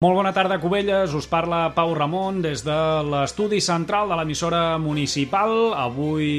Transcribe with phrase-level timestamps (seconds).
[0.00, 1.12] Molt bona tarda, Cubelles.
[1.12, 5.74] Us parla Pau Ramon des de l'estudi central de l'emissora municipal.
[5.76, 6.30] Avui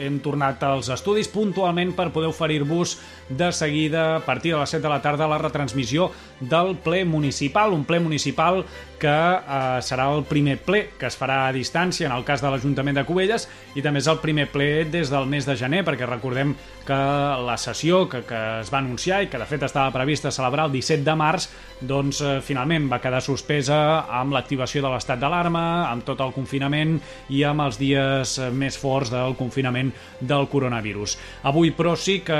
[0.00, 2.96] hem tornat als estudis puntualment per poder oferir-vos
[3.28, 6.08] de seguida, a partir de les 7 de la tarda, la retransmissió
[6.40, 7.74] del ple municipal.
[7.76, 8.64] Un ple municipal
[9.00, 12.48] que eh, serà el primer ple que es farà a distància en el cas de
[12.52, 13.46] l'Ajuntament de Cubelles
[13.76, 16.56] i també és el primer ple des del mes de gener, perquè recordem
[16.88, 16.98] que
[17.44, 20.76] la sessió que, que es va anunciar i que de fet estava prevista celebrar el
[20.76, 21.48] 17 de març,
[21.80, 26.30] doncs eh, finalment va quedar quedar suspesa amb l'activació de l'estat d'alarma, amb tot el
[26.30, 26.94] confinament
[27.34, 31.16] i amb els dies més forts del confinament del coronavirus.
[31.50, 32.38] Avui, però, sí que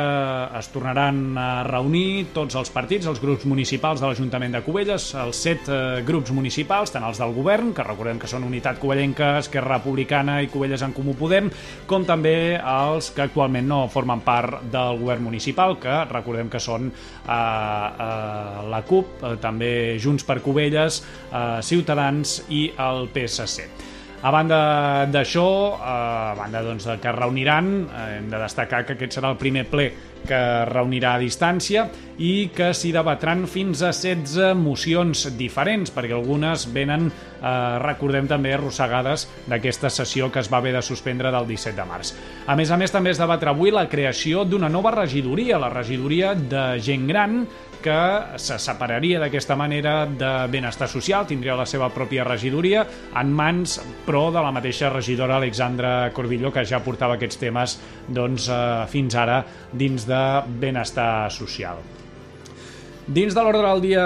[0.59, 5.41] es tornaran a reunir tots els partits, els grups municipals de l'Ajuntament de Cubelles, els
[5.43, 9.81] set eh, grups municipals, tant els del govern, que recordem que són Unitat Covellenca, Esquerra
[9.81, 11.51] Republicana i Cubelles en Comú Podem,
[11.91, 16.91] com també els que actualment no formen part del govern municipal, que recordem que són
[16.91, 23.69] eh, eh, la CUP, eh, també Junts per Cubelles, Cubelles, eh, Ciutadans i el PSC.
[24.21, 28.93] A banda d'això, eh, a banda doncs, que es reuniran, eh, hem de destacar que
[28.93, 29.93] aquest serà el primer ple
[30.27, 31.87] que es reunirà a distància
[32.19, 38.53] i que s'hi debatran fins a 16 mocions diferents, perquè algunes venen, eh, recordem també,
[38.53, 42.13] arrossegades d'aquesta sessió que es va haver de suspendre del 17 de març.
[42.47, 46.35] A més a més, també es debatra avui la creació d'una nova regidoria, la regidoria
[46.35, 47.47] de gent gran,
[47.83, 52.85] que se separaria d'aquesta manera de benestar social, tindria la seva pròpia regidoria
[53.21, 58.49] en mans, però de la mateixa regidora Alexandra Cordillo, que ja portava aquests temes doncs,
[58.49, 58.61] eh,
[58.93, 59.41] fins ara
[59.73, 60.23] dins de
[60.61, 62.00] benestar social.
[63.09, 64.03] Dins de l'ordre del dia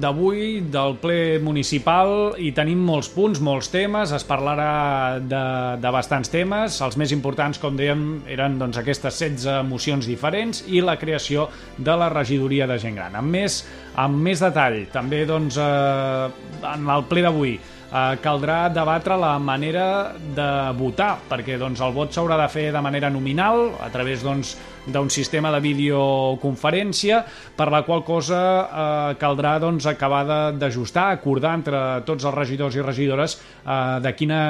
[0.00, 5.42] d'avui, del ple municipal, hi tenim molts punts, molts temes, es parlarà de,
[5.82, 10.80] de bastants temes, els més importants, com dèiem, eren doncs, aquestes 16 mocions diferents i
[10.80, 13.18] la creació de la regidoria de gent gran.
[13.18, 13.64] Amb més,
[13.98, 17.58] amb més detall, també doncs, eh, en el ple d'avui,
[17.92, 22.82] eh, caldrà debatre la manera de votar, perquè doncs, el vot s'haurà de fer de
[22.84, 24.56] manera nominal, a través doncs,
[24.88, 27.20] d'un sistema de videoconferència,
[27.56, 30.24] per la qual cosa eh, caldrà doncs, acabar
[30.56, 34.40] d'ajustar, acordar entre tots els regidors i regidores eh, de quina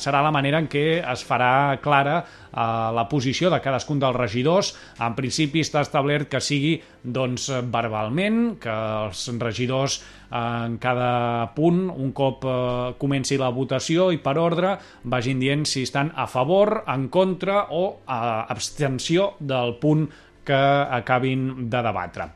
[0.00, 2.62] serà la manera en què es farà clara eh,
[2.98, 4.74] la posició de cadascun dels regidors.
[5.00, 10.02] En principi està establert que sigui doncs, verbalment, que els regidors
[10.32, 12.56] en cada punt, un cop eh,
[12.98, 18.02] comenci la votació i per ordre, vagin dient si estan a favor, en contra o
[18.06, 20.08] a abstenció del punt
[20.44, 20.62] que
[21.02, 22.32] acabin de debatre.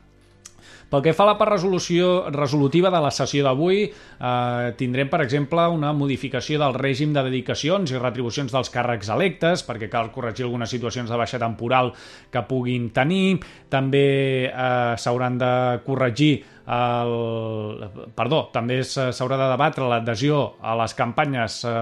[0.87, 5.19] Pel que fa a la part resolució, resolutiva de la sessió d'avui, eh, tindrem, per
[5.25, 10.45] exemple, una modificació del règim de dedicacions i retribucions dels càrrecs electes, perquè cal corregir
[10.45, 11.91] algunes situacions de baixa temporal
[12.31, 13.41] que puguin tenir.
[13.67, 15.51] També eh, s'hauran de
[15.83, 17.83] corregir el,
[18.15, 21.75] perdó, també s'haurà de debatre l'adhesió a les campanyes eh,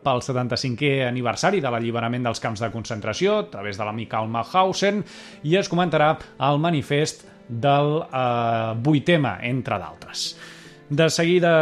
[0.00, 5.02] pel 75è aniversari de l'alliberament dels camps de concentració a través de l'amic Alma Hausen
[5.44, 6.14] i es comentarà
[6.48, 10.24] el manifest del eh, vuitema, entre d'altres.
[10.92, 11.52] De seguida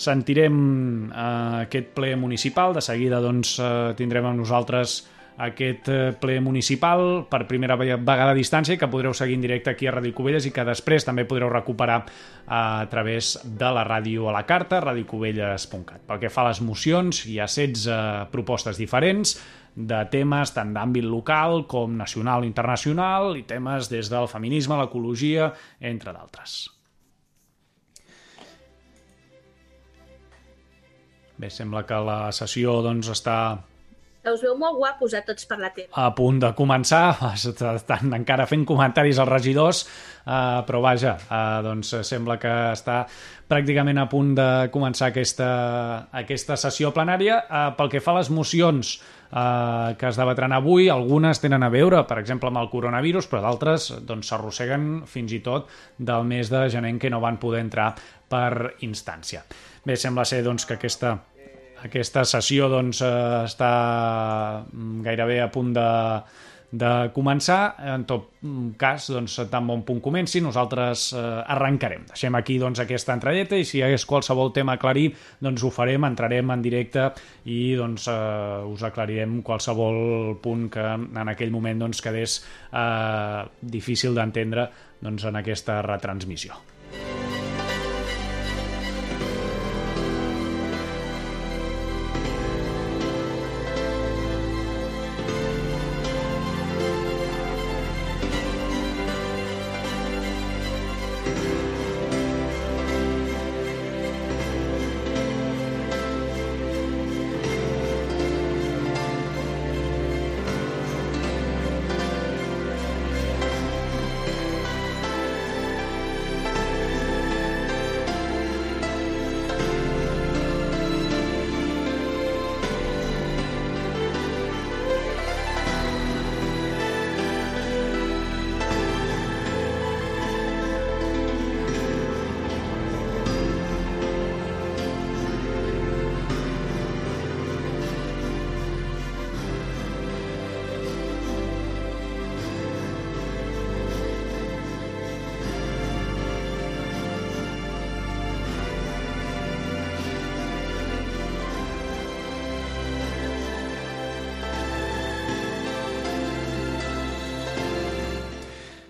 [0.00, 0.60] sentirem
[1.08, 5.00] eh, aquest ple municipal, de seguida doncs, eh, tindrem amb nosaltres
[5.36, 9.88] aquest eh, ple municipal per primera vegada a distància que podreu seguir en directe aquí
[9.90, 12.04] a Ràdio Cubelles i que després també podreu recuperar
[12.46, 16.06] a través de la ràdio a la carta, radiocubelles.cat.
[16.06, 19.34] Pel que fa a les mocions, hi ha 16 propostes diferents
[19.74, 25.50] de temes tant d'àmbit local com nacional i internacional i temes des del feminisme, l'ecologia,
[25.80, 26.70] entre d'altres.
[31.34, 33.38] Bé, sembla que la sessió doncs, està
[34.32, 35.90] us veu molt guapos a tots per la tele.
[36.00, 37.04] A punt de començar,
[37.34, 39.84] estan encara fent comentaris als regidors,
[40.24, 43.02] eh, però vaja, eh, doncs sembla que està
[43.50, 45.50] pràcticament a punt de començar aquesta,
[46.24, 47.42] aquesta sessió plenària.
[47.44, 48.96] Eh, pel que fa a les mocions
[49.34, 53.42] eh, que es debatran avui, algunes tenen a veure, per exemple, amb el coronavirus, però
[53.44, 57.64] d'altres doncs, s'arrosseguen doncs, fins i tot del mes de gener que no van poder
[57.64, 57.92] entrar
[58.28, 59.44] per instància.
[59.84, 61.18] Bé, sembla ser doncs, que aquesta
[61.84, 63.70] aquesta sessió doncs, eh, està
[64.64, 65.88] mm, gairebé a punt de,
[66.74, 67.76] de començar.
[67.94, 68.30] En tot
[68.80, 71.22] cas, doncs, tan bon punt comenci, nosaltres eh,
[71.54, 72.06] arrencarem.
[72.10, 75.10] Deixem aquí doncs, aquesta entrelleta i si hi hagués qualsevol tema a aclarir,
[75.44, 77.10] doncs ho farem, entrarem en directe
[77.44, 82.40] i doncs, eh, us aclarirem qualsevol punt que en aquell moment doncs, quedés
[82.72, 84.68] eh, difícil d'entendre
[85.04, 86.56] doncs, en aquesta retransmissió.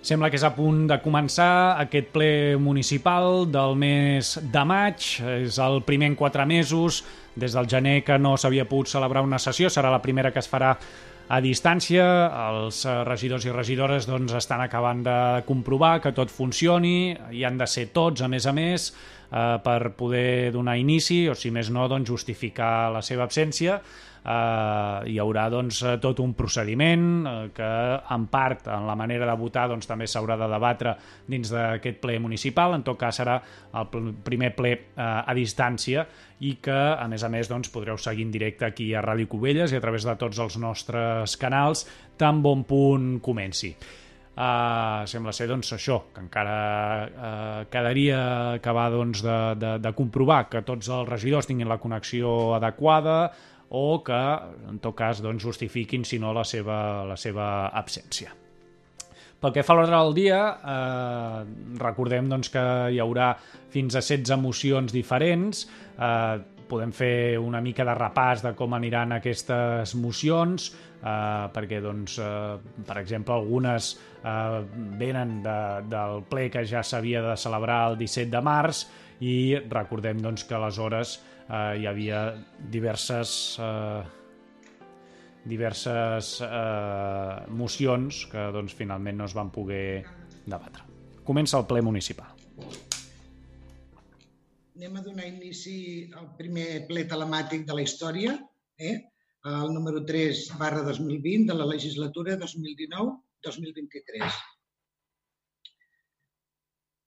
[0.05, 5.07] Sembla que és a punt de començar aquest ple municipal del mes de maig.
[5.39, 7.01] És el primer en quatre mesos.
[7.41, 9.73] Des del gener que no s'havia pogut celebrar una sessió.
[9.73, 12.05] Serà la primera que es farà a distància.
[12.51, 15.19] Els regidors i regidores doncs, estan acabant de
[15.49, 17.17] comprovar que tot funcioni.
[17.33, 18.91] Hi han de ser tots, a més a més,
[19.33, 23.81] eh, per poder donar inici o, si més no, doncs, justificar la seva absència
[24.25, 27.71] eh, hi haurà doncs, tot un procediment eh, que
[28.17, 30.97] en part en la manera de votar doncs, també s'haurà de debatre
[31.31, 33.39] dins d'aquest ple municipal, en tot cas serà
[33.81, 36.07] el primer ple eh, a distància
[36.45, 39.73] i que a més a més doncs, podreu seguir en directe aquí a Ràdio Cubelles
[39.73, 41.87] i a través de tots els nostres canals
[42.19, 43.75] tan bon punt comenci.
[44.35, 46.55] Uh, sembla ser doncs, això, que encara
[47.07, 48.17] uh, quedaria
[48.57, 53.29] acabar doncs, de, de, de comprovar que tots els regidors tinguin la connexió adequada,
[53.71, 54.23] o que,
[54.71, 58.35] en tot cas, doncs, justifiquin, si no, la seva, la seva absència.
[59.45, 61.41] Pel que fa a l'ordre del dia, eh,
[61.81, 62.65] recordem doncs, que
[62.95, 63.35] hi haurà
[63.75, 65.67] fins a 16 mocions diferents.
[65.99, 66.39] Eh,
[66.69, 70.71] podem fer una mica de repàs de com aniran aquestes mocions,
[71.03, 72.57] eh, perquè, doncs, eh,
[72.87, 73.93] per exemple, algunes
[74.25, 74.65] eh,
[75.03, 75.59] venen de,
[75.93, 78.87] del ple que ja s'havia de celebrar el 17 de març
[79.21, 79.37] i
[79.69, 82.21] recordem doncs, que aleshores eh, hi havia
[82.73, 84.03] diverses eh,
[85.45, 90.05] diverses eh, mocions que doncs, finalment no es van poder
[90.47, 90.85] debatre.
[91.25, 92.33] Comença el ple municipal.
[94.75, 98.35] Anem a donar inici al primer ple telemàtic de la història,
[98.79, 98.97] eh?
[99.45, 104.54] el número 3 barra 2020 de la legislatura 2019-2023.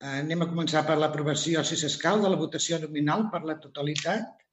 [0.05, 4.43] Anem a començar per l'aprovació, si s'escau, de la votació nominal per la totalitat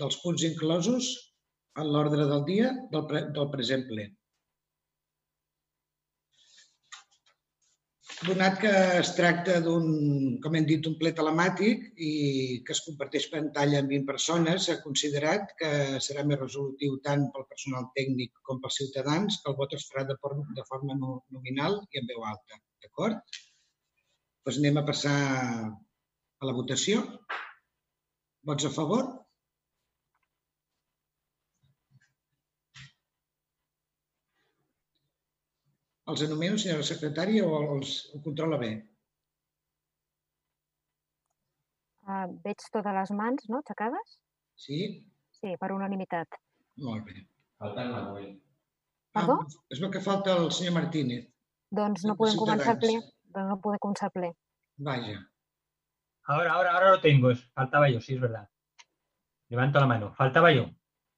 [0.00, 1.08] dels punts inclosos
[1.82, 4.04] en l'ordre del dia del, pre del present ple.
[8.24, 8.70] Donat que
[9.00, 9.88] es tracta d'un,
[10.44, 12.12] com hem dit, un ple telemàtic i
[12.64, 15.72] que es comparteix pantalla amb 20 persones, s'ha considerat que
[16.06, 20.06] serà més resolutiu tant pel personal tècnic com pels ciutadans que el vot es farà
[20.12, 20.16] de
[20.60, 22.62] de forma nominal i en veu alta.
[22.86, 23.42] D'acord?
[24.44, 25.18] Doncs anem a passar
[25.64, 26.98] a la votació.
[28.44, 29.06] Vots a favor?
[36.12, 38.70] Els anomeno, senyora secretària, o els ho controla bé?
[42.04, 44.18] Uh, veig totes les mans, no?, aixecades?
[44.60, 44.82] Sí?
[45.40, 46.36] Sí, per unanimitat.
[46.84, 47.24] Molt bé.
[47.56, 48.28] Falta el Manuel.
[49.16, 49.40] Perdó?
[49.40, 51.30] Ah, es veu que falta el senyor Martínez.
[51.72, 52.98] Doncs no podem començar el ple
[53.34, 54.32] pero no pude començar ple.
[54.88, 55.18] Vaya.
[56.26, 57.34] Ahora, ahora, ahora lo tengo.
[57.54, 58.48] Faltaba yo, sí, es verdad.
[59.48, 60.14] Levanto la mano.
[60.14, 60.70] Faltaba yo.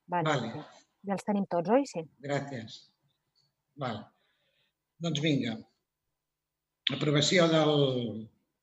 [0.06, 0.28] Vale.
[0.28, 0.66] vale.
[1.06, 1.84] Ja els tenim tots, oi?
[1.86, 2.02] Sí.
[2.24, 2.78] Gràcies.
[3.82, 4.02] Vale.
[5.04, 5.54] Doncs vinga.
[6.96, 7.74] Aprovació del,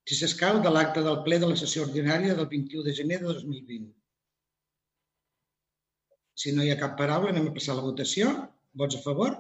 [0.10, 3.30] si s'escau, de l'acte del ple de la sessió ordinària del 21 de gener de
[3.30, 3.94] 2020.
[6.44, 8.34] Si no hi ha cap paraula, anem a passar a la votació.
[8.82, 9.36] Vots a favor?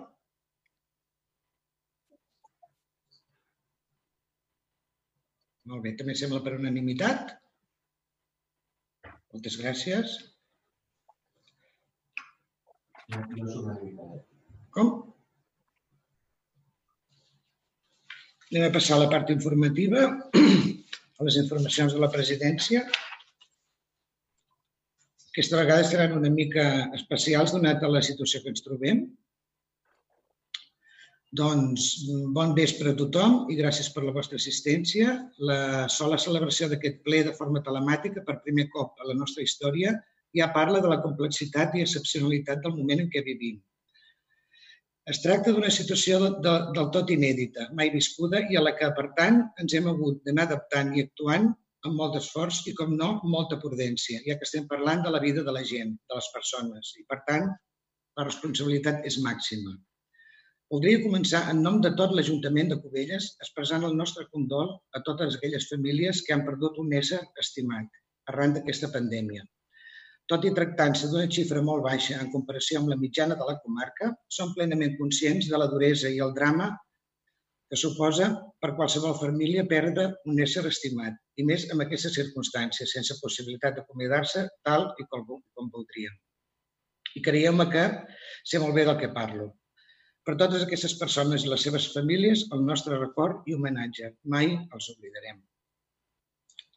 [5.72, 7.32] Molt bé, també sembla per unanimitat.
[9.34, 10.18] Moltes gràcies.
[14.76, 14.92] Com?
[18.52, 22.84] Anem a passar a la part informativa, a les informacions de la presidència.
[25.34, 26.68] Aquesta vegada seran una mica
[27.00, 29.08] especials donat a la situació que ens trobem.
[31.34, 31.84] Doncs
[32.36, 35.14] bon vespre a tothom i gràcies per la vostra assistència.
[35.50, 39.96] La sola celebració d'aquest ple de forma telemàtica per primer cop a la nostra història
[40.38, 43.58] ja parla de la complexitat i excepcionalitat del moment en què vivim.
[45.12, 48.88] Es tracta d'una situació de, de, del tot inèdita, mai viscuda i a la que,
[49.00, 51.50] per tant, ens hem hagut d'anar adaptant i actuant
[51.84, 55.44] amb molt d'esforç i, com no, molta prudència, ja que estem parlant de la vida
[55.44, 57.50] de la gent, de les persones, i, per tant,
[58.20, 59.76] la responsabilitat és màxima.
[60.74, 65.36] Voldria començar en nom de tot l'Ajuntament de Cubelles expressant el nostre condol a totes
[65.38, 68.00] aquelles famílies que han perdut un ésser estimat
[68.34, 69.46] arran d'aquesta pandèmia.
[70.34, 74.10] Tot i tractant-se d'una xifra molt baixa en comparació amb la mitjana de la comarca,
[74.40, 76.72] som plenament conscients de la duresa i el drama
[77.70, 83.22] que suposa per qualsevol família perdre un ésser estimat, i més en aquestes circumstàncies, sense
[83.22, 86.22] possibilitat d'acomiadar-se tal i com, com voldríem.
[87.14, 87.92] I creieu-me que
[88.42, 89.54] sé molt bé del que parlo.
[90.28, 94.14] Per totes aquestes persones i les seves famílies, el nostre record i homenatge.
[94.34, 95.42] Mai els oblidarem.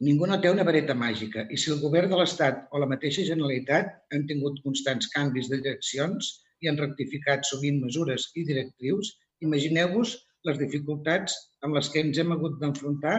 [0.06, 3.24] Ningú no té una vareta màgica i si el govern de l'Estat o la mateixa
[3.28, 9.14] Generalitat han tingut constants canvis de direccions i han rectificat sovint mesures i directrius,
[9.46, 10.16] imagineu-vos
[10.50, 13.16] les dificultats amb les que ens hem hagut d'enfrontar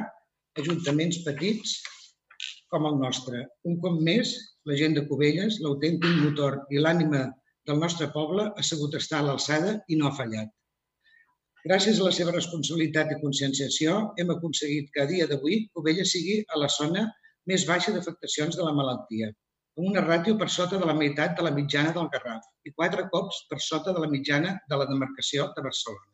[0.62, 1.79] ajuntaments petits
[2.75, 3.46] com el nostre.
[3.63, 4.36] Un cop més,
[4.67, 7.29] la gent de Cubelles, l'autèntic motor i l'ànima
[7.67, 10.53] del nostre poble ha sabut estar a l'alçada i no ha fallat.
[11.67, 16.38] Gràcies a la seva responsabilitat i conscienciació, hem aconseguit que a dia d'avui Cubelles sigui
[16.47, 17.03] a la zona
[17.51, 19.33] més baixa d'afectacions de la malaltia,
[19.77, 23.07] amb una ràtio per sota de la meitat de la mitjana del Garraf i quatre
[23.12, 26.07] cops per sota de la mitjana de la demarcació de Barcelona.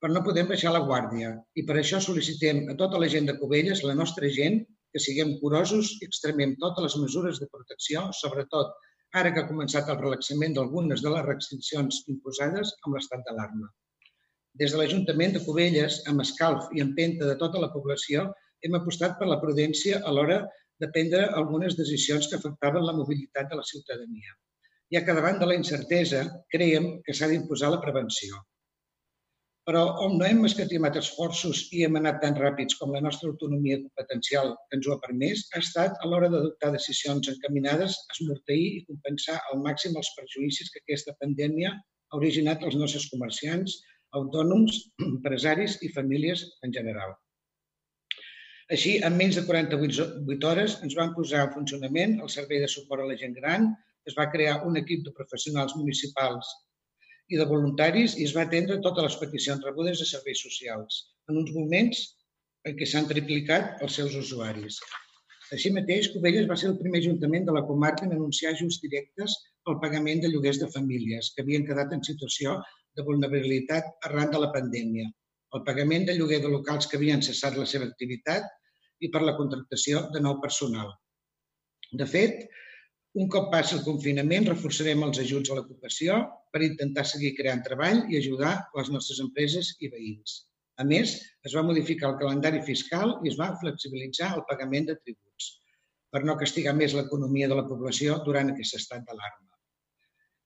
[0.00, 3.36] Però no podem baixar la guàrdia i per això sol·licitem a tota la gent de
[3.40, 4.62] Cubelles, la nostra gent,
[4.92, 8.76] que siguem curosos i extremem totes les mesures de protecció, sobretot
[9.20, 13.68] ara que ha començat el relaxament d'algunes de les restriccions imposades amb l'estat d'alarma.
[14.60, 18.26] Des de l'Ajuntament de Cubelles, amb escalf i empenta de tota la població,
[18.64, 20.38] hem apostat per la prudència a l'hora
[20.82, 24.36] de prendre algunes decisions que afectaven la mobilitat de la ciutadania,
[24.92, 28.42] ja que davant de la incertesa creiem que s'ha d'imposar la prevenció.
[29.66, 33.80] Però on no hem escatimat esforços i hem anat tan ràpids com la nostra autonomia
[33.80, 38.68] competencial que ens ho ha permès, ha estat a l'hora d'adoptar decisions encaminades a esmorteir
[38.76, 43.74] i compensar al màxim els perjuïcis que aquesta pandèmia ha originat als nostres comerciants,
[44.20, 47.16] autònoms, empresaris i famílies en general.
[48.76, 53.02] Així, en menys de 48 hores ens van posar en funcionament el servei de suport
[53.02, 53.68] a la gent gran,
[54.06, 56.54] es va crear un equip de professionals municipals
[57.32, 61.40] i de voluntaris i es va atendre totes les peticions rebudes de serveis socials, en
[61.42, 62.04] uns moments
[62.68, 64.78] en què s'han triplicat els seus usuaris.
[65.54, 69.36] Així mateix, Cubelles va ser el primer ajuntament de la comarca en anunciar ajuts directes
[69.66, 72.56] pel pagament de lloguers de famílies que havien quedat en situació
[72.98, 75.06] de vulnerabilitat arran de la pandèmia,
[75.54, 78.48] el pagament de lloguer de locals que havien cessat la seva activitat
[79.06, 80.90] i per la contractació de nou personal.
[82.00, 82.46] De fet,
[83.22, 86.18] un cop passi el confinament, reforçarem els ajuts a l'ocupació
[86.52, 90.34] per intentar seguir creant treball i ajudar les nostres empreses i veïns.
[90.76, 91.14] A més,
[91.48, 95.48] es va modificar el calendari fiscal i es va flexibilitzar el pagament de tributs
[96.12, 99.48] per no castigar més l'economia de la població durant aquest estat d'alarma.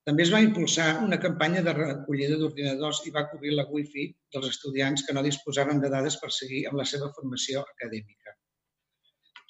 [0.06, 4.46] També es va impulsar una campanya de recollida d'ordinadors i va cobrir la wifi dels
[4.54, 8.38] estudiants que no disposaven de dades per seguir amb la seva formació acadèmica.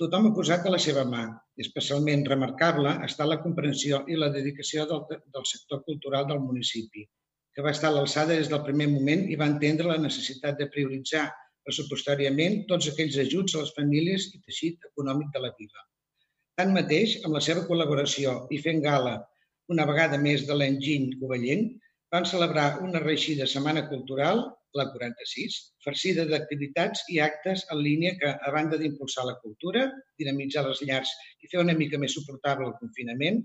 [0.01, 1.23] Tothom ha posat de la seva mà.
[1.61, 5.03] Especialment remarcable està la comprensió i la dedicació del,
[5.35, 7.03] del sector cultural del municipi,
[7.53, 10.71] que va estar a l'alçada des del primer moment i va entendre la necessitat de
[10.77, 11.27] prioritzar
[11.69, 15.85] pressupostàriament tots aquells ajuts a les famílies i teixit econòmic de la vila.
[16.57, 19.19] Tanmateix, amb la seva col·laboració i fent gala
[19.75, 21.77] una vegada més de l'enginy covellenc,
[22.11, 24.47] van celebrar una reeixida setmana cultural
[24.79, 29.87] la 46, farcida d'activitats i actes en línia que, a banda d'impulsar la cultura,
[30.21, 31.13] dinamitzar les llars
[31.43, 33.43] i fer una mica més suportable el confinament,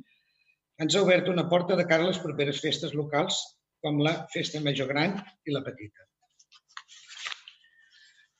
[0.85, 3.39] ens ha obert una porta de cara a les properes festes locals,
[3.85, 5.15] com la Festa Major Gran
[5.45, 6.05] i la Petita.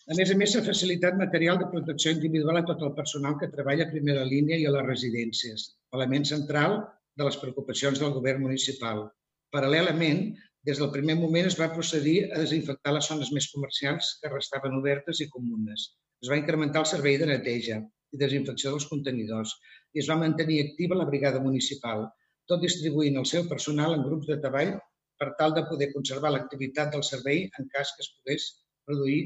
[0.06, 3.50] A més a més, s'ha facilitat material de protecció individual a tot el personal que
[3.54, 5.64] treballa a primera línia i a les residències,
[5.98, 6.76] element central
[7.18, 9.08] de les preocupacions del govern municipal.
[9.56, 10.28] Paral·lelament,
[10.66, 14.78] des del primer moment es va procedir a desinfectar les zones més comercials que restaven
[14.80, 15.84] obertes i comunes.
[16.24, 17.78] Es va incrementar el servei de neteja
[18.16, 19.54] i desinfecció dels contenidors
[19.94, 22.08] i es va mantenir activa la brigada municipal,
[22.50, 24.74] tot distribuint el seu personal en grups de treball
[25.22, 28.50] per tal de poder conservar l'activitat del servei en cas que es pogués
[28.90, 29.22] produir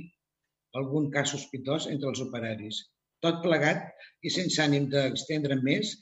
[0.81, 2.83] algun cas sospitós entre els operaris.
[3.23, 3.87] Tot plegat
[4.23, 5.95] i sense ànim d'estendre més,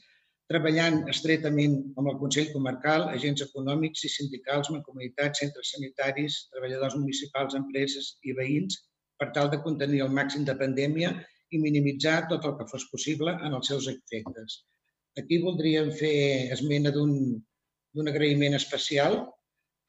[0.48, 7.56] treballant estretament amb el Consell Comarcal, agents econòmics i sindicals, mancomunitats, centres sanitaris, treballadors municipals,
[7.58, 8.78] empreses i veïns,
[9.20, 11.12] per tal de contenir el màxim de pandèmia
[11.52, 14.62] i minimitzar tot el que fos possible en els seus efectes.
[15.20, 16.14] Aquí voldríem fer
[16.54, 19.18] esmena d'un agraïment especial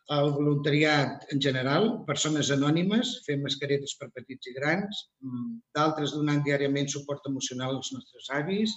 [0.09, 5.03] al voluntariat en general, persones anònimes, fent mascaretes per petits i grans,
[5.77, 8.73] d'altres donant diàriament suport emocional als nostres avis,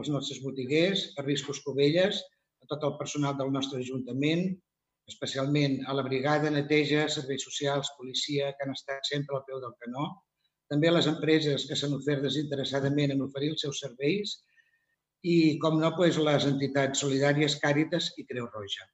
[0.00, 2.20] als nostres botiguers, a Riscos Covelles,
[2.62, 4.46] a tot el personal del nostre Ajuntament,
[5.10, 9.74] especialment a la brigada, neteja, serveis socials, policia, que han estat sempre al peu del
[9.82, 10.06] canó,
[10.72, 14.38] també a les empreses que s'han ofert desinteressadament en oferir els seus serveis
[15.22, 18.88] i, com no, doncs, les entitats solidàries Càritas i Creu Roja.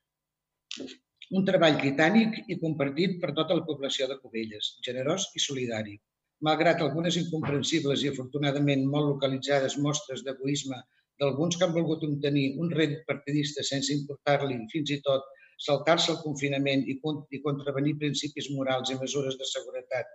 [1.39, 5.99] Un treball titànic i compartit per tota la població de Covelles, generós i solidari
[6.47, 10.79] malgrat algunes incomprensibles i afortunadament molt localitzades mostres d'egoisme
[11.21, 15.27] d'alguns que han volgut obtenir un rèdit partidista sense importar-li fins i tot
[15.67, 16.95] saltar-se el confinament i,
[17.35, 20.13] i contravenir principis morals i mesures de seguretat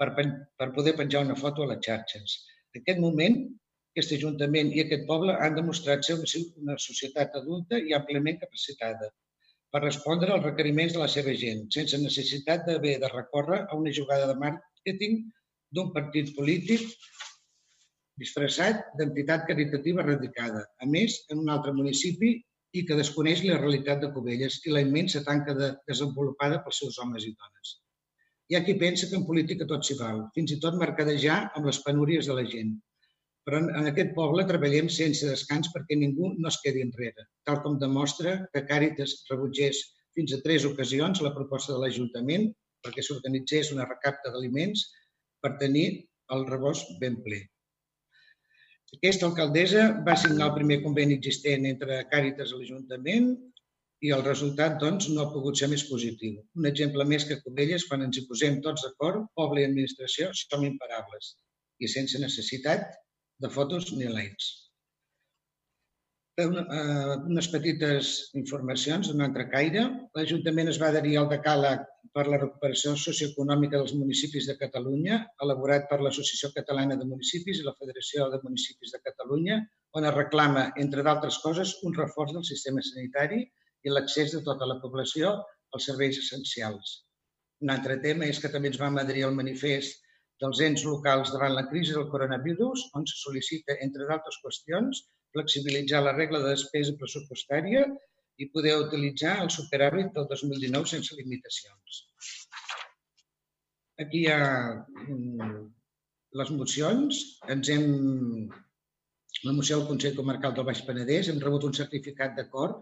[0.00, 0.08] per,
[0.56, 2.38] per poder penjar una foto a les xarxes.
[2.72, 3.38] En aquest moment,
[3.92, 9.10] aquest Ajuntament i aquest poble han demostrat ser una societat adulta i àmpliament capacitada
[9.72, 13.92] per respondre als requeriments de la seva gent, sense necessitat d'haver de recórrer a una
[13.98, 14.52] jugada de
[14.84, 15.26] que tinc
[15.74, 16.84] d'un partit polític
[18.18, 22.34] disfressat d'entitat caritativa radicada, a més, en un altre municipi
[22.76, 26.98] i que desconeix la realitat de Cubelles i la immensa tanca de, desenvolupada pels seus
[27.02, 27.76] homes i dones.
[28.48, 31.68] Hi ha qui pensa que en política tot s'hi val, fins i tot mercadejar amb
[31.68, 32.74] les penúries de la gent.
[33.46, 37.62] Però en, en aquest poble treballem sense descans perquè ningú no es quedi enrere, tal
[37.64, 39.82] com demostra que Càritas rebutgés
[40.16, 42.48] fins a tres ocasions la proposta de l'Ajuntament
[42.84, 44.84] perquè s'organitzés una recapta d'aliments
[45.44, 45.86] per tenir
[46.34, 47.40] el rebost ben ple.
[48.96, 53.28] Aquesta alcaldessa va signar el primer conveni existent entre Càritas i l'Ajuntament
[54.06, 56.38] i el resultat, doncs, no ha pogut ser més positiu.
[56.60, 60.64] Un exemple més que Cubelles, quan ens hi posem tots d'acord, poble i administració som
[60.68, 61.34] imparables
[61.82, 62.88] i sense necessitat
[63.42, 64.67] de fotos ni likes.
[66.38, 69.80] Eh, unes petites informacions d'un altre caire.
[70.14, 71.80] L'Ajuntament es va adherir al decàleg
[72.14, 77.66] per la recuperació socioeconòmica dels municipis de Catalunya, elaborat per l'Associació Catalana de Municipis i
[77.66, 79.58] la Federació de Municipis de Catalunya,
[79.98, 84.70] on es reclama, entre d'altres coses, un reforç del sistema sanitari i l'accés de tota
[84.70, 85.34] la població
[85.74, 87.00] als serveis essencials.
[87.66, 90.06] Un altre tema és que també ens vam adherir al manifest
[90.38, 96.02] dels ens locals davant la crisi del coronavirus, on se sol·licita, entre d'altres qüestions, flexibilitzar
[96.04, 97.84] la regla de despesa pressupostària
[98.38, 102.04] i poder utilitzar el superàvit del 2019 sense limitacions.
[104.04, 104.42] Aquí hi ha
[105.08, 105.64] mm,
[106.40, 107.24] les mocions.
[107.54, 107.86] Ens hem...
[109.46, 111.28] La moció del Consell Comarcal del Baix Penedès.
[111.30, 112.80] Hem rebut un certificat d'acord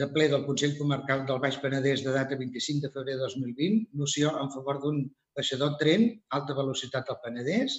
[0.00, 3.88] de ple del Consell Comarcal del Baix Penedès de data 25 de febrer de 2020,
[4.00, 5.00] moció en favor d'un
[5.36, 6.06] baixador tren
[6.36, 7.78] alta velocitat al Penedès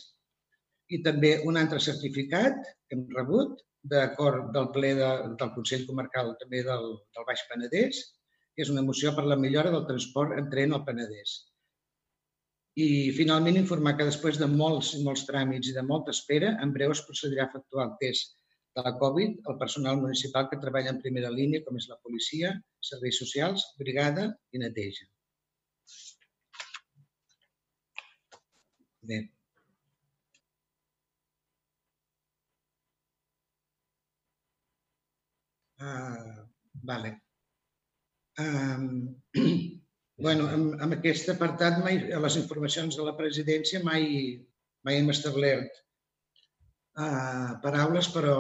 [0.92, 6.36] i també un altre certificat que hem rebut d'acord del ple de, del Consell Comarcal
[6.42, 8.02] també del, del Baix Penedès,
[8.56, 11.38] que és una moció per la millora del transport en tren al Penedès.
[12.80, 16.72] I finalment informar que després de molts i molts tràmits i de molta espera, en
[16.76, 18.38] breu es procedirà a efectuar el test
[18.76, 22.54] de la Covid al personal municipal que treballa en primera línia, com és la policia,
[22.92, 25.10] serveis socials, brigada i neteja.
[29.10, 29.20] Bé,
[35.82, 37.22] Uh, vale.
[38.38, 39.16] Um,
[40.26, 44.06] bueno, amb, amb aquest apartat, mai, a les informacions de la presidència mai,
[44.86, 45.74] mai hem establert
[47.02, 48.36] uh, paraules, però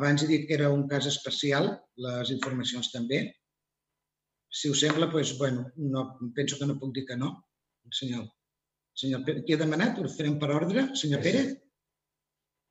[0.00, 1.70] abans he dit que era un cas especial,
[2.08, 3.22] les informacions també.
[4.50, 7.36] Si us sembla, doncs, bueno, no, penso que no puc dir que no.
[7.94, 8.26] Senyor,
[8.98, 9.98] senyor Pere, qui ha demanat?
[9.98, 10.88] Ho farem per ordre?
[10.98, 11.54] Senyor Pérez?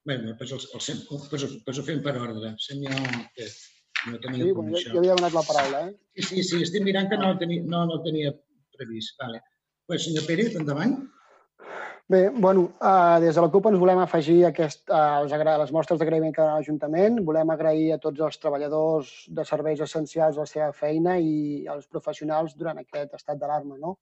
[0.08, 2.58] Bé, doncs, el, el, el, doncs, doncs ho fem per ordre.
[2.68, 3.00] Senyor
[3.36, 3.60] Pérez.
[4.08, 5.96] No tenia sí, bueno, jo, jo havia donat la paraula, eh?
[6.16, 8.34] Sí, sí, sí, estic mirant que no el tenia, no, no el tenia
[8.78, 9.18] previst.
[9.20, 9.42] Vale.
[9.90, 11.00] Pues, senyor Pérez, endavant.
[12.10, 16.00] Bé, bueno, uh, des de la CUP ens volem afegir aquest, uh, les, les mostres
[16.02, 17.20] d'agraïment que a l'Ajuntament.
[17.26, 22.56] Volem agrair a tots els treballadors de serveis essencials la seva feina i als professionals
[22.58, 23.78] durant aquest estat d'alarma.
[23.78, 24.00] No?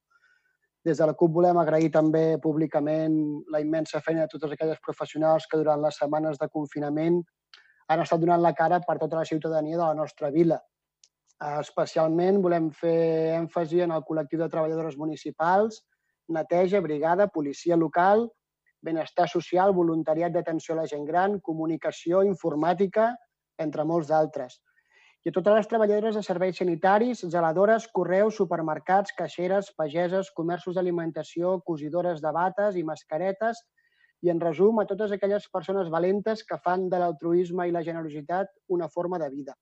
[0.88, 3.18] Des de la CUP volem agrair també públicament
[3.52, 7.20] la immensa feina de totes aquelles professionals que durant les setmanes de confinament
[7.88, 10.60] han estat donant la cara per tota la ciutadania de la nostra vila.
[11.60, 12.98] Especialment volem fer
[13.38, 15.84] èmfasi en el col·lectiu de treballadores municipals,
[16.28, 18.28] neteja, brigada, policia local,
[18.84, 23.12] benestar social, voluntariat d'atenció a la gent gran, comunicació, informàtica,
[23.58, 24.60] entre molts d'altres.
[25.26, 31.58] I a totes les treballadores de serveis sanitaris, geladores, correus, supermercats, caixeres, pageses, comerços d'alimentació,
[31.68, 33.64] cosidores de bates i mascaretes,
[34.26, 38.54] i, en resum, a totes aquelles persones valentes que fan de l'altruisme i la generositat
[38.78, 39.56] una forma de vida.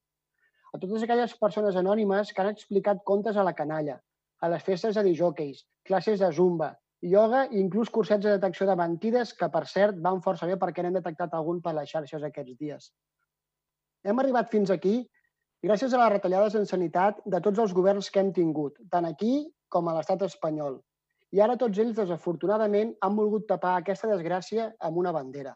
[0.73, 3.99] A totes aquelles persones anònimes que han explicat contes a la canalla,
[4.41, 8.75] a les festes de dijòqueis, classes de zumba, ioga i inclús cursets de detecció de
[8.79, 12.57] mentides que, per cert, van força bé perquè n'hem detectat algun per les xarxes aquests
[12.59, 12.89] dies.
[14.05, 14.97] Hem arribat fins aquí
[15.65, 19.45] gràcies a les retallades en sanitat de tots els governs que hem tingut, tant aquí
[19.69, 20.79] com a l'estat espanyol,
[21.35, 25.51] i ara tots ells, desafortunadament, han volgut tapar aquesta desgràcia amb una bandera.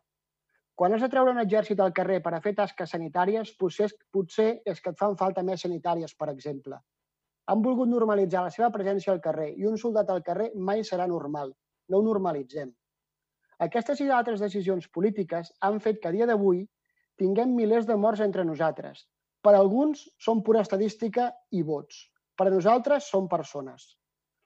[0.80, 4.48] Quan has de treure un exèrcit al carrer per a fer tasques sanitàries, potser, potser
[4.72, 6.80] és que et fan falta més sanitàries, per exemple.
[7.52, 11.08] Han volgut normalitzar la seva presència al carrer i un soldat al carrer mai serà
[11.12, 11.54] normal.
[11.89, 12.74] No ho normalitzem.
[13.68, 16.65] Aquestes i altres decisions polítiques han fet que a dia d'avui
[17.24, 19.06] tinguem milers de morts entre nosaltres.
[19.44, 22.04] Per alguns són pura estadística i vots.
[22.36, 23.99] Per a nosaltres són persones.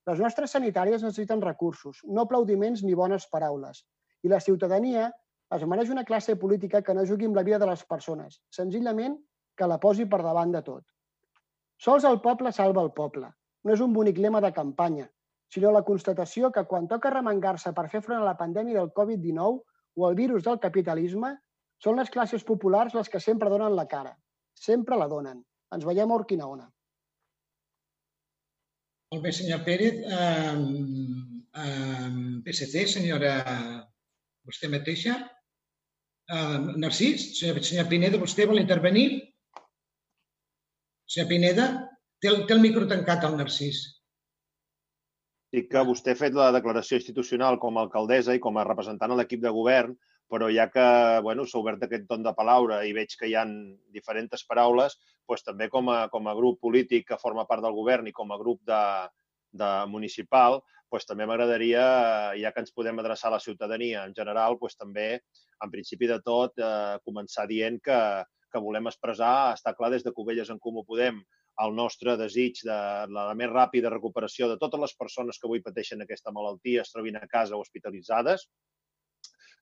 [0.09, 3.83] Les nostres sanitàries necessiten recursos, no aplaudiments ni bones paraules.
[4.23, 5.09] I la ciutadania
[5.55, 9.15] es mereix una classe política que no jugui amb la vida de les persones, senzillament
[9.55, 10.83] que la posi per davant de tot.
[11.79, 13.29] Sols el poble salva el poble.
[13.63, 15.07] No és un bonic lema de campanya,
[15.53, 19.59] sinó la constatació que quan toca remengar-se per fer front a la pandèmia del Covid-19
[19.95, 21.35] o al virus del capitalisme,
[21.83, 24.15] són les classes populars les que sempre donen la cara.
[24.67, 25.43] Sempre la donen.
[25.75, 26.67] Ens veiem a Urquinaona.
[29.13, 29.99] Molt bé, senyor Pérez.
[30.09, 30.61] Um,
[31.61, 33.33] um, PSC, senyora,
[34.49, 35.19] vostè mateixa.
[36.33, 39.19] Uh, Narcís, senyor, senyor Pineda, vostè vol intervenir?
[41.05, 41.67] Senyor Pineda,
[42.17, 43.83] té el, té el micro tancat, el Narcís.
[45.53, 49.13] Dic que vostè ha fet la declaració institucional com a alcaldessa i com a representant
[49.13, 49.93] a l'equip de govern,
[50.31, 50.85] però ja que
[51.25, 53.53] bueno, s'ha obert aquest ton de paraula i veig que hi han
[53.93, 54.97] diferents paraules,
[55.29, 58.31] doncs també com a, com a grup polític que forma part del govern i com
[58.31, 58.83] a grup de,
[59.53, 61.83] de municipal, doncs també m'agradaria,
[62.39, 65.07] ja que ens podem adreçar a la ciutadania en general, doncs també,
[65.63, 67.99] en principi de tot, eh, començar dient que,
[68.51, 71.21] que volem expressar, està clar, des de Covelles en Comú Podem,
[71.63, 72.75] el nostre desig de
[73.13, 77.19] la més ràpida recuperació de totes les persones que avui pateixen aquesta malaltia, es trobin
[77.19, 78.47] a casa o hospitalitzades,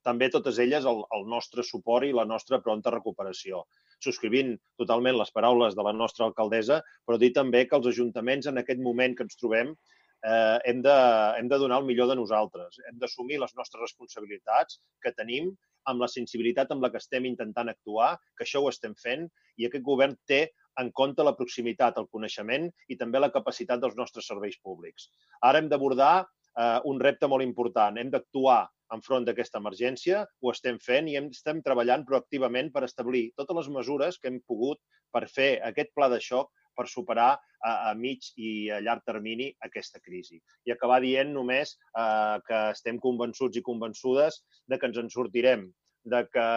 [0.07, 3.63] també totes elles el, el nostre suport i la nostra pronta recuperació.
[4.03, 8.61] Subscrivint totalment les paraules de la nostra alcaldessa, però dir també que els ajuntaments en
[8.61, 10.95] aquest moment que ens trobem eh, hem, de,
[11.39, 12.79] hem de donar el millor de nosaltres.
[12.89, 15.51] Hem d'assumir les nostres responsabilitats que tenim
[15.89, 19.67] amb la sensibilitat amb la que estem intentant actuar, que això ho estem fent, i
[19.67, 20.47] aquest govern té
[20.79, 25.09] en compte la proximitat, el coneixement i també la capacitat dels nostres serveis públics.
[25.43, 27.97] Ara hem d'abordar eh, un repte molt important.
[27.97, 28.63] Hem d'actuar
[28.95, 34.19] enfront d'aquesta emergència, ho estem fent i estem treballant proactivament per establir totes les mesures
[34.19, 34.81] que hem pogut
[35.13, 39.49] per fer aquest pla de xoc per superar a, a mig i a llarg termini
[39.67, 40.39] aquesta crisi.
[40.65, 45.67] I acabar dient només eh, que estem convençuts i convençudes de que ens en sortirem,
[46.03, 46.47] de que,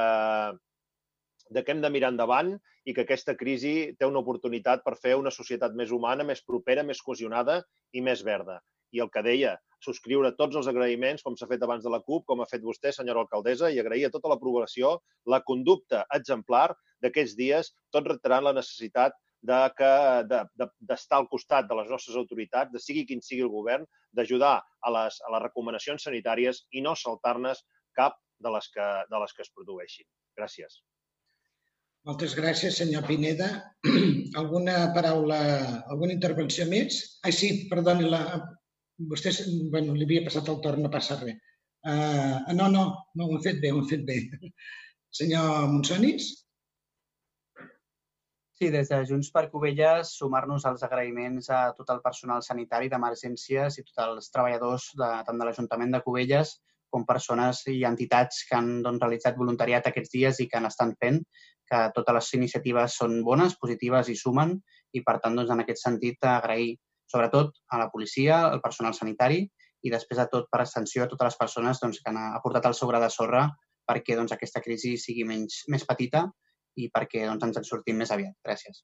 [1.51, 5.17] de que hem de mirar endavant i que aquesta crisi té una oportunitat per fer
[5.21, 8.61] una societat més humana, més propera, més cohesionada i més verda.
[8.95, 12.25] I el que deia, subscriure tots els agraïments, com s'ha fet abans de la CUP,
[12.31, 14.97] com ha fet vostè, senyora alcaldessa, i agrair a tota l'aprovació
[15.31, 16.71] la conducta exemplar
[17.05, 19.93] d'aquests dies, tot reiterant la necessitat de que
[20.25, 23.85] d'estar de, de, al costat de les nostres autoritats, de sigui quin sigui el govern,
[24.17, 27.53] d'ajudar a, les, a les recomanacions sanitàries i no saltar-ne
[27.99, 30.09] cap de les, que, de les que es produeixin.
[30.39, 30.81] Gràcies.
[32.09, 33.51] Moltes gràcies, senyor Pineda.
[34.41, 35.39] Alguna paraula,
[35.89, 36.99] alguna intervenció més?
[37.25, 38.21] Ai, sí, perdoni, la,
[39.11, 39.33] vostè,
[39.73, 41.41] bueno, li havia passat el torn, no passa res.
[41.85, 44.19] Uh, no, no, no, ho hem fet bé, ho hem fet bé.
[45.19, 46.31] Senyor Monsonis?
[48.55, 53.81] Sí, des de Junts per Covelles, sumar-nos als agraïments a tot el personal sanitari d'emergències
[53.81, 56.55] i tots els treballadors de, tant de l'Ajuntament de Covelles
[56.95, 60.95] com persones i entitats que han doncs, realitzat voluntariat aquests dies i que han estat
[61.03, 61.19] fent,
[61.67, 64.55] que totes les iniciatives són bones, positives i sumen,
[64.95, 66.77] i per tant, doncs, en aquest sentit, agrair
[67.15, 69.45] sobretot a la policia, al personal sanitari
[69.85, 72.75] i després de tot per extensió a totes les persones doncs, que han aportat el
[72.79, 73.45] seu gra de sorra
[73.87, 76.25] perquè doncs, aquesta crisi sigui menys, més petita
[76.81, 78.35] i perquè doncs, ens en sortim més aviat.
[78.43, 78.83] Gràcies.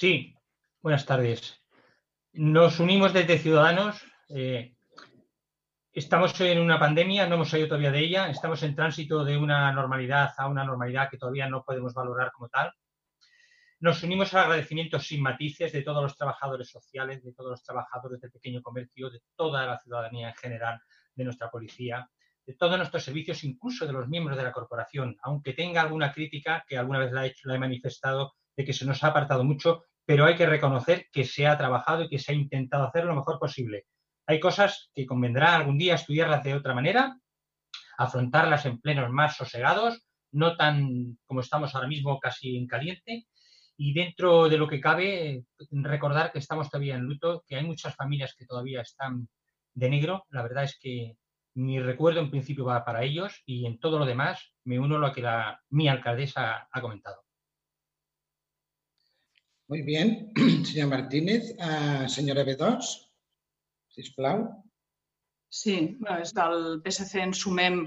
[0.00, 0.12] Sí,
[0.82, 1.54] buenas tardes.
[2.32, 4.00] Nos unimos desde Ciudadanos
[4.30, 4.74] eh,
[5.92, 9.72] Estamos en una pandemia, no hemos salido todavía de ella, estamos en tránsito de una
[9.72, 12.72] normalidad a una normalidad que todavía no podemos valorar como tal.
[13.82, 18.20] Nos unimos al agradecimiento sin matices de todos los trabajadores sociales, de todos los trabajadores
[18.20, 20.78] del pequeño comercio, de toda la ciudadanía en general,
[21.14, 22.06] de nuestra policía,
[22.44, 26.62] de todos nuestros servicios, incluso de los miembros de la corporación, aunque tenga alguna crítica,
[26.68, 29.84] que alguna vez la he, la he manifestado, de que se nos ha apartado mucho,
[30.04, 33.14] pero hay que reconocer que se ha trabajado y que se ha intentado hacer lo
[33.14, 33.86] mejor posible.
[34.26, 37.18] Hay cosas que convendrá algún día estudiarlas de otra manera,
[37.96, 43.26] afrontarlas en plenos más sosegados, no tan como estamos ahora mismo casi en caliente.
[43.82, 47.96] Y dentro de lo que cabe, recordar que estamos todavía en luto, que hay muchas
[47.96, 49.26] familias que todavía están
[49.72, 50.26] de negro.
[50.28, 51.16] La verdad es que
[51.54, 54.98] mi recuerdo en principio va para ellos y en todo lo demás me uno a
[54.98, 57.24] lo que la, mi alcaldesa ha comentado.
[59.68, 60.30] Muy bien,
[60.66, 61.56] señor Martínez.
[61.56, 63.08] Uh, señora B2
[63.88, 64.62] sisplau.
[65.48, 67.86] Sí, des del PSC ens sumem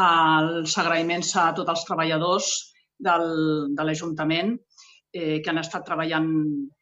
[0.00, 2.48] als agraïments a tots els treballadors
[2.98, 3.28] del,
[3.76, 4.56] de l'Ajuntament
[5.12, 6.28] eh, que han estat treballant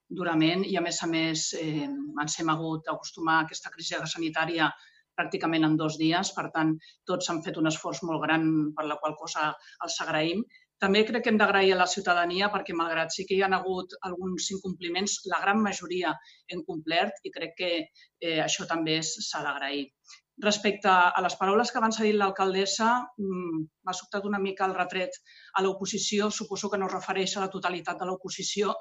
[0.09, 4.71] durament i, a més a més, eh, ens hem hagut d'acostumar a aquesta crisi sanitària
[5.15, 6.33] pràcticament en dos dies.
[6.37, 6.75] Per tant,
[7.07, 9.53] tots han fet un esforç molt gran per la qual cosa
[9.87, 10.45] els agraïm
[10.85, 13.95] també crec que hem d'agrair a la ciutadania perquè, malgrat sí que hi ha hagut
[14.09, 16.13] alguns incompliments, la gran majoria
[16.53, 19.87] hem complert i crec que eh, això també s'ha d'agrair.
[20.43, 24.75] Respecte a les paraules que abans ha dit l'alcaldessa, mm, m'ha sobtat una mica el
[24.75, 25.15] retret
[25.55, 26.31] a l'oposició.
[26.31, 28.75] Suposo que no es refereix a la totalitat de l'oposició,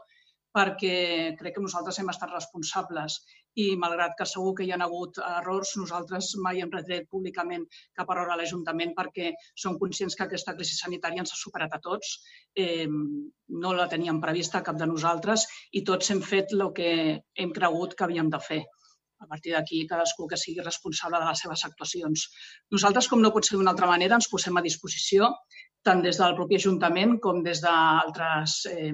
[0.53, 3.15] perquè crec que nosaltres hem estat responsables
[3.63, 7.65] i malgrat que segur que hi ha hagut errors, nosaltres mai hem retret públicament
[7.97, 11.81] cap error a l'Ajuntament perquè som conscients que aquesta crisi sanitària ens ha superat a
[11.87, 12.15] tots.
[13.63, 16.93] No la teníem prevista cap de nosaltres i tots hem fet el que
[17.35, 18.63] hem cregut que havíem de fer.
[19.23, 22.29] A partir d'aquí, cadascú que sigui responsable de les seves actuacions.
[22.75, 25.31] Nosaltres, com no pot ser d'una altra manera, ens posem a disposició
[25.83, 28.93] tant des del propi Ajuntament com des d'altres eh,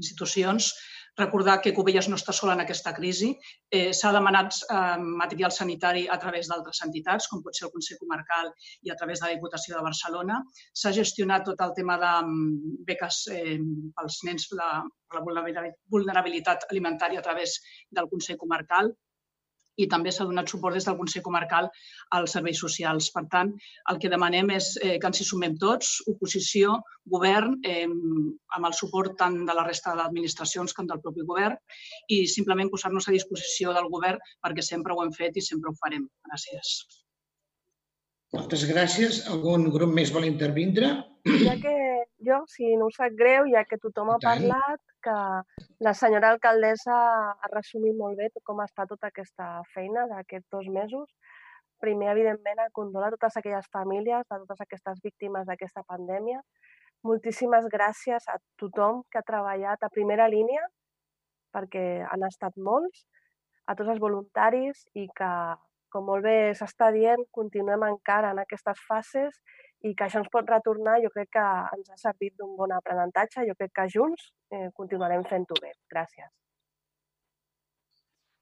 [0.00, 0.72] institucions
[1.16, 3.32] recordar que Cubelles no està sola en aquesta crisi.
[3.70, 8.00] Eh, S'ha demanat eh, material sanitari a través d'altres entitats, com pot ser el Consell
[8.00, 8.50] Comarcal
[8.82, 10.40] i a través de la Diputació de Barcelona.
[10.72, 13.58] S'ha gestionat tot el tema de mm, beques eh,
[13.98, 14.72] pels nens, la,
[15.12, 15.24] la
[15.92, 17.58] vulnerabilitat alimentària a través
[17.90, 18.94] del Consell Comarcal
[19.82, 21.68] i també s'ha donat suport des del Consell Comarcal
[22.18, 23.10] als serveis socials.
[23.14, 23.52] Per tant,
[23.92, 26.78] el que demanem és eh, que ens hi sumem tots, oposició,
[27.14, 31.58] govern, eh, amb el suport tant de la resta d'administracions com del propi govern
[32.08, 35.78] i simplement posar-nos a disposició del govern perquè sempre ho hem fet i sempre ho
[35.80, 36.08] farem.
[36.28, 36.74] Gràcies.
[38.32, 39.24] Moltes gràcies.
[39.28, 40.94] Algun grup més vol intervindre?
[41.44, 41.72] Ja que
[42.26, 45.14] jo, si no us sap greu, ja que tothom ha parlat, que
[45.86, 46.96] la senyora alcaldessa
[47.32, 51.08] ha resumit molt bé com està tota aquesta feina d'aquests dos mesos.
[51.82, 56.38] Primer, evidentment, a condolar a totes aquelles famílies, a totes aquestes víctimes d'aquesta pandèmia.
[57.02, 60.62] Moltíssimes gràcies a tothom que ha treballat a primera línia,
[61.52, 63.02] perquè han estat molts,
[63.66, 65.32] a tots els voluntaris i que,
[65.92, 69.42] com molt bé s'està dient, continuem encara en aquestes fases
[69.82, 73.46] i que això ens pot retornar, jo crec que ens ha servit d'un bon aprenentatge.
[73.48, 75.72] Jo crec que junts eh, continuarem fent-ho bé.
[75.90, 76.30] Gràcies.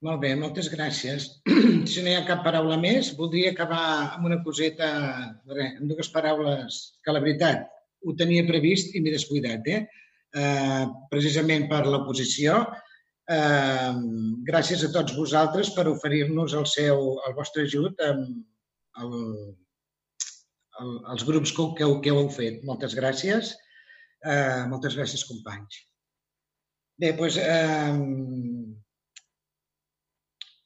[0.05, 1.29] Molt bé, moltes gràcies.
[1.91, 3.83] Si no hi ha cap paraula més, voldria acabar
[4.17, 4.89] amb una coseta,
[5.49, 7.67] amb dues paraules, que la veritat
[8.05, 9.81] ho tenia previst i m'he descuidat, eh?
[10.43, 12.61] eh precisament per l'oposició.
[13.37, 13.93] Eh,
[14.49, 19.13] gràcies a tots vosaltres per oferir-nos el, seu, el vostre ajut amb el,
[20.83, 22.63] els grups que, que, que heu fet.
[22.69, 23.55] Moltes gràcies.
[24.21, 25.81] Eh, moltes gràcies, companys.
[27.01, 27.97] Bé, doncs, eh,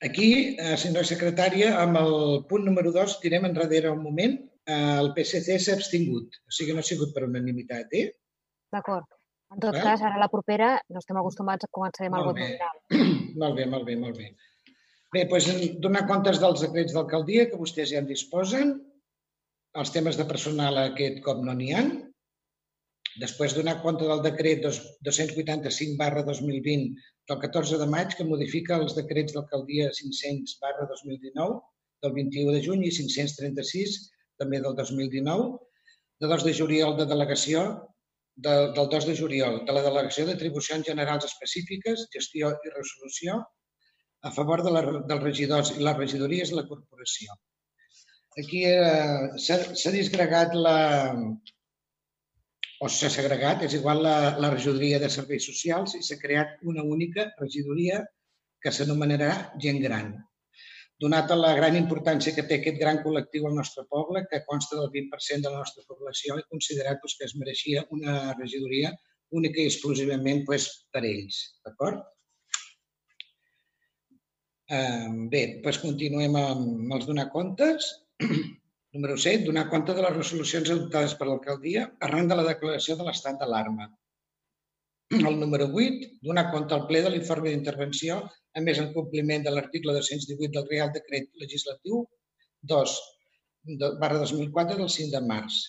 [0.08, 2.14] aquí, eh, senyora secretària, amb el
[2.50, 4.38] punt número 2 tirem enrere un moment.
[4.66, 8.08] Eh, el PSC s'ha abstingut, o sigui, no ha sigut per unanimitat, eh?
[8.72, 9.06] D'acord.
[9.54, 12.76] En tot cas, ara la propera no estem acostumats començarem el vot nominal.
[13.42, 14.32] Molt bé, molt bé, molt bé.
[15.14, 15.46] Bé, doncs
[15.84, 18.74] donar comptes dels decrets d'alcaldia que vostès ja en disposen.
[19.80, 21.88] Els temes de personal aquest cop no n'hi han.
[23.22, 28.94] Després donar compte del decret 285 barra 2020 del 14 de maig que modifica els
[28.98, 31.58] decrets d'alcaldia 500 barra 2019
[32.06, 33.96] del 21 de juny i 536
[34.42, 35.46] també del 2019,
[36.22, 37.64] de 2 de juliol de delegació,
[38.46, 43.40] de, del 2 de juliol, de la delegació d'atribucions generals específiques, gestió i resolució,
[44.26, 47.38] a favor de la, dels regidors i les regidories de la corporació
[48.40, 48.64] aquí
[49.44, 50.78] s'ha disgregat la,
[52.82, 56.84] o s'ha segregat, és igual la, la regidoria de serveis socials i s'ha creat una
[56.96, 58.02] única regidoria
[58.64, 59.30] que s'anomenarà
[59.62, 60.14] gent gran.
[61.02, 64.78] Donat a la gran importància que té aquest gran col·lectiu al nostre poble, que consta
[64.78, 68.92] del 20% de la nostra població, he considerat doncs, que es mereixia una regidoria
[69.34, 71.40] única i exclusivament doncs, per ells.
[71.66, 72.04] D'acord?
[75.32, 77.90] Bé, doncs continuem amb els donar comptes.
[78.94, 79.44] Número 7.
[79.48, 83.88] Donar compte de les resolucions adoptades per l'alcaldia arran de la declaració de l'estat d'alarma.
[85.30, 86.10] El número 8.
[86.28, 88.20] Donar compte al ple de l'informe d'intervenció,
[88.54, 92.04] a més en compliment de l'article 218 del Real Decret Legislatiu
[92.74, 92.94] 2
[94.00, 95.60] barra 2004 del 5 de març.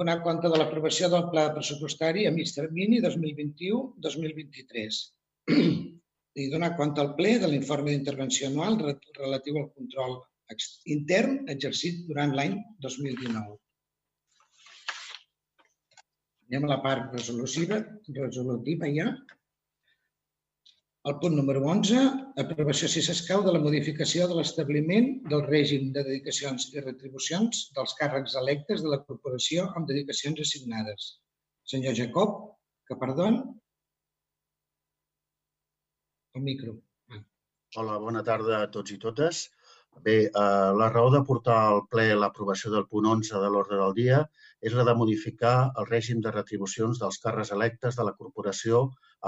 [0.00, 4.98] Donar compte de l'aprovació del pla pressupostari a mig termini 2021-2023
[6.40, 10.20] i donar compte al ple de l'informe d'intervenció anual relatiu al control
[10.94, 13.58] intern exercit durant l'any 2019.
[16.50, 17.78] Anem a la part resolutiva,
[18.16, 19.12] resolutiva ja.
[21.08, 22.00] El punt número 11,
[22.42, 27.94] aprovació, si s'escau, de la modificació de l'establiment del règim de dedicacions i retribucions dels
[28.00, 31.06] càrrecs electes de la corporació amb dedicacions assignades.
[31.72, 32.34] Senyor Jacob,
[32.90, 33.40] que perdon.
[36.34, 36.76] El micro.
[37.78, 39.46] Hola, bona tarda a tots i totes.
[40.04, 43.92] Bé, eh, la raó de portar al ple l'aprovació del punt 11 de l'ordre del
[43.98, 44.20] dia
[44.68, 48.80] és la de modificar el règim de retribucions dels càrrecs electes de la corporació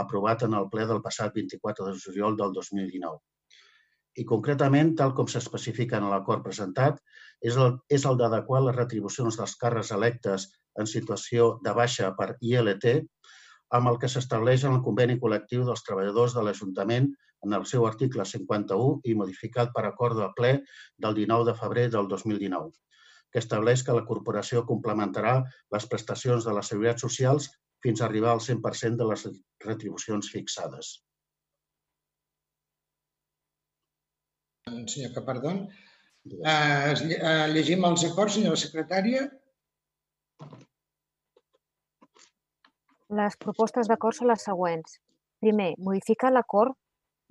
[0.05, 3.21] aprovat en el ple del passat 24 de juliol del 2019.
[4.21, 6.99] I concretament, tal com s'especifica en l'acord presentat,
[7.51, 10.49] és el, és el d'adequar les retribucions dels càrrecs electes
[10.79, 12.89] en situació de baixa per ILT
[13.77, 17.09] amb el que s'estableix en el conveni col·lectiu dels treballadors de l'Ajuntament
[17.43, 20.53] en el seu article 51 i modificat per acord del ple
[21.05, 22.71] del 19 de febrer del 2019,
[23.33, 25.39] que estableix que la corporació complementarà
[25.75, 27.51] les prestacions de les seguretats socials
[27.83, 29.27] fins a arribar al 100% de les
[29.67, 30.99] retribucions fixades.
[34.87, 35.65] Senyor Capardón,
[36.31, 36.95] eh,
[37.55, 39.25] llegim els acords, senyora secretària.
[43.13, 44.95] Les propostes d'acord són les següents.
[45.43, 46.79] Primer, modificar l'acord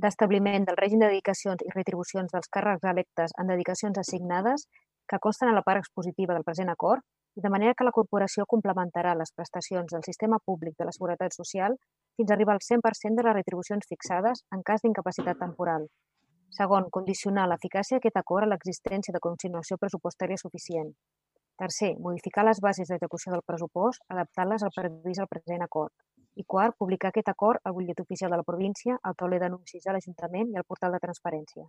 [0.01, 4.65] d'establiment del règim de dedicacions i retribucions dels càrrecs electes en dedicacions assignades
[5.11, 7.03] que consten a la part expositiva del present acord,
[7.35, 11.77] de manera que la corporació complementarà les prestacions del sistema públic de la Seguretat Social
[12.17, 15.85] fins a arribar al 100% de les retribucions fixades en cas d'incapacitat temporal.
[16.57, 20.89] Segon, condicionar l'eficàcia d'aquest acord a l'existència de consignació pressupostària suficient.
[21.61, 25.93] Tercer, modificar les bases d'execució del pressupost adaptant-les al previst al present acord.
[26.39, 29.95] I quart, publicar aquest acord al butllet oficial de la província, al tauler d'anuncis de
[29.95, 31.65] l'Ajuntament i al portal de transparència.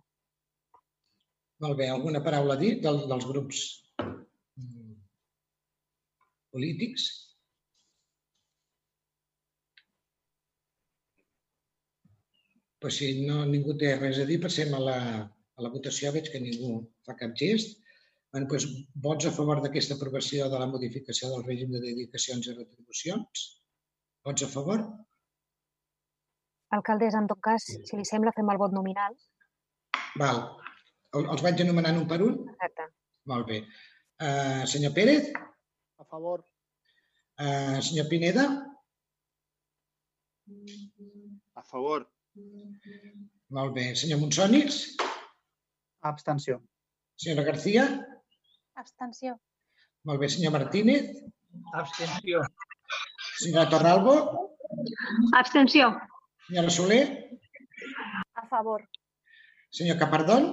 [1.63, 1.89] Molt bé.
[1.91, 3.59] Alguna paraula a dir del, dels grups
[3.99, 4.95] mm,
[6.55, 7.05] polítics?
[12.83, 16.11] Pues si no, ningú té res a dir, passem a la, a la votació.
[16.15, 17.79] Veig que ningú fa cap gest.
[18.33, 18.65] Bé, doncs,
[19.05, 23.43] vots a favor d'aquesta aprovació de la modificació del règim de dedicacions i retribucions?
[24.23, 24.83] Vots a favor?
[26.75, 29.17] Alcaldessa, en tot cas, si li sembla, fem el vot nominal.
[30.21, 30.39] Val.
[31.19, 32.37] Els vaig anomenant un per un?
[32.53, 32.87] Exacte.
[33.29, 33.59] Molt bé.
[34.23, 35.29] Uh, senyor Pérez?
[35.99, 36.45] A favor.
[37.41, 38.47] Uh, senyor Pineda?
[41.59, 42.07] A favor.
[43.53, 43.91] Molt bé.
[43.99, 44.81] Senyor Monsonis?
[46.09, 46.59] Abstenció.
[47.19, 47.85] Senyora García?
[48.79, 49.35] Abstenció.
[50.07, 51.11] Molt bé, senyor Martínez.
[51.79, 52.41] Abstenció.
[53.43, 54.13] Senyora Torralbo.
[55.35, 55.91] Abstenció.
[56.47, 57.07] Senyora Soler.
[58.35, 58.87] A favor.
[59.69, 60.43] Senyor Capardón.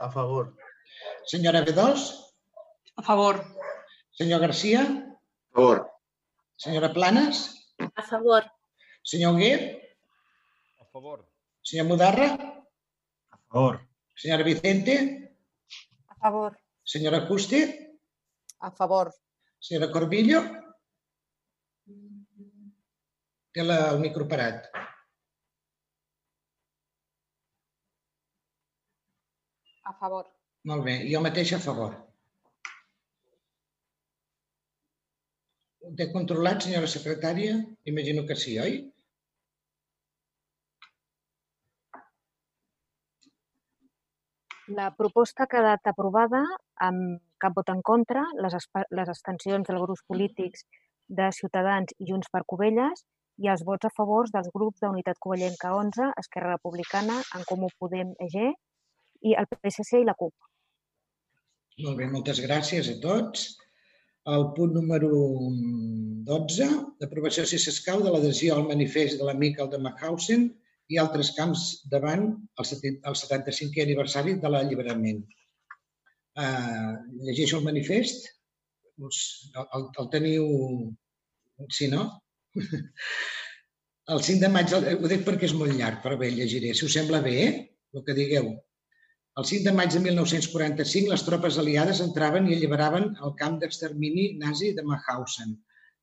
[0.00, 0.56] A favor.
[1.26, 1.80] Senyora B2.
[2.96, 3.44] A favor.
[4.10, 4.82] Senyor Garcia.
[4.82, 5.90] A favor.
[6.56, 7.36] Senyora Planes.
[7.94, 8.44] A favor.
[9.02, 9.82] Senyor Huguet.
[10.80, 11.28] A favor.
[11.62, 12.64] Senyor Mudarra.
[13.30, 13.80] A favor.
[14.16, 15.36] Senyora Vicente.
[16.08, 16.56] A favor.
[16.84, 17.60] Senyora Custe?
[18.60, 19.12] A favor.
[19.60, 20.40] Senyora Corbillo?
[23.58, 24.66] Té la, el micro parat.
[29.90, 30.28] A favor.
[30.70, 31.96] Molt bé, jo mateix a favor.
[35.88, 37.58] Ho té controlat, senyora secretària?
[37.94, 38.78] Imagino que sí, oi?
[44.78, 46.46] La proposta ha quedat aprovada
[46.92, 48.70] amb cap vot en contra, les,
[49.02, 50.68] les abstencions dels grups polítics
[51.08, 53.08] de Ciutadans i Junts per Covelles
[53.38, 58.12] i els vots a favor dels grups d'Unitat Covellenca 11, Esquerra Republicana, En Comú Podem
[58.26, 60.34] EG i el PSC i la CUP.
[61.84, 63.48] Molt bé, moltes gràcies a tots.
[64.28, 65.10] El punt número
[66.28, 66.66] 12,
[67.00, 70.48] l'aprovació, si s'escau, de l'adhesió al manifest de l'amic de Mahausen
[70.92, 72.26] i altres camps davant
[72.60, 75.22] el 75è aniversari de l'alliberament.
[76.38, 78.28] Uh, llegeixo el manifest?
[78.98, 79.20] Us,
[79.54, 80.48] el, el teniu...
[81.74, 82.04] Sí, no?
[84.14, 86.72] El 5 de maig, ho dic perquè és molt llarg, però bé, llegiré.
[86.76, 87.42] Si us sembla bé,
[87.92, 88.48] el que digueu.
[89.38, 94.30] El 5 de maig de 1945, les tropes aliades entraven i alliberaven el camp d'extermini
[94.40, 95.52] nazi de Mauthausen,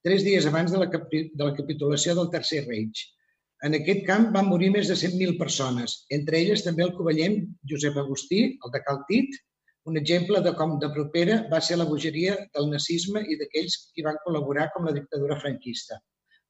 [0.08, 3.02] tres dies abans de la, de la capitulació del Tercer Reich.
[3.66, 7.42] En aquest camp van morir més de 100.000 persones, entre elles també el covellent
[7.72, 9.40] Josep Agustí, el de Caltit,
[9.90, 14.06] un exemple de com de propera va ser la bogeria del nazisme i d'aquells qui
[14.06, 16.00] van col·laborar com la dictadura franquista.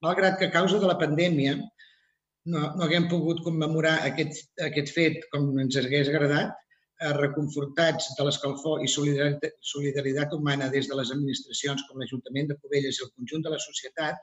[0.04, 5.26] Malgrat que a causa de la pandèmia no, no haguem pogut commemorar aquest, aquest fet
[5.34, 6.54] com ens hagués agradat,
[7.02, 12.58] eh, reconfortats de l'escalfor i solidaritat, solidaritat humana des de les administracions com l'Ajuntament de
[12.62, 14.22] Cubelles i el conjunt de la societat,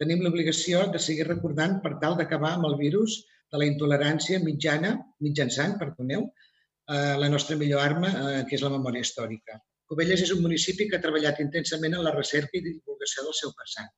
[0.00, 3.20] tenim l'obligació de seguir recordant per tal d'acabar amb el virus
[3.52, 4.94] de la intolerància mitjana,
[5.26, 9.60] mitjançant, perdoneu, eh, la nostra millor arma, eh, que és la memòria històrica.
[9.90, 13.52] Cubelles és un municipi que ha treballat intensament en la recerca i divulgació del seu
[13.58, 13.90] passat.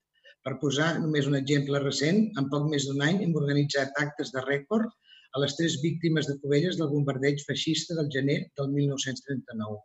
[0.47, 4.43] Per posar només un exemple recent, en poc més d'un any hem organitzat actes de
[4.47, 4.91] rècord
[5.37, 9.79] a les tres víctimes de Cubelles del bombardeig feixista del gener del 1939,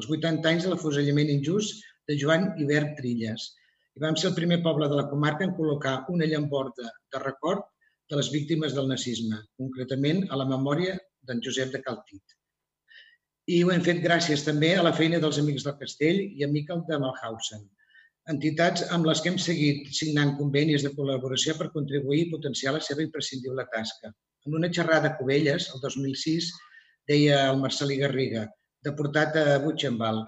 [0.00, 3.48] els 80 anys de l'afusellament injust de Joan Ibert Trilles,
[3.96, 7.64] i vam ser el primer poble de la comarca en col·locar una llamborda de record
[8.10, 10.94] de les víctimes del nazisme, concretament a la memòria
[11.26, 12.36] d'en Josep de Caltit.
[13.50, 16.50] I ho hem fet gràcies també a la feina dels Amics del Castell i a
[16.52, 17.66] Miquel de Malhausen.
[18.32, 22.82] Entitats amb les que hem seguit signant convenis de col·laboració per contribuir i potenciar la
[22.82, 24.12] seva imprescindible tasca.
[24.46, 26.50] En una xerrada a Cubelles, el 2006,
[27.10, 28.46] deia el Marcelí Garriga,
[28.86, 30.26] deportat a Buchenwald,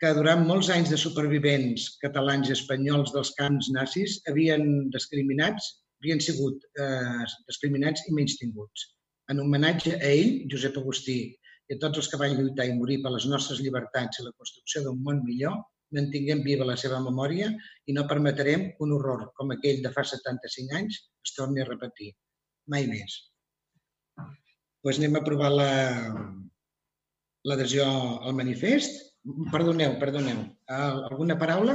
[0.00, 4.64] que durant molts anys de supervivents catalans i espanyols dels camps nazis havien
[4.94, 8.86] discriminats, havien sigut eh, discriminats i menys tinguts.
[9.30, 11.18] En homenatge a ell, Josep Agustí,
[11.70, 14.32] i a tots els que van lluitar i morir per les nostres llibertats i la
[14.38, 15.60] construcció d'un món millor,
[15.96, 17.46] mantinguem viva la seva memòria
[17.86, 20.94] i no permetrem que un horror com aquell de fa 75 anys
[21.26, 22.10] es torni a repetir.
[22.70, 23.12] Mai més.
[24.84, 27.94] Doncs anem a aprovar l'adhesió la,
[28.28, 28.92] al manifest.
[29.52, 30.38] Perdoneu, perdoneu.
[30.72, 31.74] Alguna paraula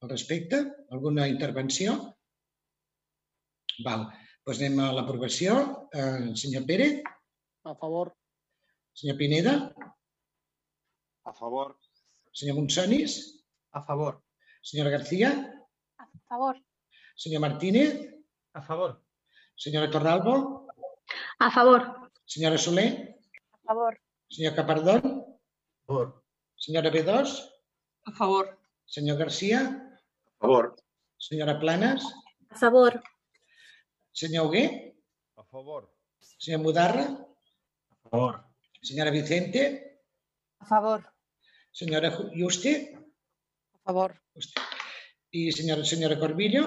[0.00, 0.58] al respecte?
[0.96, 1.92] Alguna intervenció?
[3.84, 4.02] Val.
[4.46, 5.52] Doncs anem a l'aprovació.
[5.92, 6.94] Eh, senyor Pérez?
[7.68, 8.06] A favor.
[8.96, 9.54] Senyor Pineda?
[11.28, 11.76] A favor.
[12.32, 13.42] Senyor Monsonis?
[13.72, 14.22] A favor.
[14.62, 15.30] Senyora García?
[15.98, 16.56] A favor.
[17.16, 17.92] Senyor Martínez?
[18.54, 19.02] A favor.
[19.56, 20.66] Senyora Torralbo?
[21.38, 22.10] A favor.
[22.26, 23.16] Senyora Soler?
[23.52, 23.94] A favor.
[24.28, 25.02] Senyor Capardón?
[25.04, 26.22] A favor.
[26.56, 27.10] Senyora B2?
[28.06, 28.58] A favor.
[28.86, 29.60] Senyor Garcia?
[29.60, 30.76] A favor.
[31.18, 32.02] Senyora Planes?
[32.50, 33.02] A favor.
[34.12, 34.94] Senyor Hugué?
[35.36, 35.92] A favor.
[36.38, 37.06] Senyor Mudarra?
[38.04, 38.44] A favor.
[38.82, 40.00] Senyora Vicente?
[40.60, 41.00] A favor.
[41.72, 42.72] Senyora Juste?
[43.72, 44.14] A favor.
[45.30, 46.64] I senyora, senyora Corbillo?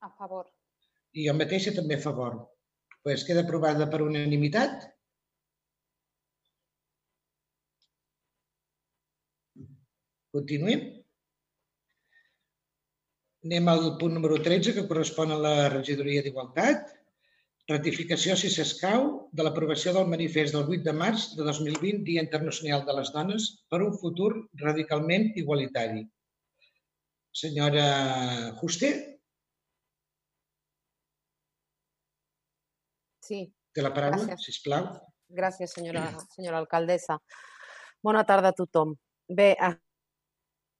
[0.00, 0.46] A favor.
[1.12, 2.36] I jo mateixa també a favor.
[3.02, 4.86] Pues queda aprovada per unanimitat.
[10.34, 10.86] Continuem.
[13.48, 16.97] Anem al punt número 13, que correspon a la regidoria d'Igualtat.
[17.68, 19.02] Ratificació, si s'escau,
[19.36, 23.48] de l'aprovació del manifest del 8 de març de 2020, Dia Internacional de les Dones,
[23.68, 24.30] per un futur
[24.62, 26.06] radicalment igualitari.
[27.42, 27.84] Senyora
[28.62, 28.90] Juste,
[33.28, 33.42] Sí,
[33.76, 34.40] té la paraula, Gràcies.
[34.48, 34.84] sisplau.
[35.28, 37.18] gràcies, senyora, senyora alcaldessa.
[38.02, 38.94] Bona tarda a tothom.
[39.28, 39.76] Bé, a-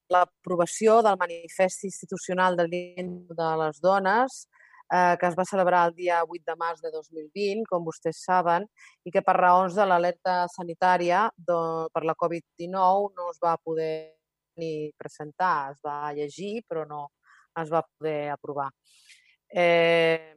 [0.09, 4.49] l'aprovació del manifest institucional del Dia de les Dones
[4.93, 8.67] eh, que es va celebrar el dia 8 de març de 2020, com vostès saben,
[9.05, 11.61] i que per raons de l'alerta sanitària do,
[11.93, 14.17] per la Covid-19 no es va poder
[14.59, 17.07] ni presentar, es va llegir, però no
[17.59, 18.71] es va poder aprovar.
[19.49, 20.35] Eh,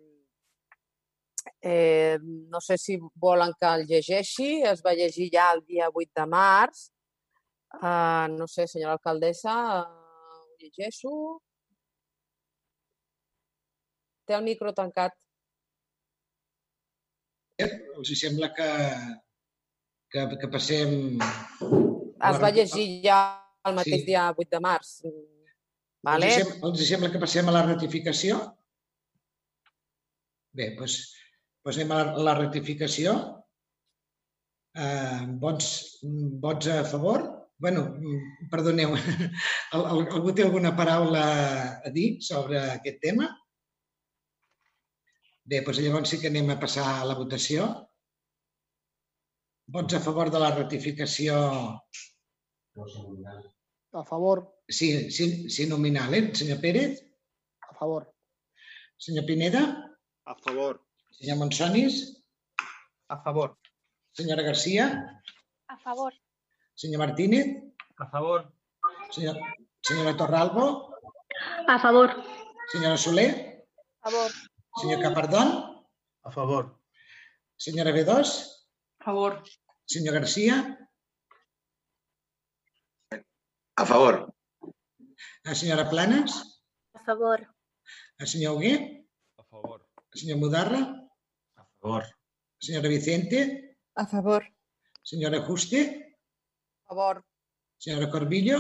[1.62, 6.12] eh, no sé si volen que el llegeixi, es va llegir ja el dia 8
[6.22, 6.90] de març.
[7.72, 11.40] Uh, no sé, senyora alcaldessa, uh, ho llegeixo?
[14.28, 15.16] Té el micro tancat.
[17.62, 18.68] Els hi sembla que,
[20.14, 20.94] que, que passem...
[21.22, 23.18] Es va llegir ja
[23.68, 24.08] el mateix Sí.
[24.10, 24.94] dia 8 de març.
[26.06, 26.30] Vale?
[26.32, 28.40] Els, hi sem els hi sembla que passem a la ratificació?
[30.58, 30.96] Bé, doncs,
[31.64, 33.14] doncs anem a la, a la ratificació.
[34.82, 35.70] Eh, vots,
[36.48, 37.28] vots a favor?
[37.62, 37.82] bueno,
[38.50, 38.96] perdoneu,
[39.78, 41.20] al- al- algú té alguna paraula
[41.86, 43.28] a dir sobre aquest tema?
[45.50, 47.68] Bé, doncs llavors sí que anem a passar a la votació.
[49.76, 51.38] Vots a favor de la ratificació
[53.92, 54.40] A favor.
[54.68, 56.22] Sí, sí, sí nominal, eh?
[56.36, 57.02] Senyor Pérez?
[57.68, 58.06] A favor.
[58.98, 59.64] Senyor Pineda?
[60.26, 60.80] A favor.
[61.12, 61.98] Senyor Monsonis?
[63.10, 63.58] A favor.
[64.14, 64.86] Senyora Garcia?
[65.68, 66.14] A favor.
[66.76, 67.48] Senyor Martínez?
[67.98, 68.54] A favor.
[69.12, 69.36] Senyor,
[69.82, 70.96] senyora Torralbo?
[71.68, 72.16] A favor.
[72.72, 73.68] Senyora Soler?
[74.02, 74.32] A favor.
[74.80, 75.48] Senyor Capardón?
[76.24, 76.80] A favor.
[77.58, 78.10] Senyora B2?
[79.00, 79.44] A favor.
[79.86, 80.78] Senyor Garcia?
[83.76, 84.34] A favor.
[85.44, 86.62] La senyora Planes?
[86.94, 87.48] A favor.
[88.18, 89.06] El senyor Hugué?
[89.38, 89.88] A favor.
[90.14, 90.82] El senyor Mudarra?
[91.56, 92.04] A favor.
[92.60, 93.78] Senyora Vicente?
[93.96, 94.44] A favor.
[95.04, 96.18] Senyora Juste?
[96.86, 97.26] A favor.
[97.78, 98.60] Senyora Corbillo?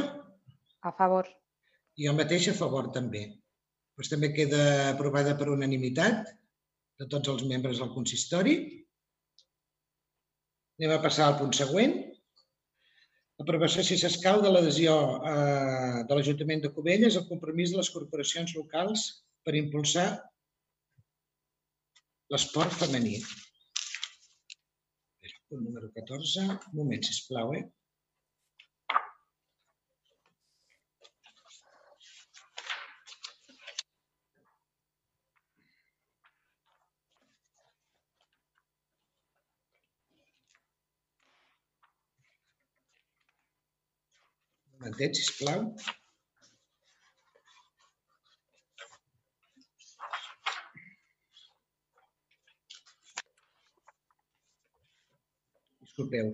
[0.81, 1.27] A favor.
[1.95, 3.40] Jo mateix a favor també.
[4.01, 4.61] Doncs també queda
[4.95, 6.23] aprovada per unanimitat
[6.97, 8.55] de tots els membres del consistori.
[10.79, 11.93] Anem a passar al punt següent.
[13.43, 14.95] Aprovació, si s'escau, de l'adhesió
[15.33, 19.05] eh, de l'Ajuntament de Cubelles al compromís de les corporacions locals
[19.45, 20.07] per impulsar
[22.33, 23.19] l'esport femení.
[25.51, 26.49] Punt número 14.
[26.49, 27.67] Un moment, sisplau, eh?
[44.81, 45.65] M'entens, sisplau?
[55.81, 56.31] Disculpeu.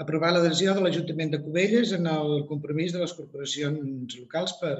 [0.00, 4.74] Aprovar l'adhesió de l'Ajuntament de Cubelles en el compromís de les corporacions locals per,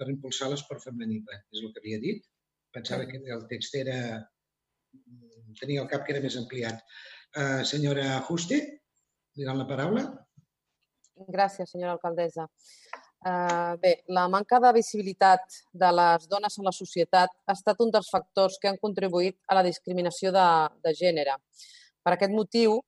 [0.00, 1.20] per impulsar l'esport femení.
[1.54, 2.26] És el que havia dit.
[2.74, 3.98] Pensava que el text era...
[5.60, 6.82] Tenia el cap que era més ampliat.
[7.38, 8.58] Uh, senyora Juste,
[9.38, 10.04] li dono la paraula.
[11.26, 12.46] Gràcies, senyora alcaldessa.
[13.18, 17.90] Uh, bé, la manca de visibilitat de les dones en la societat ha estat un
[17.90, 20.46] dels factors que han contribuït a la discriminació de,
[20.84, 21.34] de gènere.
[22.04, 22.78] Per aquest motiu,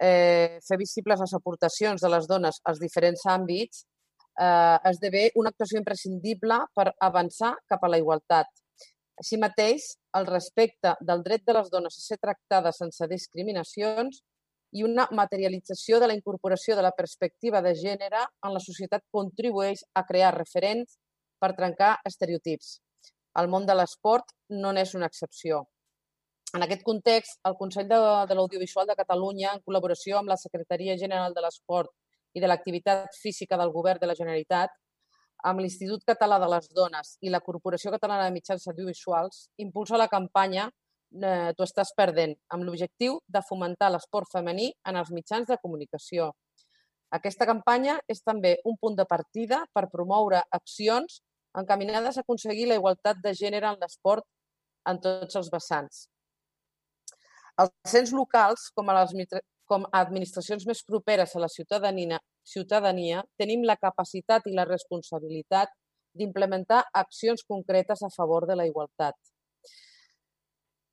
[0.00, 3.82] eh, fer visibles les aportacions de les dones als diferents àmbits
[4.40, 8.48] eh, esdevé una actuació imprescindible per avançar cap a la igualtat.
[9.20, 14.22] Així mateix, el respecte del dret de les dones a ser tractades sense discriminacions
[14.72, 19.82] i una materialització de la incorporació de la perspectiva de gènere en la societat contribueix
[19.94, 20.98] a crear referents
[21.40, 22.78] per trencar estereotips.
[23.40, 25.64] El món de l'esport no n'és una excepció.
[26.54, 30.96] En aquest context, el Consell de, de l'Audiovisual de Catalunya, en col·laboració amb la Secretaria
[30.98, 31.92] General de l'Esport
[32.34, 34.74] i de l'Activitat Física del Govern de la Generalitat,
[35.46, 40.10] amb l'Institut Català de les Dones i la Corporació Catalana de Mitjans Audiovisuals, impulsa la
[40.10, 40.68] campanya
[41.18, 46.30] eh, t'ho estàs perdent, amb l'objectiu de fomentar l'esport femení en els mitjans de comunicació.
[47.10, 51.20] Aquesta campanya és també un punt de partida per promoure accions
[51.58, 54.26] encaminades a aconseguir la igualtat de gènere en l'esport
[54.86, 56.04] en tots els vessants.
[57.58, 59.40] Els cens locals, com a les
[59.70, 65.70] com a administracions més properes a la ciutadania, ciutadania, tenim la capacitat i la responsabilitat
[66.14, 69.14] d'implementar accions concretes a favor de la igualtat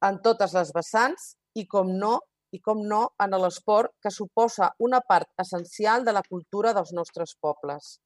[0.05, 2.17] en totes les vessants i, com no,
[2.53, 7.35] i com no, en l'esport, que suposa una part essencial de la cultura dels nostres
[7.41, 7.97] pobles.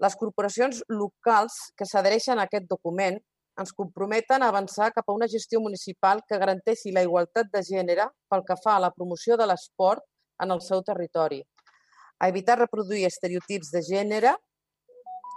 [0.00, 3.18] Les corporacions locals que s'adhereixen a aquest document
[3.60, 8.06] ens comprometen a avançar cap a una gestió municipal que garanteixi la igualtat de gènere
[8.30, 10.06] pel que fa a la promoció de l'esport
[10.40, 11.42] en el seu territori,
[12.20, 14.32] a evitar reproduir estereotips de gènere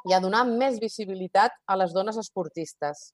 [0.08, 3.12] i a donar més visibilitat a les dones esportistes.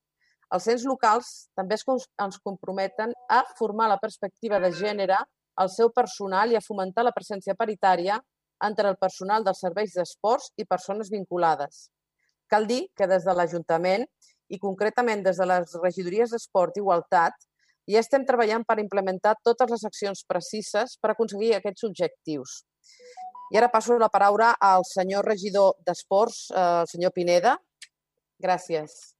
[0.55, 1.27] Els ens locals
[1.57, 5.19] també ens comprometen a formar la perspectiva de gènere
[5.61, 8.17] al seu personal i a fomentar la presència paritària
[8.65, 11.89] entre el personal dels serveis d'esports i persones vinculades.
[12.49, 14.07] Cal dir que des de l'Ajuntament
[14.49, 17.37] i concretament des de les regidories d'Esport i Igualtat
[17.89, 22.63] ja estem treballant per implementar totes les accions precises per aconseguir aquests objectius.
[23.53, 27.57] I ara passo la paraula al senyor regidor d'Esports, eh, el senyor Pineda.
[28.41, 29.18] Gràcies.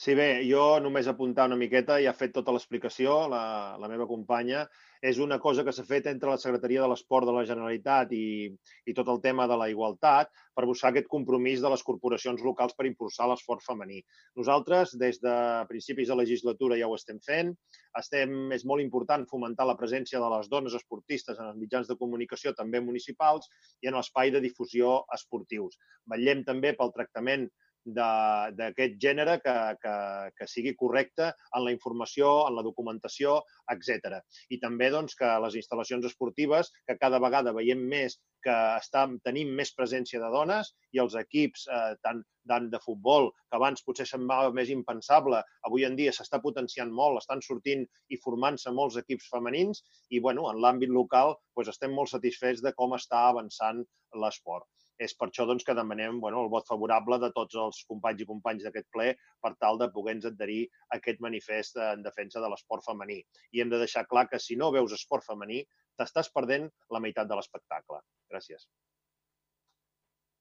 [0.00, 3.40] Sí, bé, jo només apuntar una miqueta, ja ha fet tota l'explicació la,
[3.76, 4.62] la meva companya.
[5.04, 8.48] És una cosa que s'ha fet entre la Secretaria de l'Esport de la Generalitat i,
[8.88, 12.76] i tot el tema de la igualtat per buscar aquest compromís de les corporacions locals
[12.76, 14.00] per impulsar l'esport femení.
[14.40, 15.36] Nosaltres, des de
[15.68, 17.52] principis de legislatura ja ho estem fent.
[18.00, 22.00] Estem, és molt important fomentar la presència de les dones esportistes en els mitjans de
[22.00, 23.52] comunicació, també municipals,
[23.84, 25.76] i en l'espai de difusió esportius.
[26.08, 27.50] Vetllem també pel tractament
[27.84, 29.94] d'aquest gènere que, que,
[30.36, 33.40] que sigui correcte en la informació, en la documentació,
[33.72, 34.20] etc.
[34.50, 39.52] I també doncs, que les instal·lacions esportives, que cada vegada veiem més que estan, tenim
[39.56, 44.06] més presència de dones i els equips, eh, tant, tant de futbol, que abans potser
[44.08, 49.28] semblava més impensable, avui en dia s'està potenciant molt, estan sortint i formant-se molts equips
[49.32, 53.84] femenins i bueno, en l'àmbit local doncs, estem molt satisfets de com està avançant
[54.16, 54.68] l'esport
[55.00, 58.28] és per això doncs, que demanem bueno, el vot favorable de tots els companys i
[58.28, 59.08] companys d'aquest ple
[59.44, 63.20] per tal de poder-nos adherir a aquest manifest en defensa de l'esport femení.
[63.56, 65.62] I hem de deixar clar que si no veus esport femení,
[65.96, 68.00] t'estàs perdent la meitat de l'espectacle.
[68.32, 68.68] Gràcies.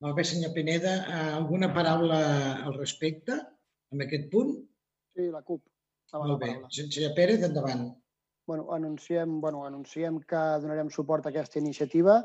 [0.03, 0.93] Molt bé, senyor Pineda.
[1.35, 2.19] Alguna paraula
[2.65, 3.35] al respecte
[3.91, 4.53] en aquest punt?
[5.15, 5.63] Sí, la CUP.
[6.19, 6.53] Molt bé.
[6.73, 7.89] Senyor Pérez, endavant.
[8.49, 12.23] Bueno, anunciem, bueno, anunciem que donarem suport a aquesta iniciativa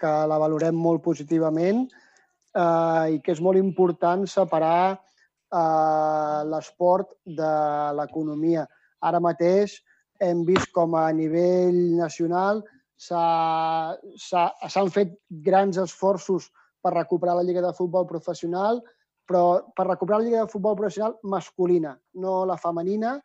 [0.00, 7.52] que la valorem molt positivament eh, i que és molt important separar eh, l'esport de
[7.98, 8.66] l'economia.
[9.00, 9.80] Ara mateix
[10.20, 12.62] hem vist com a nivell nacional
[12.96, 15.10] s'han fet
[15.44, 16.48] grans esforços
[16.80, 18.80] per recuperar la Lliga de Futbol Professional,
[19.28, 23.20] però per recuperar la Lliga de Futbol Professional masculina, no la femenina,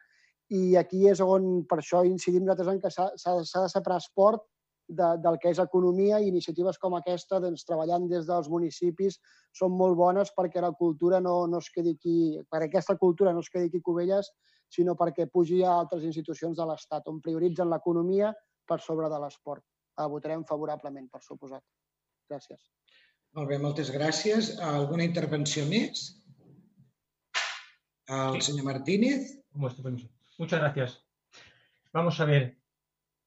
[0.52, 4.44] i aquí és on per això incidim nosaltres en que s'ha de separar esport
[4.92, 9.18] de, del que és economia i iniciatives com aquesta, doncs, treballant des dels municipis,
[9.56, 12.16] són molt bones perquè la cultura no, no es quedi aquí,
[12.52, 14.32] perquè aquesta cultura no es quedi aquí a Cubelles,
[14.72, 18.32] sinó perquè pugi a altres institucions de l'Estat, on prioritzen l'economia
[18.68, 19.64] per sobre de l'esport.
[20.00, 21.64] La votarem favorablement, per suposat.
[22.32, 22.72] Gràcies.
[23.36, 24.56] Molt bé, moltes gràcies.
[24.64, 26.08] Alguna intervenció més?
[28.12, 28.52] El sí.
[28.52, 29.38] señor Martínez.
[29.54, 31.00] Muchas gracias.
[31.94, 32.61] Vamos a ver,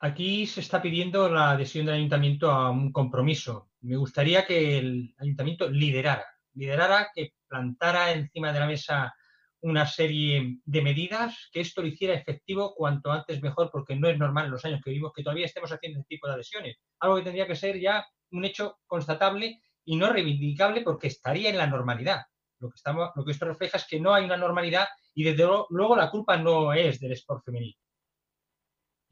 [0.05, 3.71] Aquí se está pidiendo la adhesión del ayuntamiento a un compromiso.
[3.81, 9.15] Me gustaría que el ayuntamiento liderara, liderara que plantara encima de la mesa
[9.63, 14.19] una serie de medidas, que esto lo hiciera efectivo cuanto antes mejor, porque no es
[14.19, 16.77] normal en los años que vivimos que todavía estemos haciendo este tipo de adhesiones.
[17.01, 21.57] Algo que tendría que ser ya un hecho constatable y no reivindicable porque estaría en
[21.57, 22.27] la normalidad.
[22.59, 25.49] Lo que, estamos, lo que esto refleja es que no hay una normalidad y desde
[25.71, 27.79] luego la culpa no es del sport femenino.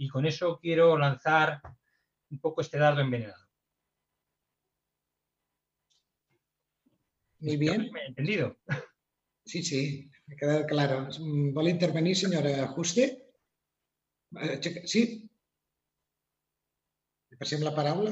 [0.02, 1.62] Y con eso quiero lanzar
[2.28, 3.40] un poco este dardo envenenado.
[7.38, 7.88] Muy bien.
[7.92, 8.56] Me he entendido.
[9.44, 11.08] Sí, sí, me ha quedado claro.
[11.54, 13.30] ¿Vol intervenir, senyora Juste?
[14.40, 15.30] Eh, Sí?
[17.30, 18.10] Li passem la paraula?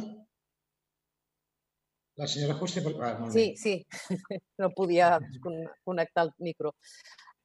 [2.22, 2.84] La senyora Juste...
[3.02, 3.56] Ah, molt Sí, bé.
[3.56, 3.86] sí,
[4.58, 5.18] no podia
[5.84, 6.76] connectar el micro.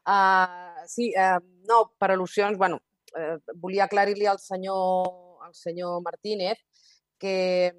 [0.05, 2.77] Uh, sí, uh, no, per al·lusions, bueno,
[3.20, 5.09] uh, volia aclarir-li al senyor,
[5.45, 6.59] al senyor Martínez
[7.20, 7.72] que,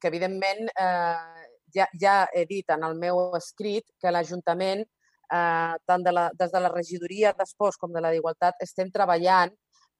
[0.00, 4.84] que evidentment, uh, ja, ja he dit en el meu escrit que l'Ajuntament,
[5.32, 9.52] uh, tant de la, des de la regidoria d'Esports com de la d'Igualtat, estem treballant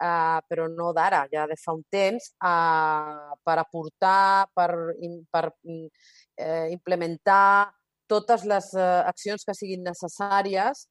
[0.03, 4.71] uh, però no d'ara, ja de fa un temps, uh, per aportar, per,
[5.31, 5.87] per mm,
[6.39, 7.73] eh, implementar
[8.09, 10.87] totes les eh, accions que siguin necessàries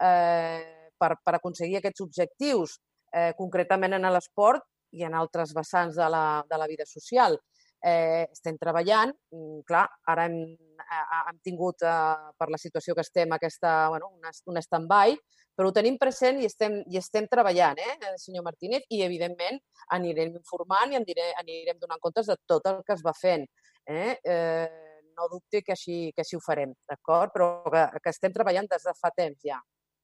[0.00, 2.76] eh, per, per aconseguir aquests objectius,
[3.12, 4.64] eh, concretament en l'esport
[4.96, 7.38] i en altres vessants de la, de la vida social.
[7.80, 13.00] Eh, estem treballant, mm, clar, ara hem, eh, hem tingut, eh, per la situació que
[13.06, 14.20] estem, aquesta, bueno, un,
[14.52, 15.16] un stand-by,
[15.56, 19.58] però ho tenim present i estem, i estem treballant, eh, senyor Martínez, i evidentment
[19.96, 23.46] anirem informant i diré, anirem donant comptes de tot el que es va fent.
[23.86, 24.16] Eh?
[24.24, 27.32] Eh, no dubti que així, que així ho farem, d'acord?
[27.34, 29.60] Però que, que estem treballant des de fa temps ja.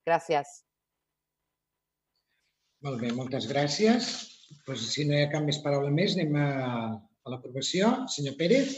[0.07, 0.61] Gràcies.
[2.85, 4.09] Molt bé, moltes gràcies.
[4.67, 6.47] Pues, si no hi ha cap més paraula més, anem a,
[7.25, 7.93] a l'aprovació.
[8.13, 8.77] Senyor Pérez,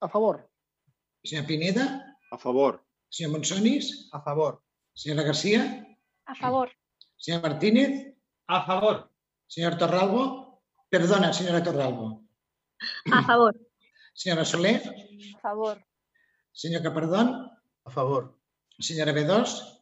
[0.00, 0.38] A favor.
[1.28, 1.84] senyor Pineda,
[2.32, 2.78] A favor.
[3.10, 4.62] senyor Monsonis, A favor.
[4.94, 5.60] senyora Garcia,
[6.26, 6.70] A favor.
[7.18, 8.14] senyor Martínez,
[8.48, 9.10] A favor.
[9.46, 12.24] senyor Torralbo, perdona, senyora Torralbo,
[13.12, 13.54] A favor.
[14.14, 14.80] senyora Soler,
[15.36, 15.84] A favor.
[16.52, 17.28] senyor Capardón,
[17.84, 18.38] A favor.
[18.78, 19.79] senyora B2, A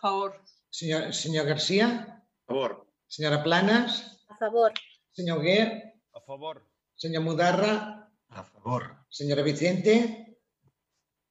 [0.00, 0.32] favor.
[0.70, 2.86] senyor, senyor Garcia, A favor.
[3.06, 4.72] senyora Planes, A favor.
[5.12, 5.68] senyor Guer,
[6.14, 6.62] A favor.
[6.96, 7.74] senyor Mudarra,
[8.30, 8.82] A favor.
[9.08, 9.94] senyora Vicente,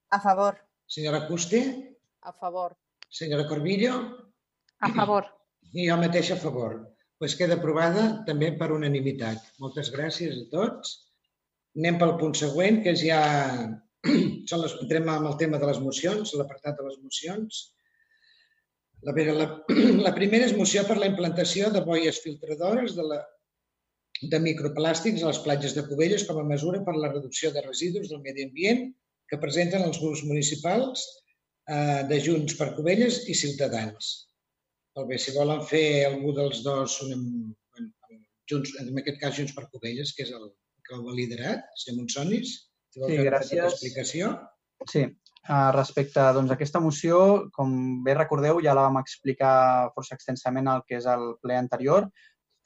[0.09, 0.57] A favor.
[0.86, 2.76] senyora Custe, A favor.
[3.09, 3.93] senyora Corbillo
[4.80, 5.26] A favor.
[5.74, 6.93] i jo mateix a favor.
[7.18, 9.39] Pues queda aprovada també per unanimitat.
[9.59, 10.91] Moltes gràcies a tots.
[11.76, 13.22] Anem pel punt següent, que és ja...
[14.49, 14.76] Són les...
[14.82, 17.74] Entrem amb el tema de les mocions, l'apartat de les mocions.
[19.06, 19.48] La, la,
[20.08, 23.20] la primera és moció per la implantació de boies filtradores de, la,
[24.22, 28.10] de microplàstics a les platges de Cubelles com a mesura per la reducció de residus
[28.10, 28.88] del medi ambient
[29.30, 31.04] que presenten els grups municipals
[31.70, 34.14] eh, de Junts per Cubelles i Ciutadans.
[34.98, 37.91] Molt bé, si volen fer algú dels dos, una, bueno,
[38.50, 40.50] Junts, en aquest cas Junts per Cubelles, que és el
[40.88, 42.56] que ho ha liderat, senyor Monsonis,
[42.89, 43.66] si vol Sí, fer gràcies.
[43.68, 44.32] explicació.
[44.89, 45.04] Sí,
[45.50, 50.68] uh, respecte doncs, a aquesta moció, com bé recordeu, ja la vam explicar força extensament
[50.68, 52.10] al que és el ple anterior.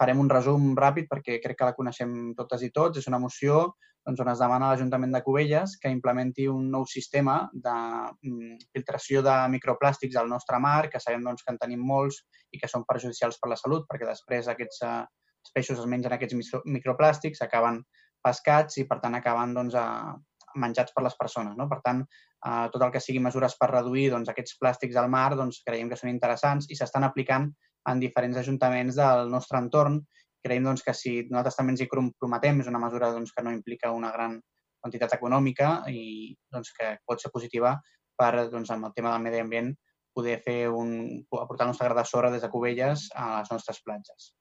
[0.01, 2.97] Farem un resum ràpid perquè crec que la coneixem totes i tots.
[2.97, 3.67] És una moció
[4.05, 8.57] doncs, on es demana a l'Ajuntament de Cubelles que implementi un nou sistema de mm,
[8.73, 12.69] filtració de microplàstics al nostre mar, que sabem doncs, que en tenim molts i que
[12.71, 15.01] són perjudicials per la salut, perquè després aquests eh,
[15.41, 17.81] els peixos es mengen aquests micro- microplàstics, acaben
[18.25, 20.13] pescats i, per tant, acaben doncs, a,
[20.55, 21.55] menjats per les persones.
[21.57, 21.67] No?
[21.69, 25.35] Per tant, eh, tot el que sigui mesures per reduir doncs, aquests plàstics al mar
[25.35, 27.49] doncs, creiem que són interessants i s'estan aplicant
[27.89, 30.01] en diferents ajuntaments del nostre entorn.
[30.41, 33.53] Creiem doncs, que si nosaltres també ens hi comprometem, és una mesura doncs, que no
[33.53, 34.39] implica una gran
[34.81, 37.75] quantitat econòmica i doncs, que pot ser positiva
[38.17, 39.73] per, doncs, amb el tema del medi ambient,
[40.13, 40.95] poder fer un,
[41.39, 44.33] aportar el nostre gra de sorra des de Cubelles a les nostres platges.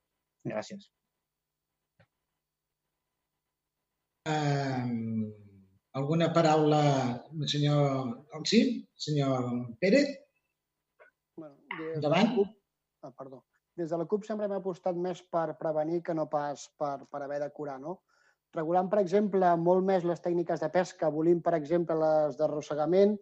[0.49, 0.89] Gràcies.
[4.29, 5.40] Eh,
[5.93, 6.83] alguna paraula,
[7.47, 8.25] senyor...
[8.45, 8.89] Sí?
[8.97, 10.09] Senyor Pérez?
[11.37, 12.23] Bueno, des Endavant.
[12.23, 12.49] de la CUP,
[13.03, 13.45] ah, perdó.
[13.77, 17.23] Des de la CUP sempre hem apostat més per prevenir que no pas per, per
[17.23, 18.01] haver de curar, no?
[18.55, 23.17] Regulant, per exemple, molt més les tècniques de pesca, abolint, per exemple, les d'arrossegament,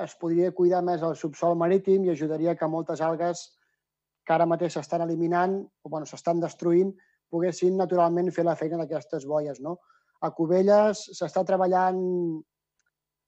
[0.00, 3.50] es podria cuidar més el subsol marítim i ajudaria que moltes algues
[4.24, 6.92] que ara mateix s'estan eliminant o bueno, s'estan destruint
[7.32, 9.60] poguessin naturalment fer la feina d'aquestes boies.
[9.64, 9.78] No?
[10.22, 11.98] A Cubelles s'està treballant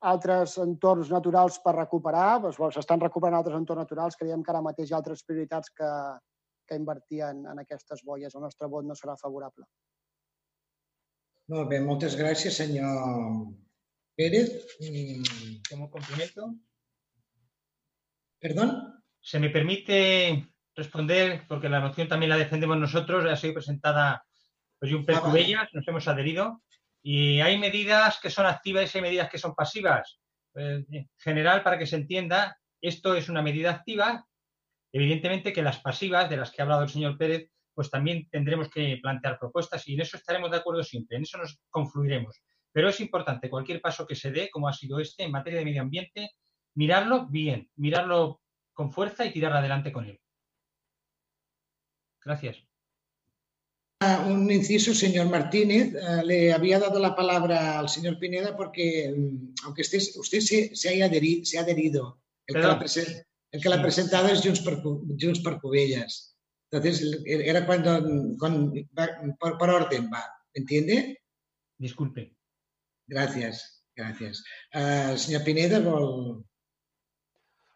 [0.04, 4.62] altres entorns naturals per recuperar, doncs, bueno, s'estan recuperant altres entorns naturals, creiem que ara
[4.62, 5.90] mateix hi ha altres prioritats que,
[6.68, 8.34] que invertir en, en aquestes boies.
[8.36, 9.66] El nostre vot no serà favorable.
[11.52, 13.48] Molt bé, moltes gràcies, senyor
[14.16, 14.52] Pérez.
[14.80, 15.24] Mm,
[15.68, 16.54] Como complemento,
[18.38, 19.02] Perdón.
[19.20, 24.24] se me permite responder, porque la moción también la defendemos nosotros, ha sido presentada
[24.78, 25.30] por Junper Ah, vale.
[25.30, 26.62] Cubellas, nos hemos adherido,
[27.06, 30.18] y hay medidas que son activas y hay medidas que son pasivas.
[30.54, 34.26] Eh, en general, para que se entienda, esto es una medida activa.
[34.90, 38.70] Evidentemente que las pasivas, de las que ha hablado el señor Pérez, pues también tendremos
[38.70, 42.42] que plantear propuestas y en eso estaremos de acuerdo siempre, en eso nos confluiremos.
[42.72, 45.66] Pero es importante cualquier paso que se dé, como ha sido este, en materia de
[45.66, 46.30] medio ambiente,
[46.74, 48.40] mirarlo bien, mirarlo
[48.72, 50.18] con fuerza y tirar adelante con él.
[52.24, 52.64] Gracias.
[54.00, 55.94] Ah, Un inciso, señor Martínez.
[55.94, 60.74] Eh, le había dado la palabra al señor Pineda porque, mm, aunque esté, usted se,
[60.76, 64.28] se, haya adheri- se ha adherido, el que, la, presen- el que la ha presentado
[64.28, 66.36] es Junts per, Junts per Cubellas.
[66.70, 71.22] Entonces, era cuando, con- va- por, por orden va, ¿entiende?
[71.78, 72.34] Disculpe.
[73.06, 74.42] Gracias, gracias.
[74.74, 76.44] Uh, senyor Pineda, vol...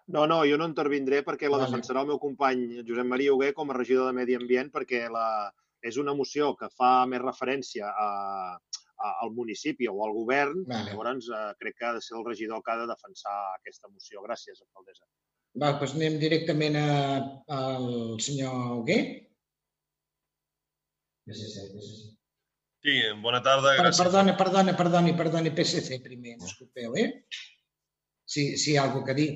[0.08, 3.68] No, no, jo no intervindré perquè la defensarà el meu company Josep Maria Hugué com
[3.68, 5.52] a regidor de Medi Ambient perquè la,
[5.82, 8.08] és una moció que fa més referència a,
[8.56, 10.64] a, al municipi o al govern.
[10.68, 10.90] Vale.
[10.92, 14.22] Llavors, eh, crec que ha de ser el regidor que ha de defensar aquesta moció.
[14.26, 15.06] Gràcies, alcaldessa.
[15.58, 16.88] Va, doncs anem directament a,
[17.58, 17.88] al
[18.22, 18.98] senyor Hugué.
[21.28, 24.00] Sí, bona tarda, Per, gràcies.
[24.00, 27.08] perdona, perdona, perdoni, perdoni, PSC primer, disculpeu, eh?
[28.28, 29.30] Si, si hi ha alguna cosa a dir.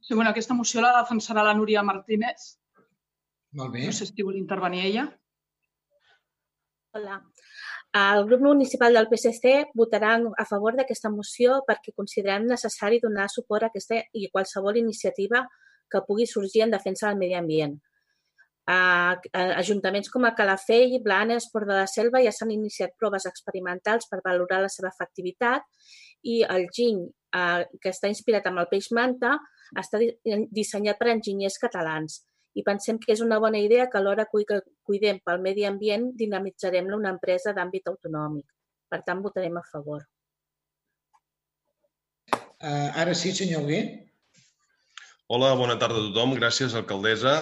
[0.00, 2.58] Sí, bueno, aquesta moció la defensarà la Núria Martínez.
[3.54, 3.86] Molt bé.
[3.86, 5.04] No sé si vol intervenir ella.
[6.94, 7.20] Hola.
[7.94, 13.66] El grup municipal del PSC votarà a favor d'aquesta moció perquè considerem necessari donar suport
[13.66, 15.44] a aquesta i qualsevol iniciativa
[15.90, 17.76] que pugui sorgir en defensa del medi ambient.
[18.66, 19.14] A,
[19.60, 24.22] ajuntaments com a Calafell, Blanes, Port de la Selva ja s'han iniciat proves experimentals per
[24.24, 25.66] valorar la seva efectivitat
[26.24, 27.04] i el giny,
[27.36, 29.36] eh, que està inspirat amb el peix manta,
[29.78, 30.14] està di-
[30.50, 32.24] dissenyat per enginyers catalans
[32.54, 36.96] i pensem que és una bona idea que alhora que cuidem pel medi ambient dinamitzarem-la
[36.96, 38.46] una empresa d'àmbit autonòmic.
[38.90, 40.04] Per tant, votarem a favor.
[42.64, 43.80] Uh, ara sí, senyor Hugué.
[45.26, 46.36] Hola, bona tarda a tothom.
[46.38, 47.34] Gràcies, alcaldessa.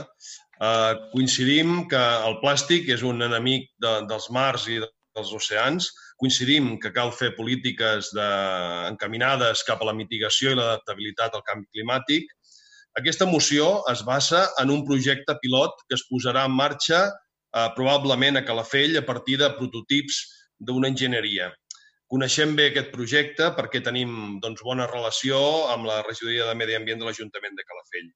[0.62, 5.90] Uh, coincidim que el plàstic és un enemic de, dels mars i dels oceans.
[6.22, 8.28] Coincidim que cal fer polítiques de,
[8.88, 12.30] encaminades cap a la mitigació i l'adaptabilitat al canvi climàtic.
[12.98, 18.36] Aquesta moció es basa en un projecte pilot que es posarà en marxa eh, probablement
[18.36, 20.18] a Calafell a partir de prototips
[20.60, 21.48] d'una enginyeria.
[22.12, 25.40] Coneixem bé aquest projecte perquè tenim doncs, bona relació
[25.72, 28.10] amb la regidoria de Medi Ambient de l'Ajuntament de Calafell.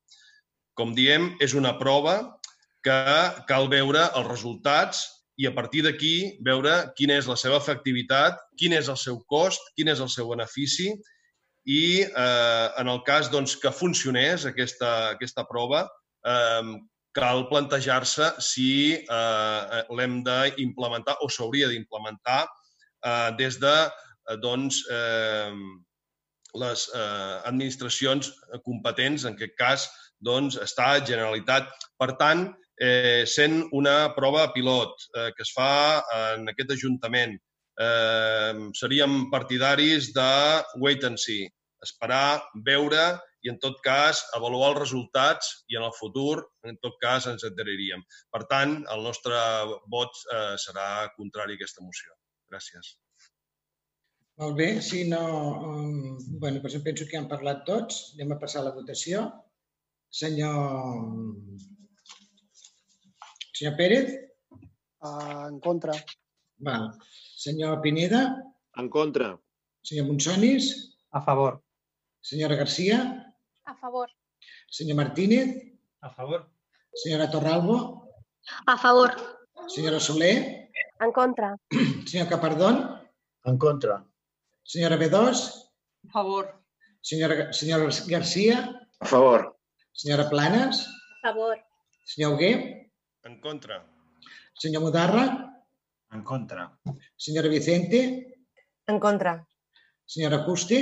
[0.77, 2.19] Com diem, és una prova
[2.85, 2.99] que
[3.49, 5.07] cal veure els resultats
[5.41, 9.73] i a partir d'aquí veure quina és la seva efectivitat, quin és el seu cost,
[9.77, 10.93] quin és el seu benefici
[11.67, 15.87] i eh, en el cas doncs, que funcionés aquesta, aquesta prova,
[16.27, 16.77] eh,
[17.17, 25.53] cal plantejar-se si eh, l'hem d'implementar o s'hauria d'implementar eh, des de eh, doncs, eh,
[26.57, 28.31] les eh, administracions
[28.65, 29.89] competents, en aquest cas
[30.25, 31.69] doncs, Estat, Generalitat.
[32.01, 32.47] Per tant,
[32.81, 36.03] eh, sent una prova pilot eh, que es fa
[36.33, 37.37] en aquest Ajuntament,
[37.81, 40.31] eh, seríem partidaris de
[40.83, 41.47] wait and see,
[41.85, 43.07] esperar, veure
[43.45, 47.47] i, en tot cas, avaluar els resultats i en el futur, en tot cas, ens
[47.47, 48.03] adheriríem.
[48.35, 49.41] Per tant, el nostre
[49.93, 52.17] vot eh, serà contrari a aquesta moció.
[52.51, 52.97] Gràcies.
[54.41, 55.23] Molt bé, si no...
[55.65, 58.03] Um, bueno, doncs em penso que han parlat tots.
[58.17, 59.25] Anem a passar a la votació.
[60.13, 60.59] Senyor...
[63.57, 64.13] Senyor Pérez?
[65.01, 65.97] Uh, en contra.
[66.69, 66.91] Val.
[67.47, 68.43] Senyor Pineda?
[68.75, 69.39] En contra.
[69.87, 70.99] Senyor Monsonis?
[71.15, 71.63] A favor.
[72.21, 73.23] Senyora Garcia?
[73.71, 74.11] A favor.
[74.69, 75.55] Senyor Martínez?
[76.03, 76.51] A favor.
[76.93, 78.11] Senyora Torralbo?
[78.67, 79.15] A favor.
[79.69, 80.71] Senyora Soler?
[80.99, 81.55] En contra.
[82.11, 82.99] Senyor Capardón?
[83.45, 84.03] En contra.
[84.65, 85.15] Senyora B2?
[85.15, 86.51] A favor.
[87.01, 88.75] Senyora, senyora Garcia?
[88.99, 89.55] A favor.
[89.93, 90.83] Senyora Planes?
[91.23, 91.57] A favor.
[92.03, 92.91] Senyor Hugué?
[93.23, 93.87] En contra.
[94.59, 95.56] Senyor Mudarra?
[96.17, 96.65] En contra.
[97.17, 97.99] Senyora Vicente?
[98.89, 99.35] En contra.
[100.07, 100.79] Senyora Custi?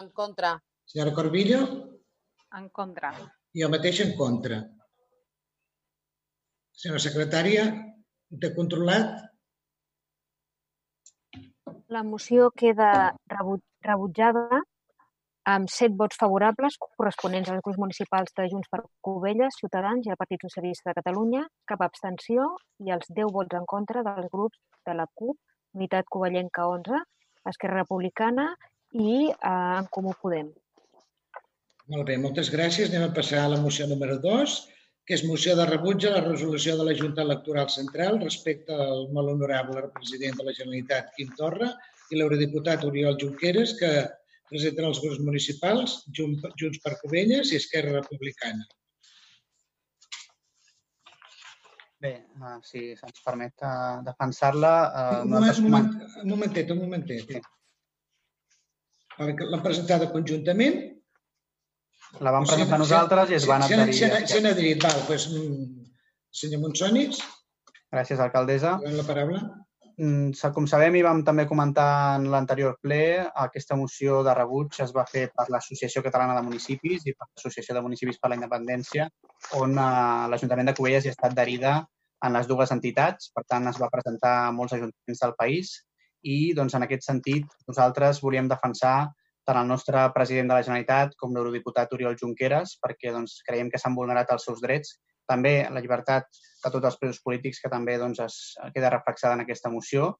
[0.00, 0.56] En contra.
[0.84, 1.60] Senyora Corbillo?
[2.58, 3.12] En contra.
[3.54, 4.58] I jo mateix en contra.
[6.78, 7.68] Senyora secretària,
[8.42, 9.14] té controlat?
[11.94, 12.90] La moció queda
[13.32, 14.60] rebu- rebutjada
[15.48, 20.18] amb set vots favorables corresponents als grups municipals de Junts per Covelles, Ciutadans i el
[20.20, 22.50] Partit Socialista de Catalunya, cap abstenció
[22.84, 25.38] i els 10 vots en contra dels grups de la CUP,
[25.78, 27.00] Unitat Covellenca 11,
[27.48, 28.50] Esquerra Republicana
[28.92, 30.52] i eh, En Comú Podem.
[31.88, 32.92] Molt bé, moltes gràcies.
[32.92, 34.58] Anem a passar a la moció número 2,
[35.08, 39.06] que és moció de rebuig a la resolució de la Junta Electoral Central respecte al
[39.16, 41.72] molt honorable president de la Generalitat, Quim Torra,
[42.12, 43.92] i l'eurodiputat Oriol Junqueras, que
[44.48, 48.66] presenten els grups municipals, Junts per Covelles i Esquerra Republicana.
[51.98, 54.74] Bé, uh, si se'ns permet uh, defensar-la...
[54.86, 55.88] Uh, un, moment, un, moment,
[56.22, 57.32] un momentet, un momentet.
[57.32, 57.40] Sí.
[59.18, 60.78] L'han presentada conjuntament.
[62.22, 63.96] La vam presentar nosaltres i es van adherir.
[64.30, 65.02] S'han adherit, val.
[65.08, 65.26] Doncs,
[66.38, 67.18] senyor Monsonis.
[67.90, 68.76] Gràcies, alcaldessa.
[68.94, 69.42] La paraula.
[69.98, 73.00] Mm, com sabem i vam també comentar en l'anterior ple,
[73.44, 77.74] aquesta moció de rebuig es va fer per l'Associació Catalana de Municipis i per l'Associació
[77.74, 79.08] de Municipis per la Independència,
[79.58, 79.88] on eh,
[80.30, 81.72] l'Ajuntament de Cubelles hi estat adherida
[82.22, 83.32] en les dues entitats.
[83.34, 85.74] Per tant, es va presentar a molts ajuntaments del país
[86.22, 88.96] i, doncs, en aquest sentit, nosaltres volíem defensar
[89.48, 93.82] tant el nostre president de la Generalitat com l'eurodiputat Oriol Junqueras, perquè doncs, creiem que
[93.82, 94.94] s'han vulnerat els seus drets
[95.28, 96.28] també la llibertat
[96.64, 98.38] de tots els presos polítics, que també doncs, es
[98.74, 100.14] queda reflexada en aquesta moció.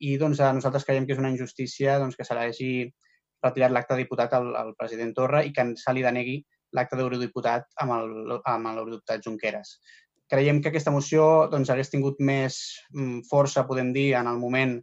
[0.00, 2.72] I doncs, nosaltres creiem que és una injustícia doncs, que se l'hagi
[3.44, 6.38] retirat l'acte de diputat al, al president Torra i que se li denegui
[6.76, 9.78] l'acte d'eurodiputat amb l'eurodiputat Junqueras.
[10.30, 12.60] Creiem que aquesta moció doncs, hagués tingut més
[12.94, 14.76] mm, força, podem dir, en el moment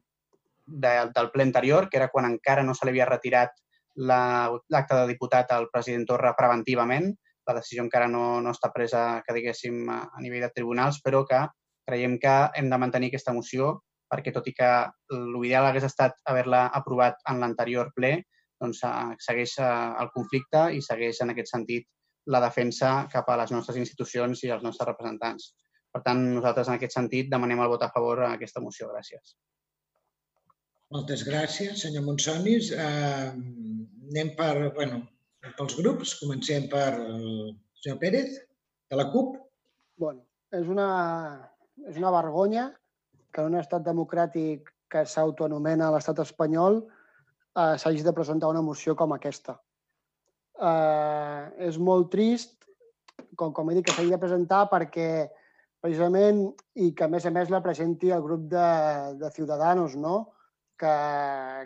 [0.67, 3.55] de, del ple anterior, que era quan encara no se li havia retirat
[3.97, 7.13] l'acte la, de diputat al president Torra preventivament,
[7.47, 11.23] la decisió encara no, no està presa, que diguéssim, a, a nivell de tribunals, però
[11.27, 11.43] que
[11.87, 13.77] creiem que hem de mantenir aquesta moció
[14.11, 14.71] perquè tot i que
[15.11, 18.13] l'ideal hagués estat haver-la aprovat en l'anterior ple,
[18.61, 19.69] doncs eh, segueix eh,
[20.01, 21.87] el conflicte i segueix en aquest sentit
[22.27, 25.51] la defensa cap a les nostres institucions i els nostres representants.
[25.93, 28.89] Per tant, nosaltres en aquest sentit demanem el vot a favor a aquesta moció.
[28.91, 29.37] Gràcies.
[30.95, 32.71] Moltes gràcies, senyor Monsonis.
[32.71, 33.31] Uh,
[34.11, 35.01] anem per, bueno,
[35.57, 36.15] pels grups.
[36.21, 38.39] Comencem per el senyor Pérez,
[38.89, 39.37] de la CUP.
[39.97, 40.23] Bueno,
[40.53, 40.89] és una,
[41.87, 42.69] és una vergonya
[43.33, 49.13] que un estat democràtic que s'autoanomena l'estat espanyol eh, s'hagi de presentar una moció com
[49.13, 49.57] aquesta.
[50.57, 52.55] Eh, és molt trist,
[53.35, 55.27] com, com he dit, que s'hagi de presentar perquè
[55.83, 56.47] precisament,
[56.79, 58.69] i que a més a més la presenti el grup de,
[59.19, 60.33] de Ciudadanos, no?
[60.77, 60.95] que,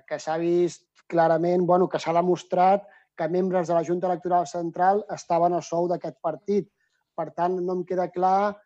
[0.07, 5.05] que s'ha vist clarament, bueno, que s'ha demostrat que membres de la Junta Electoral Central
[5.13, 6.67] estaven a sou d'aquest partit.
[7.15, 8.57] Per tant, no em queda clar...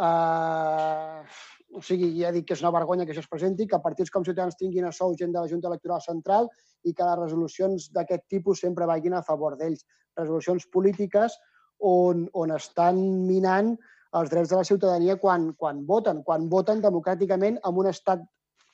[0.00, 1.24] Eh,
[1.70, 4.24] o sigui, ja dic que és una vergonya que això es presenti, que partits com
[4.26, 6.48] Ciutadans tinguin a sou gent de la Junta Electoral Central
[6.82, 9.84] i que les resolucions d'aquest tipus sempre vagin a favor d'ells.
[10.18, 11.36] Resolucions polítiques
[11.78, 12.98] on, on estan
[13.28, 13.76] minant
[14.18, 18.24] els drets de la ciutadania quan, quan voten, quan voten democràticament en un estat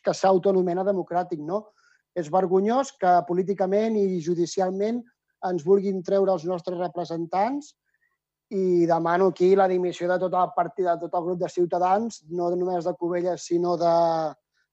[0.03, 1.43] que s'autonomena democràtic.
[1.45, 1.67] No?
[2.17, 5.03] És vergonyós que políticament i judicialment
[5.51, 7.75] ens vulguin treure els nostres representants
[8.55, 12.23] i demano aquí la dimissió de tot el partit, de tot el grup de ciutadans,
[12.31, 13.95] no només de Covelles, sinó de,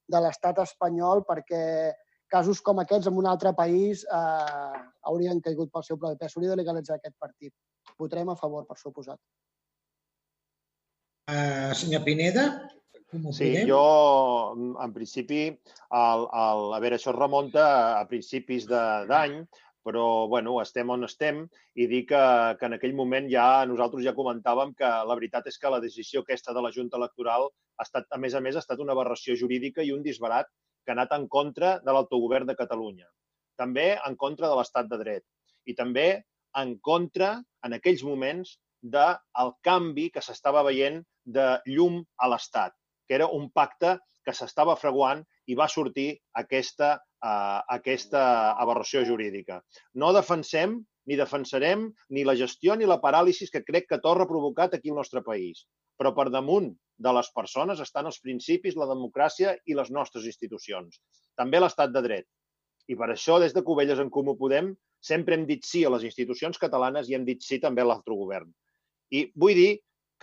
[0.07, 1.63] de l'estat espanyol, perquè
[2.33, 4.77] casos com aquests en un altre país eh,
[5.09, 6.37] haurien caigut pel seu propi pes.
[6.37, 7.53] Hauria de legalitzar aquest partit.
[7.99, 9.19] Votarem a favor, per suposat.
[11.31, 12.47] Uh, senyor Pineda,
[13.13, 13.83] com Sí, jo,
[14.83, 17.65] en principi, el, el, a veure, això es remunta
[17.99, 19.37] a principis d'any,
[19.83, 21.43] però bueno, estem on estem
[21.75, 22.23] i dir que,
[22.59, 26.23] que en aquell moment ja nosaltres ja comentàvem que la veritat és que la decisió
[26.23, 29.35] aquesta de la Junta Electoral ha estat, a més a més, ha estat una aberració
[29.39, 30.47] jurídica i un disbarat
[30.83, 33.09] que ha anat en contra de l'autogovern de Catalunya.
[33.59, 35.25] També en contra de l'estat de dret
[35.69, 36.23] i també
[36.59, 42.75] en contra, en aquells moments, del canvi que s'estava veient de llum a l'Estat,
[43.07, 46.09] que era un pacte que s'estava fraguant i va sortir
[46.39, 48.23] aquesta, uh, aquesta
[48.61, 49.61] aberració jurídica.
[49.95, 54.29] No defensem ni defensarem ni la gestió ni la paràlisi que crec que Torra ha
[54.29, 55.65] provocat aquí al nostre país.
[55.99, 60.99] Però per damunt de les persones estan els principis, la democràcia i les nostres institucions.
[61.37, 62.27] També l'estat de dret.
[62.87, 66.03] I per això, des de Cubelles en Comú Podem, sempre hem dit sí a les
[66.07, 68.51] institucions catalanes i hem dit sí també a l'autogovern.
[69.11, 69.71] I vull dir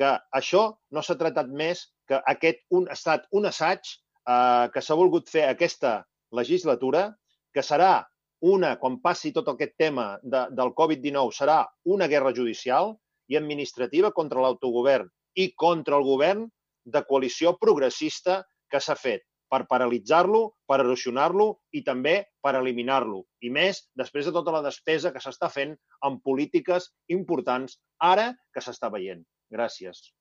[0.00, 4.82] que això no s'ha tractat més que aquest un, ha estat un assaig eh, que
[4.82, 6.00] s'ha volgut fer aquesta
[6.36, 7.08] legislatura,
[7.54, 8.04] que serà
[8.40, 12.94] una, quan passi tot aquest tema de, del Covid-19, serà una guerra judicial
[13.30, 16.46] i administrativa contra l'autogovern i contra el govern
[16.84, 23.24] de coalició progressista que s'ha fet per paralitzar-lo, per erosionar-lo i també per eliminar-lo.
[23.42, 25.74] I més després de tota la despesa que s'està fent
[26.06, 29.24] en polítiques importants ara que s'està veient.
[29.50, 30.12] Gràcies.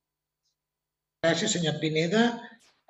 [1.21, 2.25] Gràcies, senyor Pineda.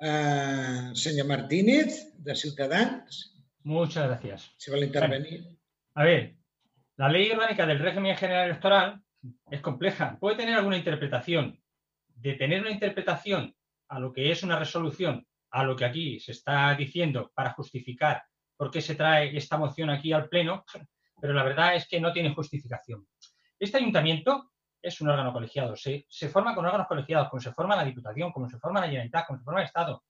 [0.00, 3.36] Uh, senyor Martínez, de Ciutadans.
[3.64, 4.50] Muchas gracias.
[4.56, 5.44] Si vol intervenir.
[5.94, 6.36] A ver,
[6.96, 9.02] la ley orgánica del régimen general electoral
[9.50, 10.16] es compleja.
[10.18, 11.60] Puede tener alguna interpretación.
[12.14, 13.54] De tener una interpretación
[13.88, 18.22] a lo que es una resolución, a lo que aquí se está diciendo para justificar
[18.56, 20.64] por qué se trae esta moción aquí al Pleno,
[21.20, 23.06] pero la verdad es que no tiene justificación.
[23.58, 24.49] Este ayuntamiento
[24.82, 28.32] es un órgano colegiado, se, se forma con órganos colegiados, como se forma la Diputación,
[28.32, 30.02] como se forma la Generalitat, como se forma el Estado.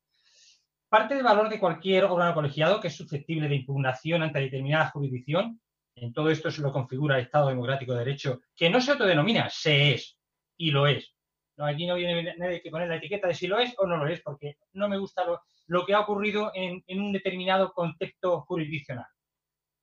[0.89, 5.61] Parte del valor de cualquier órgano colegiado que es susceptible de impugnación ante determinada jurisdicción,
[5.95, 9.49] en todo esto se lo configura el Estado Democrático de Derecho, que no se autodenomina,
[9.51, 10.18] se es,
[10.57, 11.14] y lo es.
[11.57, 13.99] No, aquí no viene nadie que poner la etiqueta de si lo es o no
[13.99, 18.41] lo es, porque no me gusta lo, que ha ocurrido en, en, un determinado contexto
[18.43, 19.07] jurisdiccional.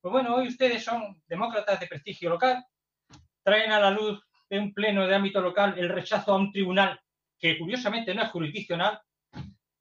[0.00, 2.64] Pues bueno, hoy ustedes son demócratas de prestigio local,
[3.42, 7.00] traen a la luz de un pleno de ámbito local el rechazo a un tribunal
[7.38, 9.00] que curiosamente no es jurisdiccional,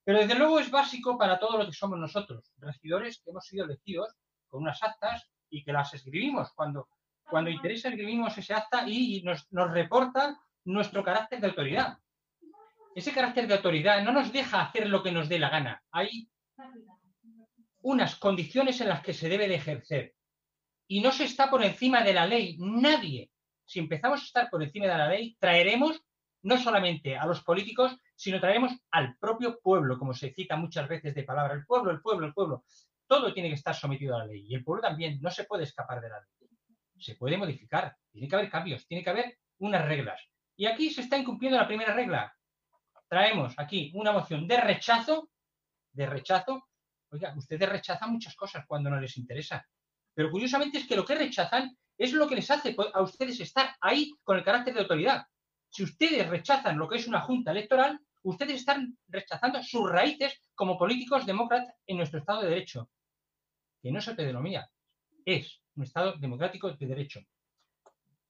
[0.04, 3.66] pero desde luego es básico para todo lo que somos nosotros, regidores que hemos sido
[3.66, 4.16] elegidos
[4.48, 6.54] con unas actas y que las escribimos.
[6.54, 6.88] Cuando,
[7.30, 11.98] cuando interesa escribimos ese acta y nos, nos reporta nuestro carácter de autoridad.
[12.96, 15.84] Ese carácter de autoridad no nos deja hacer lo que nos dé la gana.
[15.92, 16.30] Hay
[17.82, 20.16] unas condiciones en las que se debe de ejercer.
[20.88, 22.56] Y no se está por encima de la ley.
[22.60, 23.30] Nadie.
[23.68, 26.02] Si empezamos a estar por encima de la ley, traeremos
[26.44, 31.14] no solamente a los políticos, sino traeremos al propio pueblo, como se cita muchas veces
[31.14, 32.64] de palabra, el pueblo, el pueblo, el pueblo.
[33.06, 34.46] Todo tiene que estar sometido a la ley.
[34.48, 36.50] Y el pueblo también no se puede escapar de la ley.
[36.98, 37.94] Se puede modificar.
[38.10, 40.22] Tiene que haber cambios, tiene que haber unas reglas.
[40.56, 42.34] Y aquí se está incumpliendo la primera regla.
[43.10, 45.30] Traemos aquí una moción de rechazo,
[45.92, 46.70] de rechazo.
[47.12, 49.68] Oiga, ustedes rechazan muchas cosas cuando no les interesa.
[50.14, 53.76] Pero curiosamente es que lo que rechazan es lo que les hace a ustedes estar
[53.82, 55.26] ahí con el carácter de autoridad.
[55.70, 60.78] Si ustedes rechazan lo que es una junta electoral, ustedes están rechazando sus raíces como
[60.78, 62.90] políticos demócratas en nuestro Estado de Derecho,
[63.82, 64.70] que no se denomina,
[65.26, 67.22] es un Estado democrático de derecho.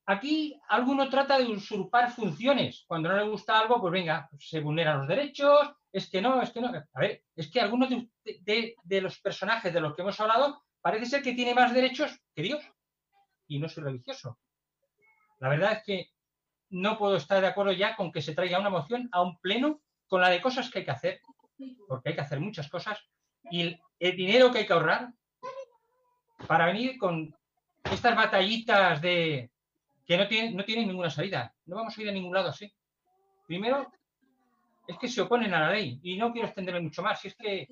[0.05, 2.85] Aquí alguno trata de usurpar funciones.
[2.87, 6.51] Cuando no le gusta algo, pues venga, se vulneran los derechos, es que no, es
[6.51, 6.69] que no.
[6.69, 11.07] A ver, es que algunos de, de los personajes de los que hemos hablado parece
[11.07, 12.63] ser que tiene más derechos que Dios.
[13.47, 14.37] Y no soy religioso.
[15.39, 16.09] La verdad es que
[16.69, 19.81] no puedo estar de acuerdo ya con que se traiga una moción a un pleno
[20.07, 21.21] con la de cosas que hay que hacer,
[21.87, 22.99] porque hay que hacer muchas cosas,
[23.49, 25.13] y el, dinero que hay que ahorrar
[26.47, 27.33] para venir con
[27.83, 29.51] estas batallitas de
[30.05, 31.53] que no tienen, no tienen ninguna salida.
[31.65, 32.71] No vamos a ir a ningún lado así.
[33.45, 33.91] Primero,
[34.87, 37.35] es que se oponen a la ley, y no quiero extenderme mucho más, si es
[37.35, 37.67] que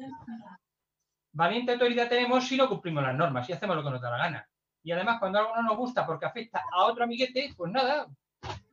[1.32, 4.18] valiente autoridad tenemos si no cumplimos las normas, y hacemos lo que nos da la
[4.18, 4.50] gana.
[4.86, 8.08] Y además, cuando algo no nos gusta porque afecta a otro amiguete, pues nada,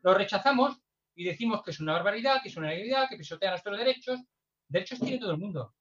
[0.02, 0.78] lo rechazamos
[1.14, 4.20] y decimos que es una barbaridad, que es una ilegalidad, que pisotea nuestros derechos.
[4.68, 5.74] Derechos tiene todo el mundo.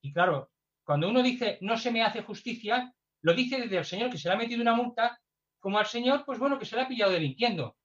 [0.00, 0.50] Y claro,
[0.82, 2.92] cuando uno dice no se me hace justicia,
[3.22, 5.20] lo dice desde el señor que se le ha metido una multa,
[5.60, 7.76] como al señor, pues bueno, que se le ha pillado delinquiendo.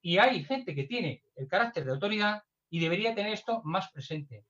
[0.00, 4.44] Y hay gente que tiene el carácter de autoridad y debería tener esto más presente.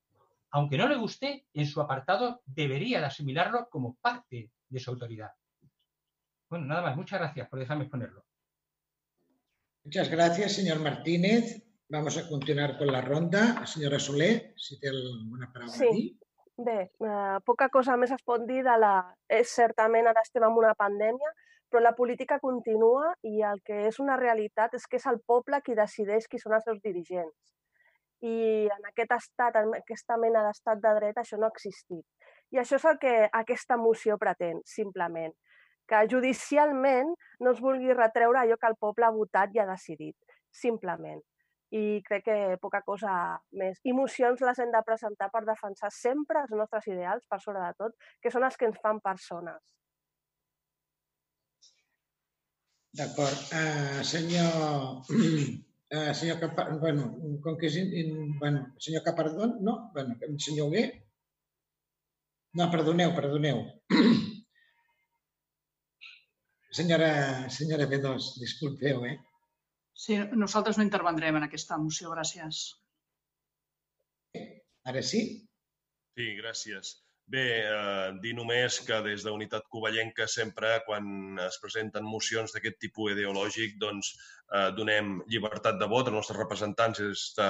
[0.50, 5.30] Aunque no le guste, en su apartado debería de asimilarlo como parte de su autoridad.
[6.50, 6.96] Bueno, nada más.
[6.96, 8.24] Muchas gracias por dejarme exponerlo.
[9.84, 11.62] Muchas gracias, señor Martínez.
[11.88, 13.64] Vamos a continuar con la ronda.
[13.66, 15.86] Senyora Soler, si té alguna paraula Sí.
[15.88, 16.18] a dir.
[16.56, 19.16] Bé, eh, poca cosa més es pot dir de la...
[19.28, 21.30] És certament ara estem en una pandèmia,
[21.70, 25.62] però la política continua i el que és una realitat és que és el poble
[25.62, 27.54] qui decideix qui són els seus dirigents.
[28.20, 32.04] I en aquest estat, en aquesta mena d'estat de dret, això no ha existit.
[32.50, 35.32] I això és el que aquesta moció pretén, simplement.
[35.90, 37.10] Que judicialment
[37.42, 40.14] no es vulgui retreure allò que el poble ha votat i ha decidit,
[40.62, 41.18] simplement.
[41.74, 43.12] I crec que poca cosa
[43.58, 43.78] més.
[43.86, 47.74] I mocions les hem de presentar per defensar sempre els nostres ideals, per sobre de
[47.82, 49.60] tot, que són els que ens fan persones.
[52.98, 53.44] D'acord.
[53.54, 55.02] Uh, senyor...
[55.10, 56.66] Uh, senyor Capar...
[56.82, 57.12] Bueno,
[57.44, 57.78] com que és...
[57.78, 59.92] In, in, bueno, senyor Capardón, no?
[59.94, 60.84] Bueno, senyor Hugué?
[62.58, 63.62] No, perdoneu, perdoneu.
[66.78, 67.10] senyora,
[67.50, 69.18] senyora B2, disculpeu, eh?
[70.00, 72.64] Sí, nosaltres no intervendrem en aquesta moció, gràcies.
[74.90, 75.22] Ara sí?
[76.16, 76.96] Sí, gràcies.
[77.30, 82.80] Bé, eh, dir només que des de Unitat Covellenca sempre, quan es presenten mocions d'aquest
[82.82, 87.46] tipus ideològic, doncs eh, donem llibertat de vot als nostres representants, és de,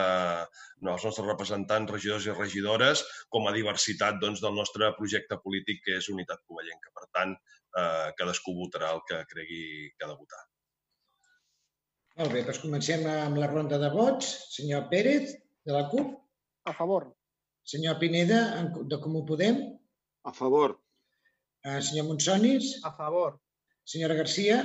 [0.83, 5.81] no, als nostres representants, regidors i regidores, com a diversitat doncs, del nostre projecte polític,
[5.87, 6.93] que és Unitat Covellenca.
[7.01, 7.35] Per tant,
[7.77, 9.63] eh, cadascú votarà el que cregui
[9.97, 10.43] que ha de votar.
[12.21, 14.29] Molt bé, doncs comencem amb la ronda de vots.
[14.57, 16.17] Senyor Pérez, de la CUP.
[16.69, 17.07] A favor.
[17.65, 18.41] Senyor Pineda,
[18.91, 19.61] de Comú Podem.
[20.25, 20.81] A favor.
[21.65, 22.81] Eh, senyor Monsonis.
[22.85, 23.39] A favor.
[23.85, 24.59] Senyora Garcia.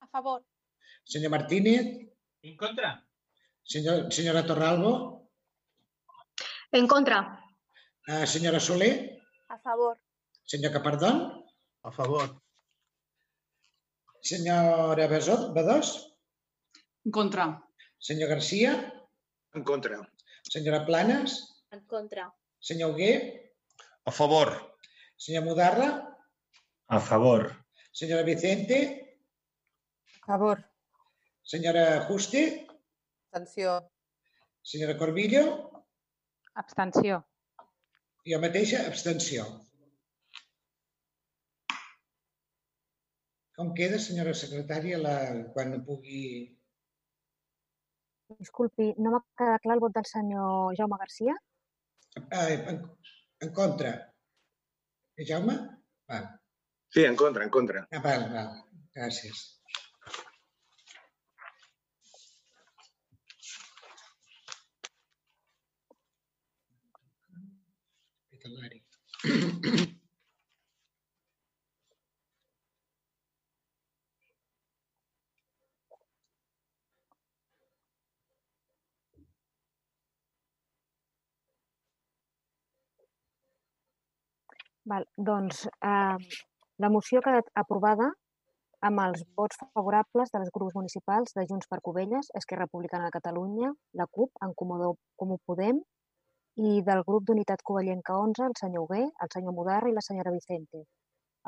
[0.00, 0.44] A favor.
[1.04, 2.10] Senyor Martínez.
[2.42, 2.92] En contra.
[3.62, 5.30] Senyor, senyora Torralbo.
[6.72, 7.40] En contra.
[8.06, 9.22] Eh, senyora Soler.
[9.48, 9.98] A favor.
[10.44, 11.45] Senyor Capardón.
[11.86, 12.26] A favor.
[14.20, 16.18] Senyora Besot, Bedós.
[17.06, 17.62] En contra.
[17.98, 18.72] Senyor Garcia.
[19.54, 20.00] En contra.
[20.42, 21.62] Senyora Planes.
[21.70, 22.26] En contra.
[22.58, 23.54] Senyor Hugué.
[24.04, 24.50] A favor.
[25.16, 25.90] Senyor Mudarra.
[26.88, 27.54] A favor.
[27.92, 29.22] Senyora Vicente.
[30.22, 30.64] A favor.
[31.42, 32.66] Senyora Juste.
[33.30, 33.92] Abstenció.
[34.62, 35.70] Senyora Corbillo.
[36.54, 37.22] Abstenció.
[38.26, 39.44] I jo mateixa, abstenció.
[43.56, 45.14] Com queda, senyora secretària, la,
[45.54, 46.24] quan pugui...
[48.42, 51.36] Disculpi, no m'ha quedat clar el vot del senyor Jaume Garcia?
[52.26, 52.82] Ah, en,
[53.46, 53.94] en contra.
[55.16, 55.56] Eh, Jaume?
[56.12, 56.20] Va.
[56.92, 57.86] Sí, en contra, en contra.
[57.96, 58.54] Ah, val, val.
[58.98, 59.44] Gràcies.
[68.28, 68.84] Hospitalari.
[84.90, 86.16] Val, doncs eh,
[86.84, 88.12] la moció ha quedat aprovada
[88.88, 93.72] amb els vots favorables dels grups municipals de Junts per Covelles, Esquerra Republicana de Catalunya,
[94.00, 95.80] la CUP, en Comú, Comú Podem,
[96.68, 100.32] i del grup d'Unitat Covellenca 11, el senyor Hugué, el senyor Mudarra i la senyora
[100.36, 100.84] Vicente.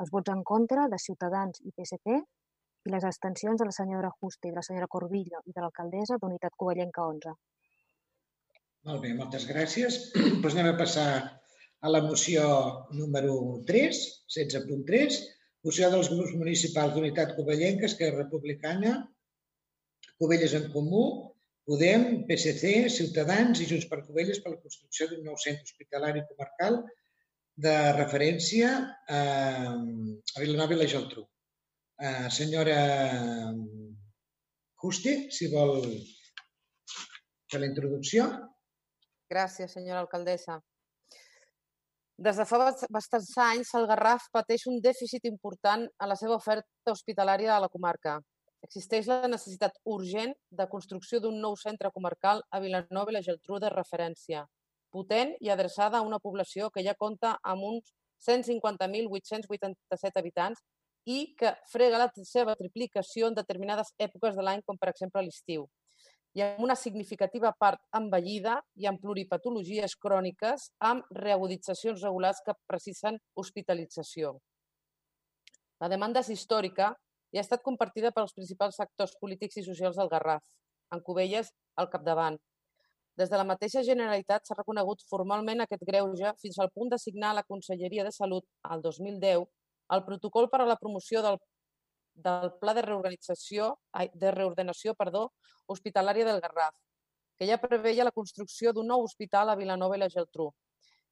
[0.02, 4.48] Els vots en contra de Ciutadans i PSC i les abstencions de la senyora Juste
[4.48, 7.34] i de la senyora Corbillo i de l'alcaldessa d'Unitat Covellenca 11.
[8.88, 9.98] Molt bé, moltes gràcies.
[10.42, 11.08] Doncs anem a passar
[11.80, 12.44] a la moció
[12.90, 14.00] número 3,
[14.34, 15.18] 16.3,
[15.64, 18.98] moció dels grups municipals d'Unitat Covellenca, Esquerra Republicana,
[20.18, 21.04] Covelles en Comú,
[21.68, 26.80] Podem, PSC, Ciutadans i Junts per Covelles per la construcció d'un nou centre hospitalari comarcal
[27.60, 28.70] de referència
[29.10, 29.18] a,
[30.38, 31.26] Vilanova i la Geltrú.
[31.98, 32.78] Uh, senyora
[34.78, 35.82] Juste, si vol
[37.50, 38.28] fer la introducció.
[39.28, 40.60] Gràcies, senyora alcaldessa.
[42.18, 42.58] Des de fa
[42.90, 47.68] bastants anys, el Garraf pateix un dèficit important a la seva oferta hospitalària a la
[47.70, 48.16] comarca.
[48.66, 53.60] Existeix la necessitat urgent de construcció d'un nou centre comarcal a Vilanova i la Geltrú
[53.62, 54.42] de referència,
[54.90, 57.94] potent i adreçada a una població que ja compta amb uns
[58.26, 60.66] 150.887 habitants
[61.06, 65.70] i que frega la seva triplicació en determinades èpoques de l'any, com per exemple l'estiu
[66.38, 73.18] i amb una significativa part envellida i amb pluripatologies cròniques amb reaguditzacions regulars que precisen
[73.42, 74.36] hospitalització.
[75.82, 76.92] La demanda és històrica
[77.34, 80.44] i ha estat compartida pels principals actors polítics i socials del Garraf,
[80.94, 82.38] en Cubelles al capdavant.
[83.18, 87.32] Des de la mateixa Generalitat s'ha reconegut formalment aquest greuge fins al punt de signar
[87.32, 89.42] a la Conselleria de Salut al 2010
[89.96, 91.38] el protocol per a la promoció del
[92.24, 93.72] del Pla de Reorganització,
[94.14, 95.28] de Reordenació perdó,
[95.66, 96.74] Hospitalària del Garraf,
[97.38, 100.48] que ja preveia la construcció d'un nou hospital a Vilanova i la Geltrú.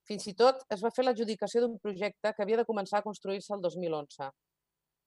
[0.06, 3.54] Fins i tot es va fer l'adjudicació d'un projecte que havia de començar a construir-se
[3.54, 4.30] el 2011.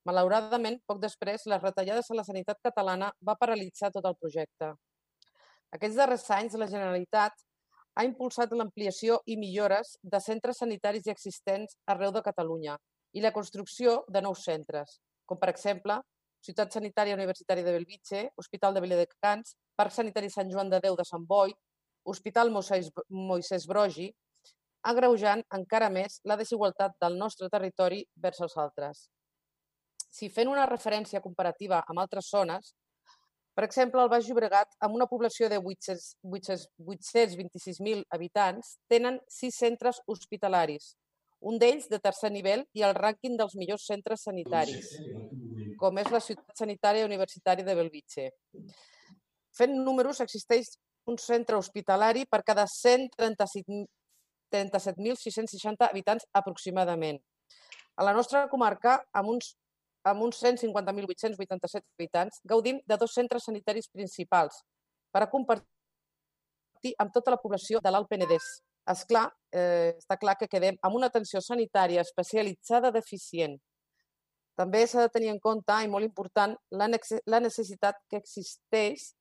[0.07, 4.73] Malauradament, poc després, les retallades a la sanitat catalana va paralitzar tot el projecte.
[5.75, 7.35] Aquests darrers anys, la Generalitat
[7.99, 12.77] ha impulsat l'ampliació i millores de centres sanitaris existents arreu de Catalunya
[13.13, 14.99] i la construcció de nous centres,
[15.29, 15.99] com per exemple
[16.45, 21.05] Ciutat Sanitària Universitària de Belvitge, Hospital de Viladecans, Parc Sanitari Sant Joan de Déu de
[21.07, 21.51] Sant Boi,
[22.07, 24.15] Hospital Moisès Brogi,
[24.87, 29.11] agreujant encara més la desigualtat del nostre territori vers els altres.
[30.09, 32.73] Si fent una referència comparativa amb altres zones,
[33.53, 40.95] per exemple, el Baix Llobregat, amb una població de 826.000 habitants, tenen sis centres hospitalaris,
[41.41, 44.91] un d'ells de tercer nivell i el rànquing dels millors centres sanitaris,
[45.79, 48.27] com és la Ciutat Sanitària Universitària de Belvitge.
[49.55, 50.75] Fent números, existeix
[51.09, 53.87] un centre hospitalari per cada 135
[54.49, 57.19] 37.660 habitants aproximadament.
[57.95, 59.53] A la nostra comarca, amb uns,
[60.07, 64.63] amb uns 150.887 habitants, gaudim de dos centres sanitaris principals
[65.13, 68.47] per a compartir amb tota la població de l'Alt Penedès.
[68.89, 73.57] És clar, eh, està clar que quedem amb una atenció sanitària especialitzada deficient.
[74.59, 76.89] També s'ha de tenir en compte, i molt important, la,
[77.33, 79.13] la necessitat que existeix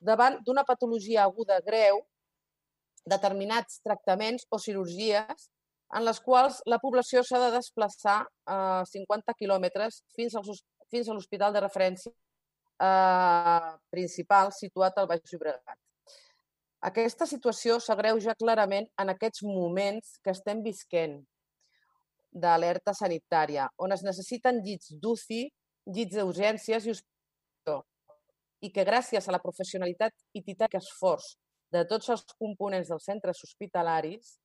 [0.00, 2.00] davant d'una patologia aguda greu,
[3.06, 5.48] determinats tractaments o cirurgies
[5.96, 11.16] en les quals la població s'ha de desplaçar eh, 50 quilòmetres fins, als, fins a
[11.16, 15.78] l'hospital de referència eh, principal situat al Baix Llobregat.
[16.80, 21.18] Aquesta situació s'agreuja clarament en aquests moments que estem visquent
[22.32, 25.42] d'alerta sanitària, on es necessiten llits d'UCI,
[25.92, 27.82] llits d'urgències i hospital,
[28.64, 31.34] i que gràcies a la professionalitat i titànic esforç
[31.74, 34.38] de tots els components dels centres hospitalaris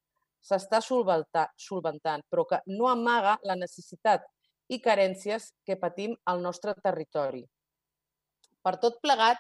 [0.46, 4.28] s'està solventant, però que no amaga la necessitat
[4.70, 7.44] i carències que patim al nostre territori.
[8.66, 9.40] Per tot plegat,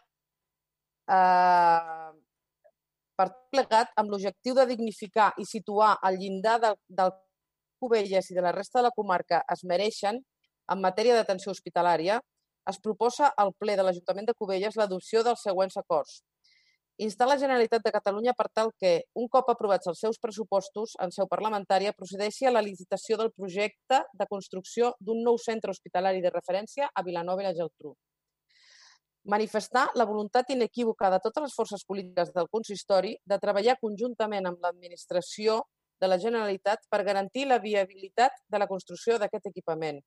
[1.09, 2.24] eh,
[3.15, 7.11] per plegat, amb l'objectiu de dignificar i situar el llindar del, del
[7.79, 10.21] Cubelles i de la resta de la comarca es mereixen
[10.71, 12.19] en matèria d'atenció hospitalària,
[12.69, 16.23] es proposa al ple de l'Ajuntament de Cubelles l'adopció dels següents acords
[16.97, 21.11] instar la Generalitat de Catalunya per tal que, un cop aprovats els seus pressupostos en
[21.11, 26.31] seu parlamentària, procedeixi a la licitació del projecte de construcció d'un nou centre hospitalari de
[26.31, 27.95] referència a Vilanova i la Geltrú.
[29.25, 34.61] Manifestar la voluntat inequívoca de totes les forces polítiques del consistori de treballar conjuntament amb
[34.61, 35.63] l'administració
[36.01, 39.97] de la Generalitat per garantir la viabilitat de la construcció d'aquest equipament,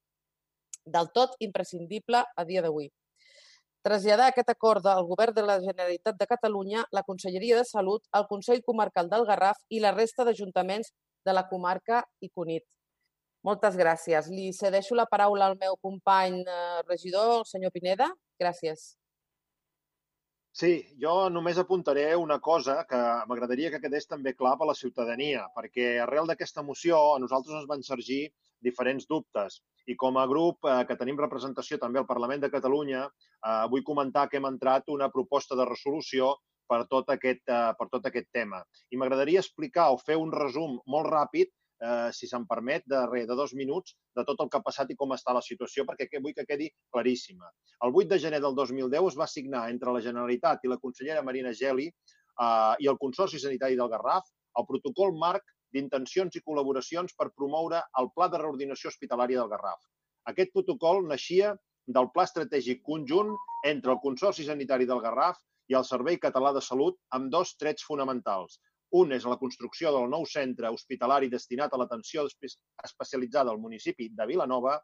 [0.85, 2.87] del tot imprescindible a dia d'avui.
[3.83, 8.27] Traslladar aquest acord del Govern de la Generalitat de Catalunya, la Conselleria de Salut, el
[8.31, 10.93] Consell Comarcal del Garraf i la resta d'ajuntaments
[11.25, 12.67] de la comarca i Cunit.
[13.47, 14.31] Moltes gràcies.
[14.35, 18.11] Li cedeixo la paraula al meu company eh, regidor, el senyor Pineda.
[18.39, 18.98] Gràcies.
[20.59, 22.99] Sí, jo només apuntaré una cosa que
[23.31, 27.61] m'agradaria que quedés també clar per a la ciutadania, perquè arrel d'aquesta moció a nosaltres
[27.61, 28.25] ens van sorgir
[28.69, 29.61] diferents dubtes.
[29.87, 33.87] I com a grup eh, que tenim representació també al Parlament de Catalunya, eh, vull
[33.87, 36.33] comentar que hem entrat una proposta de resolució
[36.67, 38.65] per tot aquest, eh, per tot aquest tema.
[38.91, 43.25] I m'agradaria explicar o fer un resum molt ràpid, eh, si se'm permet, de, re,
[43.27, 46.23] de dos minuts, de tot el que ha passat i com està la situació, perquè
[46.23, 47.51] vull que quedi claríssima.
[47.85, 51.23] El 8 de gener del 2010 es va signar entre la Generalitat i la consellera
[51.23, 54.27] Marina Geli eh, i el Consorci Sanitari del Garraf
[54.59, 55.45] el protocol marc
[55.75, 59.81] d'intencions i col·laboracions per promoure el Pla de Reordinació Hospitalària del Garraf.
[60.33, 61.55] Aquest protocol naixia
[61.99, 63.35] del Pla Estratègic Conjunt
[63.69, 65.39] entre el Consorci Sanitari del Garraf
[65.69, 68.59] i el Servei Català de Salut amb dos trets fonamentals.
[68.97, 74.27] Un és la construcció del nou centre hospitalari destinat a l'atenció especialitzada al municipi de
[74.27, 74.79] Vilanova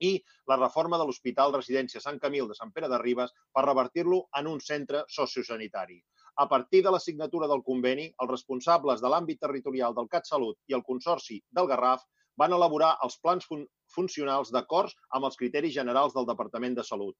[0.00, 0.12] i
[0.48, 4.46] la reforma de l'Hospital Residència Sant Camil de Sant Pere de Ribes per revertir-lo en
[4.46, 5.98] un centre sociosanitari.
[6.38, 10.78] A partir de la signatura del conveni, els responsables de l'àmbit territorial del CatSalut i
[10.78, 12.06] el Consorci del Garraf
[12.38, 17.16] van elaborar els plans fun funcionals d'acords amb els criteris generals del Departament de Salut.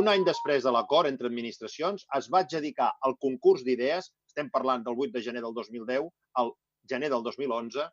[0.00, 4.82] Un any després de l'acord entre administracions, es va adjudicar el concurs d'idees, estem parlant
[4.82, 6.10] del 8 de gener del 2010
[6.42, 6.52] al
[6.90, 7.86] gener del 2011,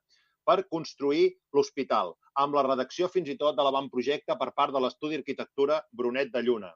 [0.44, 5.22] per construir l'hospital, amb la redacció fins i tot de l'avantprojecte per part de l'estudi
[5.22, 6.72] arquitectura Brunet de Lluna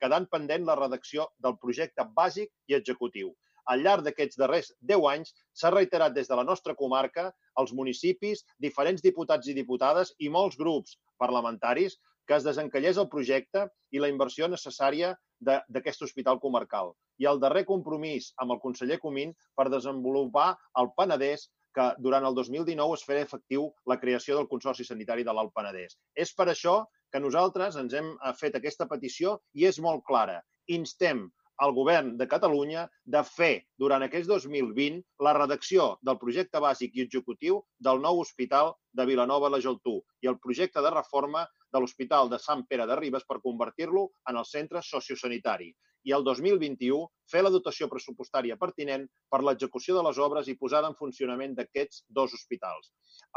[0.00, 3.34] quedant pendent la redacció del projecte bàsic i executiu.
[3.70, 7.26] Al llarg d'aquests darrers 10 anys s'ha reiterat des de la nostra comarca,
[7.60, 11.98] els municipis, diferents diputats i diputades i molts grups parlamentaris
[12.30, 15.08] que es desencallés el projecte i la inversió necessària
[15.42, 16.92] d'aquest hospital comarcal.
[17.18, 22.36] I el darrer compromís amb el conseller Comín per desenvolupar el Penedès que durant el
[22.38, 25.98] 2019 es farà efectiu la creació del Consorci Sanitari de l'Alt Penedès.
[26.14, 26.76] És per això
[27.10, 30.38] que nosaltres ens hem eh, fet aquesta petició i és molt clara.
[30.70, 31.26] Instem
[31.60, 37.02] al govern de Catalunya de fer durant aquest 2020 la redacció del projecte bàsic i
[37.04, 42.30] executiu del nou hospital de Vilanova la Geltrú i el projecte de reforma de l'Hospital
[42.30, 45.70] de Sant Pere de Ribes per convertir-lo en el centre sociosanitari
[46.08, 50.88] i el 2021 fer la dotació pressupostària pertinent per l'execució de les obres i posada
[50.88, 52.92] en funcionament d'aquests dos hospitals,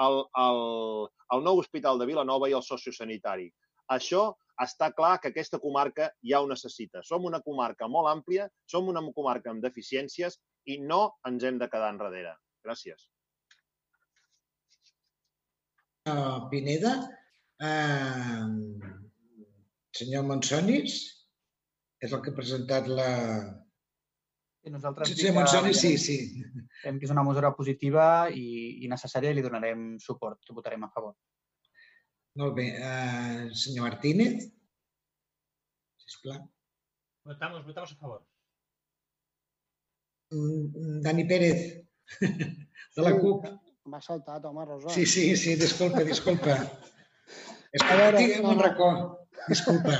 [0.06, 0.64] el, el,
[1.36, 3.50] el nou hospital de Vilanova i el sociosanitari.
[3.92, 4.30] Això
[4.64, 7.02] està clar que aquesta comarca ja ho necessita.
[7.04, 10.40] Som una comarca molt àmplia, som una comarca amb deficiències
[10.70, 12.38] i no ens hem de quedar enrere.
[12.64, 13.10] Gràcies.
[16.08, 16.94] Uh, Pineda,
[17.64, 18.48] uh,
[19.96, 20.98] senyor Monsonis,
[22.04, 23.10] és el que ha presentat la,
[24.64, 26.16] I nosaltres Sí, que Montsoni, sí, sí.
[26.84, 30.86] veiem que és una mesura positiva i, i necessària i li donarem suport, ho votarem
[30.86, 31.18] a favor.
[32.40, 32.70] Molt bé.
[32.80, 34.48] Uh, senyor Martínez,
[36.00, 36.46] sisplau.
[37.28, 38.24] Votamos, votamos a favor.
[40.32, 41.60] Mm, Dani Pérez,
[42.22, 43.52] de la Sí, CUP.
[43.92, 44.96] M'ha saltat, home, Rosa.
[44.96, 46.56] Sí, sí, sí, disculpa, disculpa.
[47.74, 48.90] És que veure, no, un racó.
[49.48, 49.98] Disculpa.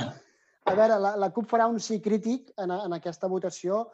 [0.64, 3.84] A veure, la, la CUP farà un sí crític en, en aquesta votació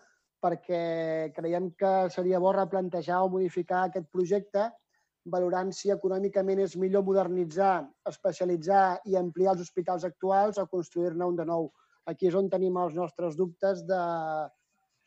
[0.41, 4.69] perquè creiem que seria bo replantejar o modificar aquest projecte
[5.33, 11.37] valorant si econòmicament és millor modernitzar, especialitzar i ampliar els hospitals actuals o construir-ne un
[11.37, 11.69] de nou.
[12.09, 14.01] Aquí és on tenim els nostres dubtes de,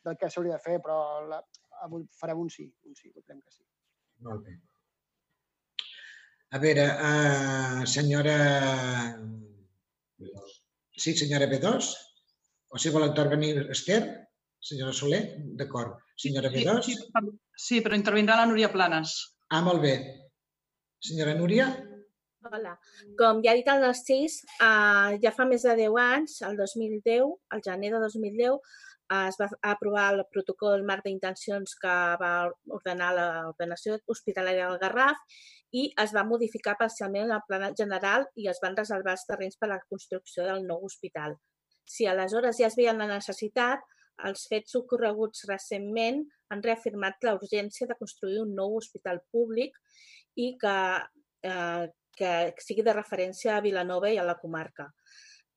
[0.06, 1.40] del que s'hauria de fer, però la,
[2.20, 3.64] farem un sí, un sí, votarem que sí.
[4.28, 4.60] Molt bé.
[6.54, 8.34] A veure, uh, senyora...
[10.94, 11.88] Sí, senyora B2?
[12.70, 14.04] O si vol intervenir Esther?
[14.62, 15.22] Senyora Soler?
[15.58, 15.96] D'acord.
[16.16, 16.82] Senyora Sí, B2?
[16.86, 17.32] sí, per-
[17.66, 19.16] sí, però intervindrà la Núria Planes.
[19.50, 19.96] Ah, molt bé.
[21.02, 21.66] Senyora Núria?
[22.44, 22.76] Hola.
[23.18, 27.34] Com ja ha dit el Narcís, eh, ja fa més de 10 anys, el 2010,
[27.56, 28.58] el gener de 2010,
[29.10, 32.34] eh, es va aprovar el protocol marc d'intencions que va
[32.78, 35.18] ordenar l'ordenació hospitalària del Garraf
[35.74, 39.68] i es va modificar parcialment el pla general i es van reservar els terrenys per
[39.68, 41.34] a la construcció del nou hospital.
[41.84, 43.82] Si aleshores ja es veia la necessitat,
[44.28, 46.22] els fets ocorreguts recentment
[46.54, 49.74] han reafirmat la urgència de construir un nou hospital públic
[50.38, 50.78] i que,
[51.50, 52.32] eh, que
[52.62, 54.92] sigui de referència a Vilanova i a la comarca.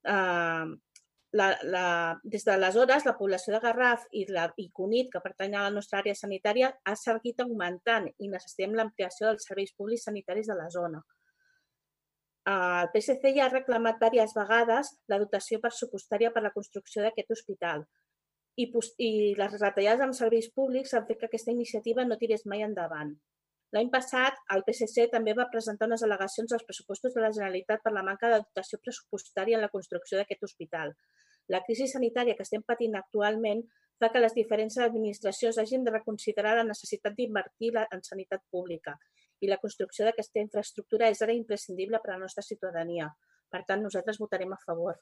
[0.04, 0.66] Eh,
[1.40, 1.84] la, la,
[2.24, 6.02] des d'aleshores, la població de Garraf i, la, i Cunit, que pertany a la nostra
[6.02, 11.04] àrea sanitària, ha seguit augmentant i necessitem l'ampliació dels serveis públics sanitaris de la zona.
[12.48, 17.06] Eh, El PSC ja ha reclamat diverses vegades la dotació pressupostària per a la construcció
[17.06, 17.88] d'aquest hospital
[18.58, 18.68] i,
[19.06, 23.14] i les retallades en serveis públics han fet que aquesta iniciativa no tirés mai endavant.
[23.76, 27.94] L'any passat, el PSC també va presentar unes al·legacions als pressupostos de la Generalitat per
[27.94, 30.94] la manca de dotació pressupostària en la construcció d'aquest hospital.
[31.54, 33.64] La crisi sanitària que estem patint actualment
[34.00, 38.98] fa que les diferents administracions hagin de reconsiderar la necessitat d'invertir en sanitat pública
[39.42, 43.10] i la construcció d'aquesta infraestructura és ara imprescindible per a la nostra ciutadania.
[43.50, 44.98] Per tant, nosaltres votarem a favor.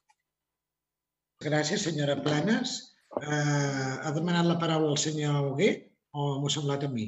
[1.43, 2.77] Gràcies, senyora Planes.
[3.15, 5.69] Uh, ha demanat la paraula el senyor Hugué
[6.11, 7.07] o m'ho ha semblat a mi?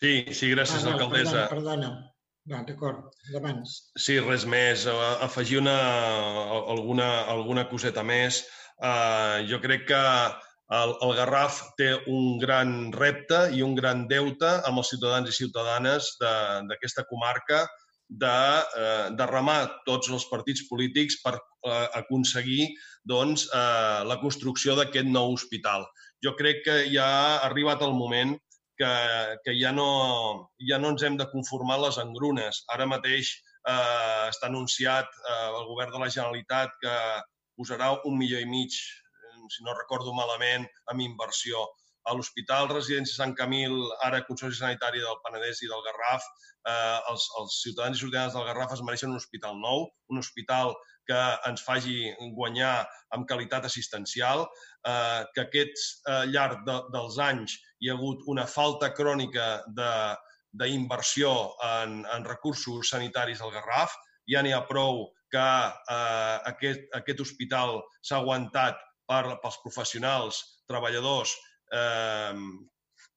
[0.00, 1.48] Sí, sí, gràcies, Ah, alcaldessa.
[1.52, 2.17] Perdona, perdona.
[2.48, 3.64] D'acord, endavant.
[4.00, 4.86] Sí, res més.
[5.24, 5.76] Afegir una,
[6.72, 8.44] alguna, alguna coseta més.
[8.78, 10.00] Uh, jo crec que
[10.78, 15.36] el, el Garraf té un gran repte i un gran deute amb els ciutadans i
[15.36, 17.66] ciutadanes d'aquesta comarca
[18.08, 22.68] de, eh, remar tots els partits polítics per eh, aconseguir
[23.04, 25.84] doncs, eh, la construcció d'aquest nou hospital.
[26.24, 28.36] Jo crec que ja ha arribat el moment
[28.78, 28.92] que,
[29.44, 29.88] que ja, no,
[30.70, 32.62] ja no ens hem de conformar les engrunes.
[32.74, 36.94] Ara mateix eh, està anunciat eh, el govern de la Generalitat que
[37.58, 41.66] posarà un milió i mig, eh, si no recordo malament, amb inversió.
[42.08, 43.74] A l'Hospital Residència Sant Camil,
[44.06, 46.28] ara Consorci Sanitari del Penedès i del Garraf,
[46.68, 50.76] eh, els, els ciutadans i ciutadanes del Garraf es mereixen un hospital nou, un hospital
[51.08, 52.86] que ens faci guanyar
[53.16, 54.44] amb qualitat assistencial,
[54.86, 59.48] eh, que aquests, eh, llarg de, dels anys hi ha hagut una falta crònica
[60.58, 61.32] d'inversió
[61.64, 63.94] en, en recursos sanitaris al Garraf.
[64.28, 65.48] Ja n'hi ha prou que
[65.96, 71.32] eh, aquest, aquest hospital s'ha aguantat per, pels professionals, treballadors,
[71.72, 72.34] eh,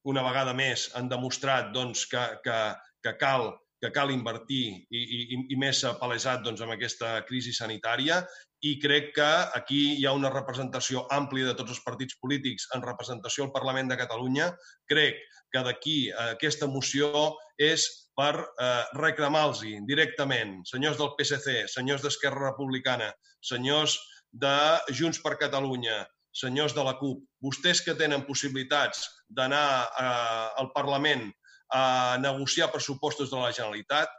[0.08, 2.58] una vegada més han demostrat doncs, que, que,
[3.04, 3.52] que, cal,
[3.82, 8.20] que cal invertir i, i, i més s'ha palesat doncs, amb aquesta crisi sanitària
[8.62, 12.84] i crec que aquí hi ha una representació àmplia de tots els partits polítics en
[12.86, 14.52] representació al Parlament de Catalunya.
[14.86, 15.18] Crec
[15.52, 17.10] que d'aquí eh, aquesta moció
[17.58, 23.10] és per eh, reclamar-los directament, senyors del PSC, senyors d'Esquerra Republicana,
[23.42, 23.98] senyors
[24.30, 24.54] de
[24.94, 31.32] Junts per Catalunya, senyors de la CUP, vostès que tenen possibilitats d'anar eh, al Parlament
[31.72, 34.10] a negociar pressupostos de la Generalitat,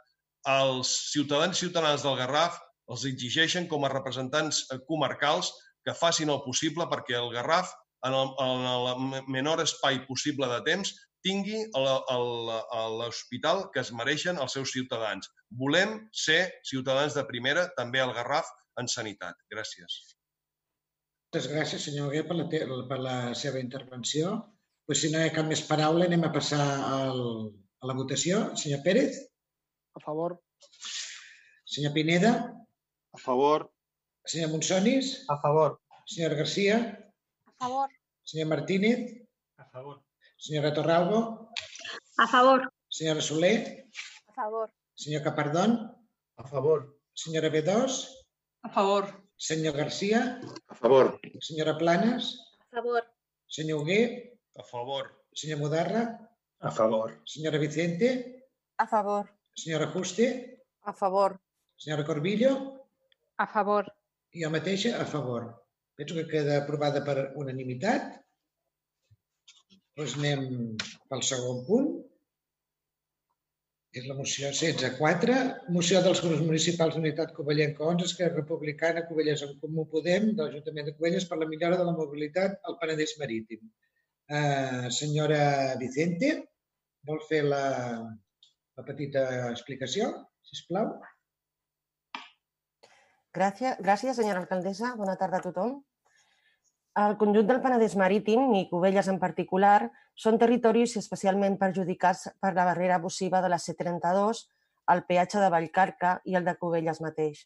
[0.50, 2.58] els ciutadans i ciutadanes del Garraf
[2.92, 5.52] els exigeixen com a representants comarcals
[5.86, 7.72] que facin el possible perquè el Garraf,
[8.04, 10.92] en el, en el menor espai possible de temps,
[11.24, 15.30] tingui l'hospital que es mereixen els seus ciutadans.
[15.62, 18.50] Volem ser ciutadans de primera, també al Garraf,
[18.80, 19.38] en sanitat.
[19.52, 20.00] Gràcies.
[21.32, 22.48] Moltes gràcies, senyor Hugué, per la,
[22.90, 24.36] per la seva intervenció.
[24.86, 26.60] Pues, si no hi ha cap més paraula, anem a passar
[26.94, 27.20] al,
[27.80, 28.40] a la votació.
[28.60, 29.16] Senyor Pérez?
[29.96, 30.34] A favor.
[31.74, 32.32] Senyor Pineda?
[33.16, 33.70] A favor.
[34.28, 35.14] Senyor Monsonis?
[35.32, 35.78] A favor.
[36.14, 36.76] Senyor Garcia?
[37.48, 37.88] A favor.
[38.28, 39.00] Senyor Martínez?
[39.56, 40.02] A favor.
[40.36, 41.20] Senyora Torralbo?
[42.20, 42.68] A favor.
[42.92, 43.86] Senyora Soler?
[44.28, 44.68] A favor.
[44.94, 45.78] Senyor Capardón?
[46.36, 46.98] A favor.
[47.14, 48.04] Senyora B2?
[48.64, 49.08] A favor.
[49.36, 50.40] Senyor Garcia?
[50.68, 51.18] A favor.
[51.40, 52.36] Senyora Planes?
[52.60, 53.02] A favor.
[53.48, 54.33] Senyor Hugué?
[54.56, 55.10] A favor.
[55.34, 56.02] Senyor Mudarra?
[56.60, 57.20] A favor.
[57.26, 58.08] Senyora Vicente?
[58.78, 59.26] A favor.
[59.54, 60.26] Senyora Juste?
[60.82, 61.40] A favor.
[61.76, 62.86] Senyora Corbillo?
[63.36, 63.90] A favor.
[64.30, 65.42] I jo mateixa a favor.
[65.96, 68.14] Penso que queda aprovada per unanimitat.
[69.94, 70.74] Doncs anem
[71.10, 71.90] pel segon punt.
[73.94, 75.36] És la moció 16.4,
[75.70, 80.88] moció dels grups municipals d'Unitat Covellenca 11, Esquerra Republicana, Covelles en Comú Podem, de l'Ajuntament
[80.88, 83.62] de Covelles per la millora de la mobilitat al Penedès Marítim.
[84.24, 86.30] Uh, senyora Vicente,
[87.04, 87.64] vol fer la,
[88.00, 90.06] la petita explicació,
[90.40, 90.94] si us plau?
[93.34, 94.94] Gràcies, gràcies, senyora alcaldessa.
[94.96, 95.76] Bona tarda a tothom.
[97.04, 102.68] El conjunt del Penedès Marítim, i Cubelles en particular, són territoris especialment perjudicats per la
[102.70, 104.44] barrera abusiva de la C32,
[104.94, 107.44] el peatge de Vallcarca i el de Cubelles mateix.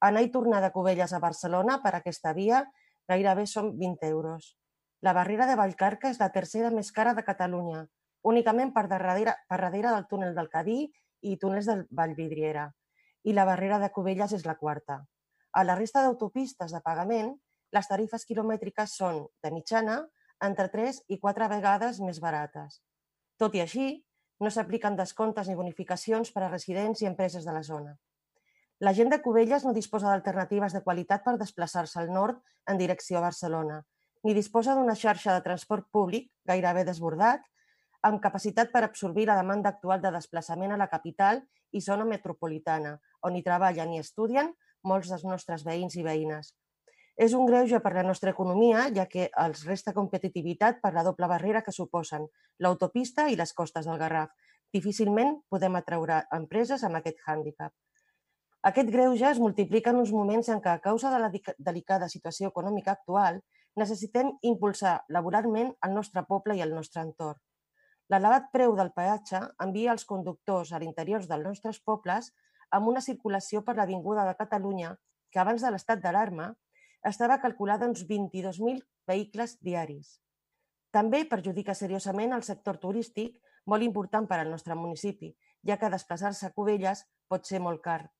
[0.00, 2.62] Anar i tornar de Cubelles a Barcelona per aquesta via
[3.10, 4.54] gairebé són 20 euros.
[5.04, 7.82] La barrera de Vallcarca és la tercera més cara de Catalunya,
[8.30, 10.78] únicament per darrere, per darrere del túnel del Cadí
[11.28, 12.70] i túnels del Vallvidriera.
[13.28, 15.02] I la barrera de Cubelles és la quarta.
[15.52, 17.34] A la resta d'autopistes de pagament,
[17.76, 20.00] les tarifes quilomètriques són, de mitjana,
[20.48, 22.80] entre 3 i 4 vegades més barates.
[23.36, 23.88] Tot i així,
[24.40, 27.98] no s'apliquen descomptes ni bonificacions per a residents i empreses de la zona.
[28.80, 32.40] La gent de Cubelles no disposa d'alternatives de qualitat per desplaçar-se al nord
[32.72, 33.84] en direcció a Barcelona,
[34.24, 37.44] ni disposa d'una xarxa de transport públic gairebé desbordat,
[38.04, 41.42] amb capacitat per absorbir la demanda actual de desplaçament a la capital
[41.72, 44.52] i zona metropolitana, on hi treballen i estudien
[44.84, 46.52] molts dels nostres veïns i veïnes.
[47.16, 51.28] És un greuge per la nostra economia, ja que els resta competitivitat per la doble
[51.30, 52.26] barrera que suposen
[52.58, 54.32] l'autopista i les costes del Garraf.
[54.74, 57.72] Difícilment podem atraure empreses amb aquest hàndicap.
[58.64, 62.50] Aquest greuge es multiplica en uns moments en què, a causa de la delicada situació
[62.50, 63.38] econòmica actual,
[63.80, 67.40] necessitem impulsar laboralment el nostre poble i el nostre entorn.
[68.12, 72.30] L'elevat preu del peatge envia els conductors a l'interior dels nostres pobles
[72.70, 74.92] amb una circulació per l'Avinguda de Catalunya
[75.32, 76.50] que abans de l'estat d'alarma
[77.10, 80.18] estava calculada uns 22.000 vehicles diaris.
[80.94, 85.32] També perjudica seriosament el sector turístic, molt important per al nostre municipi,
[85.66, 88.12] ja que desplaçar-se a Cubelles pot ser molt car.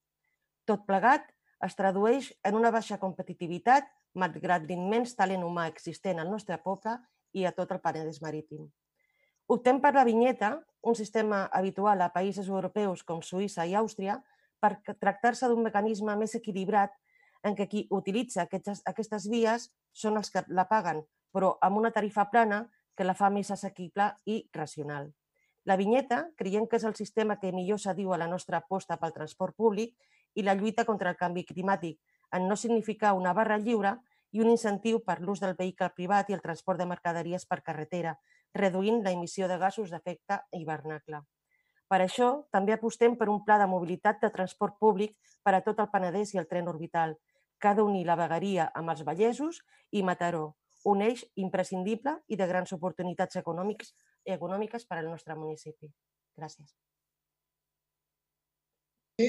[0.64, 1.28] Tot plegat
[1.64, 6.96] es tradueix en una baixa competitivitat malgrat l'immens talent humà existent al nostre poble
[7.34, 8.68] i a tot el Penedès marítim.
[9.50, 14.20] Optem per la vinyeta, un sistema habitual a països europeus com Suïssa i Àustria,
[14.60, 16.94] per tractar-se d'un mecanisme més equilibrat
[17.44, 21.02] en què qui utilitza aquestes, aquestes vies són els que la paguen,
[21.34, 22.64] però amb una tarifa plana
[22.96, 25.10] que la fa més assequible i racional.
[25.68, 29.12] La vinyeta creiem que és el sistema que millor s'adiu a la nostra aposta pel
[29.12, 29.94] transport públic
[30.34, 31.98] i la lluita contra el canvi climàtic,
[32.32, 33.96] en no significar una barra lliure
[34.32, 38.16] i un incentiu per l'ús del vehicle privat i el transport de mercaderies per carretera,
[38.54, 41.22] reduint la emissió de gasos d'efecte hivernacle.
[41.88, 45.14] Per això, també apostem per un pla de mobilitat de transport públic
[45.44, 47.14] per a tot el Penedès i el tren orbital,
[47.60, 49.60] que ha d'unir la vegueria amb els Vallesos
[49.92, 50.56] i Mataró,
[50.90, 53.94] un eix imprescindible i de grans oportunitats econòmics,
[54.36, 55.92] econòmiques per al nostre municipi.
[56.36, 56.74] Gràcies.
[59.18, 59.28] Bé,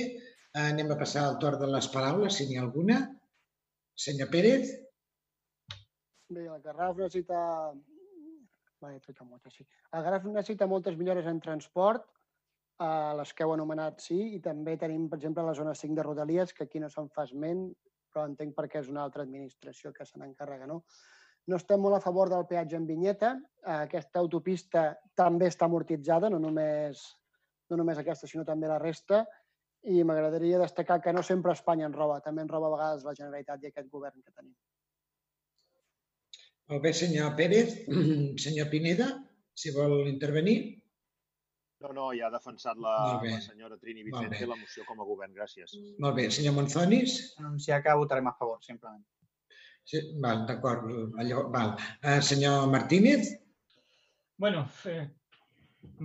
[0.61, 2.99] anem a passar al torn de les paraules, si n'hi ha alguna.
[4.05, 4.71] Senyor Pérez.
[6.29, 7.39] Bé, el Garraf necessita...
[8.83, 9.65] Va, he moltes, sí.
[9.93, 12.07] El Garraf necessita moltes millores en transport,
[12.83, 16.03] a les que heu anomenat sí, i també tenim, per exemple, la zona 5 de
[16.03, 17.69] Rodalies, que aquí no se'n fa esment,
[18.11, 20.67] però entenc perquè és una altra administració que se n'encarrega.
[20.67, 20.81] No?
[21.47, 23.35] no estem molt a favor del peatge en vinyeta.
[23.77, 24.87] Aquesta autopista
[25.17, 27.03] també està amortitzada, no només,
[27.69, 29.23] no només aquesta, sinó també la resta.
[29.85, 33.13] I m'agradaria destacar que no sempre Espanya en roba, també en roba a vegades la
[33.17, 34.55] Generalitat i aquest govern que tenim.
[36.71, 37.75] Molt bé, senyor Pérez.
[38.45, 39.11] Senyor Pineda,
[39.53, 40.57] si vol intervenir.
[41.83, 45.35] No, no, ja ha defensat la, la senyora Trini Vicente la moció com a govern.
[45.35, 45.75] Gràcies.
[46.01, 46.29] Molt bé.
[46.33, 47.19] Senyor Monzonis?
[47.43, 49.03] Anunciar que votarem a favor, simplement.
[49.85, 50.87] Sí, val, d'acord.
[51.53, 51.75] Val.
[52.01, 53.29] Uh, senyor Martínez?
[54.41, 55.05] Bueno, eh,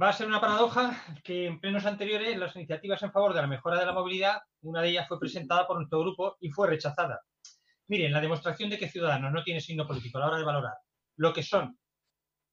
[0.00, 3.46] va a ser una paradoja que en plenos anteriores las iniciativas en favor de la
[3.46, 7.22] mejora de la movilidad, una de ellas fue presentada por nuestro grupo y fue rechazada.
[7.88, 10.74] Miren, la demostración de que Ciudadanos no tiene signo político a la hora de valorar
[11.16, 11.78] lo que son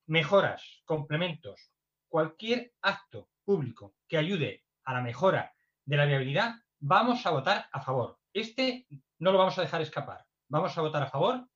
[0.08, 1.72] mejoras, complementos
[2.08, 5.54] cualquier acto público que ayude a la mejora
[5.86, 8.18] de la viabilidad, vamos a votar a favor.
[8.34, 8.88] Este
[9.20, 10.26] no lo vamos a dejar escapar.
[10.49, 11.48] Vamos a votar a favor,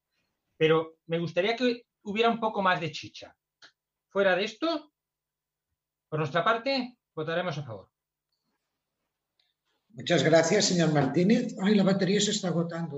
[0.58, 3.36] pero me gustaría que hubiera un poco más de chicha.
[4.10, 4.91] Fuera de esto,
[6.12, 7.90] por nuestra parte, votaremos a favor.
[9.94, 11.56] Muchas gracias, señor Martínez.
[11.64, 12.98] Ay, la batería se está agotando.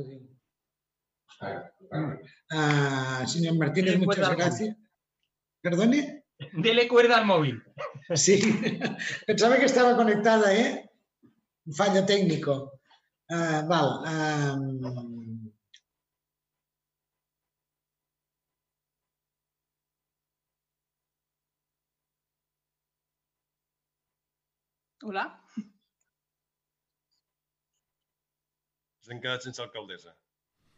[2.51, 4.75] Ah, señor Martínez, Dele muchas gracias.
[5.61, 6.25] ¿Perdone?
[6.53, 7.61] Dele cuerda al móvil.
[8.15, 8.41] Sí,
[9.27, 10.89] pensaba que estaba conectada, ¿eh?
[11.67, 12.79] Un fallo técnico.
[13.29, 14.01] Ah, val.
[14.05, 14.57] ah,
[25.03, 25.23] Hola?
[29.03, 30.13] Ens hem quedat sense alcaldessa.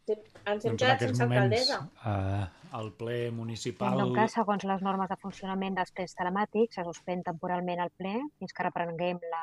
[0.06, 1.78] Sí, ens hem Doncs en quedat sense moments alcaldessa.
[2.10, 2.46] eh,
[2.80, 4.00] el ple municipal...
[4.02, 8.14] En cas, segons les normes de funcionament dels plens telemàtics, se suspèn temporalment el ple
[8.38, 9.42] fins que reprenguem la,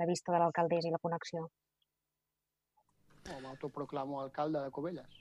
[0.00, 1.46] la vista de l'alcaldessa i la connexió.
[3.32, 5.20] O m'autoproclamo alcalde de Cubelles.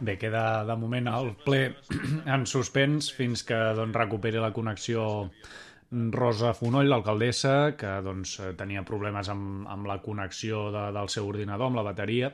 [0.00, 1.62] Bé, queda de moment el ple
[2.34, 5.06] en suspens fins que doncs, recuperi la connexió
[5.90, 11.70] Rosa Fonoll, l'alcaldessa, que doncs, tenia problemes amb, amb la connexió de, del seu ordinador,
[11.70, 12.32] amb la bateria,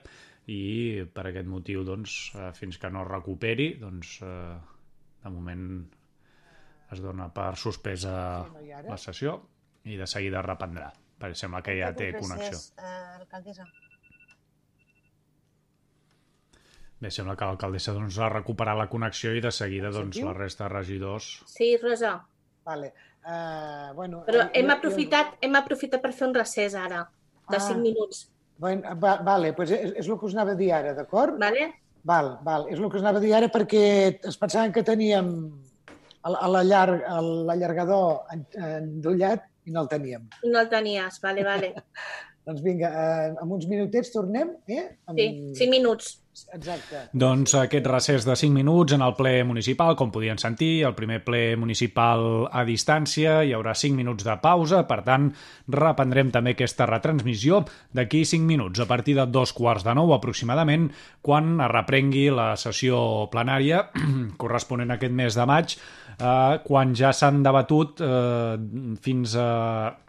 [0.51, 4.57] i per aquest motiu, doncs, eh, fins que no es recuperi, doncs, eh,
[5.23, 5.67] de moment
[6.93, 8.15] es dona per suspesa
[8.89, 9.39] la sessió
[9.89, 12.59] i de seguida reprendrà, perquè sembla que ja té connexió.
[12.81, 13.69] Eh, alcaldessa.
[17.03, 20.69] Bé, sembla que l'alcaldessa doncs, ha recuperat la connexió i de seguida doncs, la resta
[20.69, 21.33] de regidors...
[21.51, 22.21] Sí, Rosa.
[22.65, 22.93] Vale.
[23.25, 27.09] Uh, bueno, Però hem jo- aprofitat, hem aprofitat per fer un recés ara,
[27.49, 27.61] de Ah.
[27.61, 28.29] 5 minuts.
[28.59, 31.39] Bueno, va, vale, pues és, és el que us anava a dir ara, d'acord?
[31.39, 31.73] Vale?
[32.05, 32.67] Val, val.
[32.69, 35.53] És el que us anava a dir ara perquè es pensaven que teníem
[36.25, 40.29] l'allargador en- endollat i no el teníem.
[40.45, 41.75] No el tenies, vale, vale.
[42.47, 44.97] Doncs vinga, eh, en uns minutets tornem, eh?
[45.07, 45.17] Amb...
[45.19, 46.22] Sí, 5 minuts.
[46.33, 46.99] Exacte.
[47.13, 51.19] Doncs aquest recés de 5 minuts en el ple municipal, com podien sentir, el primer
[51.27, 55.29] ple municipal a distància, hi haurà 5 minuts de pausa, per tant,
[55.69, 60.89] reprendrem també aquesta retransmissió d'aquí 5 minuts, a partir de dos quarts de nou aproximadament,
[61.21, 63.85] quan es reprengui la sessió plenària
[64.41, 65.77] corresponent a aquest mes de maig,
[66.17, 68.57] eh, quan ja s'han debatut eh,
[69.05, 69.51] fins a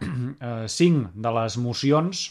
[0.00, 2.24] eh, 5 de les mocions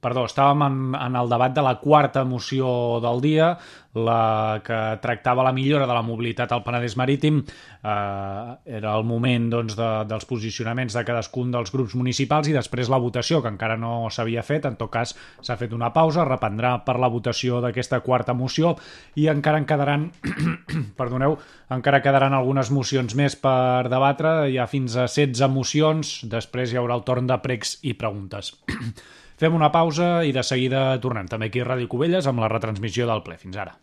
[0.00, 2.68] Perdó, estàvem en, en el debat de la quarta moció
[3.02, 3.54] del dia,
[3.96, 7.40] la que tractava la millora de la mobilitat al Penedès Marítim.
[7.40, 12.92] Eh, era el moment doncs, de, dels posicionaments de cadascun dels grups municipals i després
[12.92, 14.68] la votació, que encara no s'havia fet.
[14.68, 18.76] En tot cas, s'ha fet una pausa, reprendrà per la votació d'aquesta quarta moció
[19.16, 20.10] i encara en quedaran,
[21.00, 21.38] perdoneu,
[21.72, 24.38] encara quedaran algunes mocions més per debatre.
[24.52, 28.54] Hi ha fins a 16 mocions, després hi haurà el torn de pregs i preguntes.
[29.36, 33.06] Fem una pausa i de seguida tornem també aquí a Ràdio Cubelles amb la retransmissió
[33.08, 33.36] del ple.
[33.36, 33.78] Fins ara.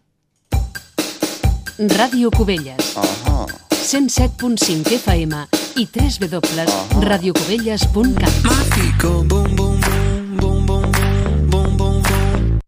[1.77, 2.95] Ràdio Cubelles.
[2.97, 3.45] Uh -huh.
[3.69, 8.43] 107.5 FM i www.radiocubelles.cat.
[8.43, 9.79] Mágico, boom, boom,
[10.39, 12.59] boom, boom, boom, boom, boom, boom, boom.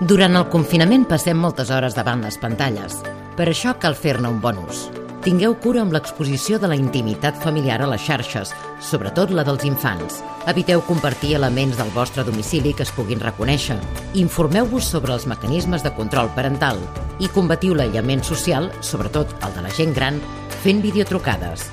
[0.00, 3.02] Durant el confinament passem moltes hores davant les pantalles.
[3.36, 4.99] Per això cal fer-ne un bon ús.
[5.20, 10.22] Tingueu cura amb l'exposició de la intimitat familiar a les xarxes, sobretot la dels infants.
[10.48, 13.76] Eviteu compartir elements del vostre domicili que es puguin reconèixer.
[14.16, 16.80] Informeu-vos sobre els mecanismes de control parental
[17.20, 20.22] i combatiu l'aïllament social, sobretot el de la gent gran,
[20.62, 21.66] fent videotrucades.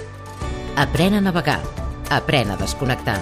[0.76, 1.62] Aprèn a navegar.
[2.12, 3.22] Aprèn a desconnectar.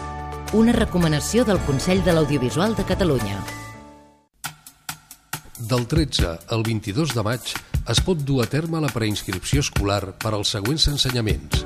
[0.58, 3.38] Una recomanació del Consell de l'Audiovisual de Catalunya.
[5.60, 7.40] Del 13 al 22 de maig
[7.88, 11.64] es pot dur a terme la preinscripció escolar per als següents ensenyaments.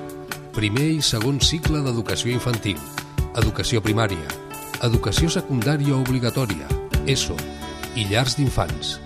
[0.54, 2.78] Primer i segon cicle d'educació infantil,
[3.42, 4.30] educació primària,
[4.86, 6.70] educació secundària obligatòria,
[7.10, 7.34] ESO
[7.98, 9.02] i llars d'infants.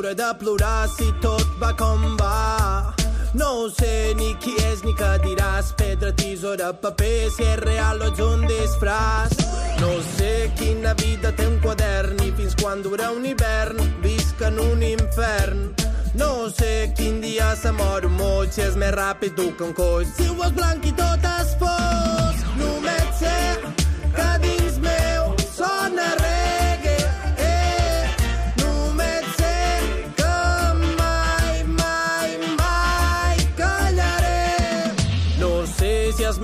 [0.09, 2.93] he de plorar, si tot va com va.
[3.33, 8.07] No sé ni qui és ni què diràs, pedra, tisora, paper, si és real o
[8.11, 9.35] ets un disfraç.
[9.81, 14.59] No sé quina vida té un quadern, ni fins quan dura un hivern, visc en
[14.63, 15.67] un infern.
[16.15, 20.07] No sé quin dia se mor un moll, si és més ràpid que un coll.
[20.15, 23.86] Si ho és blanc i tot és fosc, només sé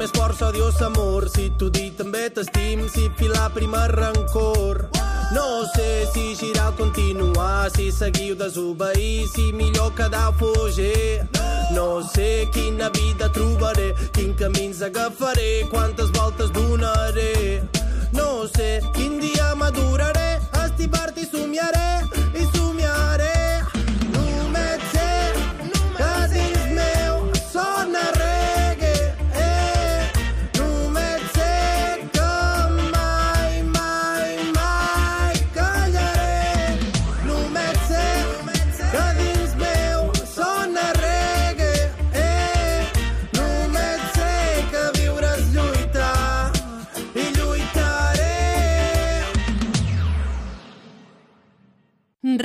[0.03, 4.81] més força dius amor, si tu dit també t'estim, si filar primer rancor.
[5.31, 11.23] No sé si girar o continuar, si seguir o desobeir, si millor quedar o fugir.
[11.71, 17.63] No sé quina vida trobaré, quin camins agafaré, quantes voltes donaré.
[18.11, 22.22] No sé quin dia maduraré, somiaré, i somiaré.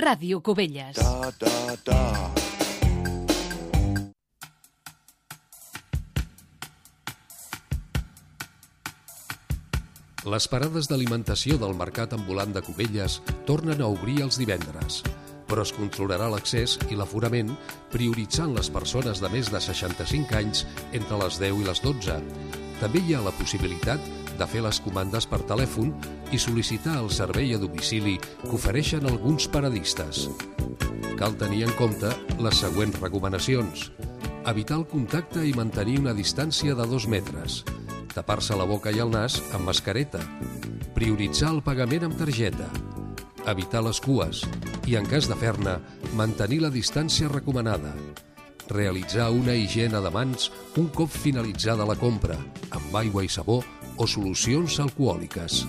[0.08, 0.96] Ràdio Cubelles.
[0.96, 1.96] Da, da, da.
[10.24, 15.02] Les parades d'alimentació del Mercat Ambulant de Cubelles tornen a obrir els divendres,
[15.44, 17.52] però es controlarà l'accés i l'aforament
[17.92, 20.64] prioritzant les persones de més de 65 anys
[20.96, 22.16] entre les 10 i les 12.
[22.80, 24.00] També hi ha la possibilitat
[24.38, 25.90] de fer les comandes per telèfon
[26.32, 30.28] i sol·licitar el servei a domicili que ofereixen alguns paradistes.
[31.18, 33.88] Cal tenir en compte les següents recomanacions.
[34.46, 37.64] Evitar el contacte i mantenir una distància de dos metres.
[38.14, 40.22] Tapar-se la boca i el nas amb mascareta.
[40.94, 42.70] Prioritzar el pagament amb targeta.
[43.50, 44.44] Evitar les cues
[44.86, 45.78] i, en cas de fer-ne,
[46.16, 47.92] mantenir la distància recomanada.
[48.68, 52.36] Realitzar una higiene de mans un cop finalitzada la compra,
[52.70, 53.62] amb aigua i sabó
[53.98, 55.66] o solucions alcohòliques.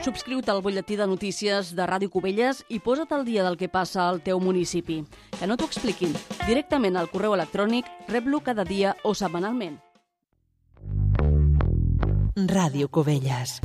[0.00, 4.08] Subscriu-te al butlletí de notícies de Ràdio Cubelles i posa't al dia del que passa
[4.08, 5.02] al teu municipi.
[5.36, 6.16] Que no t'ho expliquin.
[6.46, 9.78] Directament al correu electrònic, rep-lo cada dia o setmanalment.
[12.34, 13.60] Ràdio Cubelles.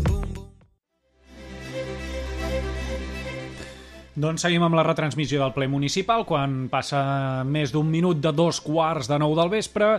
[4.16, 7.02] Doncs seguim amb la retransmissió del ple municipal quan passa
[7.44, 9.90] més d'un minut de dos quarts de nou del vespre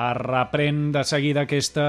[0.00, 1.84] es reprèn de seguida aquesta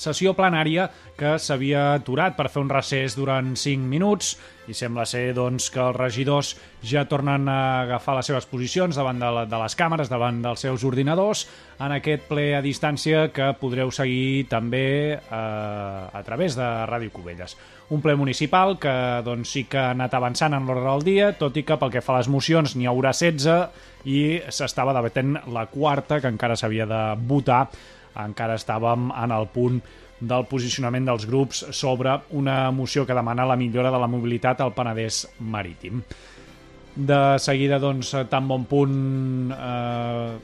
[0.00, 0.88] sessió plenària
[1.18, 4.32] que s'havia aturat per fer un recés durant 5 minuts
[4.68, 6.54] i sembla ser doncs, que els regidors
[6.84, 10.64] ja tornen a agafar les seves posicions davant de, la, de les càmeres, davant dels
[10.64, 11.44] seus ordinadors,
[11.84, 17.56] en aquest ple a distància que podreu seguir també eh, a través de Ràdio Cubelles.
[17.92, 18.94] Un ple municipal que
[19.26, 22.04] doncs, sí que ha anat avançant en l'ordre del dia, tot i que pel que
[22.04, 26.88] fa a les mocions n'hi haurà 16 i s'estava debatent la quarta, que encara s'havia
[26.88, 27.66] de votar,
[28.24, 29.82] encara estàvem en el punt
[30.28, 34.74] del posicionament dels grups sobre una moció que demana la millora de la mobilitat al
[34.74, 36.02] Penedès marítim.
[36.94, 40.36] de seguida, doncs, tan bon punt eh,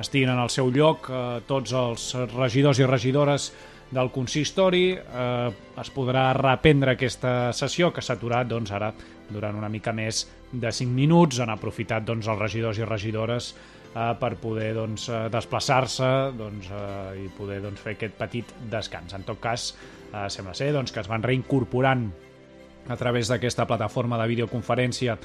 [0.00, 3.50] estiguin en el seu lloc eh, tots els regidors i regidores
[3.92, 5.50] del consistori, eh,
[5.80, 8.88] es podrà reprendre aquesta sessió que s'ha aturat doncs, ara
[9.28, 11.42] durant una mica més de 5 minuts.
[11.44, 16.08] Han aprofitat doncs, els regidors i regidores eh, per poder doncs, eh, desplaçar-se
[16.38, 19.14] doncs, eh, i poder doncs, fer aquest petit descans.
[19.14, 19.74] En tot cas,
[20.12, 22.10] eh, sembla ser doncs, que es van reincorporant
[22.88, 25.18] a través d'aquesta plataforma de videoconferència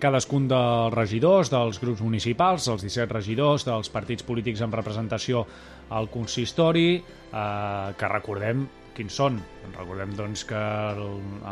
[0.00, 5.46] cadascun dels regidors dels grups municipals, els 17 regidors dels partits polítics amb representació
[5.90, 9.38] al consistori, eh, que recordem quins són.
[9.74, 10.60] Recordem doncs, que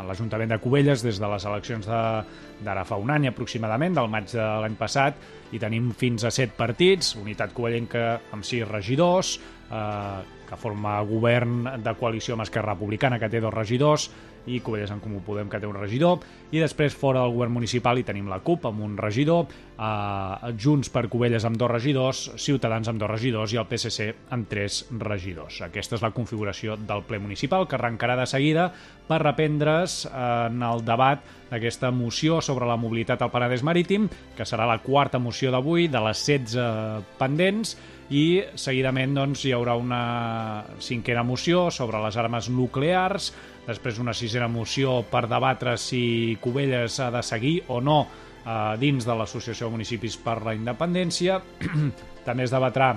[0.07, 4.45] l'Ajuntament de Cubelles, des de les eleccions d'ara fa un any aproximadament, del maig de
[4.63, 5.19] l'any passat,
[5.51, 9.37] hi tenim fins a set partits, Unitat Covellenca amb sis regidors,
[9.69, 14.09] eh, que forma govern de coalició amb Esquerra Republicana, que té dos regidors,
[14.47, 17.97] i Covelles en Comú Podem, que té un regidor, i després fora del govern municipal
[17.97, 19.47] hi tenim la CUP amb un regidor,
[19.77, 23.53] eh, Junts per Covelles amb dos regidors, Ciutadans amb dos regidors.
[23.53, 25.61] I el PSC amb tres regidors.
[25.61, 28.71] Aquesta és la configuració del ple municipal, que arrencarà de seguida
[29.07, 34.07] per reprendre's en el debat d'aquesta moció sobre la mobilitat al Penedès Marítim,
[34.37, 37.75] que serà la quarta moció d'avui, de les 16 pendents,
[38.11, 43.31] i seguidament doncs, hi haurà una cinquena moció sobre les armes nuclears,
[43.67, 49.07] després una sisena moció per debatre si Cubelles ha de seguir o no eh, dins
[49.07, 51.39] de l'Associació de Municipis per la Independència.
[52.27, 52.93] També es debatrà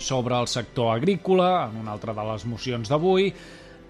[0.00, 3.32] sobre el sector agrícola, en una altra de les mocions d'avui,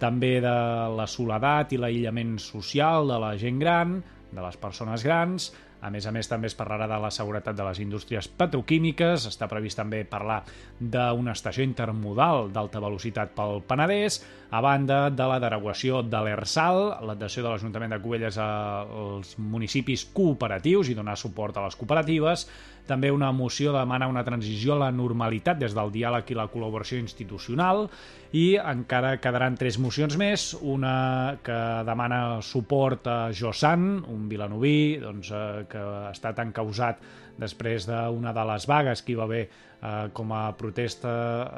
[0.01, 0.57] també de
[0.97, 3.99] la soledat i l'aïllament social de la gent gran,
[4.33, 5.51] de les persones grans,
[5.81, 9.49] a més a més, també es parlarà de la seguretat de les indústries petroquímiques, està
[9.49, 10.43] previst també parlar
[10.81, 14.21] d'una estació intermodal d'alta velocitat pel Penedès,
[14.51, 20.91] a banda de la derogació de l'ERSAL, l'adhesió de l'Ajuntament de Cubelles als municipis cooperatius
[20.91, 22.49] i donar suport a les cooperatives,
[22.89, 27.01] també una moció demana una transició a la normalitat des del diàleg i la col·laboració
[27.01, 27.89] institucional
[28.37, 35.33] i encara quedaran tres mocions més, una que demana suport a Josan, un vilanoví doncs,
[35.35, 37.03] eh, que ha estat encausat
[37.41, 41.13] després d'una de les vagues que hi va haver eh, com a protesta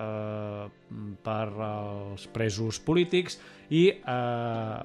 [0.06, 0.66] eh,
[1.24, 3.38] per als presos polítics
[3.70, 4.82] i eh,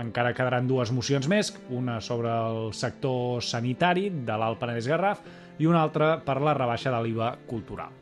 [0.00, 5.22] encara quedaran dues mocions més, una sobre el sector sanitari de l'Alt Penedès Garraf
[5.60, 7.92] i una altra per la rebaixa de l'IVA cultural.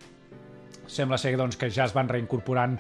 [0.89, 2.79] Sembla ser doncs, que ja es van reincorporant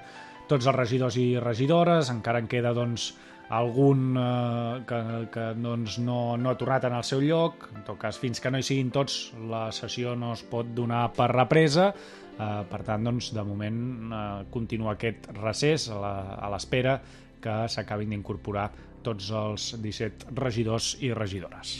[0.48, 3.10] tots els regidors i regidores, encara en queda doncs,
[3.48, 5.00] algun eh, que,
[5.32, 7.68] que doncs, no, no ha tornat en el seu lloc.
[7.74, 11.08] En tot cas, fins que no hi siguin tots, la sessió no es pot donar
[11.16, 11.90] per represa.
[12.38, 13.80] Eh, per tant, doncs, de moment
[14.12, 16.98] eh, continua aquest recés a l'espera
[17.42, 18.68] que s'acabin d'incorporar
[19.04, 21.78] tots els 17 regidors i regidores.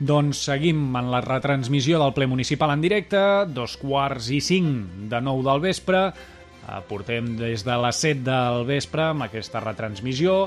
[0.00, 3.20] Doncs seguim en la retransmissió del ple municipal en directe,
[3.52, 6.06] dos quarts i cinc de nou del vespre.
[6.08, 10.46] Eh, portem des de les 7 del vespre amb aquesta retransmissió,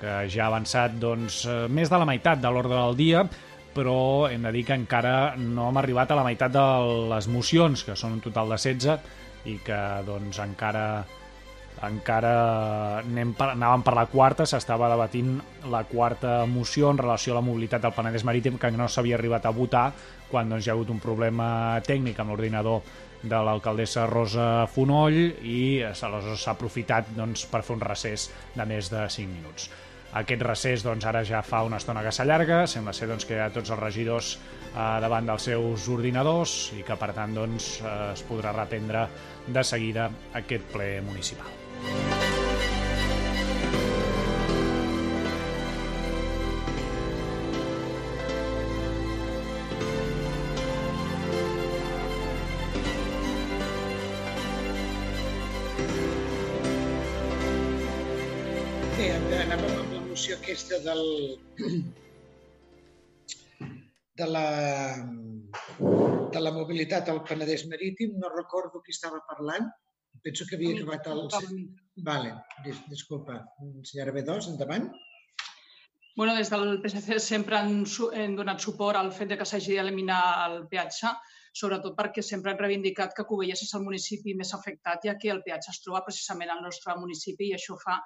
[0.00, 3.22] que ja ha avançat doncs, eh, més de la meitat de l'ordre del dia,
[3.74, 6.66] però hem de dir que encara no hem arribat a la meitat de
[7.14, 8.98] les mocions, que són un total de 16,
[9.46, 11.04] i que doncs, encara
[11.86, 12.32] encara
[12.98, 15.36] anem per, anàvem per la quarta, s'estava debatint
[15.70, 19.46] la quarta moció en relació a la mobilitat del Penedès Marítim que no s'havia arribat
[19.46, 19.92] a votar
[20.28, 22.82] quan doncs, hi ha hagut un problema tècnic amb l'ordinador
[23.22, 28.90] de l'alcaldessa Rosa Fonoll i aleshores s'ha aprofitat doncs, per fer un recés de més
[28.92, 29.70] de 5 minuts.
[30.18, 33.42] Aquest recés doncs, ara ja fa una estona que s'allarga, sembla ser doncs, que hi
[33.44, 37.96] ha tots els regidors eh, davant dels seus ordinadors i que per tant doncs, eh,
[38.14, 39.06] es podrà reprendre
[39.46, 40.08] de seguida
[40.40, 41.67] aquest ple municipal.
[60.28, 61.40] La aquesta del,
[64.18, 64.46] de la,
[66.34, 68.18] de la mobilitat al Penedès Marítim.
[68.20, 69.70] No recordo qui estava parlant.
[70.24, 71.68] Penso que havia acabat el...
[72.06, 72.32] Vale,
[72.64, 73.42] dis disculpa.
[73.90, 74.88] Senyora B2, endavant.
[76.18, 77.84] Bueno, des del PSC sempre han,
[78.20, 81.12] hem donat suport al fet de que s'hagi d'eliminar el peatge,
[81.60, 85.44] sobretot perquè sempre hem reivindicat que Cubelles és el municipi més afectat, ja que el
[85.46, 88.00] peatge es troba precisament al nostre municipi i això fa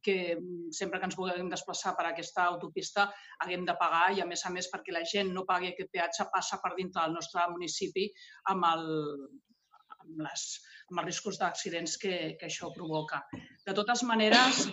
[0.00, 3.08] que mm, sempre que ens vulguem desplaçar per aquesta autopista
[3.44, 6.28] haguem de pagar i, a més a més, perquè la gent no pagui aquest peatge,
[6.32, 8.08] passa per dintre del nostre municipi
[8.52, 8.86] amb, el,
[10.08, 10.44] amb les
[10.88, 13.20] amb els riscos d'accidents que, que això provoca.
[13.66, 14.64] De totes maneres,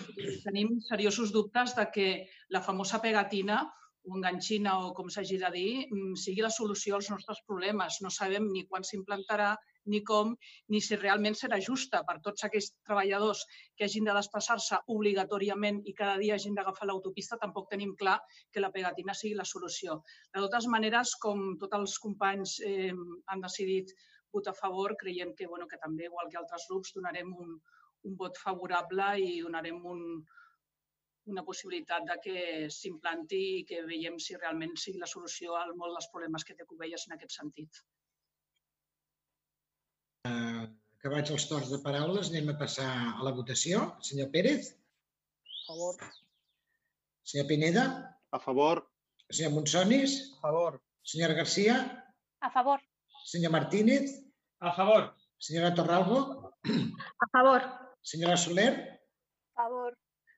[0.46, 2.08] tenim seriosos dubtes de que
[2.56, 3.66] la famosa pegatina
[4.06, 7.98] o enganxina o com s'hagi de dir, mm, sigui la solució als nostres problemes.
[8.06, 9.56] No sabem ni quan s'implantarà,
[9.92, 10.36] ni com,
[10.70, 13.44] ni si realment serà justa per tots aquells treballadors
[13.78, 18.20] que hagin de desplaçar-se obligatòriament i cada dia hagin d'agafar l'autopista, tampoc tenim clar
[18.52, 20.02] que la pegatina sigui la solució.
[20.34, 22.94] De totes maneres, com tots els companys eh,
[23.28, 23.94] han decidit
[24.36, 27.58] votar a favor, creiem que, bueno, que també, igual que altres grups, donarem un,
[28.06, 30.02] un vot favorable i donarem un,
[31.34, 32.38] una possibilitat de que
[32.78, 36.68] s'implanti i que veiem si realment sigui la solució a molts dels problemes que té
[36.70, 37.82] Covelles en aquest sentit.
[40.30, 40.66] Eh,
[41.00, 43.86] acabats els torns de paraules, anem a passar a la votació.
[44.10, 44.74] Senyor Pérez?
[45.46, 46.10] A favor.
[47.26, 47.86] Senyor Pineda?
[48.32, 48.84] A favor.
[49.32, 50.20] Senyor Monsonis?
[50.38, 50.82] A favor.
[51.06, 51.80] Senyora Garcia?
[52.42, 52.82] A favor.
[53.26, 54.25] Senyor Martínez?
[54.60, 55.14] A favor.
[55.38, 56.54] Senyora Torralbo?
[57.24, 57.62] A favor.
[58.02, 59.00] Senyora Soler?
[59.56, 59.94] A favor.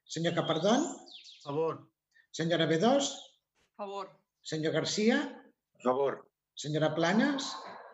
[0.06, 0.82] Senyor Capardón?
[0.84, 1.90] A favor.
[2.32, 2.86] Senyora B2?
[2.88, 4.08] A favor.
[4.42, 5.18] Senyor Garcia?
[5.76, 6.26] A favor.
[6.56, 7.44] Senyora Planes?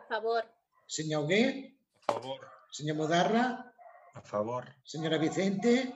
[0.08, 0.42] A favor.
[0.86, 1.76] Senyor Hugué?
[2.08, 2.40] A favor.
[2.70, 3.72] Senyor Mudarra?
[4.14, 4.64] A favor.
[4.84, 5.92] Senyora Vicente?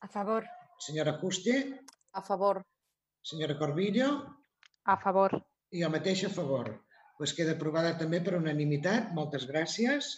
[0.00, 0.44] A favor.
[0.78, 1.80] Senyora Juste?
[2.12, 2.62] A favor.
[3.22, 4.36] Senyora Corbillo?
[4.84, 5.30] A favor.
[5.72, 6.83] I jo mateix a favor.
[7.18, 9.12] Pues queda aprovada també per unanimitat.
[9.16, 10.08] Moltes gràcies.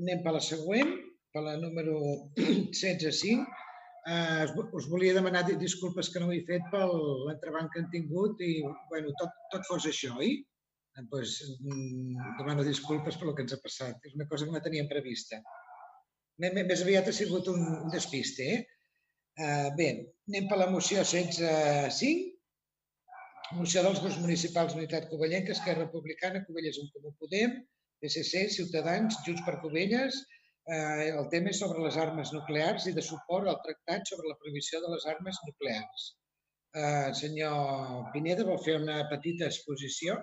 [0.00, 0.90] Anem per la següent,
[1.32, 1.98] per la número
[2.40, 3.44] 16.5.
[4.04, 4.44] Eh,
[4.76, 8.42] us- volia demanar di- disculpes que no ho he fet per l'entrebanc que han tingut
[8.44, 8.58] i
[8.90, 10.34] bueno, tot, tot fos això, oi?
[10.98, 14.04] Eh, pues, mm, demano disculpes per el que ens ha passat.
[14.04, 15.40] És una cosa que no teníem prevista.
[16.44, 18.60] Més, aviat ha sigut un, un despiste, eh?
[19.40, 19.88] Eh, bé,
[20.28, 22.33] anem per la moció 16.5.
[23.52, 27.58] Moció dels grups municipals Unitat Covellenca, Esquerra Republicana, Covelles en Comú Podem,
[28.00, 30.20] PSC, Ciutadans, Junts per Covelles.
[30.64, 34.38] Eh, el tema és sobre les armes nuclears i de suport al tractat sobre la
[34.40, 36.06] prohibició de les armes nuclears.
[36.74, 40.16] Eh, senyor Pineda, vol fer una petita exposició?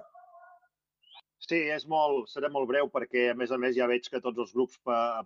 [1.41, 4.43] Sí, és molt, seré molt breu perquè, a més a més, ja veig que tots
[4.43, 4.77] els grups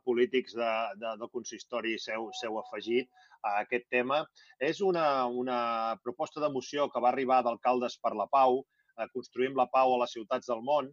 [0.07, 0.69] polítics de,
[1.01, 3.09] de, del consistori s'heu s'heu afegit
[3.43, 4.21] a aquest tema.
[4.69, 5.59] És una, una
[6.03, 8.61] proposta de moció que va arribar d'Alcaldes per la Pau,
[8.95, 10.87] eh, Construïm la Pau a les ciutats del món,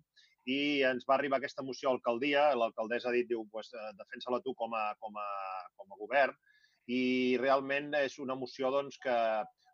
[0.51, 4.43] i ens va arribar aquesta moció a l'alcaldia, l'alcaldessa ha dit, diu, pues, eh, defensa-la
[4.43, 5.29] tu com a, com, a,
[5.79, 6.35] com a govern,
[6.91, 9.19] i realment és una moció doncs, que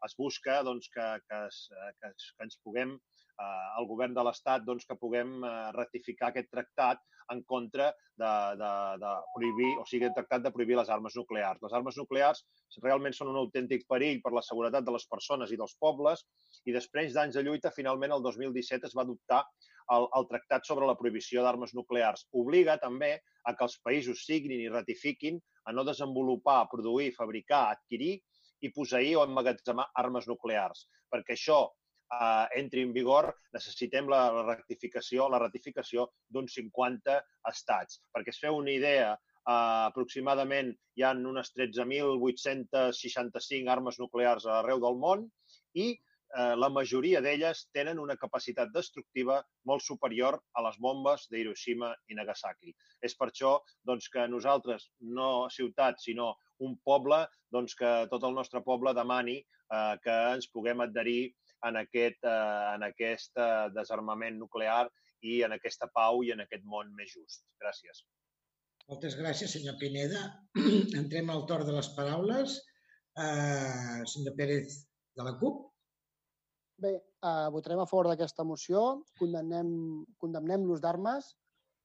[0.04, 2.98] es busca doncs, que, que, es, que, es, que ens puguem
[3.38, 7.02] eh, el govern de l'Estat doncs, que puguem eh, ratificar aquest tractat
[7.32, 11.60] en contra de, de, de prohibir, o sigui, el tractat de prohibir les armes nuclears.
[11.64, 12.44] Les armes nuclears
[12.84, 16.24] realment són un autèntic perill per la seguretat de les persones i dels pobles
[16.64, 19.42] i després d'anys de lluita, finalment, el 2017 es va adoptar
[19.94, 22.26] el, el tractat sobre la prohibició d'armes nuclears.
[22.36, 25.38] Obliga també a que els països signin i ratifiquin
[25.68, 28.16] a no desenvolupar, produir, fabricar, adquirir
[28.64, 31.60] i posseir o emmagatzemar armes nuclears, perquè això
[32.12, 33.24] eh, entri en vigor,
[33.54, 35.98] necessitem la, la rectificació, la ratificació
[36.28, 37.22] d'uns 50
[37.52, 37.92] estats.
[38.14, 44.96] Perquè es feu una idea, eh, aproximadament hi ha unes 13.865 armes nuclears arreu del
[45.04, 45.20] món
[45.74, 45.86] i
[46.36, 49.38] eh, la majoria d'elles tenen una capacitat destructiva
[49.70, 52.74] molt superior a les bombes d'Hiroshima i Nagasaki.
[53.02, 53.52] És per això
[53.88, 59.38] doncs, que nosaltres, no ciutat, sinó un poble, doncs, que tot el nostre poble demani
[59.38, 61.22] eh, que ens puguem adherir
[61.66, 64.86] en aquest, eh, en aquest eh, desarmament nuclear
[65.26, 67.42] i en aquesta pau i en aquest món més just.
[67.62, 68.04] Gràcies.
[68.88, 70.22] Moltes gràcies, senyor Pineda.
[71.00, 72.60] Entrem al torn de les paraules.
[73.18, 74.78] Eh, senyor Pérez
[75.18, 75.66] de la CUP.
[76.78, 79.68] Bé, eh, votarem a favor d'aquesta moció, condemnem,
[80.22, 81.32] condemnem l'ús d'armes,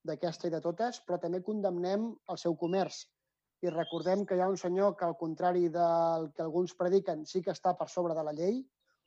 [0.06, 3.02] d'aquesta i de totes, però també condemnem el seu comerç.
[3.64, 7.42] I recordem que hi ha un senyor que, al contrari del que alguns prediquen, sí
[7.42, 8.60] que està per sobre de la llei,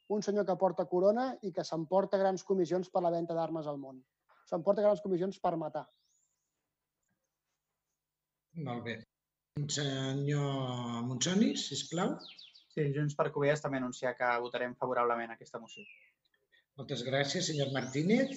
[0.09, 3.79] un senyor que porta corona i que s'emporta grans comissions per la venda d'armes al
[3.83, 4.01] món.
[4.47, 5.85] S'emporta grans comissions per matar.
[8.67, 8.97] Molt bé.
[9.73, 12.15] Senyor Monsonis, sisplau.
[12.75, 15.85] Sí, Junts per Covelles també anunciar que votarem favorablement aquesta moció.
[16.77, 18.37] Moltes gràcies, senyor Martínez.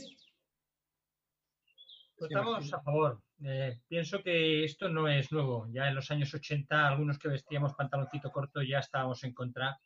[2.20, 3.18] Votamos a favor.
[3.44, 5.68] Eh, pienso que esto no es nuevo.
[5.72, 9.80] Ya en los años 80, algunos que vestíamos pantaloncito corto ya estábamos en contra.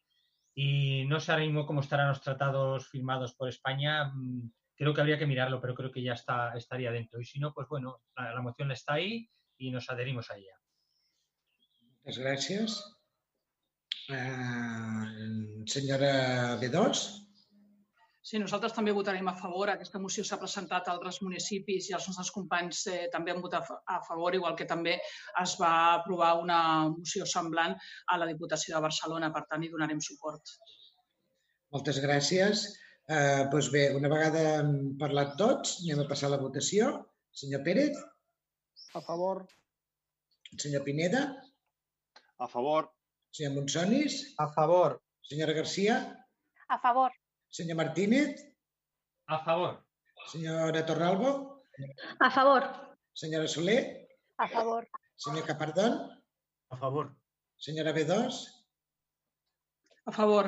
[0.56, 4.12] Y no sé ahora cómo estarán los tratados firmados por España.
[4.14, 7.22] Mm, Creo que habría que mirarlo, pero creo que ya está, estaría dentro.
[7.22, 10.58] Y si no, pues bueno, la, la moción está ahí y nos adherimos a ella.
[12.04, 12.74] Moltes gràcies.
[14.12, 17.23] Eh, senyora B2.
[18.24, 19.68] Sí, nosaltres també votarem a favor.
[19.70, 23.68] Aquesta moció s'ha presentat a altres municipis i els nostres companys eh, també han votat
[23.68, 24.94] a favor, igual que també
[25.42, 26.60] es va aprovar una
[26.94, 27.76] moció semblant
[28.08, 29.30] a la Diputació de Barcelona.
[29.36, 30.54] Per tant, hi donarem suport.
[31.76, 32.64] Moltes gràcies.
[33.12, 34.72] Eh, doncs bé, una vegada hem
[35.02, 36.94] parlat tots, anem a passar a la votació.
[37.42, 38.00] Senyor Pérez?
[38.96, 39.42] A favor.
[40.56, 41.26] Senyor Pineda?
[42.40, 42.88] A favor.
[43.36, 44.22] Senyor Monsonis?
[44.40, 44.96] A favor.
[45.28, 46.00] Senyora Garcia?
[46.70, 47.12] A favor.
[47.54, 48.34] Senyor Martínez?
[49.30, 49.86] A favor.
[50.32, 51.62] Senyora Torralbo?
[52.20, 52.64] A favor.
[53.14, 54.10] Senyora Soler?
[54.42, 54.90] A favor.
[55.16, 55.94] Senyor Capardón?
[56.74, 57.14] A favor.
[57.58, 58.10] Senyora B2?
[60.10, 60.46] A favor.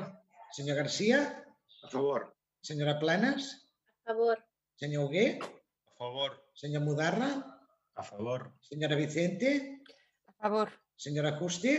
[0.57, 1.45] Senyor Garcia?
[1.85, 2.33] A favor.
[2.65, 3.69] Senyora Planes?
[4.01, 4.37] A favor.
[4.75, 5.37] Senyor Hugué?
[5.37, 6.31] A favor.
[6.57, 7.31] Senyor Mudarra?
[7.93, 8.49] A favor.
[8.65, 9.83] Senyora Vicente?
[10.25, 10.73] A favor.
[10.97, 11.73] Senyora Justi?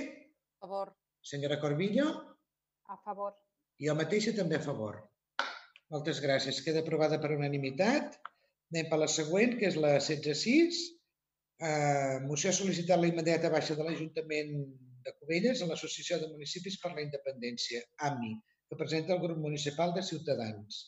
[0.62, 0.94] A favor.
[1.20, 2.38] Senyora Corbillo?
[2.86, 3.34] A favor.
[3.82, 4.94] I jo mateixa també a favor.
[5.94, 6.58] Moltes gràcies.
[6.66, 8.16] Queda aprovada per unanimitat.
[8.72, 10.80] Anem per la següent, que és la 16.6.
[11.66, 14.56] Eh, moció ha sol·licitat la immediata baixa de l'Ajuntament
[15.06, 18.32] de Cubelles a l'Associació de Municipis per la Independència, AMI,
[18.68, 20.80] que presenta el grup municipal de Ciutadans.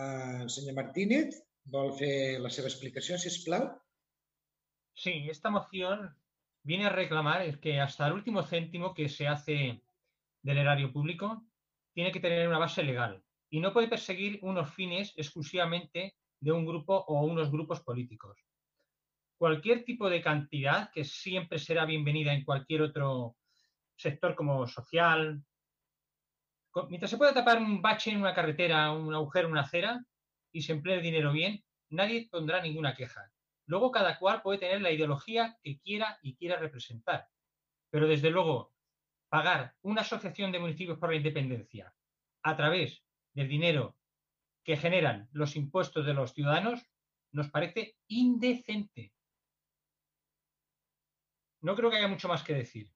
[0.00, 1.36] Eh, senyor Martínez,
[1.76, 3.68] vol fer la seva explicació, si plau?
[4.96, 6.08] Sí, esta moción
[6.64, 9.82] viene a reclamar que hasta el último céntimo que se hace
[10.42, 11.44] del erario público
[11.92, 16.66] tiene que tener una base legal y no puede perseguir unos fines exclusivamente de un
[16.66, 18.38] grupo o unos grupos políticos.
[19.38, 23.36] Cualquier tipo de cantidad, que siempre será bienvenida en cualquier otro
[23.96, 25.42] sector como social,
[26.88, 30.04] mientras se pueda tapar un bache en una carretera, un agujero una acera
[30.52, 33.30] y se emplee el dinero bien, nadie pondrá ninguna queja.
[33.66, 37.28] Luego cada cual puede tener la ideología que quiera y quiera representar.
[37.90, 38.72] Pero desde luego,
[39.28, 41.94] pagar una asociación de municipios por la independencia
[42.42, 43.02] a través
[43.38, 43.96] del dinero
[44.64, 46.82] que generan los impuestos de los ciudadanos
[47.30, 49.12] nos parece indecente.
[51.60, 52.92] No creo que haya mucho más que decir.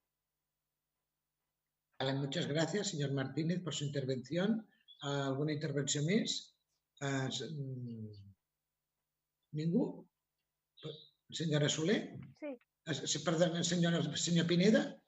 [1.98, 4.66] Vale, muchas gracias, señor Martínez, por su intervención.
[5.02, 6.56] ¿Alguna intervención más?
[7.00, 8.10] Mm,
[9.52, 10.08] ¿Ningú?
[11.30, 12.18] Senyora Soler?
[12.40, 13.18] Sí.
[13.24, 15.00] Perdona, senyora, senyor Pineda?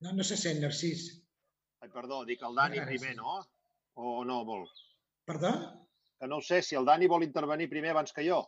[0.00, 1.22] No, no se sent, Narcís.
[1.80, 3.38] Ai, perdó, dic el Dani primer, no?
[3.96, 4.66] O no vol?
[5.28, 5.52] Perdó?
[6.20, 8.40] Que no ho sé, si el Dani vol intervenir primer abans que jo.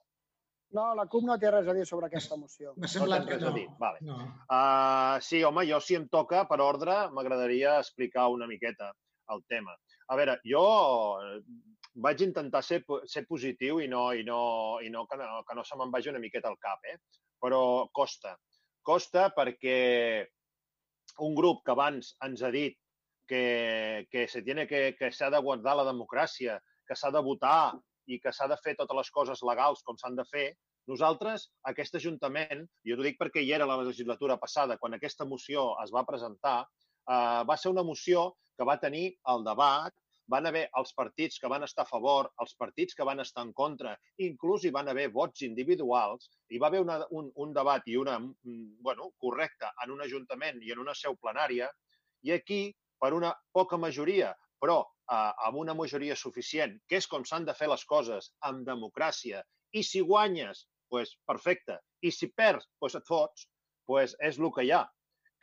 [0.76, 2.72] No, la CUP no té res a dir sobre aquesta moció.
[2.76, 3.52] M'ha No semblat tens que no.
[3.56, 3.66] dir.
[3.80, 3.98] Vale.
[4.09, 4.16] No.
[4.48, 8.90] Uh, sí, home, jo si em toca, per ordre, m'agradaria explicar una miqueta
[9.32, 9.74] el tema.
[10.09, 10.62] A veure, jo
[11.24, 11.40] eh,
[12.04, 15.64] vaig intentar ser, ser positiu i no, i no, i no, que, no que no
[15.64, 16.98] se me'n vagi una miqueta al cap, eh?
[17.40, 18.34] però costa.
[18.82, 20.26] Costa perquè
[21.20, 22.76] un grup que abans ens ha dit
[23.32, 27.72] que, que se tiene que, que s'ha de guardar la democràcia, que s'ha de votar
[28.12, 30.50] i que s'ha de fer totes les coses legals com s'han de fer,
[30.90, 35.70] nosaltres, aquest Ajuntament, jo t'ho dic perquè hi era la legislatura passada, quan aquesta moció
[35.80, 36.59] es va presentar,
[37.09, 39.96] eh, va ser una moció que va tenir el debat,
[40.28, 43.54] van haver els partits que van estar a favor, els partits que van estar en
[43.56, 43.96] contra,
[44.28, 48.18] inclús hi van haver vots individuals, hi va haver una, un, un debat i una,
[48.20, 51.72] mm, bueno, correcte en un ajuntament i en una seu plenària,
[52.22, 52.62] i aquí,
[53.03, 54.31] per una poca majoria,
[54.62, 58.66] però eh, amb una majoria suficient, que és com s'han de fer les coses, amb
[58.69, 59.43] democràcia,
[59.74, 63.49] i si guanyes, pues, perfecte, i si perds, pues, et fots,
[63.89, 64.85] pues, és el que hi ha.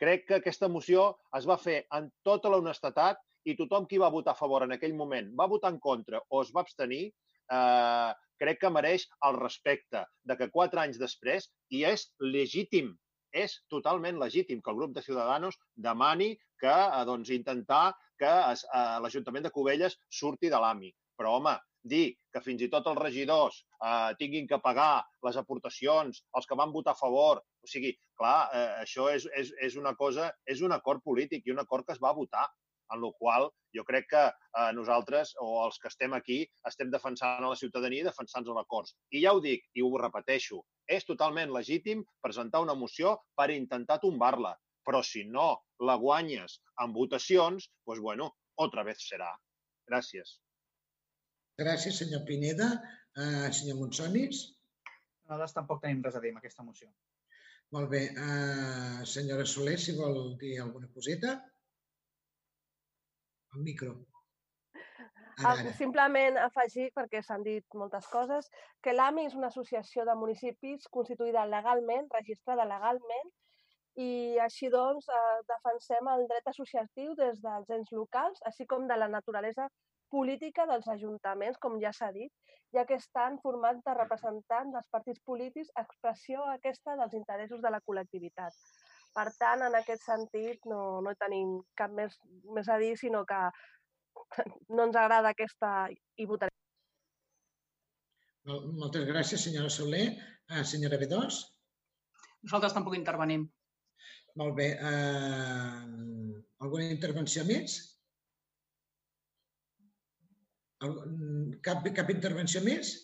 [0.00, 4.12] Crec que aquesta moció es va fer en tota la honestedat i tothom qui va
[4.12, 7.02] votar a favor en aquell moment va votar en contra o es va abstenir,
[7.52, 8.10] eh,
[8.40, 12.94] crec que mereix el respecte de que quatre anys després, i és legítim,
[13.32, 18.96] és totalment legítim que el grup de Ciudadanos demani que eh, doncs, intentar que eh,
[19.02, 20.92] l'Ajuntament de Cubelles surti de l'AMI.
[21.20, 26.24] Però, home, dir que fins i tot els regidors eh, tinguin que pagar les aportacions,
[26.36, 29.94] els que van votar a favor, o sigui, clar, eh, això és, és, és una
[29.96, 32.48] cosa, és un acord polític i un acord que es va votar,
[32.90, 37.44] en la qual jo crec que eh, nosaltres, o els que estem aquí, estem defensant
[37.44, 38.96] a la ciutadania i defensant els acords.
[39.14, 44.00] I ja ho dic, i ho repeteixo, és totalment legítim presentar una moció per intentar
[44.02, 44.56] tombar-la,
[44.86, 45.50] però si no
[45.86, 48.30] la guanyes en votacions, doncs, bueno,
[48.66, 49.30] otra vez serà.
[49.90, 50.38] Gràcies.
[51.60, 52.72] Gràcies, senyor Pineda.
[53.18, 54.42] Uh, senyor Monsonis?
[55.28, 56.90] Nosaltres tampoc tenim res a dir amb aquesta moció.
[57.74, 58.02] Molt bé.
[58.18, 61.36] Uh, senyora Soler, si vol dir alguna coseta?
[63.54, 63.94] El micro.
[65.38, 65.74] Ara, ara.
[65.78, 68.50] Simplement afegir, perquè s'han dit moltes coses,
[68.82, 73.30] que l'AMI és una associació de municipis constituïda legalment, registrada legalment,
[74.00, 78.96] i així doncs eh, defensem el dret associatiu des dels ens locals, així com de
[78.96, 79.68] la naturalesa
[80.10, 82.30] política dels ajuntaments, com ja s'ha dit,
[82.74, 87.82] ja que estan formats de representants dels partits polítics, expressió aquesta dels interessos de la
[87.86, 88.54] col·lectivitat.
[89.14, 92.14] Per tant, en aquest sentit, no, no tenim cap més,
[92.54, 93.40] més a dir, sinó que
[94.74, 96.56] no ens agrada aquesta i votarem.
[98.80, 100.04] Moltes gràcies, senyora Soler.
[100.50, 101.40] Ah, senyora B2?
[102.46, 103.44] Nosaltres tampoc intervenim.
[104.40, 104.68] Molt bé.
[104.80, 107.76] Uh, alguna intervenció més?
[111.66, 112.94] Cap, cap intervenció més?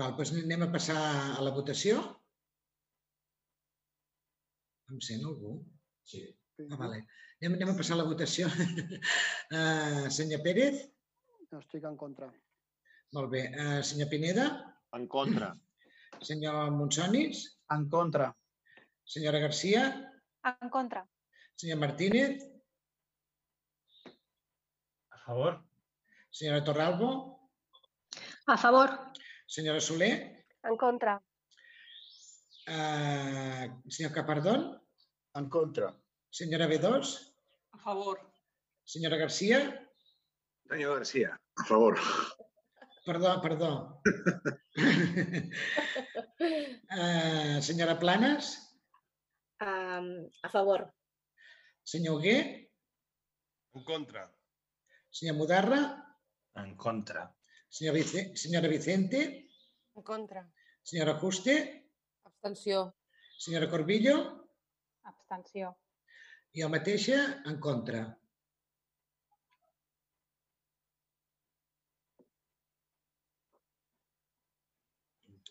[0.00, 1.00] Val, doncs anem a passar
[1.36, 2.00] a la votació.
[4.90, 5.58] Em sent algú?
[6.08, 6.24] Sí.
[6.54, 7.00] Ah, vale.
[7.42, 8.46] anem, anem a passar a la votació.
[8.46, 10.84] uh, senyor Pérez?
[11.50, 12.28] No estic en contra.
[13.16, 13.42] Molt bé.
[13.50, 14.46] Uh, senyor Pineda?
[14.94, 15.50] En contra.
[16.22, 17.42] Senyor Monsonis?
[17.74, 18.30] En contra.
[19.04, 19.82] Senyora Garcia?
[20.46, 21.02] En contra.
[21.58, 22.44] Senyor Martínez?
[25.10, 25.58] A favor.
[26.30, 27.10] Senyora Torralbo?
[28.46, 28.94] A favor.
[29.46, 30.46] Senyora Soler?
[30.62, 31.18] En contra.
[32.70, 34.70] Uh, senyor Capardón?
[35.34, 35.90] En contra.
[36.34, 36.86] Senyora B2?
[37.70, 38.18] A favor.
[38.82, 39.60] Senyora Garcia?
[40.68, 41.30] Senyor Garcia,
[41.60, 41.94] a favor.
[43.06, 44.00] Perdó, perdó.
[46.90, 48.58] uh, senyora Planes?
[49.60, 50.90] Um, a favor.
[51.84, 52.68] Senyor Hugué?
[53.74, 54.26] En contra.
[55.10, 56.02] Senyor Mudarra?
[56.56, 57.30] En contra.
[57.68, 59.50] Senyor Vice senyora Vicente?
[59.94, 60.50] En contra.
[60.82, 61.92] Senyora Juste?
[62.24, 62.96] Abstenció.
[63.38, 64.50] Senyora Corbillo?
[65.04, 65.76] Abstenció.
[66.58, 67.16] Jo mateixa,
[67.50, 68.00] en contra.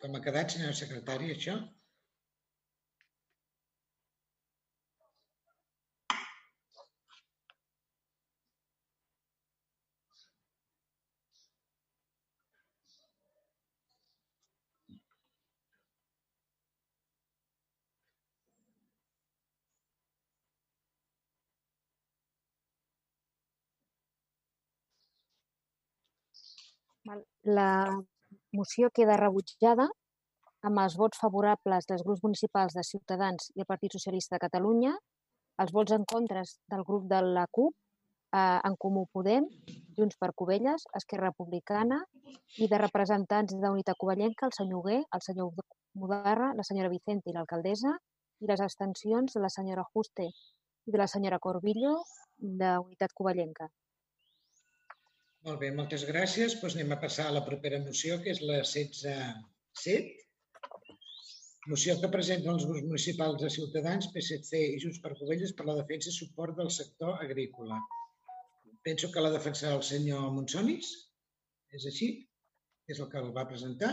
[0.03, 1.57] Com ha quedat, senyora secretària, això?
[27.57, 27.69] La
[28.57, 29.87] moció queda rebutjada
[30.69, 34.93] amb els vots favorables dels grups municipals de Ciutadans i el Partit Socialista de Catalunya,
[35.63, 36.43] els vots en contra
[36.73, 37.75] del grup de la CUP,
[38.39, 39.49] eh, en Comú Podem,
[39.97, 41.99] Junts per Covelles, Esquerra Republicana
[42.63, 45.51] i de representants d'Unitat Covellenca, el senyor Hugué, el senyor
[45.99, 47.93] Mudarra, la senyora Vicente i l'alcaldessa,
[48.41, 51.97] i les abstencions de la senyora Juste i de la senyora Corbillo
[52.37, 53.69] d'Unitat Covellenca.
[55.43, 56.53] Molt bé, moltes gràcies.
[56.61, 60.13] Doncs anem a passar a la propera moció, que és la 16.7.
[61.71, 65.75] Moció que presenten els grups municipals de Ciutadans, PSC i Junts per Covelles per la
[65.79, 67.81] defensa i suport del sector agrícola.
[68.87, 70.93] Penso que la defensarà el senyor Monsonis.
[71.75, 72.09] És així?
[72.87, 73.91] És el que el va presentar?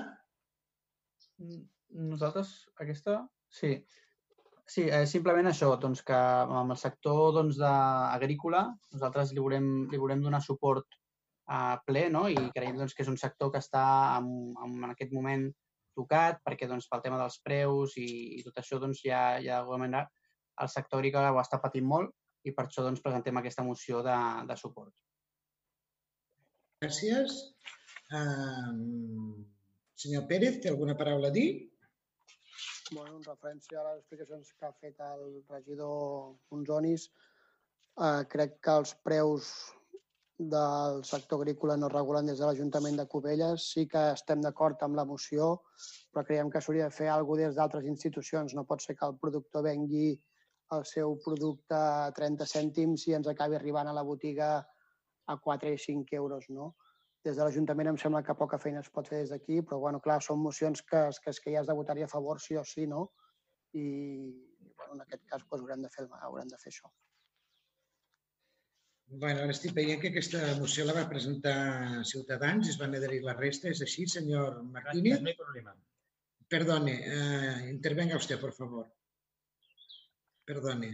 [2.15, 2.55] Nosaltres,
[2.85, 3.19] aquesta,
[3.61, 3.75] sí.
[4.71, 7.77] Sí, eh, simplement això, doncs que amb el sector doncs, de,
[8.15, 11.01] agrícola nosaltres li volem, li volem donar suport
[11.51, 12.29] a ple no?
[12.31, 13.83] i creiem doncs, que és un sector que està
[14.21, 15.49] en, en, aquest moment
[15.99, 19.85] tocat perquè doncs, pel tema dels preus i, i tot això doncs, ja, ja d'alguna
[19.85, 20.07] manera
[20.63, 22.15] el sector agrícola ho està patint molt
[22.47, 24.17] i per això doncs, presentem aquesta moció de,
[24.49, 24.95] de suport.
[26.81, 27.35] Gràcies.
[28.17, 29.43] Um,
[30.01, 31.49] senyor Pérez, té alguna paraula a dir?
[32.91, 37.11] Bueno, en referència a les explicacions que ha fet el regidor Monzonis,
[38.01, 39.51] eh, crec que els preus
[40.41, 43.67] del sector agrícola no regulen des de l'Ajuntament de Cubelles.
[43.75, 45.51] Sí que estem d'acord amb la moció,
[46.13, 48.55] però creiem que s'hauria de fer alguna des d'altres institucions.
[48.57, 50.15] No pot ser que el productor vengui
[50.77, 54.51] el seu producte a 30 cèntims i ens acabi arribant a la botiga
[55.27, 56.49] a 4 i 5 euros.
[56.49, 56.73] No?
[57.25, 60.01] Des de l'Ajuntament em sembla que poca feina es pot fer des d'aquí, però bueno,
[60.01, 62.87] clar, són mocions que, que, que ja has de votar-hi a favor sí o sí,
[62.87, 63.11] no?
[63.77, 63.87] I
[64.73, 66.89] bueno, en aquest cas doncs, haurem, de fer, haurem de fer això.
[69.11, 73.35] Bueno, ara estic veient que aquesta moció la va presentar Ciutadans es van adherir la
[73.35, 73.69] resta.
[73.69, 75.19] És així, senyor Martínez?
[75.19, 75.75] Gracias, no hay problema.
[76.51, 78.87] Perdone, eh, intervenga usted, por favor.
[80.45, 80.93] Perdone.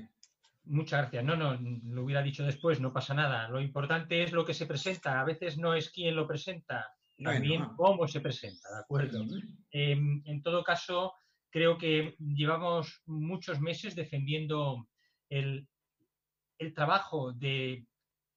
[0.64, 1.24] Muchas gracias.
[1.24, 1.58] No, no,
[1.94, 3.48] lo hubiera dicho después, no pasa nada.
[3.48, 5.20] Lo importante es lo que se presenta.
[5.20, 6.88] A veces no es quién lo presenta,
[7.22, 7.76] también Bueno.
[7.76, 9.24] cómo se presenta, ¿de acuerdo?
[9.70, 11.12] Eh, en todo caso,
[11.50, 14.88] creo que llevamos muchos meses defendiendo
[15.28, 15.68] el,
[16.58, 17.86] el trabajo de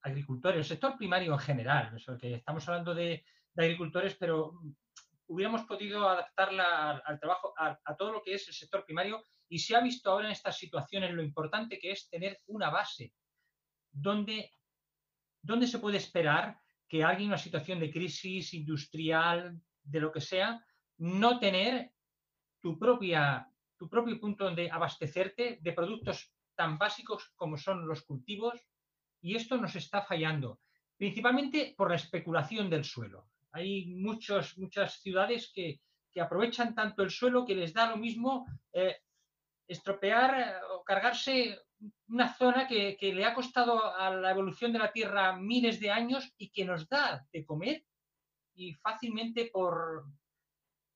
[0.01, 3.23] agricultores, el sector primario en general, eso que estamos hablando de,
[3.55, 4.53] agricultores, pero
[5.27, 9.75] hubiéramos podido adaptarla al, trabajo, a, todo lo que es el sector primario y se
[9.75, 13.13] ha visto ahora en estas situaciones lo importante que es tener una base
[13.91, 14.53] donde
[15.41, 20.21] ¿dónde se puede esperar que alguien en una situación de crisis industrial, de lo que
[20.21, 20.65] sea,
[20.97, 21.91] no tener
[22.61, 28.59] tu, propia, tu propio punto donde abastecerte de productos tan básicos como son los cultivos?
[29.21, 30.59] Y esto nos está fallando,
[30.97, 33.27] principalmente por la especulación del suelo.
[33.51, 35.81] Hay muchos, muchas ciudades que,
[36.11, 38.97] que aprovechan tanto el suelo que les da lo mismo eh,
[39.67, 41.59] estropear eh, o cargarse
[42.07, 45.91] una zona que, que, le ha costado a la evolución de la Tierra miles de
[45.91, 47.85] años y que nos da de comer
[48.55, 50.05] y fácilmente por,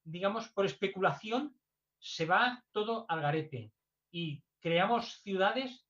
[0.04, 1.58] digamos, por especulación
[2.00, 3.72] se va todo al garete
[4.12, 5.83] y creamos ciudades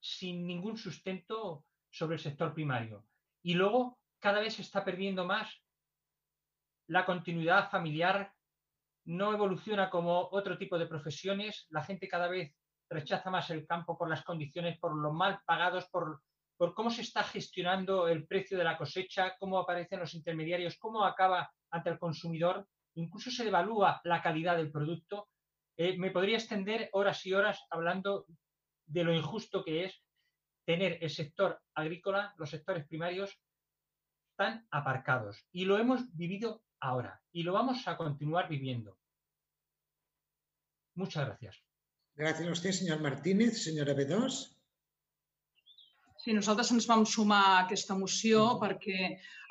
[0.00, 3.06] sin ningún sustento sobre el sector primario.
[3.42, 5.62] Y luego cada vez se está perdiendo más
[6.90, 8.32] la continuidad familiar
[9.04, 12.52] no evoluciona como otro tipo de profesiones, la gente cada vez
[12.90, 16.20] rechaza más el campo por las condiciones, por lo mal pagados, por,
[16.56, 21.04] por cómo se está gestionando el precio de la cosecha, cómo aparecen los intermediarios, cómo
[21.04, 25.28] acaba ante el consumidor, incluso se devalúa la calidad del producto.
[25.76, 28.26] Eh, me podría extender horas y horas hablando
[28.90, 29.94] de lo injusto que es
[30.66, 33.38] tener el sector agrícola, los sectores primarios,
[34.36, 35.44] tan aparcados.
[35.52, 38.98] Y lo hemos vivido ahora y lo vamos a continuar viviendo.
[40.94, 41.56] Muchas gracias.
[42.20, 43.62] Gràcies a vostè, senyor Martínez.
[43.64, 44.40] Senyora B2.
[46.20, 48.96] Sí, nosaltres ens vam sumar a aquesta moció perquè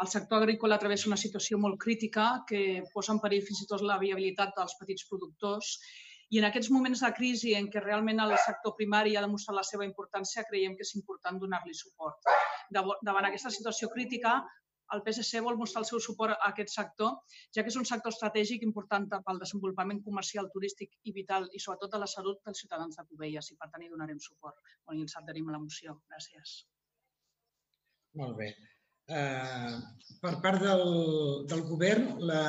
[0.04, 3.82] el sector agrícola travessa una situació molt crítica que posa en perill fins i tot
[3.82, 5.72] la viabilitat dels petits productors
[6.30, 9.66] i en aquests moments de crisi en què realment el sector primari ha demostrat la
[9.66, 12.30] seva importància, creiem que és important donar-li suport.
[12.72, 14.36] Davant aquesta situació crítica,
[14.94, 17.18] el PSC vol mostrar el seu suport a aquest sector,
[17.56, 21.94] ja que és un sector estratègic important pel desenvolupament comercial, turístic i vital i sobretot
[21.94, 24.58] a la salut dels ciutadans de Cubelles i per tant hi donarem suport.
[24.94, 26.00] I ens adherim a la moció.
[26.10, 26.56] Gràcies.
[28.22, 28.54] Molt bé.
[29.10, 29.78] Uh,
[30.22, 30.88] per part del,
[31.50, 32.42] del govern, la,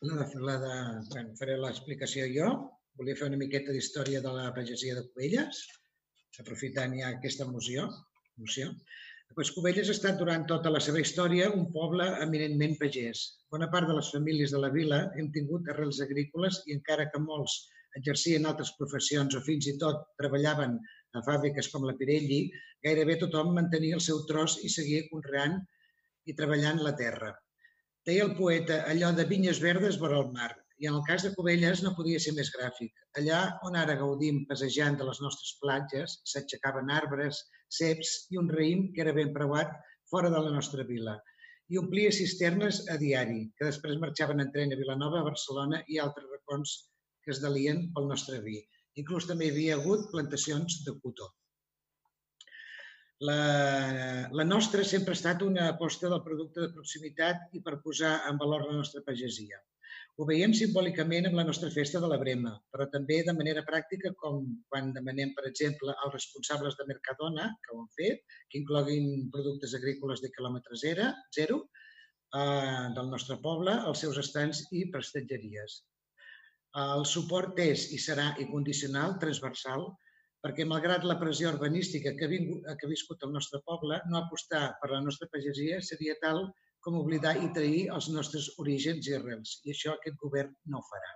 [0.00, 0.74] la, de, la de,
[1.12, 2.52] bueno, faré l'explicació jo.
[2.98, 5.58] Volia fer una miqueta d'història de la pagesia de Cubelles,
[6.42, 7.84] aprofitant ja aquesta moció.
[8.42, 8.72] moció.
[9.36, 13.22] Pues Cubelles ha estat durant tota la seva història un poble eminentment pagès.
[13.54, 17.22] Bona part de les famílies de la vila hem tingut arrels agrícoles i encara que
[17.28, 17.56] molts
[18.02, 20.78] exercien altres professions o fins i tot treballaven
[21.14, 22.44] a fàbriques com la Pirelli,
[22.82, 25.60] gairebé tothom mantenia el seu tros i seguia conreant
[26.26, 27.30] i treballant la terra.
[28.06, 31.32] Deia el poeta, allò de vinyes verdes vora el mar, i en el cas de
[31.36, 32.92] Cubelles no podia ser més gràfic.
[33.20, 37.40] Allà on ara gaudim passejant de les nostres platges, s'aixecaven arbres,
[37.80, 39.74] ceps i un raïm que era ben preuat
[40.10, 41.18] fora de la nostra vila
[41.68, 45.98] i omplia cisternes a diari, que després marxaven en tren a Vilanova, a Barcelona i
[46.04, 46.76] altres racons
[47.24, 48.56] que es delien pel nostre vi.
[49.02, 51.28] Inclús també hi havia hagut plantacions de cotó.
[53.28, 53.36] La,
[54.40, 58.38] la nostra sempre ha estat una aposta del producte de proximitat i per posar en
[58.40, 59.60] valor la nostra pagesia.
[60.18, 64.10] Ho veiem simbòlicament amb la nostra festa de la Brema, però també de manera pràctica
[64.22, 64.40] com
[64.72, 69.76] quan demanem, per exemple, als responsables de Mercadona, que ho han fet, que incloguin productes
[69.78, 71.60] agrícoles de quilòmetre zero,
[72.40, 75.78] eh, del nostre poble, els seus estants i prestatgeries.
[76.88, 79.86] El suport és i serà incondicional, transversal,
[80.42, 84.18] perquè malgrat la pressió urbanística que ha, vingut, que ha viscut el nostre poble, no
[84.18, 86.48] apostar per la nostra pagesia seria tal
[86.84, 91.14] com oblidar i trair els nostres orígens i arrels, i això aquest govern no farà.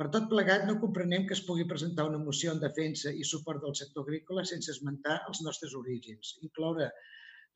[0.00, 3.62] Per tot plegat, no comprenem que es pugui presentar una moció en defensa i suport
[3.64, 6.90] del sector agrícola sense esmentar els nostres orígens, incloure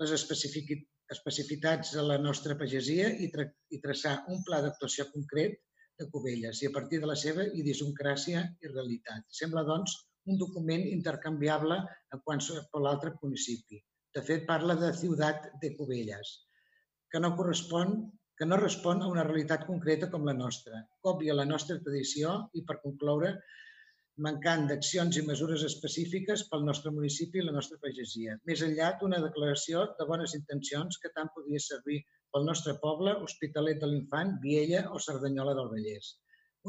[0.00, 3.44] les especificitats de la nostra pagesia i, tra
[3.76, 5.60] i traçar un pla d'actuació concret
[6.00, 9.26] de Cubelles i a partir de la seva idiosincràsia i realitat.
[9.42, 9.98] Sembla, doncs,
[10.32, 11.76] un document intercanviable
[12.14, 13.84] en qualsevol altre municipi.
[14.16, 16.38] De fet, parla de Ciutat de Cubelles
[17.12, 17.98] que no correspon
[18.40, 22.62] que no respon a una realitat concreta com la nostra, còpia la nostra tradició i,
[22.64, 23.34] per concloure,
[24.26, 29.20] mancant d'accions i mesures específiques pel nostre municipi i la nostra pagesia, més enllà d'una
[29.26, 32.00] declaració de bones intencions que tant podia servir
[32.32, 36.14] pel nostre poble, Hospitalet de l'Infant, Viella o Cerdanyola del Vallès.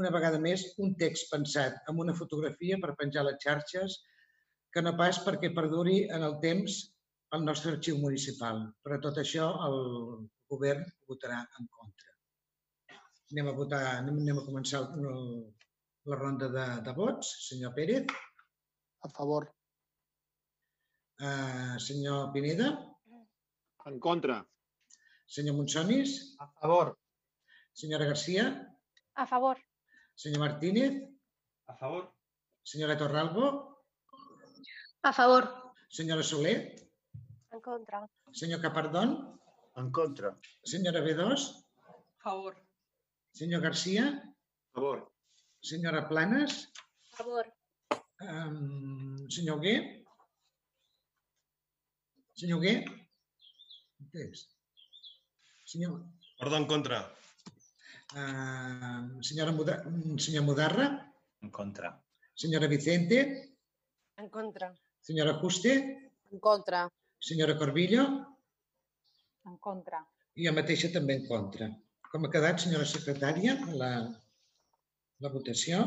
[0.01, 3.99] Una vegada més, un text pensat amb una fotografia per penjar les xarxes
[4.76, 6.81] que no pas perquè perduri en el temps
[7.35, 8.65] el nostre arxiu municipal.
[8.83, 9.77] Per tot això, el
[10.51, 12.09] govern votarà en contra.
[13.31, 15.05] Anem a votar, anem, anem a començar el,
[16.11, 17.29] la ronda de, de vots.
[17.47, 18.11] Senyor Pérez.
[19.07, 19.47] A favor.
[21.21, 22.71] Uh, senyor Pineda.
[23.87, 24.41] En contra.
[25.27, 26.17] Senyor Monsonis.
[26.43, 26.97] A favor.
[27.73, 28.49] Senyora Garcia.
[29.15, 29.57] A favor.
[30.15, 30.99] Senyor Martínez.
[31.71, 32.11] A favor.
[32.63, 33.47] Senyora Torralbo.
[35.03, 35.47] A favor.
[35.89, 36.80] Senyora Soler.
[37.61, 38.09] En contra.
[38.33, 39.38] Senyor Capardón?
[39.77, 40.33] En contra.
[40.65, 41.61] Senyora B2?
[42.17, 42.57] Favor.
[43.31, 44.33] Senyor Garcia?
[44.73, 45.13] Favor.
[45.61, 46.73] Senyora Planes?
[47.13, 47.45] Favor.
[48.25, 49.75] Um, senyor Gué?
[52.33, 52.73] Senyor Gué?
[54.09, 54.41] Què és?
[55.63, 55.99] Senyor...
[56.41, 57.03] Perdó, en contra.
[58.17, 59.75] Uh, senyora Muda...
[60.17, 60.88] Senyor Mudarra?
[61.45, 61.93] En contra.
[62.33, 63.21] Senyora Vicente?
[64.17, 64.73] En contra.
[64.99, 65.77] Senyora Juste?
[66.31, 66.89] En contra.
[67.22, 68.03] Senyora Corbillo?
[69.49, 69.99] En contra.
[70.43, 71.68] Jo mateixa també en contra.
[72.11, 73.91] Com ha quedat, senyora secretària, la,
[75.26, 75.84] la votació?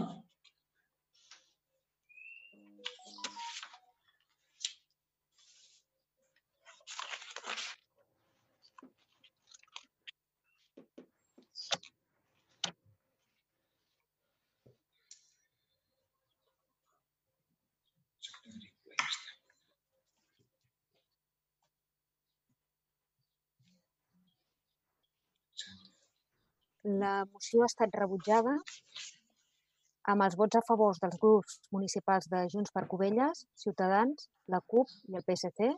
[27.05, 28.53] La moció ha estat rebutjada
[30.13, 34.95] amb els vots a favor dels grups municipals de Junts per Covelles, Ciutadans, la CUP
[35.11, 35.69] i el PSC,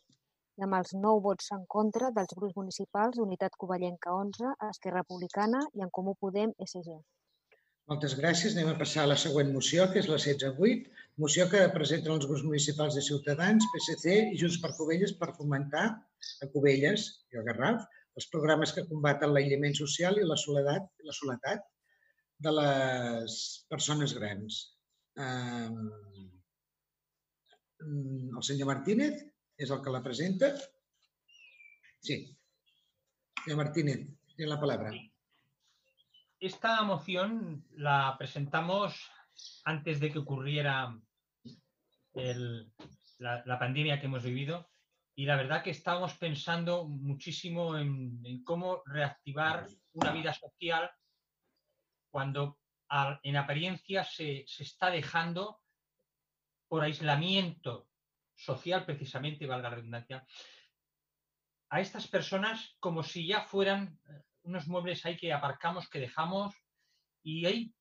[0.59, 5.65] i amb els nou vots en contra dels grups municipals Unitat Covellenca 11, Esquerra Republicana
[5.78, 6.97] i en Comú Podem, SG.
[7.90, 8.55] Moltes gràcies.
[8.57, 10.89] Anem a passar a la següent moció, que és la 16.8,
[11.23, 15.86] moció que presenten els grups municipals de Ciutadans, PSC i Junts per Covelles per fomentar
[15.90, 17.86] a Covelles i al Garraf
[18.16, 21.64] els programes que combaten l'aïllament social i la soledat, la soledat
[22.47, 23.34] de les
[23.68, 24.60] persones grans.
[25.16, 25.76] Um,
[27.86, 29.20] el senyor Martínez
[29.60, 30.51] és el que la presenta.
[32.05, 32.18] Sí.
[33.44, 34.06] Senyor Martínez,
[34.36, 34.93] tiene la palabra.
[36.40, 38.97] Esta moción la presentamos
[39.64, 40.94] antes de que ocurriera
[42.14, 42.72] el-
[43.18, 44.68] la, la pandemia que hemos vivido
[45.18, 50.90] y la verdad que estábamos pensando muchísimo en, en cómo reactivar una vida social
[52.12, 52.59] cuando
[52.90, 55.60] a- en apariencia se, se está dejando
[56.68, 57.88] por aislamiento
[58.34, 60.26] social precisamente, valga la redundancia,
[61.70, 66.55] a estas personas como si ya fueran eh, unos muebles ahí que aparcamos, que dejamos,
[67.22, 67.74] y hay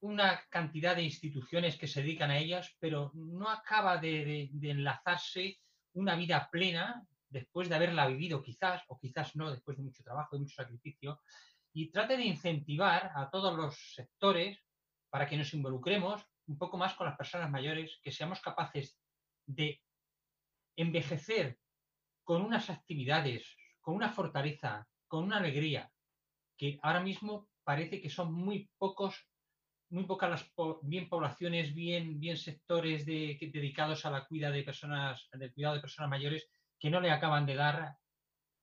[0.00, 4.70] una cantidad de instituciones que se dedican a ellas, pero no acaba de, de- de
[4.70, 5.60] enlazarse
[5.96, 10.36] una vida plena después de haberla vivido quizás, o quizás no, después de mucho trabajo
[10.36, 11.20] y mucho sacrificio,
[11.72, 14.58] y trate de incentivar a todos los sectores
[15.10, 18.98] para que nos involucremos un poco más con las personas mayores, que seamos capaces
[19.46, 19.82] de
[20.76, 21.58] envejecer
[22.24, 25.90] con unas actividades, con una fortaleza, con una alegría,
[26.56, 29.28] que ahora mismo parece que son muy pocos,
[29.90, 34.50] muy pocas las po- bien poblaciones, bien, bien sectores de- que- dedicados a la cuida
[34.50, 36.48] de personas, del cuidado de personas mayores,
[36.78, 37.96] que no le acaban de dar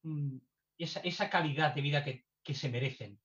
[0.03, 0.37] mm,
[0.77, 3.19] esa, esa calidad de vida que, que se merecen.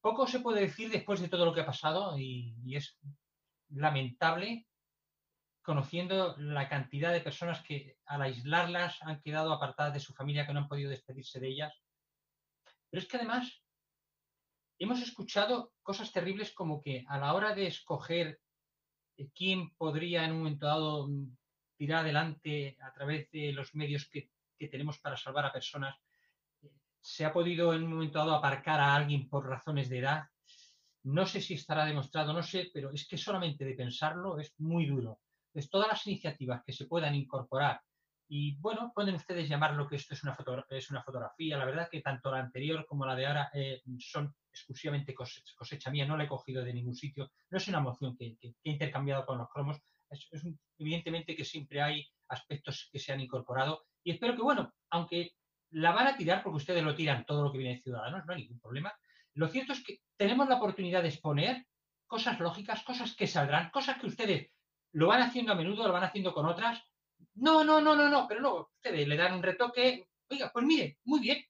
[0.00, 2.98] Poco se puede decir después de todo lo que ha pasado y, y es
[3.70, 4.68] lamentable
[5.62, 10.52] conociendo la cantidad de personas que al aislarlas han quedado apartadas de su familia, que
[10.52, 11.72] no han podido despedirse de ellas.
[12.90, 13.61] Pero es que además
[14.82, 18.40] hemos escuchado cosas terribles como que a la hora de escoger
[19.16, 21.36] eh, quién podría en un momento dado mm,
[21.76, 24.30] tirar adelante a través de los medios que,
[24.70, 25.96] tenemos para salvar a personas,
[26.62, 30.24] eh, se ha podido en un momento dado aparcar a alguien por razones de edad.
[31.04, 34.86] No sé si estará demostrado, no sé, pero es que solamente de pensarlo es muy
[34.86, 35.18] duro.
[35.48, 37.80] Entonces, todas las iniciativas que se puedan incorporar,
[38.34, 40.34] y bueno, pueden ustedes llamarlo que esto es una,
[40.70, 44.34] es una fotografía, la verdad que tanto la anterior como la de ahora eh, son
[44.50, 48.38] exclusivamente cosecha, mía, no la he cogido de ningún sitio, no es una moción que,
[48.38, 49.76] que- he intercambiado con los cromos,
[50.08, 50.46] es, es
[50.78, 55.32] evidentemente que siempre hay aspectos que se han incorporado, y espero que, bueno, aunque
[55.70, 58.32] la van a tirar porque ustedes lo tiran todo lo que viene de Ciudadanos, no
[58.32, 58.94] hay ningún problema,
[59.34, 61.66] lo cierto es que tenemos la oportunidad de exponer
[62.06, 64.50] cosas lógicas, cosas que saldrán, cosas que ustedes
[64.92, 66.82] lo van haciendo a menudo, lo van haciendo con otras.
[67.34, 70.08] No, no, no, no, no, pero no, ustedes le dan un retoque.
[70.28, 71.44] Oiga, pues mire, muy bien,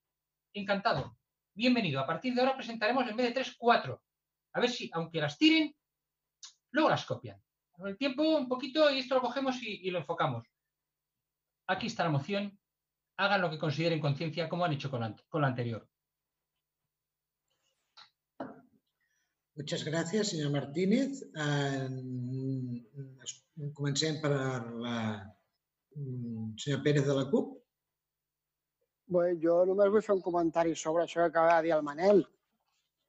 [0.52, 1.18] encantado.
[1.54, 2.00] Bienvenido.
[2.00, 4.02] A partir de ahora presentaremos en vez de tres, cuatro.
[4.54, 5.74] A ver si, aunque las tiren,
[6.70, 7.42] luego las copian.
[7.72, 10.46] Con el tiempo, un poquito, y esto lo cogemos y, lo enfocamos.
[11.66, 12.58] Aquí está la moción.
[13.16, 15.88] Hagan lo que consideren conciencia, como han hecho con la, anterior.
[19.54, 21.20] Muchas gràcies, senyor Martínez.
[21.36, 21.88] Eh,
[23.22, 23.42] es-
[23.74, 25.41] comencem per la mm,
[25.94, 27.58] senyor Pérez de la CUP.
[29.12, 32.22] Bé, jo només vull fer un comentari sobre això que acaba de dir el Manel.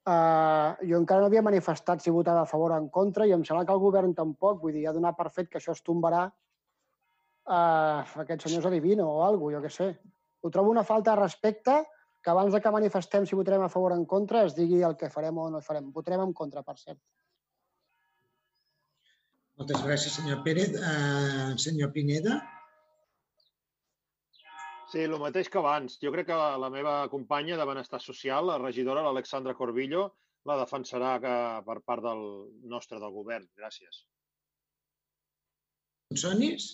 [0.04, 3.44] Uh, jo encara no havia manifestat si votava a favor o en contra i em
[3.48, 4.60] sembla que el govern tampoc.
[4.64, 9.08] Vull dir, ha donat per fet que això es tombarà uh, aquest senyor és adivino
[9.08, 9.90] o alguna jo què sé.
[10.44, 11.78] Ho trobo una falta de respecte
[12.24, 14.98] que abans de que manifestem si votarem a favor o en contra es digui el
[15.00, 15.92] que farem o no farem.
[15.92, 17.00] Votarem en contra, per cert.
[19.60, 20.76] Moltes gràcies, senyor Pérez.
[20.76, 22.42] Uh, senyor Pineda.
[24.94, 25.96] Sí, el mateix que abans.
[26.04, 30.04] Jo crec que la meva companya de Benestar Social, la regidora, l'Alexandra Corbillo,
[30.46, 31.32] la defensarà que,
[31.66, 32.22] per part del
[32.74, 33.48] nostre, del govern.
[33.58, 34.04] Gràcies.
[36.24, 36.68] Sonis?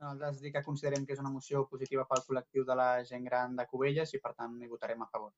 [0.00, 3.60] Nosaltres dir que considerem que és una moció positiva pel col·lectiu de la gent gran
[3.60, 5.34] de Cubelles i, per tant, hi votarem a favor.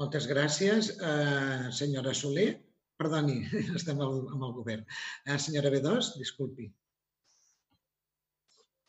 [0.00, 0.94] Moltes gràcies.
[0.96, 2.48] Uh, senyora Soler,
[2.96, 3.42] perdoni,
[3.76, 4.88] estem amb el govern.
[5.28, 6.72] Uh, senyora B2, disculpi.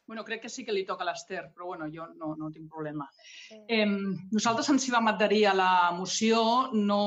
[0.09, 2.65] Bueno, crec que sí que li toca a l'Ester, però bueno, jo no, no tinc
[2.73, 3.05] problema.
[3.69, 6.39] Eh, nosaltres ens hi vam adherir a la moció,
[6.73, 7.03] no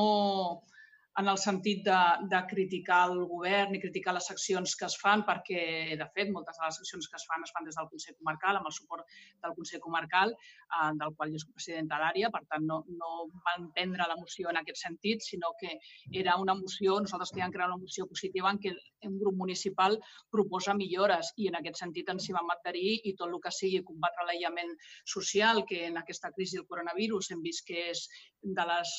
[1.21, 1.99] en el sentit de,
[2.31, 5.65] de criticar el govern i criticar les accions que es fan, perquè,
[6.01, 8.59] de fet, moltes de les accions que es fan es fan des del Consell Comarcal,
[8.59, 12.65] amb el suport del Consell Comarcal, eh, del qual jo soc presidenta d'àrea, per tant,
[12.71, 13.11] no, no
[13.45, 15.75] van prendre la moció en aquest sentit, sinó que
[16.23, 18.73] era una moció, nosaltres teníem era una moció positiva en què
[19.05, 19.99] un grup municipal
[20.33, 21.35] proposa millores.
[21.37, 24.73] I en aquest sentit ens hi vam adherir i tot el que sigui combatre l'aïllament
[25.05, 28.07] social, que en aquesta crisi del coronavirus hem vist que és
[28.43, 28.97] de les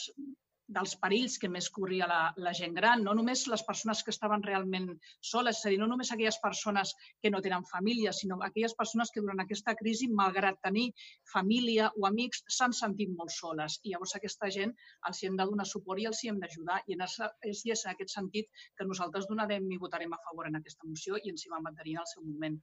[0.67, 4.43] dels perills que més corria la, la gent gran, no només les persones que estaven
[4.43, 4.87] realment
[5.19, 9.11] soles, és a dir, no només aquelles persones que no tenen família, sinó aquelles persones
[9.11, 10.89] que durant aquesta crisi, malgrat tenir
[11.33, 13.79] família o amics, s'han sentit molt soles.
[13.83, 14.75] I llavors aquesta gent
[15.09, 16.81] els hi hem de donar suport i els hi hem d'ajudar.
[16.87, 17.17] I és,
[17.51, 21.19] és, és en aquest sentit que nosaltres donarem i votarem a favor en aquesta moció
[21.19, 22.61] i ens hi vam mantenir en el seu moment.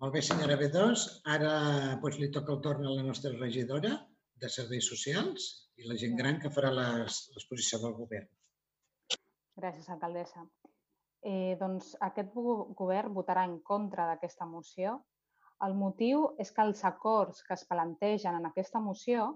[0.00, 1.02] Molt bé, senyora B2.
[1.28, 1.52] Ara
[2.00, 3.98] doncs, li toca el torn a la nostra regidora
[4.40, 5.48] de Serveis Socials
[5.80, 8.28] i la gent gran que farà l'exposició del govern.
[9.60, 10.46] Gràcies, alcaldessa.
[11.20, 14.96] Eh, doncs aquest govern votarà en contra d'aquesta moció.
[15.66, 19.26] El motiu és que els acords que es plantegen en aquesta moció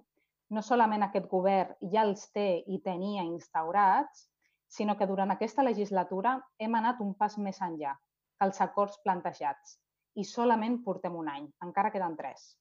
[0.57, 4.29] no solament aquest govern ja els té i tenia instaurats,
[4.69, 7.93] sinó que durant aquesta legislatura hem anat un pas més enllà
[8.39, 9.79] que els acords plantejats
[10.21, 12.55] i solament portem un any, encara queden tres.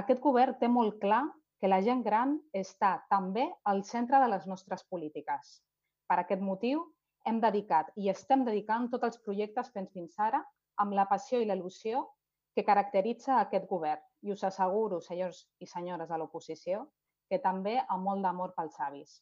[0.00, 1.24] Aquest govern té molt clar
[1.60, 5.58] que la gent gran està també al centre de les nostres polítiques.
[6.08, 6.86] Per aquest motiu,
[7.28, 10.40] hem dedicat i estem dedicant tots els projectes fets fins ara
[10.80, 12.06] amb la passió i l'il·lusió
[12.56, 14.00] que caracteritza aquest govern.
[14.24, 16.86] I us asseguro, senyors i senyores de l'oposició,
[17.28, 19.20] que també amb molt d'amor pels avis.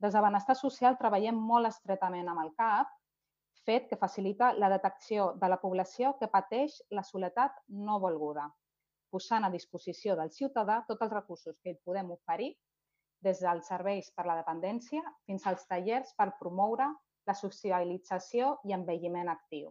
[0.00, 2.96] Des de Benestar Social treballem molt estretament amb el CAP,
[3.68, 8.48] fet que facilita la detecció de la població que pateix la soledat no volguda
[9.12, 12.52] posant a disposició del ciutadà tots els recursos que podem oferir,
[13.22, 16.88] des dels serveis per la dependència fins als tallers per promoure
[17.28, 19.70] la socialització i envelliment actiu.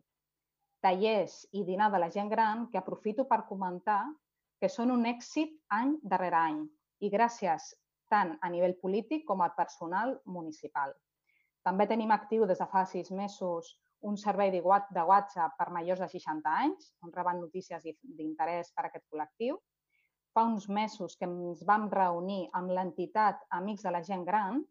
[0.86, 4.02] Tallers i dinar de la gent gran que aprofito per comentar
[4.62, 6.62] que són un èxit any darrere any
[7.06, 7.74] i gràcies
[8.14, 10.94] tant a nivell polític com al personal municipal.
[11.66, 16.08] També tenim actiu des de fa sis mesos un servei de WhatsApp per majors de
[16.10, 19.60] 60 anys, on reben notícies d'interès per a aquest col·lectiu.
[20.34, 24.62] Fa uns mesos que ens vam reunir amb l'entitat Amics de la Gent Gran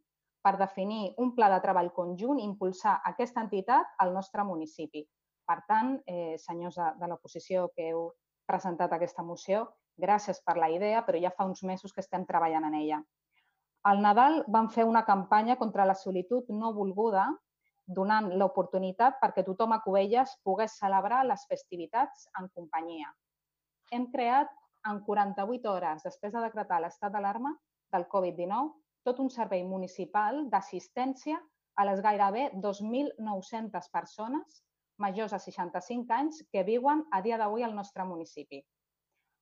[0.42, 5.04] per definir un pla de treball conjunt i impulsar aquesta entitat al nostre municipi.
[5.46, 8.08] Per tant, eh, senyors de, de l'oposició que heu
[8.48, 9.66] presentat aquesta moció,
[10.00, 13.02] gràcies per la idea, però ja fa uns mesos que estem treballant en ella.
[13.90, 17.28] Al Nadal vam fer una campanya contra la solitud no volguda
[17.98, 23.10] donant l'oportunitat perquè tothom a Cubelles pogués celebrar les festivitats en companyia.
[23.90, 24.52] Hem creat
[24.90, 27.52] en 48 hores després de decretar l'estat d'alarma
[27.92, 28.70] del Covid-19
[29.08, 31.40] tot un servei municipal d'assistència
[31.80, 34.60] a les gairebé 2.900 persones
[35.00, 38.60] majors de 65 anys que viuen a dia d'avui al nostre municipi.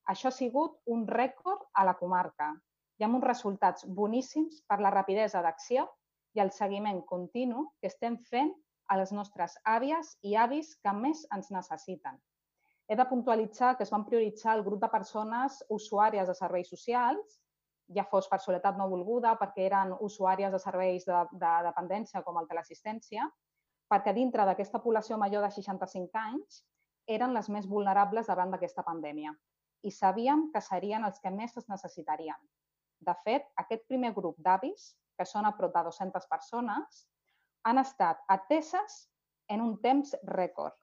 [0.08, 2.52] Això ha sigut un rècord a la comarca
[2.98, 5.84] i amb uns resultats boníssims per la rapidesa d'acció
[6.38, 8.52] i el seguiment continu que estem fent
[8.88, 12.16] a les nostres àvies i avis que més ens necessiten.
[12.88, 17.40] He de puntualitzar que es van prioritzar el grup de persones usuàries de serveis socials,
[17.96, 22.38] ja fos per soledat no volguda perquè eren usuàries de serveis de, de dependència com
[22.40, 23.26] el de l'assistència,
[23.90, 26.62] perquè dintre d'aquesta població major de 65 anys
[27.18, 29.34] eren les més vulnerables davant d'aquesta pandèmia
[29.88, 32.40] i sabíem que serien els que més es necessitarien.
[33.00, 37.06] De fet, aquest primer grup d'avis que són a prop de 200 persones,
[37.68, 38.98] han estat ateses
[39.54, 40.76] en un temps rècord,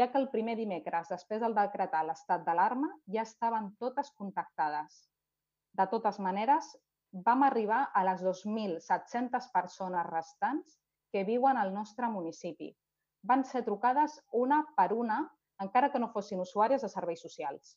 [0.00, 4.98] ja que el primer dimecres, després del decretar l'estat d'alarma, ja estaven totes contactades.
[5.78, 6.74] De totes maneres,
[7.12, 10.76] vam arribar a les 2.700 persones restants
[11.12, 12.74] que viuen al nostre municipi,
[13.22, 15.22] van ser trucades una per una,
[15.64, 17.76] encara que no fossin usuàries de serveis socials,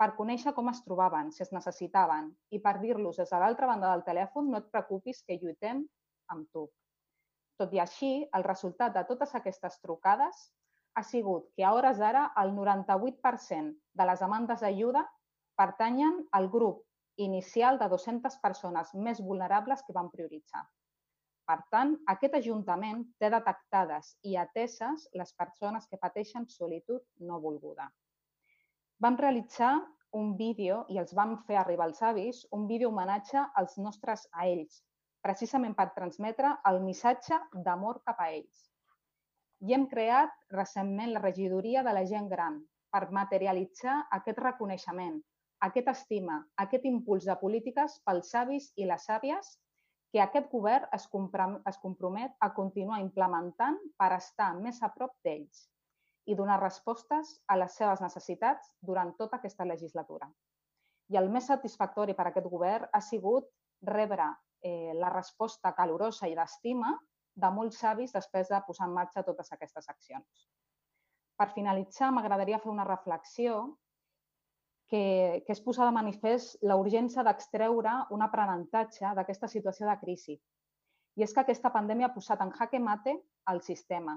[0.00, 3.92] per conèixer com es trobaven, si es necessitaven, i per dir-los des de l'altra banda
[3.92, 5.84] del telèfon no et preocupis que lluitem
[6.34, 6.64] amb tu.
[7.60, 10.40] Tot i així, el resultat de totes aquestes trucades
[10.98, 15.04] ha sigut que a hores d'ara el 98% de les demandes d'ajuda
[15.58, 16.82] pertanyen al grup
[17.16, 20.64] inicial de 200 persones més vulnerables que van prioritzar.
[21.46, 27.90] Per tant, aquest Ajuntament té detectades i ateses les persones que pateixen solitud no volguda.
[29.02, 29.72] Vam realitzar
[30.18, 34.46] un vídeo i els vam fer arribar als avis, un vídeo homenatge als nostres a
[34.50, 34.76] ells,
[35.26, 38.60] precisament per transmetre el missatge d'amor cap a ells.
[39.66, 42.62] I hem creat recentment la regidoria de la gent gran
[42.94, 45.18] per materialitzar aquest reconeixement,
[45.68, 49.54] aquest estima, aquest impuls de polítiques pels avis i les àvies
[50.14, 51.10] que aquest govern es,
[51.82, 55.64] compromet a continuar implementant per estar més a prop d'ells
[56.26, 60.28] i donar respostes a les seves necessitats durant tota aquesta legislatura.
[61.12, 63.50] I el més satisfactori per a aquest govern ha sigut
[63.84, 64.30] rebre
[64.64, 66.94] eh, la resposta calorosa i d'estima
[67.34, 70.48] de molts avis després de posar en marxa totes aquestes accions.
[71.36, 73.58] Per finalitzar, m'agradaria fer una reflexió
[74.88, 80.36] que, que és posar de manifest la urgència d'extreure un aprenentatge d'aquesta situació de crisi.
[81.18, 83.16] I és que aquesta pandèmia ha posat en jaque mate
[83.50, 84.16] el sistema.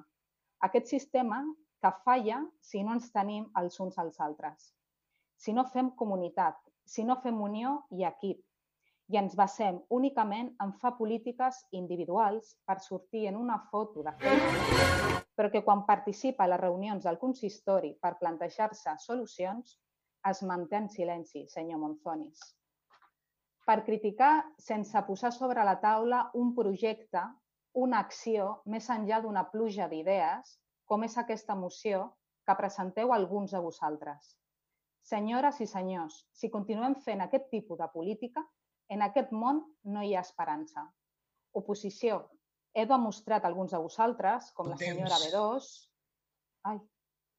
[0.68, 1.42] Aquest sistema
[1.82, 4.72] que falla si no ens tenim els uns als altres.
[5.38, 8.41] Si no fem comunitat, si no fem unió i equip,
[9.08, 14.74] i ens basem únicament en fa polítiques individuals per sortir en una foto de Facebook,
[15.38, 19.78] però que quan participa a les reunions del consistori per plantejar-se solucions
[20.32, 22.41] es manté en silenci, senyor Monzonis.
[23.68, 24.34] Per criticar
[24.64, 27.24] sense posar sobre la taula un projecte,
[27.78, 30.56] una acció, més enllà d'una pluja d'idees,
[30.88, 32.08] com és aquesta moció
[32.48, 34.38] que presenteu alguns de vosaltres.
[35.08, 38.44] Senyores i senyors, si continuem fent aquest tipus de política,
[38.92, 40.86] en aquest món no hi ha esperança.
[41.60, 42.22] Oposició,
[42.74, 45.70] he demostrat alguns de vosaltres, com la senyora B2...
[46.72, 46.80] Ai,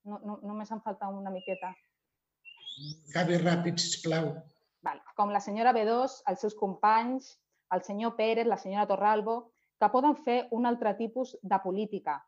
[0.09, 1.73] no, no, només em falta una miqueta.
[3.11, 4.31] Acabi ràpid, sisplau.
[4.85, 5.01] Val.
[5.19, 7.35] Com la senyora B2, els seus companys,
[7.75, 9.39] el senyor Pérez, la senyora Torralbo,
[9.81, 12.19] que poden fer un altre tipus de política,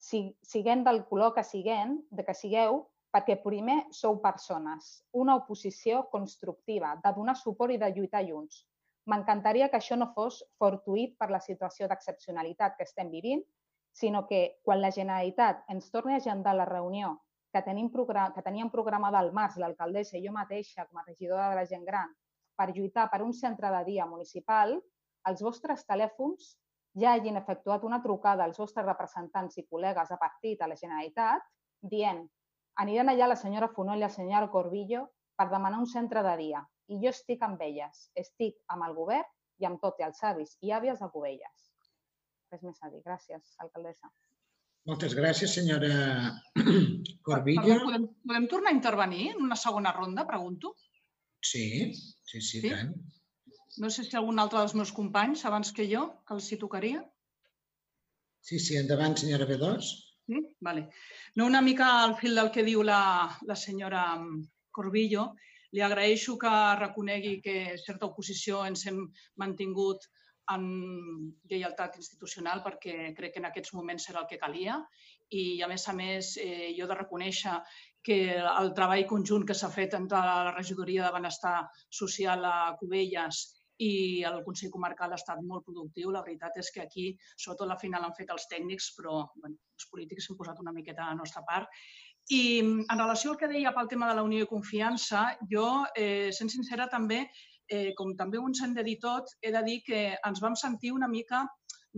[0.00, 2.80] si, siguent del color que siguem, de que sigueu,
[3.14, 8.64] perquè primer sou persones, una oposició constructiva, de donar suport i de lluitar junts.
[9.10, 13.42] M'encantaria que això no fos fortuït per la situació d'excepcionalitat que estem vivint,
[13.92, 17.16] sinó que quan la Generalitat ens torni a agendar la reunió
[17.52, 21.56] que, tenim que teníem programada al març l'alcaldessa i jo mateixa com a regidora de
[21.58, 22.12] la gent gran
[22.56, 24.78] per lluitar per un centre de dia municipal,
[25.26, 26.54] els vostres telèfons
[27.00, 31.46] ja hagin efectuat una trucada als vostres representants i col·legues de partit a la Generalitat
[31.94, 32.22] dient
[32.84, 35.06] aniran allà la senyora Fonoll i la senyora Corbillo
[35.36, 36.62] per demanar un centre de dia
[36.92, 39.28] i jo estic amb elles, estic amb el govern
[39.60, 41.68] i amb tots els avis i àvies de Covelles.
[42.50, 43.02] Res més a dir.
[43.06, 44.10] Gràcies, alcaldessa.
[44.88, 45.92] Moltes gràcies, senyora
[47.26, 47.62] Corbillo.
[47.62, 50.74] Perdó, podem, podem tornar a intervenir en una segona ronda, pregunto?
[51.44, 52.70] Sí, sí, sí, sí?
[52.72, 52.94] tant.
[53.78, 57.04] No sé si algun altre dels meus companys, abans que jo, que els hi tocaria.
[58.42, 59.90] Sí, sí, endavant, senyora B2.
[60.30, 60.40] Sí?
[60.60, 60.88] Vale.
[61.36, 63.02] No una mica al fil del que diu la,
[63.46, 64.04] la senyora
[64.74, 65.34] Corbillo,
[65.76, 69.04] li agraeixo que reconegui que certa oposició ens hem
[69.38, 70.08] mantingut
[70.50, 70.64] en
[71.50, 74.80] lleialtat institucional perquè crec que en aquests moments era el que calia
[75.30, 77.54] i, a més a més, eh, jo de reconèixer
[78.02, 81.56] que el treball conjunt que s'ha fet entre la regidoria de benestar
[82.02, 83.44] social a Cubelles
[83.80, 86.12] i el Consell Comarcal ha estat molt productiu.
[86.12, 89.88] La veritat és que aquí, sobretot la final, han fet els tècnics, però bueno, els
[89.92, 91.70] polítics s'han posat una miqueta a la nostra part.
[92.30, 95.66] I en relació al que deia pel tema de la unió i confiança, jo,
[95.96, 97.24] eh, sent sincera, també
[97.70, 100.92] eh, com també ens hem de dir tot, he de dir que ens vam sentir
[100.92, 101.46] una mica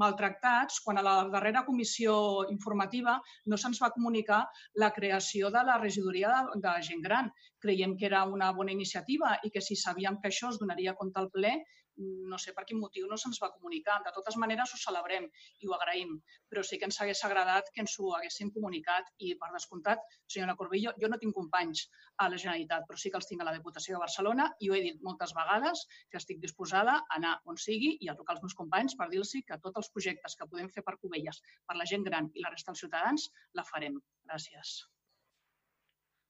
[0.01, 2.15] maltractats quan a la darrera comissió
[2.53, 4.41] informativa no se'ns va comunicar
[4.83, 7.31] la creació de la regidoria de, de gent gran.
[7.61, 11.21] Creiem que era una bona iniciativa i que si sabíem que això es donaria compte
[11.21, 11.57] al ple,
[11.97, 13.99] no sé per quin motiu no se'ns va comunicar.
[14.07, 15.29] De totes maneres, ho celebrem
[15.61, 16.15] i ho agraïm,
[16.51, 20.05] però sí que ens hagués agradat que ens ho haguessin comunicat i, per descomptat,
[20.35, 21.85] senyora Corbillo, jo no tinc companys
[22.23, 24.79] a la Generalitat, però sí que els tinc a la Diputació de Barcelona i ho
[24.79, 28.45] he dit moltes vegades que estic disposada a anar on sigui i a trucar als
[28.47, 31.89] meus companys per dir-los que tots els projectes que podem fer per Covelles, per la
[31.89, 33.29] gent gran i la resta dels ciutadans,
[33.59, 34.01] la farem.
[34.29, 34.75] Gràcies.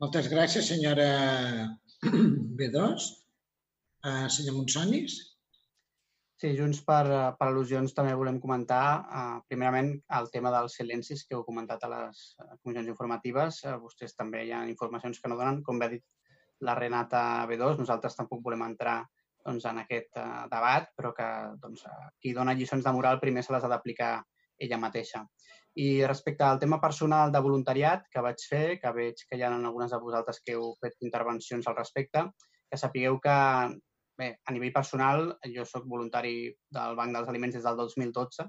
[0.02, 1.09] Moltes gràcies, senyora
[2.59, 3.10] B2.
[4.02, 5.20] Uh, senyor Monsonis?
[6.43, 7.05] Sí, Junts per,
[7.39, 8.85] per al·lusions també volem comentar,
[9.16, 12.23] eh, primerament, el tema dels silencis que heu comentat a les
[12.64, 13.60] comissions informatives.
[13.62, 15.60] Eh, vostès també hi ha informacions que no donen.
[15.62, 16.02] Com bé ha dit
[16.69, 18.97] la Renata B2, nosaltres tampoc volem entrar
[19.44, 20.24] doncs, en aquest eh,
[20.56, 21.28] debat, però que
[21.62, 21.86] doncs,
[22.19, 24.10] qui dona lliçons de moral primer se les ha d'aplicar
[24.66, 25.23] ella mateixa.
[25.78, 29.55] I respecte al tema personal de voluntariat que vaig fer, que veig que hi ha
[29.55, 32.27] algunes de vosaltres que heu fet intervencions al respecte,
[32.66, 33.39] que sapigueu que
[34.22, 36.34] Bé, a nivell personal, jo sóc voluntari
[36.76, 38.44] del Banc dels Aliments des del 2012,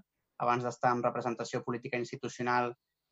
[0.45, 2.67] abans d'estar en representació política institucional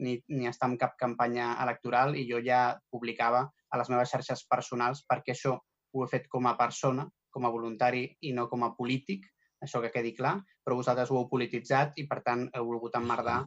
[0.05, 2.59] ni, ni estar en cap campanya electoral i jo ja
[2.93, 7.49] publicava a les meves xarxes personals perquè això ho he fet com a persona, com
[7.49, 9.25] a voluntari i no com a polític,
[9.65, 13.39] això que quedi clar, però vosaltres ho heu polititzat i per tant heu volgut emmerdar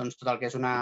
[0.00, 0.74] doncs, tot el que és una,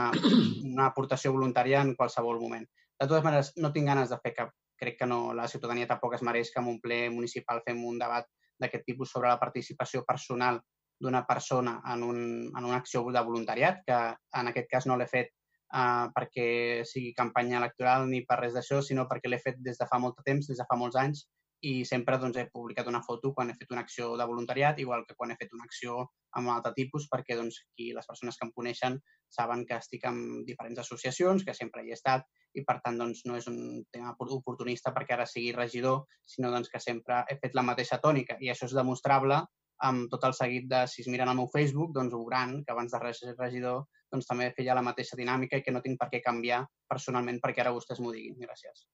[0.71, 2.71] una aportació voluntària en qualsevol moment.
[3.01, 6.17] De totes maneres, no tinc ganes de fer cap crec que no, la ciutadania tampoc
[6.17, 8.29] es mereix que en un ple municipal fem un debat
[8.61, 10.61] d'aquest tipus sobre la participació personal
[11.01, 12.19] d'una persona en, un,
[12.51, 14.01] en una acció de voluntariat, que
[14.41, 15.31] en aquest cas no l'he fet
[15.73, 16.49] uh, perquè
[16.89, 20.19] sigui campanya electoral ni per res d'això, sinó perquè l'he fet des de fa molt
[20.21, 21.25] de temps, des de fa molts anys,
[21.65, 25.05] i sempre doncs, he publicat una foto quan he fet una acció de voluntariat, igual
[25.09, 26.07] que quan he fet una acció
[26.39, 28.99] amb un altre tipus, perquè doncs, aquí les persones que em coneixen
[29.31, 33.25] saben que estic en diferents associacions, que sempre hi he estat, i per tant doncs,
[33.27, 37.57] no és un tema oportunista perquè ara sigui regidor, sinó doncs, que sempre he fet
[37.59, 39.43] la mateixa tònica, i això és demostrable
[39.87, 42.93] amb tot el seguit de, si es miren al meu Facebook, doncs veuran que abans
[42.93, 46.21] de ser regidor doncs, també feia la mateixa dinàmica i que no tinc per què
[46.25, 48.37] canviar personalment perquè ara vostès m'ho diguin.
[48.43, 48.89] Gràcies.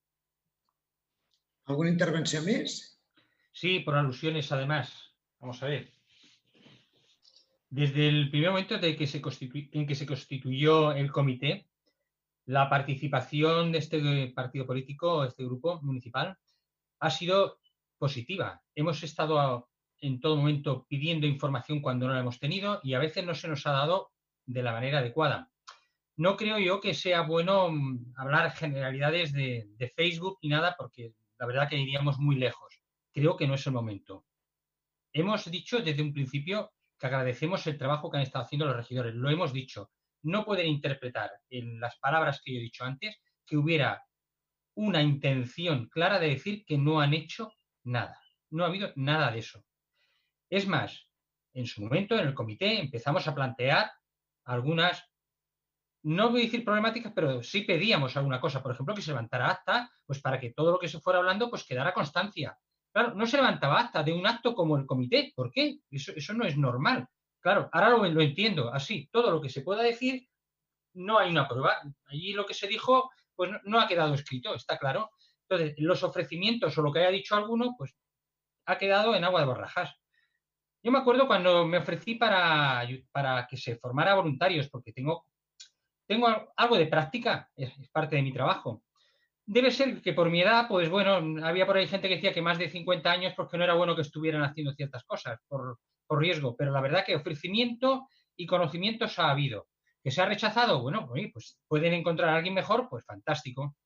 [1.66, 3.00] ¿Alguna intervención más?
[3.52, 4.92] Sí, por alusiones además.
[5.40, 5.95] Vamos a ver.
[7.68, 9.20] Desde el primer momento de que se
[9.72, 11.66] en que se constituyó el comité,
[12.46, 16.38] la participación de este partido político, este grupo municipal,
[17.00, 17.58] ha sido
[17.98, 18.62] positiva.
[18.74, 19.68] Hemos estado
[20.00, 23.48] en todo momento pidiendo información cuando no la hemos tenido y a veces no se
[23.48, 24.12] nos ha dado
[24.44, 25.50] de la manera adecuada.
[26.16, 31.14] No creo yo que sea bueno mm, hablar generalidades de, de Facebook ni nada porque
[31.38, 32.80] la verdad que iríamos muy lejos.
[33.12, 34.24] Creo que no es el momento.
[35.12, 39.14] Hemos dicho desde un principio que agradecemos el trabajo que han estado haciendo los regidores.
[39.14, 39.90] Lo hemos dicho.
[40.22, 44.02] No pueden interpretar en las palabras que yo he dicho antes que hubiera
[44.74, 47.52] una intención clara de decir que no han hecho
[47.84, 48.20] nada.
[48.50, 49.64] No ha habido nada de eso.
[50.50, 51.08] Es más,
[51.54, 53.90] en su momento en el comité empezamos a plantear
[54.44, 55.10] algunas
[56.06, 59.50] no voy a decir problemáticas, pero sí pedíamos alguna cosa, por ejemplo, que se levantara
[59.50, 62.56] acta, pues para que todo lo que se fuera hablando, pues quedara constancia.
[62.96, 65.30] Claro, no se levantaba acta de un acto como el comité.
[65.36, 65.80] ¿Por qué?
[65.90, 67.06] Eso, eso no es normal.
[67.40, 69.06] Claro, ahora lo, entiendo así.
[69.12, 70.26] Todo lo que se pueda decir,
[70.94, 71.74] no hay una prueba.
[72.06, 75.10] Allí lo que se dijo, pues no, no ha quedado escrito, está claro.
[75.42, 77.94] Entonces, los ofrecimientos o lo que haya dicho alguno, pues
[78.64, 79.94] ha quedado en agua de borrajas.
[80.82, 85.26] Yo me acuerdo cuando me ofrecí para, para que se formara voluntarios, porque tengo
[86.06, 88.82] tengo algo de práctica, es, parte de mi trabajo.
[89.48, 92.42] Debe ser que por mi edad, pues bueno, había por ahí gente que decía que
[92.42, 96.20] más de 50 años porque no era bueno que estuvieran haciendo ciertas cosas por, por
[96.20, 99.68] riesgo, pero la verdad que ofrecimiento y conocimientos ha habido.
[100.02, 100.82] ¿Que se ha rechazado?
[100.82, 103.76] Bueno, pues pueden encontrar a alguien mejor, pues fantástico.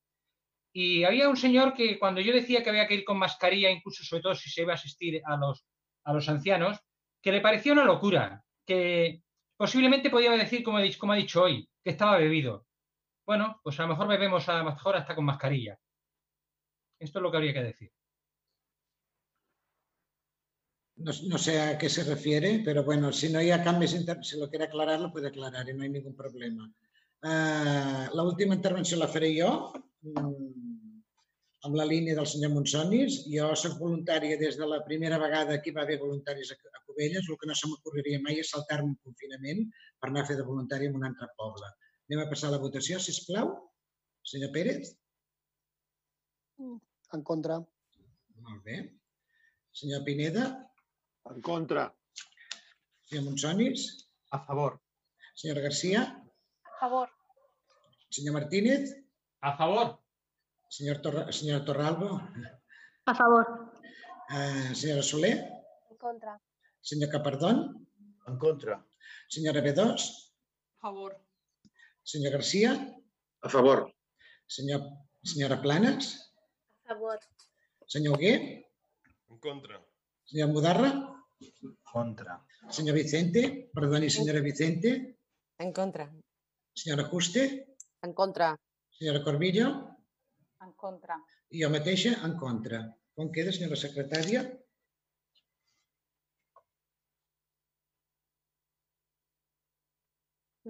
[0.72, 4.05] Y había un señor que cuando yo decía que había que ir con mascarilla, incluso
[4.05, 5.64] sobre todo si se iba a asistir a los,
[6.05, 6.78] a los ancianos,
[7.22, 9.22] que le parecía una locura, que
[9.56, 12.66] posiblemente podía decir, como, como ha dicho hoy, que estaba bebido.
[13.26, 15.78] Bueno, pues a lo mejor bebemos a lo mejor hasta con mascarilla.
[16.99, 17.92] Esto es lo que habría que decir.
[20.97, 24.50] No, no, sé a qué se refiere, pero bueno, si no hay cambios, si lo
[24.50, 26.70] quiere aclarar, lo puede aclarar y no hay ningún problema.
[27.23, 30.70] Uh, la última intervenció la faré jo, mm,
[31.68, 33.18] amb la línia del senyor Monsonis.
[33.32, 36.82] Jo soc voluntària des de la primera vegada que hi va haver voluntaris a, a
[36.86, 37.28] Cubelles.
[37.28, 39.66] El que no se m'ocorreria mai és saltar-me un confinament
[40.00, 41.68] per anar a fer de voluntari en un altre poble.
[42.10, 43.52] Anem a passar a la votació, si us plau.
[44.26, 44.89] Senyor Pérez?
[47.14, 47.60] En contra.
[48.47, 48.78] Molt bé.
[49.80, 50.48] Senyor Pineda?
[51.30, 51.84] En contra.
[53.06, 53.86] Senyor Monsonis?
[54.34, 54.80] A favor.
[55.39, 56.02] Senyora Garcia?
[56.66, 57.14] A favor.
[58.10, 58.90] Senyor Martínez?
[59.47, 59.94] A favor.
[60.66, 62.20] Señor Torra, señora Torralbo?
[63.06, 63.70] A favor.
[64.34, 65.39] Uh, senyora Soler?
[65.94, 66.40] En contra.
[66.82, 67.86] Senyor Capardón?
[68.26, 68.82] En contra.
[69.28, 69.78] Senyora B2?
[69.86, 71.30] A favor.
[72.10, 72.70] Senyor Garcia?
[73.47, 73.86] A favor.
[74.50, 74.82] Senyor,
[75.22, 76.18] senyora Planes?
[76.82, 77.18] A favor.
[77.86, 78.66] Senyor Hugué?
[79.30, 79.78] En contra.
[80.26, 80.90] Senyor Mudarra?
[81.92, 82.34] Contra.
[82.68, 83.70] Senyor Vicente?
[83.72, 85.18] Perdoni, senyora Vicente?
[85.58, 86.10] En contra.
[86.74, 87.76] Senyora Juste?
[88.02, 88.56] En contra.
[88.90, 89.68] Senyora Corbillo?
[90.66, 91.14] En contra.
[91.55, 92.82] I jo mateixa en contra.
[93.14, 94.42] Com queda, senyora secretària?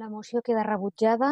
[0.00, 1.28] La moció queda rebutjada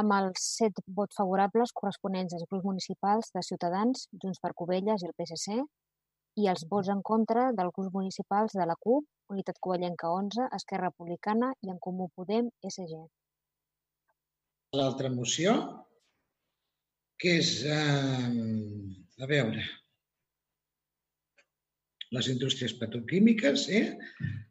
[0.00, 5.08] amb els set vots favorables corresponents als grups municipals de Ciutadans, Junts per Covelles i
[5.08, 5.56] el PSC
[6.42, 10.90] i els vots en contra dels grups municipals de la CUP, Unitat Covellenca 11, Esquerra
[10.92, 13.00] Republicana i en Comú Podem, SG.
[14.76, 15.56] L'altra moció,
[17.16, 19.64] que és, eh, a veure,
[22.16, 23.98] les indústries petroquímiques, eh?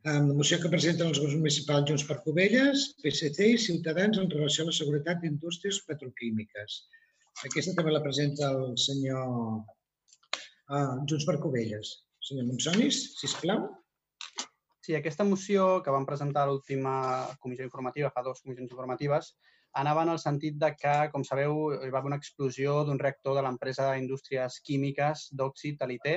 [0.05, 4.29] amb la moció que presenten els grups municipals Junts per Covelles, PSC i Ciutadans en
[4.33, 6.77] relació a la seguretat d'indústries petroquímiques.
[7.49, 11.97] Aquesta també la presenta el senyor uh, Junts per Covelles.
[12.29, 13.67] Senyor Monsonis, sisplau.
[14.85, 16.95] Sí, aquesta moció que vam presentar a l'última
[17.43, 19.33] comissió informativa, fa dues comissions informatives,
[19.81, 23.35] anava en el sentit de que, com sabeu, hi va haver una explosió d'un reactor
[23.37, 26.07] de l'empresa d'indústries químiques d'òxid de l'IT,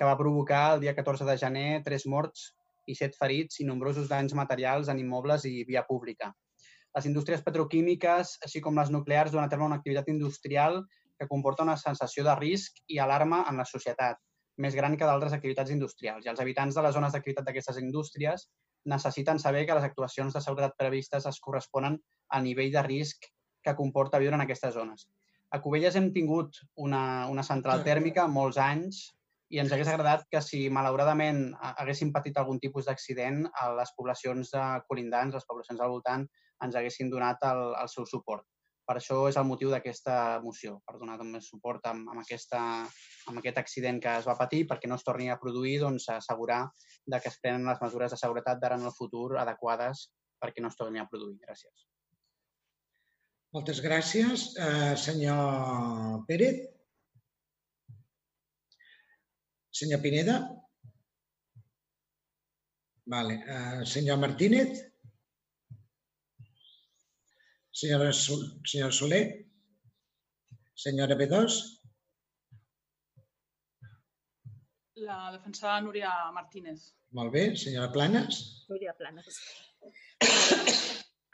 [0.00, 2.46] que va provocar el dia 14 de gener tres morts
[2.88, 6.30] i set ferits i nombrosos danys materials en immobles i via pública.
[6.96, 10.80] Les indústries petroquímiques, així com les nuclears, duen a terme una activitat industrial
[11.20, 14.16] que comporta una sensació de risc i alarma en la societat,
[14.56, 16.24] més gran que d'altres activitats industrials.
[16.24, 18.48] I els habitants de les zones d'activitat d'aquestes indústries
[18.88, 22.00] necessiten saber que les actuacions de seguretat previstes es corresponen
[22.32, 23.28] al nivell de risc
[23.60, 25.10] que comporta viure en aquestes zones.
[25.52, 29.10] A Cubelles hem tingut una, una central tèrmica molts anys
[29.50, 33.42] i ens hagués agradat que si malauradament haguéssim patit algun tipus d'accident,
[33.78, 36.26] les poblacions de colindants, les poblacions al voltant,
[36.64, 38.46] ens haguessin donat el, el seu suport.
[38.86, 42.60] Per això és el motiu d'aquesta moció, per donar també suport amb, amb, aquesta,
[43.30, 46.64] amb aquest accident que es va patir perquè no es torni a produir, doncs assegurar
[47.06, 50.08] de que es prenen les mesures de seguretat d'ara en el futur adequades
[50.42, 51.38] perquè no es torni a produir.
[51.44, 51.86] Gràcies.
[53.54, 54.50] Moltes gràcies.
[54.58, 56.66] Eh, senyor Pérez.
[59.70, 60.36] Senyor Pineda?
[63.06, 63.34] Vale.
[63.46, 64.90] Uh, senyor Martínez?
[67.72, 69.24] Senyora, Sol senyora Soler?
[70.74, 71.58] Senyora B2?
[75.06, 76.90] La defensora Núria Martínez.
[77.16, 77.44] Molt bé.
[77.56, 78.66] Senyora Planes?
[78.68, 79.40] Núria Planes.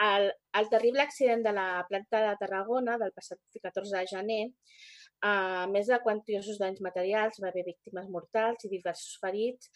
[0.07, 4.43] El, el terrible accident de la planta de Tarragona del passat 14 de gener
[5.25, 9.71] a més de quantiosos danys materials, va haver víctimes mortals i diversos ferits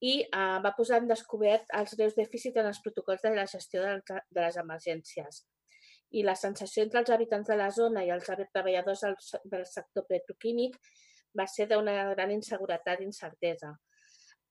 [0.00, 3.82] i uh, va posar en descobert els greus dèficits en els protocols de la gestió
[3.84, 5.42] de, de les emergències.
[6.16, 10.06] I la sensació entre els habitants de la zona i els treballadors del, del sector
[10.08, 10.78] petroquímic
[11.36, 13.74] va ser d'una gran inseguretat i incertesa.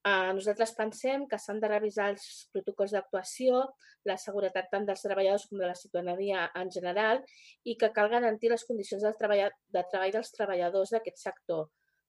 [0.06, 3.62] Eh, nosaltres pensem que s'han de revisar els protocols d'actuació,
[4.06, 7.24] la seguretat tant dels treballadors com de la ciutadania en general
[7.66, 11.66] i que cal garantir les condicions del treball, de treball dels treballadors d'aquest sector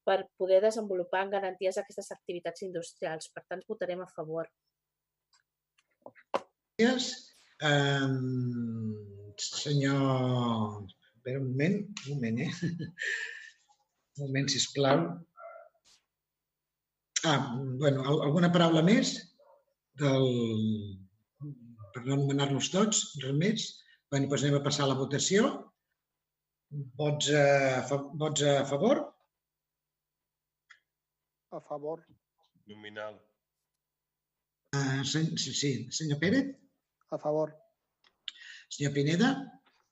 [0.06, 3.30] per poder desenvolupar en garanties aquestes activitats industrials.
[3.32, 4.50] Per tant, votarem a favor.
[6.76, 7.08] Gràcies.
[7.64, 10.84] Um, senyor...
[11.16, 12.52] Espera un moment, un moment, eh?
[14.20, 15.08] Un moment, sisplau.
[17.24, 19.16] Ah, bueno, alguna paraula més
[20.00, 20.26] del...
[21.94, 23.66] per no anomenar-los tots, res més?
[24.12, 25.48] Bé, doncs anem a passar a la votació.
[27.00, 27.44] Vots a,
[28.20, 29.00] vots a favor?
[31.56, 32.02] A favor.
[32.68, 33.16] Nominal.
[34.76, 36.50] Uh, sen, sí, sí, senyor Pérez?
[37.14, 37.54] A favor.
[38.68, 39.30] Senyor Pineda?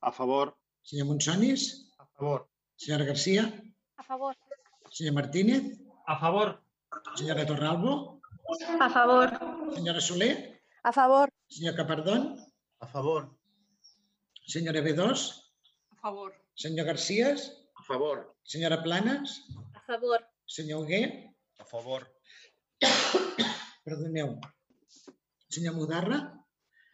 [0.01, 0.53] A favor.
[0.83, 1.69] Senyor Monsonis?
[1.97, 2.45] A favor.
[2.77, 3.47] Senyora Garcia?
[3.97, 4.35] A favor.
[4.91, 5.71] Senyor Martínez?
[6.05, 6.59] A favor.
[7.15, 8.21] Senyora Torralbo?
[8.79, 9.27] A favor.
[9.75, 10.61] Senyora Soler?
[10.83, 11.27] A favor.
[11.49, 12.37] Senyor Capardón?
[12.79, 13.21] A favor.
[14.47, 15.01] Senyora B2?
[15.91, 16.31] A favor.
[16.55, 17.51] Senyor Garcías?
[17.75, 18.35] A favor.
[18.43, 19.41] Senyora Planes?
[19.73, 20.19] A favor.
[20.45, 21.33] Senyor Hugué?
[21.59, 22.01] A favor.
[23.83, 24.39] Perdoneu.
[25.49, 26.19] Senyor Mudarra?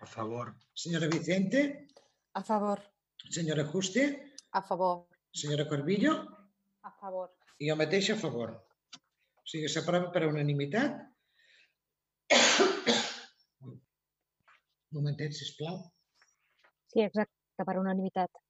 [0.01, 0.55] A favor.
[0.73, 1.87] Senyora Vicente?
[2.33, 2.79] A favor.
[3.29, 4.33] Senyora Juste?
[4.51, 5.07] A favor.
[5.33, 6.13] Senyora Corbillo?
[6.83, 7.29] A favor.
[7.59, 8.49] I jo mateix a favor.
[9.41, 10.99] O sigui, s'aprova per unanimitat.
[13.65, 13.75] Un
[14.97, 15.81] momentet, sisplau.
[16.91, 18.41] Sí, exacte, per unanimitat.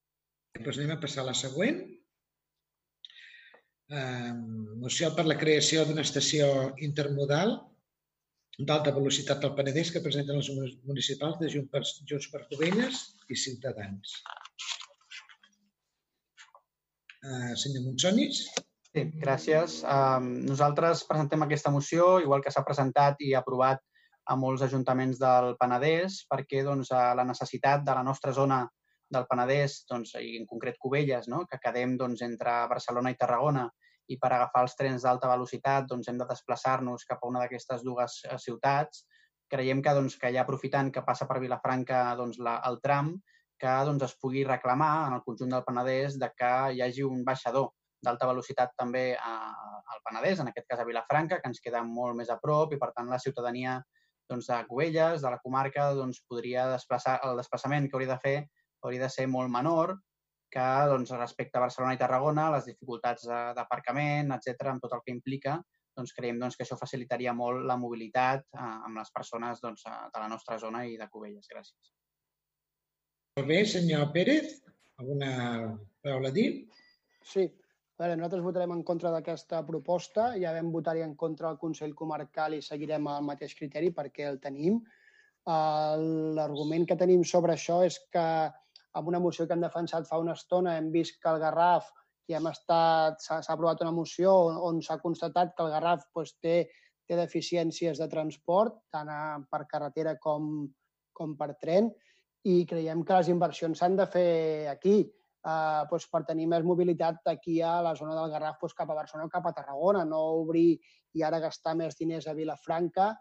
[0.58, 1.82] Doncs anem a passar a la següent.
[3.92, 4.32] Eh,
[4.80, 6.48] moció per la creació d'una estació
[6.88, 7.58] intermodal
[8.60, 10.50] d'alta velocitat al Penedès que presenten els
[10.88, 14.18] municipals de Junts per, Junts per Covelles i Ciutadans.
[17.22, 18.45] Eh, senyor Monsonis.
[18.92, 19.78] Sí, gràcies.
[19.88, 23.80] Um, nosaltres presentem aquesta moció, igual que s'ha presentat i aprovat
[24.28, 28.66] a molts ajuntaments del Penedès, perquè doncs, la necessitat de la nostra zona
[29.11, 31.45] del Penedès, doncs, i en concret Cubelles, no?
[31.48, 33.66] que quedem doncs, entre Barcelona i Tarragona,
[34.11, 37.88] i per agafar els trens d'alta velocitat doncs, hem de desplaçar-nos cap a una d'aquestes
[37.88, 39.06] dues eh, ciutats,
[39.52, 43.16] creiem que, doncs, que ja aprofitant que passa per Vilafranca doncs, la, el tram,
[43.61, 47.24] que doncs, es pugui reclamar en el conjunt del Penedès de que hi hagi un
[47.24, 47.72] baixador
[48.04, 49.34] d'alta velocitat també a,
[49.94, 52.80] al Penedès, en aquest cas a Vilafranca, que ens queda molt més a prop i,
[52.82, 53.80] per tant, la ciutadania
[54.30, 58.38] doncs, de Cubelles, de la comarca, doncs, podria desplaçar, el desplaçament que hauria de fer
[58.82, 59.98] hauria de ser molt menor
[60.52, 65.14] que doncs, respecte a Barcelona i Tarragona, les dificultats d'aparcament, etc amb tot el que
[65.16, 65.56] implica,
[65.96, 70.20] doncs creiem doncs, que això facilitaria molt la mobilitat eh, amb les persones doncs, de
[70.24, 71.48] la nostra zona i de Cubelles.
[71.52, 71.94] Gràcies.
[73.40, 74.58] Molt bé, senyor Pérez,
[75.00, 75.32] alguna
[76.04, 76.50] paraula a dir?
[77.24, 77.48] Sí,
[78.02, 82.56] veure, nosaltres votarem en contra d'aquesta proposta, ja vam votar-hi en contra al Consell Comarcal
[82.58, 84.80] i seguirem el mateix criteri perquè el tenim.
[86.38, 88.26] L'argument que tenim sobre això és que
[88.98, 91.90] amb una moció que hem defensat fa una estona hem vist que el Garraf
[92.30, 94.34] i hem estat, s'ha aprovat una moció
[94.68, 96.58] on s'ha constatat que el Garraf doncs, té,
[97.08, 99.22] té deficiències de transport, tant a,
[99.52, 100.68] per carretera com,
[101.14, 101.90] com per tren,
[102.48, 105.02] i creiem que les inversions s'han de fer aquí,
[105.45, 108.98] eh, doncs per tenir més mobilitat aquí a la zona del Garraf doncs cap a
[108.98, 110.80] Barcelona o cap a Tarragona, no obrir
[111.18, 113.11] i ara gastar més diners a Vilafranca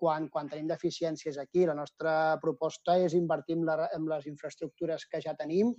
[0.00, 1.66] quan, quan tenim deficiències aquí.
[1.68, 5.74] La nostra proposta és invertir en, la, en les infraestructures que ja tenim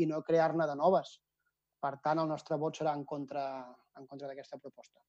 [0.00, 1.18] i no crear-ne de noves.
[1.82, 3.44] Per tant, el nostre vot serà en contra,
[4.00, 5.00] en contra d'aquesta proposta.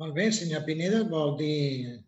[0.00, 2.00] Molt bé, senyor Pineda, vol dir...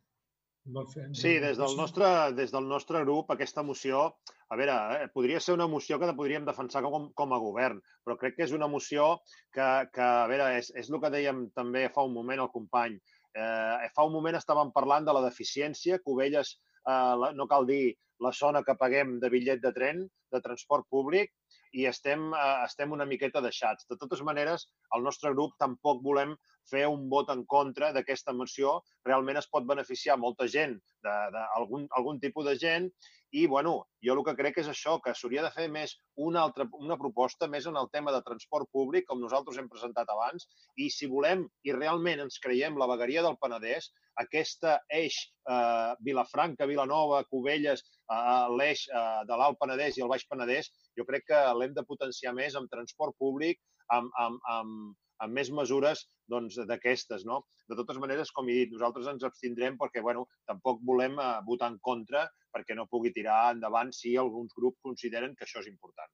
[1.12, 4.04] Sí, des del, nostre, des del nostre grup, aquesta moció,
[4.48, 8.16] a veure, eh, podria ser una moció que podríem defensar com, com a govern, però
[8.20, 9.10] crec que és una moció
[9.52, 12.96] que, que a veure, és, és el que dèiem també fa un moment el company.
[13.36, 16.56] Eh, fa un moment estàvem parlant de la deficiència, Cubelles,
[16.88, 17.84] eh, no cal dir
[18.24, 21.34] la zona que paguem de bitllet de tren, de transport públic,
[21.74, 23.84] i estem, eh, estem una miqueta deixats.
[23.90, 26.36] De totes maneres, el nostre grup tampoc volem
[26.70, 28.78] fer un vot en contra d'aquesta moció.
[29.08, 32.90] Realment es pot beneficiar molta gent, d'algun algun tipus de gent,
[33.34, 33.72] i bueno,
[34.06, 37.48] jo el que crec és això, que s'hauria de fer més una, altra, una proposta
[37.50, 40.46] més en el tema de transport públic, com nosaltres hem presentat abans,
[40.78, 43.90] i si volem i realment ens creiem la vegueria del Penedès,
[44.22, 45.18] aquesta eix
[45.50, 51.06] eh, Vilafranca, Vilanova, Cubelles, eh, l'eix eh, de l'Alt Penedès i el Baix Penedès, jo
[51.08, 53.58] crec que l'hem de potenciar més amb transport públic,
[53.98, 54.94] amb, amb, amb,
[55.24, 57.24] amb més mesures doncs, d'aquestes.
[57.28, 57.42] No?
[57.70, 61.72] De totes maneres, com he dit, nosaltres ens abstindrem perquè bueno, tampoc volem eh, votar
[61.72, 66.10] en contra perquè no pugui tirar endavant si alguns grups consideren que això és important.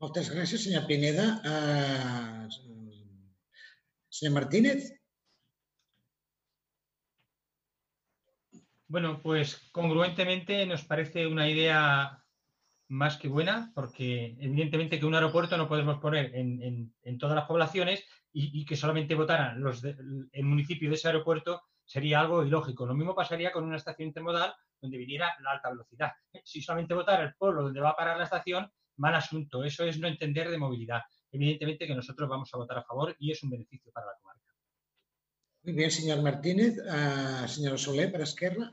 [0.00, 1.26] Moltes gràcies, senyor Pineda.
[1.44, 2.48] Uh,
[4.08, 4.88] senyor Martínez.
[8.88, 12.19] Bueno, pues congruentemente nos parece una idea
[12.90, 17.36] más que buena, porque evidentemente que un aeropuerto no podemos poner en, en, en todas
[17.36, 19.96] las poblaciones y, que solamente votaran los de,
[20.32, 22.86] el municipio de ese aeropuerto sería algo ilógico.
[22.86, 26.10] Lo mismo pasaría con una estación intermodal donde viniera la alta velocidad.
[26.44, 29.62] Si solamente votara el pueblo donde va a parar la estación, mal asunto.
[29.62, 31.02] Eso es no entender de movilidad.
[31.30, 34.54] Evidentemente que nosotros vamos a votar a favor y es un beneficio para la comarca.
[35.62, 36.76] Muy bien, señor Martínez.
[36.78, 38.72] Uh, senyora Soler, per Esquerra.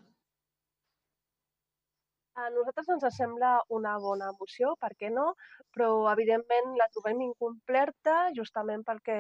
[2.38, 5.32] A nosaltres ens sembla una bona moció, per què no?
[5.74, 9.16] Però, evidentment, la trobem incompleta justament perquè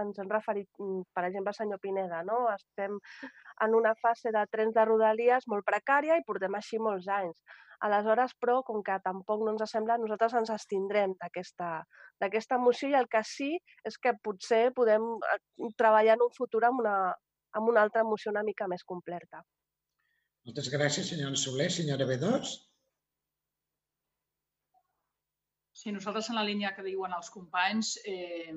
[0.00, 2.38] ens hem referit, mm, per exemple, al senyor Pineda, no?
[2.54, 2.96] Estem
[3.66, 7.42] en una fase de trens de rodalies molt precària i portem així molts anys.
[7.88, 13.08] Aleshores, però, com que tampoc no ens sembla, nosaltres ens abstindrem d'aquesta moció i el
[13.16, 13.50] que sí
[13.84, 15.04] és que potser podem
[15.34, 15.38] eh,
[15.76, 16.96] treballar en un futur amb una,
[17.52, 19.44] amb una altra moció una mica més completa.
[20.46, 21.66] Moltes gràcies, senyora Soler.
[21.74, 22.50] Senyora B2.
[25.74, 28.54] Sí, nosaltres en la línia que diuen els companys, eh,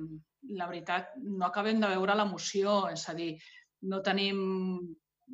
[0.60, 3.32] la veritat, no acabem de veure la moció, és a dir,
[3.90, 4.38] no tenim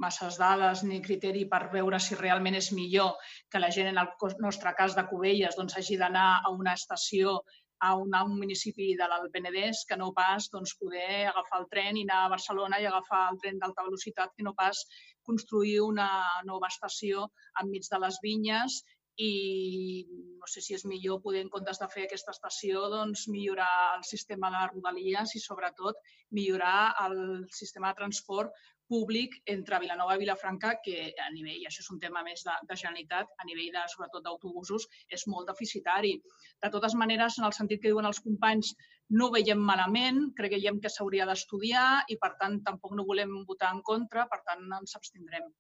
[0.07, 3.15] masses dades ni criteri per veure si realment és millor
[3.53, 7.39] que la gent, en el nostre cas de Cubelles, doncs, hagi d'anar a una estació
[7.81, 11.69] a un, a un municipi de l'Alt Penedès que no pas doncs, poder agafar el
[11.73, 14.85] tren i anar a Barcelona i agafar el tren d'alta velocitat, que no pas
[15.29, 16.09] construir una
[16.49, 17.27] nova estació
[17.63, 18.83] enmig de les vinyes
[19.17, 20.05] i
[20.39, 24.05] no sé si és millor poder, en comptes de fer aquesta estació, doncs, millorar el
[24.05, 26.01] sistema de rodalies i, sobretot,
[26.37, 27.19] millorar el
[27.61, 28.53] sistema de transport
[28.91, 32.55] públic entre Vilanova i Vilafranca, que a nivell, i això és un tema més de,
[32.69, 36.15] de Generalitat, a nivell de, sobretot d'autobusos, és molt deficitari.
[36.63, 38.73] De totes maneres, en el sentit que diuen els companys,
[39.19, 43.75] no ho veiem malament, creiem que s'hauria d'estudiar i, per tant, tampoc no volem votar
[43.75, 45.53] en contra, per tant, ens abstindrem.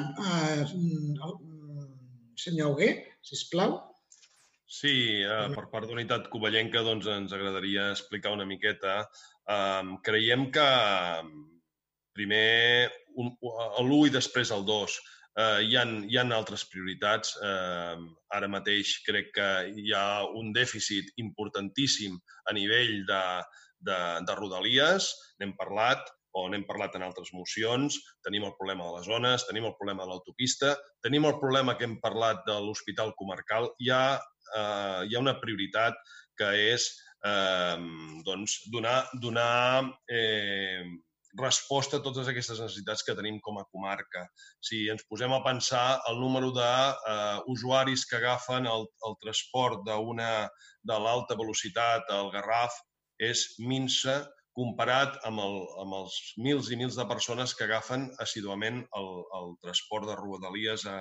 [0.00, 0.64] Uh,
[2.40, 2.90] senyor Hugué,
[3.22, 3.78] sisplau.
[4.70, 4.92] Sí,
[5.26, 9.00] eh, per part d'Unitat Covellenca doncs, ens agradaria explicar una miqueta
[9.54, 10.66] eh, creiem que
[12.16, 14.98] primer l'1 i després el 2.
[15.40, 17.34] Eh, hi, ha, hi ha altres prioritats.
[17.46, 17.96] Eh,
[18.36, 22.16] ara mateix crec que hi ha un dèficit importantíssim
[22.50, 23.22] a nivell de,
[23.88, 26.02] de, de rodalies, n'hem parlat,
[26.38, 27.96] o n'hem parlat en altres mocions,
[28.26, 31.88] tenim el problema de les zones, tenim el problema de l'autopista, tenim el problema que
[31.88, 33.70] hem parlat de l'hospital comarcal.
[33.82, 34.04] Hi ha,
[34.54, 35.98] eh, hi ha una prioritat
[36.38, 36.86] que és
[37.26, 37.76] eh,
[38.26, 40.84] doncs, donar, donar eh,
[41.38, 44.26] resposta a totes aquestes necessitats que tenim com a comarca.
[44.60, 50.98] Si ens posem a pensar el número d'usuaris eh, que agafen el, el transport de
[50.98, 52.74] l'alta velocitat al Garraf
[53.20, 54.24] és minsa
[54.60, 59.54] comparat amb, el, amb els mils i mils de persones que agafen assiduament el, el
[59.64, 60.98] transport de rodalies a,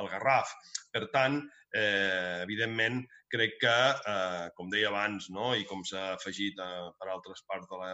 [0.00, 0.52] al Garraf.
[0.92, 1.40] Per tant,
[1.72, 3.00] eh, evidentment,
[3.32, 3.76] crec que,
[4.12, 5.54] eh, com deia abans, no?
[5.56, 7.92] i com s'ha afegit eh, per altres parts de la,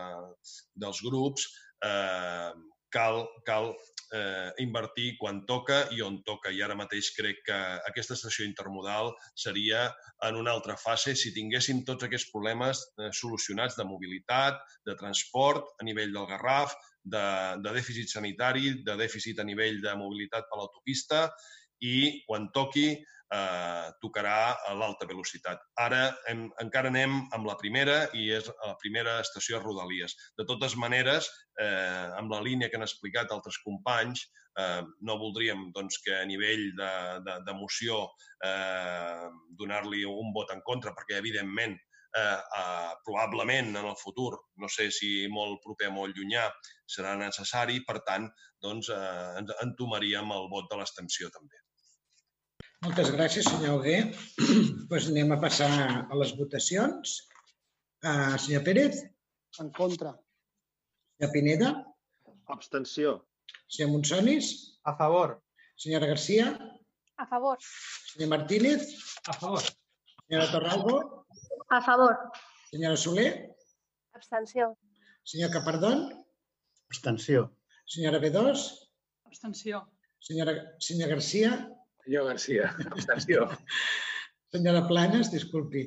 [0.86, 1.46] dels grups,
[1.86, 2.52] eh,
[2.94, 3.72] cal, cal
[4.14, 6.52] eh, invertir quan toca i on toca.
[6.54, 7.58] I ara mateix crec que
[7.90, 9.88] aquesta estació intermodal seria
[10.28, 15.74] en una altra fase si tinguéssim tots aquests problemes eh, solucionats de mobilitat, de transport
[15.80, 17.24] a nivell del Garraf, de,
[17.64, 21.26] de dèficit sanitari, de dèficit a nivell de mobilitat per l'autopista
[21.84, 22.94] i quan toqui
[23.34, 24.38] eh, tocarà
[24.68, 25.62] a l'alta velocitat.
[25.84, 30.16] Ara hem, encara anem amb la primera i és la primera estació a Rodalies.
[30.38, 31.30] De totes maneres,
[31.60, 34.26] eh, amb la línia que han explicat altres companys,
[34.60, 36.70] eh, no voldríem doncs, que a nivell
[37.48, 39.26] d'emoció de, de eh,
[39.62, 41.76] donar-li un vot en contra, perquè evidentment
[42.14, 46.46] eh, eh, probablement en el futur, no sé si molt proper o molt llunyà,
[46.96, 48.30] serà necessari, per tant,
[48.62, 51.63] doncs, eh, entomaríem el vot de l'extensió també.
[52.84, 53.96] Moltes gràcies, senyor Hugué.
[54.90, 55.68] pues anem a passar
[56.04, 57.14] a les votacions.
[58.04, 58.98] Uh, senyor Pérez?
[59.62, 60.10] En contra.
[61.16, 61.70] Senyor Pineda?
[62.52, 63.14] Abstenció.
[63.72, 64.50] Senyor Monsonis?
[64.84, 65.38] A favor.
[65.80, 66.50] Senyora Garcia?
[67.16, 67.56] A favor.
[68.12, 68.84] Senyor Martínez?
[69.32, 69.64] A favor.
[70.26, 70.98] Senyora Torralbo?
[71.72, 72.18] A favor.
[72.68, 73.30] Senyora Soler?
[74.12, 74.74] Abstenció.
[75.24, 76.10] Senyor Capardón?
[76.92, 77.48] Abstenció.
[77.88, 78.60] Senyora B2?
[79.24, 79.86] Abstenció.
[80.20, 81.56] Senyora, senyor Garcia?
[82.04, 83.48] Senyor Garcia, abstenció.
[84.52, 85.86] Senyora Planes, disculpi.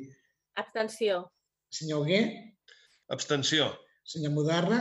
[0.57, 1.19] Abstenció.
[1.69, 2.21] Senyor Hugué?
[3.13, 3.67] Abstenció.
[4.03, 4.79] Senyor Mudarra?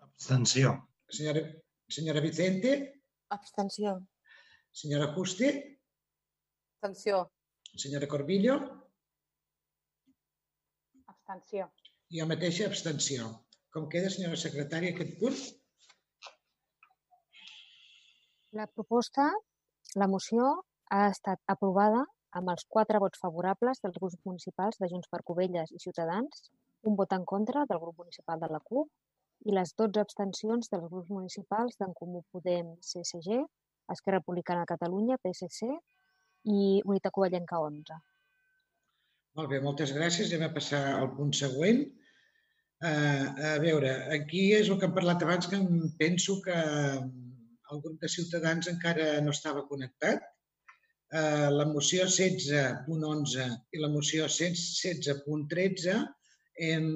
[0.00, 0.76] Abstenció.
[1.10, 1.42] Senyora,
[1.90, 3.02] senyora Vicente?
[3.34, 3.98] Abstenció.
[4.70, 5.50] Senyora Juste?
[6.78, 7.26] Abstenció.
[7.74, 8.60] Senyora Corbillo?
[11.06, 11.66] Abstenció.
[12.12, 13.26] I jo mateixa abstenció.
[13.74, 15.38] Com queda, senyora secretària, aquest punt?
[18.52, 19.32] La proposta,
[20.00, 20.50] la moció,
[20.90, 22.04] ha estat aprovada
[22.38, 26.46] amb els quatre vots favorables dels grups municipals de Junts per Covelles i Ciutadans,
[26.88, 30.88] un vot en contra del grup municipal de la CUP i les 12 abstencions dels
[30.88, 33.42] grups municipals d'en Comú Podem, CSG,
[33.92, 35.68] Esquerra Republicana de Catalunya, PSC
[36.52, 37.98] i Unitat Covellenca 11.
[39.38, 40.32] Molt bé, moltes gràcies.
[40.32, 41.84] Anem a passar al punt següent.
[42.82, 45.60] Uh, a veure, aquí és el que hem parlat abans, que
[46.00, 46.56] penso que
[47.72, 50.24] el grup de Ciutadans encara no estava connectat.
[51.12, 55.96] Uh, la moció 16.11 i la moció 16.13
[56.68, 56.86] hem,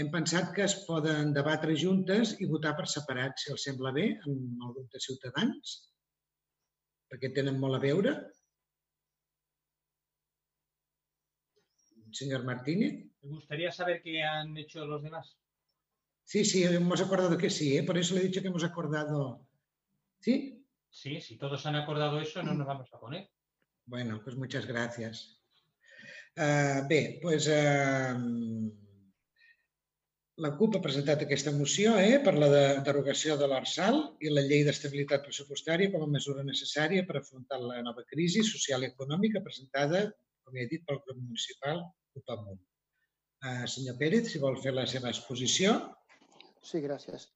[0.00, 4.06] hem pensat que es poden debatre juntes i votar per separat, si els sembla bé,
[4.24, 5.74] amb el grup de Ciutadans,
[7.12, 8.16] perquè tenen molt a veure.
[12.14, 13.04] Señor Martínez.
[13.22, 15.36] Me gustaría saber qué han hecho los demás.
[16.24, 17.82] Sí, sí, hemos acordado que sí, ¿eh?
[17.82, 19.46] por eso le he dicho que hemos acordado.
[20.24, 20.64] ¿Sí?
[20.88, 23.28] Sí, si todos han acordado eso, no nos vamos a poner.
[23.84, 25.42] Bueno, pues muchas gracias.
[26.34, 28.16] Uh, bé, pues, uh,
[30.44, 34.46] la CUP ha presentat aquesta moció eh, per la de derogació de l'ARSAL i la
[34.48, 39.44] llei d'estabilitat pressupostària com a mesura necessària per afrontar la nova crisi social i econòmica
[39.44, 40.06] presentada,
[40.40, 41.84] com ja he dit, pel grup municipal
[42.16, 42.64] CUP Amunt.
[43.44, 45.80] Uh, senyor Pérez, si vol fer la seva exposició.
[46.64, 47.33] Sí, gràcies.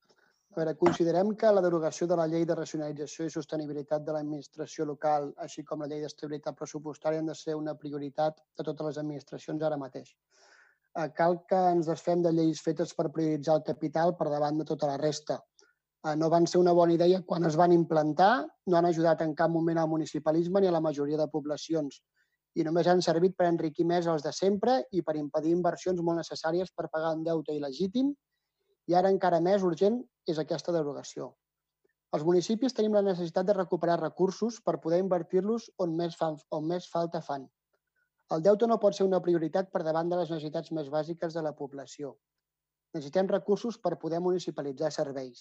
[0.58, 5.28] Veure, considerem que la derogació de la llei de racionalització i sostenibilitat de l'administració local,
[5.44, 9.62] així com la llei d'estabilitat pressupostària, han de ser una prioritat de totes les administracions
[9.68, 10.10] ara mateix.
[10.96, 14.66] Eh, cal que ens desfem de lleis fetes per prioritzar el capital per davant de
[14.72, 15.38] tota la resta.
[15.38, 18.32] Eh, no van ser una bona idea quan es van implantar,
[18.66, 22.02] no han ajudat en cap moment al municipalisme ni a la majoria de poblacions
[22.58, 26.18] i només han servit per enriquir més els de sempre i per impedir inversions molt
[26.18, 28.16] necessàries per pagar un deute il·legítim
[28.88, 30.00] i ara encara més urgent
[30.32, 31.28] és aquesta derogació.
[32.16, 36.64] Els municipis tenim la necessitat de recuperar recursos per poder invertir-los on, més fan, on
[36.70, 37.44] més falta fan.
[38.36, 41.44] El deute no pot ser una prioritat per davant de les necessitats més bàsiques de
[41.44, 42.16] la població.
[42.96, 45.40] necessitem recursos per poder municipalitzar serveis,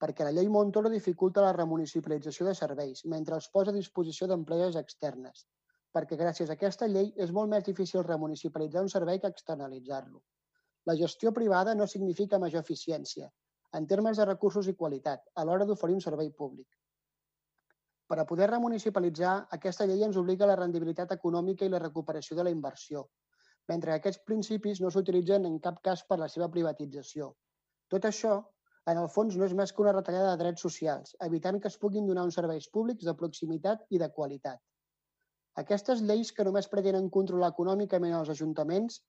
[0.00, 4.78] perquè la llei Montoro dificulta la remunicipalització de serveis, mentre els posa a disposició d'empreses
[4.80, 5.44] externes,
[5.92, 10.22] perquè gràcies a aquesta llei és molt més difícil remunicipalitzar un servei que externalitzar-lo.
[10.88, 13.28] La gestió privada no significa major eficiència,
[13.78, 16.68] en termes de recursos i qualitat, a l'hora d'oferir un servei públic.
[18.10, 22.38] Per a poder remunicipalitzar, aquesta llei ens obliga a la rendibilitat econòmica i la recuperació
[22.38, 23.04] de la inversió,
[23.70, 27.28] mentre que aquests principis no s'utilitzen en cap cas per la seva privatització.
[27.94, 28.32] Tot això,
[28.90, 31.78] en el fons, no és més que una retallada de drets socials, evitant que es
[31.78, 34.58] puguin donar uns serveis públics de proximitat i de qualitat.
[35.62, 39.00] Aquestes lleis que només pretenen controlar econòmicament els ajuntaments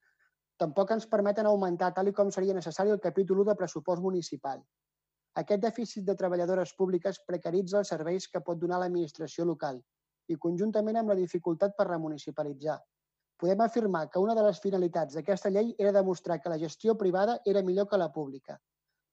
[0.58, 4.62] tampoc ens permeten augmentar tal i com seria necessari el capítol 1 de pressupost municipal.
[5.40, 9.80] Aquest dèficit de treballadores públiques precaritza els serveis que pot donar l'administració local
[10.28, 12.76] i conjuntament amb la dificultat per remunicipalitzar.
[13.42, 17.40] Podem afirmar que una de les finalitats d'aquesta llei era demostrar que la gestió privada
[17.52, 18.58] era millor que la pública,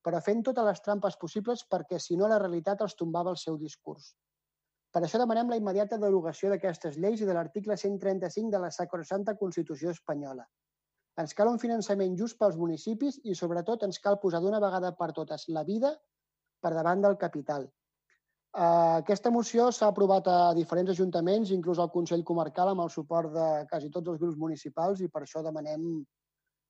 [0.06, 3.58] però fent totes les trampes possibles perquè si no la realitat els tombava el seu
[3.58, 4.14] discurs.
[4.94, 9.36] Per això demanem la immediata derogació d'aquestes lleis i de l'article 135 de la Sacrosanta
[9.38, 10.46] Constitució Espanyola.
[11.20, 15.12] Ens cal un finançament just pels municipis i, sobretot, ens cal posar d'una vegada per
[15.18, 15.92] totes la vida
[16.64, 17.68] per davant del capital.
[18.50, 23.34] Uh, aquesta moció s'ha aprovat a diferents ajuntaments, inclús al Consell Comarcal, amb el suport
[23.36, 25.84] de quasi tots els grups municipals i per això demanem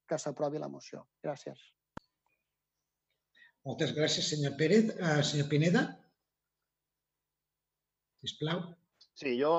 [0.09, 1.05] que s'aprovi la moció.
[1.23, 1.61] Gràcies.
[3.69, 4.91] Moltes gràcies, senyor Pérez.
[4.97, 5.85] Uh, senyor Pineda?
[8.25, 8.65] Sisplau.
[9.15, 9.53] Sí, jo,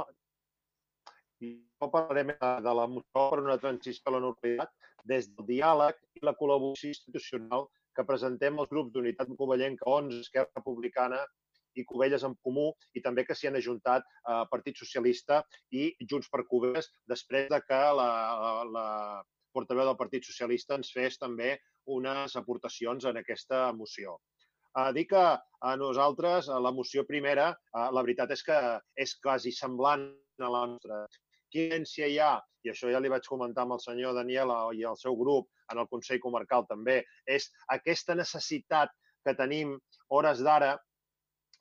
[1.41, 6.25] jo parlaré de la moció per una transició a la normalitat des del diàleg i
[6.27, 11.21] la col·laboració institucional que presentem els grups d'Unitat Covellenca 11, Esquerra Republicana
[11.79, 16.31] i Covelles en Comú i també que s'hi han ajuntat eh, Partit Socialista i Junts
[16.33, 18.11] per Covelles després de que la,
[18.43, 18.87] la, la
[19.55, 21.57] portaveu del Partit Socialista ens fes també
[21.91, 24.19] unes aportacions en aquesta moció.
[24.79, 25.25] Eh, dir que
[25.71, 28.61] a nosaltres, a la moció primera, eh, la veritat és que
[29.07, 30.07] és quasi semblant
[30.41, 31.05] a la nostra
[31.53, 32.33] quina hi ha,
[32.65, 35.81] i això ja li vaig comentar amb el senyor Daniela i el seu grup en
[35.83, 38.93] el Consell Comarcal també, és aquesta necessitat
[39.25, 39.77] que tenim
[40.09, 40.77] hores d'ara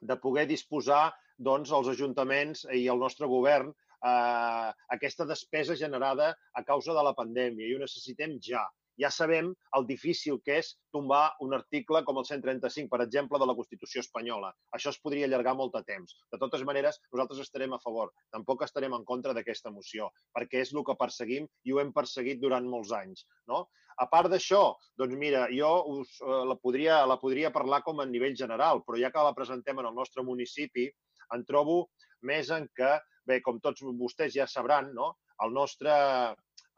[0.02, 6.64] de poder disposar doncs, els ajuntaments i el nostre govern eh, aquesta despesa generada a
[6.64, 7.68] causa de la pandèmia.
[7.68, 8.66] I ho necessitem ja
[9.00, 13.48] ja sabem el difícil que és tombar un article com el 135, per exemple, de
[13.48, 14.52] la Constitució espanyola.
[14.76, 16.18] Això es podria allargar molt de temps.
[16.34, 18.12] De totes maneres, nosaltres estarem a favor.
[18.36, 22.42] Tampoc estarem en contra d'aquesta moció, perquè és el que perseguim i ho hem perseguit
[22.42, 23.26] durant molts anys.
[23.48, 23.68] No?
[24.00, 24.64] A part d'això,
[25.00, 29.00] doncs mira, jo us, eh, la, podria, la podria parlar com a nivell general, però
[29.00, 30.88] ja que la presentem en el nostre municipi,
[31.36, 31.82] en trobo
[32.26, 32.94] més en que,
[33.28, 35.14] bé, com tots vostès ja sabran, no?
[35.44, 35.92] el nostre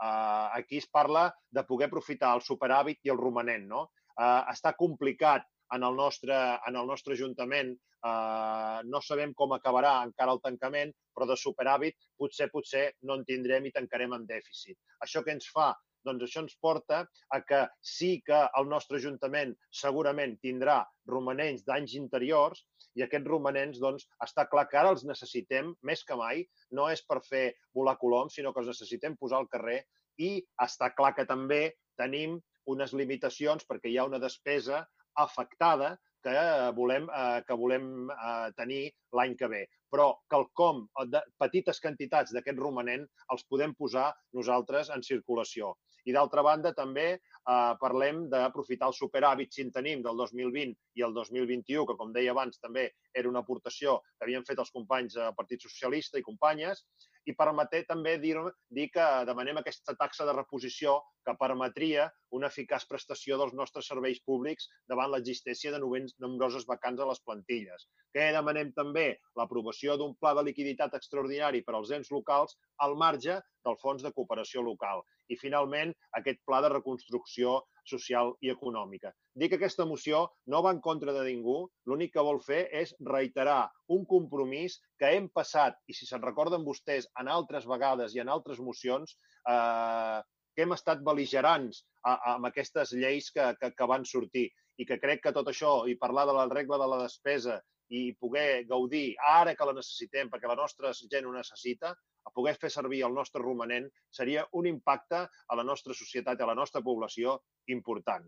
[0.01, 3.67] Uh, aquí es parla de poder aprofitar el superàvit i el romanent.
[3.69, 3.85] No?
[4.17, 7.75] Uh, està complicat en el nostre, en el nostre Ajuntament.
[8.01, 13.25] Uh, no sabem com acabarà encara el tancament, però de superàvit potser, potser no en
[13.27, 14.79] tindrem i tancarem en dèficit.
[15.05, 15.69] Això que ens fa
[16.07, 17.01] doncs això ens porta
[17.35, 17.61] a que
[17.93, 22.65] sí que el nostre Ajuntament segurament tindrà romanents d'anys interiors
[22.99, 26.45] i aquests romanents, doncs, està clar que ara els necessitem més que mai.
[26.77, 27.45] No és per fer
[27.77, 29.81] volar coloms, sinó que els necessitem posar al carrer
[30.19, 31.63] i està clar que també
[31.99, 32.39] tenim
[32.71, 34.85] unes limitacions perquè hi ha una despesa
[35.21, 36.33] afectada que
[36.77, 38.81] volem, eh, que volem eh, tenir
[39.17, 39.61] l'any que ve.
[39.91, 45.73] Però quelcom, de petites quantitats d'aquest romanent els podem posar nosaltres en circulació.
[46.05, 51.05] I d'altra banda, també eh, parlem d'aprofitar el superàvit, si en tenim, del 2020 i
[51.07, 55.17] el 2021, que, com deia abans, també era una aportació que havien fet els companys
[55.19, 56.85] del Partit Socialista i companyes,
[57.29, 58.35] i permeté també dir,
[58.73, 64.21] dir que demanem aquesta taxa de reposició que permetria una eficaç prestació dels nostres serveis
[64.25, 67.87] públics davant l'existència de nombroses vacants a les plantilles.
[68.13, 73.37] Que demanem també l'aprovació d'un pla de liquiditat extraordinari per als ens locals al marge
[73.65, 75.03] del Fons de Cooperació Local.
[75.29, 79.11] I, finalment, aquest pla de reconstrucció social i econòmica.
[79.35, 82.93] Dic que aquesta moció no va en contra de ningú, l'únic que vol fer és
[83.07, 88.23] reiterar un compromís que hem passat, i si se'n recorden vostès, en altres vegades i
[88.23, 89.17] en altres mocions,
[89.49, 90.21] eh,
[90.55, 94.49] que hem estat beligerants a, a, amb aquestes lleis que, que, que van sortir
[94.81, 97.59] i que crec que tot això, i parlar de la regla de la despesa
[97.91, 101.91] i poder gaudir ara que la necessitem, perquè la nostra gent ho necessita,
[102.27, 106.45] a poder fer servir el nostre romanent seria un impacte a la nostra societat i
[106.45, 107.39] a la nostra població
[107.75, 108.27] important.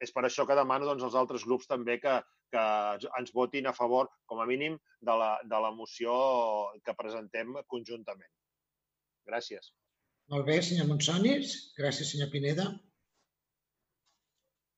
[0.00, 2.14] És per això que demano doncs, als altres grups també que,
[2.52, 2.64] que
[3.20, 6.14] ens votin a favor, com a mínim, de la, de la moció
[6.84, 8.30] que presentem conjuntament.
[9.28, 9.74] Gràcies.
[10.32, 11.58] Molt bé, senyor Monsonis.
[11.76, 12.70] Gràcies, senyor Pineda.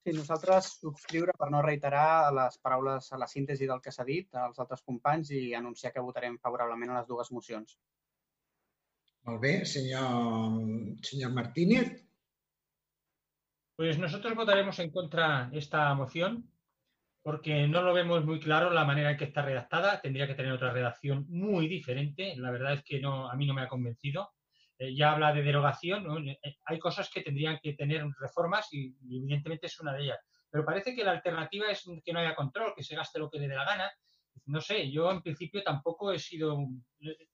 [0.03, 4.39] Sí, nosaltres subscriure per no reiterar les paraules a la síntesi del que s'ha dit
[4.45, 7.77] als altres companys i anunciar que votarem favorablement a les dues mocions.
[9.25, 12.05] Molt bé, senyor, senyor Martínez.
[13.77, 16.51] Pues nosotros votaremos en contra de esta moción
[17.23, 20.01] porque no lo vemos muy claro la manera en que está redactada.
[20.01, 22.35] Tendría que tener otra redacción muy diferente.
[22.37, 24.33] La verdad es que no, a mí no me ha convencido.
[24.77, 26.03] Eh, ya habla de derogación.
[26.03, 26.19] ¿no?
[26.19, 30.19] Eh, Hay cosas que tendrían que tener reformas y, y evidentemente es una de ellas.
[30.51, 33.39] Pero parece que la alternativa es que no haya control, que se gaste lo que
[33.39, 33.91] le dé la gana.
[34.47, 36.59] No sé, yo en principio tampoco he sido,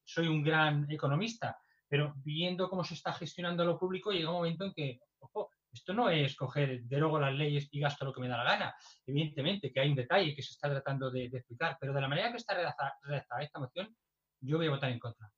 [0.05, 1.57] soy un gran economista,
[1.89, 5.92] pero viendo cómo se está gestionando lo público llega un momento en que, ojo, esto
[5.92, 8.75] no es coger, derogo las leyes y gasto lo que me da la gana.
[9.07, 12.08] Evidentemente que hay un detalle que se está tratando de, de explicar, pero de la
[12.08, 13.94] manera que está redactada, redactada esta moción,
[14.41, 15.31] yo voy a votar en contra.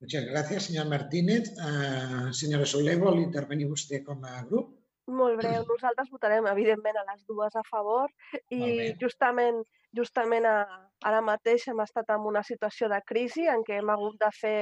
[0.00, 1.48] Muchas gràcies, senyor Martínez.
[1.58, 4.76] Uh, senyora Soler, vol intervenir vostè com a grup?
[5.10, 8.12] Molt breu, nosaltres votarem evidentment a les dues a favor
[8.54, 9.58] i justament
[9.96, 10.58] justament a,
[11.06, 14.60] ara mateix hem estat en una situació de crisi en què hem hagut de fer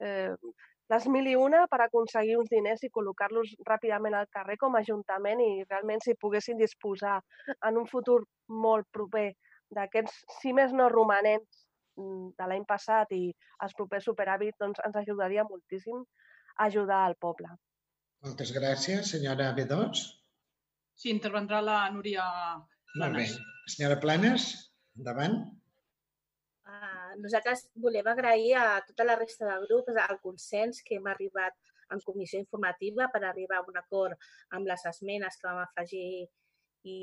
[0.00, 0.34] eh,
[0.92, 4.82] les mil i una per aconseguir uns diners i col·locar-los ràpidament al carrer com a
[4.84, 7.18] ajuntament i realment si poguessin disposar
[7.68, 8.20] en un futur
[8.66, 9.30] molt proper
[9.72, 11.64] d'aquests, si més no romanents
[11.96, 13.24] mm, de l'any passat i
[13.64, 17.48] els propers superàvit, doncs ens ajudaria moltíssim a ajudar al poble.
[18.22, 19.14] Moltes gràcies.
[19.14, 20.02] Senyora B2?
[20.94, 22.26] Sí, intervendrà la Núria
[23.00, 23.24] Molt bé.
[23.24, 23.38] Planes.
[23.72, 24.52] Senyora Planes,
[24.98, 25.40] endavant.
[26.62, 31.56] Uh, nosaltres volem agrair a tota la resta de grups el consens que hem arribat
[31.90, 36.28] en comissió informativa per arribar a un acord amb les esmenes que vam afegir
[36.86, 36.98] i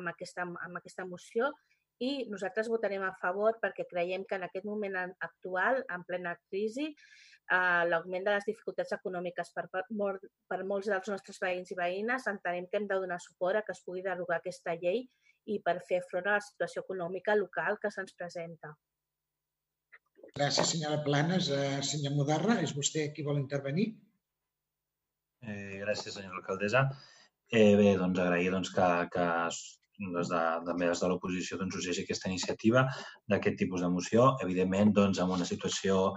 [0.00, 1.52] amb aquesta, amb aquesta moció.
[2.00, 6.36] I nosaltres votarem a favor perquè creiem que en aquest moment en- actual, en plena
[6.48, 9.84] crisi, eh, l'augment de les dificultats econòmiques per, per,
[10.48, 13.74] per molts dels nostres veïns i veïnes, entenem que hem de donar suport a que
[13.76, 15.08] es pugui derogar aquesta llei
[15.54, 18.74] i per fer front a la situació econòmica local que se'ns presenta.
[20.36, 21.48] Gràcies, senyora Planes.
[21.54, 23.88] Uh, senyor Mudarra, és vostè qui vol intervenir?
[25.42, 26.82] Eh, gràcies, senyora alcaldessa.
[27.48, 31.74] Eh, bé, doncs agrair doncs, que, que es- des de, també des de l'oposició doncs,
[31.74, 32.84] sorgeixi aquesta iniciativa
[33.26, 34.28] d'aquest tipus de moció.
[34.44, 36.12] Evidentment, doncs, en una situació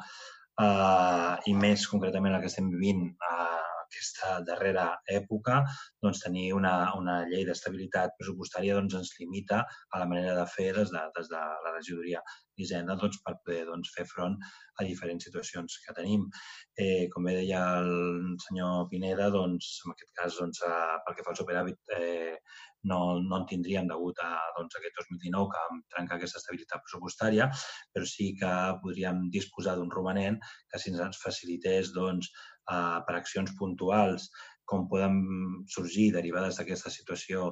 [0.61, 3.60] eh, i més concretament la que estem vivint eh,
[3.91, 4.85] aquesta darrera
[5.19, 5.59] època,
[6.03, 10.71] doncs tenir una, una llei d'estabilitat pressupostària doncs, ens limita a la manera de fer
[10.77, 12.23] des de, des de la regidoria
[12.57, 14.37] d'Hisenda doncs, per poder doncs, fer front
[14.79, 16.25] a diferents situacions que tenim.
[16.79, 21.25] Eh, com bé deia el senyor Pineda, doncs, en aquest cas, doncs, eh, pel que
[21.27, 22.37] fa al superàvit, eh,
[22.89, 27.49] no, no en tindríem degut a doncs, aquest 2019 que vam trencar aquesta estabilitat pressupostària,
[27.93, 28.53] però sí que
[28.85, 30.39] podríem disposar d'un romanent
[30.71, 32.31] que si ens facilités doncs,
[32.69, 34.29] eh, per accions puntuals
[34.71, 35.17] com poden
[35.67, 37.51] sorgir derivades d'aquesta situació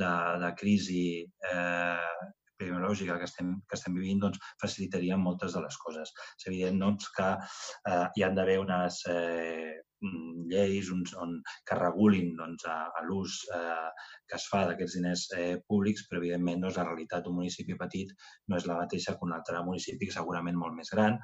[0.00, 0.10] de,
[0.42, 1.04] de crisi
[1.50, 2.14] eh,
[2.54, 6.12] epidemiològica que estem, que estem vivint doncs, facilitaria moltes de les coses.
[6.38, 9.74] És evident doncs, que eh, hi han d'haver unes eh,
[10.50, 11.36] lleis uns, on,
[11.68, 13.90] que regulin doncs, a l'ús eh,
[14.28, 18.12] que es fa d'aquests diners eh, públics, però evidentment doncs, la realitat d'un municipi petit
[18.48, 21.18] no és la mateixa que un altre municipi segurament molt més gran.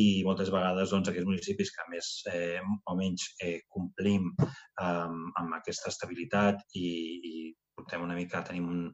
[0.00, 5.58] I moltes vegades doncs, aquests municipis que més eh, o menys eh, complim eh, amb
[5.60, 6.90] aquesta estabilitat i,
[7.32, 7.34] i
[7.80, 8.84] portem una mica, tenim un,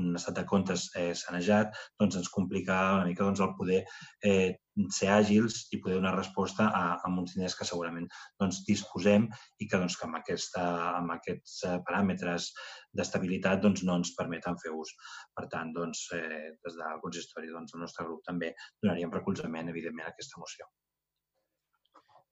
[0.00, 3.80] un estat de comptes eh, sanejat, doncs ens complica una mica doncs, el poder
[4.24, 4.58] eh,
[4.96, 8.08] ser àgils i poder donar resposta a, a uns diners que segurament
[8.40, 9.26] doncs, disposem
[9.58, 10.64] i que, doncs, que amb, aquesta,
[11.00, 12.52] amb aquests eh, paràmetres
[12.96, 14.94] d'estabilitat doncs, no ens permeten fer ús.
[15.36, 20.08] Per tant, doncs, eh, des del consistori, doncs, el nostre grup també donaríem recolzament, evidentment,
[20.08, 20.68] a aquesta moció.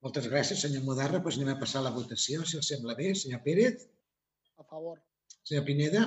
[0.00, 1.20] Moltes gràcies, senyor Mudarra.
[1.20, 3.12] Doncs anem a passar a la votació, si els sembla bé.
[3.22, 3.84] Senyor Pérez?
[4.56, 4.96] A favor.
[5.44, 6.06] Senyor Pineda?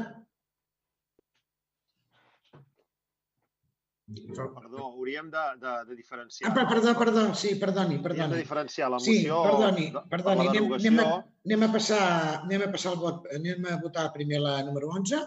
[4.15, 6.51] Perdó, hauríem de, de, de diferenciar.
[6.51, 8.33] Ah, per- perdó, perdó, sí, perdoni, Hauríem perdoni.
[8.33, 10.43] de diferenciar la Sí, moció perdoni, de- per perdoni.
[10.43, 10.89] la Anem, derogació.
[10.89, 12.01] anem, a, anem, a passar,
[12.43, 13.27] anem a passar el vot.
[13.35, 15.21] Anem a votar primer la número 11.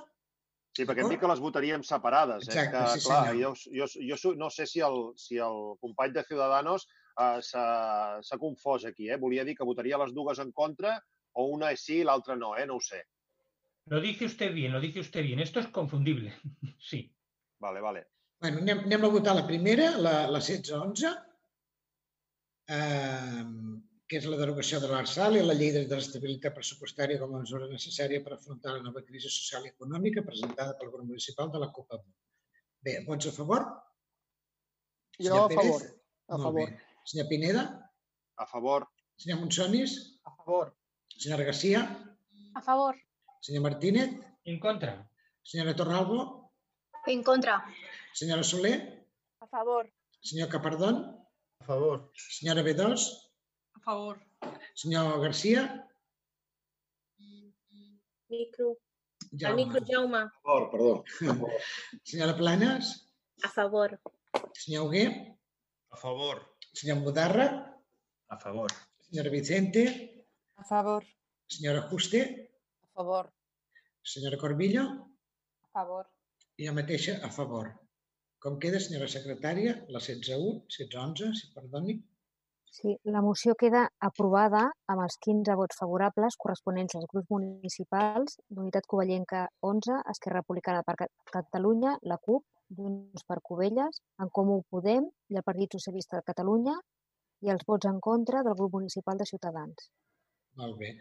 [0.76, 2.46] Sí, perquè hem dit que les votaríem separades.
[2.48, 3.56] Exacte, és que, sí, clar, senyor.
[3.56, 6.86] jo, jo, jo no sé si el, si el company de Ciudadanos
[7.18, 9.08] eh, s'ha s'ha confós aquí.
[9.10, 9.16] Eh?
[9.16, 10.98] Volia dir que votaria les dues en contra
[11.32, 12.66] o una és sí i l'altra no, eh?
[12.66, 13.02] no ho sé.
[13.88, 15.38] Lo dice usted bien, lo dice usted bien.
[15.40, 16.34] Esto es confundible.
[16.78, 17.10] Sí.
[17.58, 18.06] Vale, vale.
[18.40, 21.12] Bueno, anem, anem a votar la primera, la, la 16-11,
[22.76, 23.44] eh,
[24.06, 27.68] que és la derogació de l'ARSAL i la llei de l'estabilitat pressupostària com a mesura
[27.70, 31.70] necessària per afrontar la nova crisi social i econòmica presentada pel grup municipal de la
[31.74, 31.96] CUP.
[32.86, 33.64] Bé, vots a favor?
[35.16, 35.64] Jo Senyor a Pérez?
[35.64, 35.88] favor.
[36.28, 36.70] A Molt favor.
[36.70, 37.02] Bé.
[37.10, 37.64] Senyor Pineda?
[38.36, 38.86] A favor.
[39.16, 39.96] Senyor Monsonis?
[40.28, 40.74] A favor.
[41.16, 41.82] Senyora Garcia?
[42.54, 42.94] A favor.
[43.40, 44.12] Senyor Martínez?
[44.44, 44.98] En contra.
[45.42, 46.52] Senyora Torralbo?
[47.06, 47.62] En contra.
[48.16, 48.78] Senyora Soler?
[49.40, 49.84] A favor.
[50.22, 50.96] Senyor Capardón?
[51.60, 51.98] A favor.
[52.16, 52.80] Senyora B2?
[53.76, 54.16] A favor.
[54.74, 55.62] Senyor Garcia?
[58.30, 58.78] Micro.
[59.32, 59.50] Jaume.
[59.62, 60.18] El micro, Jaume.
[60.18, 61.04] A favor, perdó.
[62.08, 62.84] Senyora Planes?
[63.44, 64.00] A favor.
[64.54, 65.36] Senyor Hugué?
[65.90, 66.56] A favor.
[66.72, 67.48] Senyor Mudarra?
[68.28, 68.70] A favor.
[69.10, 70.24] Senyora Vicente?
[70.56, 71.04] A favor.
[71.46, 72.50] Senyora Juste?
[72.80, 73.30] A favor.
[74.02, 74.84] Senyora Corbillo?
[75.64, 76.06] A favor.
[76.58, 77.66] I jo mateixa a favor.
[78.46, 79.72] Com queda, senyora secretària?
[79.94, 81.96] La 16.1, 16.11, si perdoni.
[82.76, 84.60] Sí, la moció queda aprovada
[84.92, 90.94] amb els 15 vots favorables corresponents als grups municipals d'Unitat Covellenca 11, Esquerra Republicana per
[91.00, 91.08] Ca-
[91.38, 92.44] Catalunya, la CUP,
[92.78, 96.76] Junts per Covelles, En Comú Podem i el Partit Socialista de Catalunya
[97.46, 99.88] i els vots en contra del grup municipal de Ciutadans.
[100.60, 100.92] Molt bé.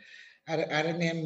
[0.55, 1.21] Ara, ara anem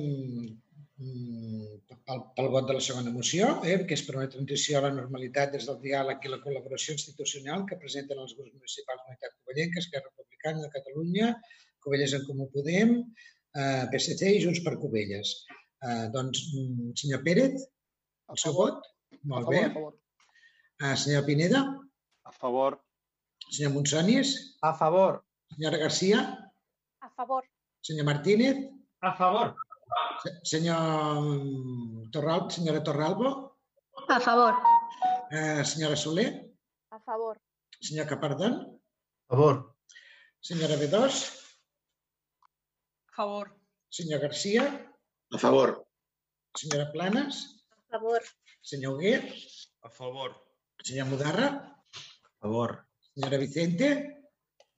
[1.00, 4.92] pel, pel vot de la segona moció, eh, que és per una transició a la
[4.96, 9.84] normalitat des del diàleg i la col·laboració institucional que presenten els grups municipals d'Unitat Covellenca,
[9.84, 11.32] Esquerra Republicana de Catalunya,
[11.86, 12.94] Covelles en Comú Podem,
[13.56, 15.34] eh, PSC i Junts per Covelles.
[15.88, 17.56] Eh, doncs, mm, senyor Pérez,
[18.30, 18.84] el seu vot?
[19.24, 19.64] Molt favor, bé.
[19.66, 19.94] a favor.
[20.84, 21.64] Eh, senyor Pineda?
[22.26, 22.80] A favor.
[23.50, 24.36] Senyor Monsonis?
[24.62, 25.24] A favor.
[25.56, 26.20] Senyora Garcia?
[27.02, 27.48] A favor.
[27.82, 28.58] Senyor Martínez?
[29.02, 29.56] A favor.
[30.24, 30.78] Se- Senyor
[31.22, 33.58] mm, Torral, senyora Torralbo?
[34.10, 34.54] A favor.
[35.32, 36.46] Eh, senyora Soler?
[36.92, 37.38] A favor.
[37.82, 38.82] Senyor Capardón?
[39.30, 39.76] A favor.
[40.42, 40.96] Senyora B2?
[43.08, 43.56] A favor.
[43.90, 44.64] Senyor Garcia?
[45.34, 45.86] A favor.
[46.56, 47.64] Senyora Planes?
[47.72, 48.22] A favor.
[48.62, 49.34] Senyor Hugué?
[49.84, 50.36] A favor.
[50.84, 51.48] Senyor Mudarra?
[51.48, 52.86] A favor.
[53.14, 53.88] Senyora Vicente?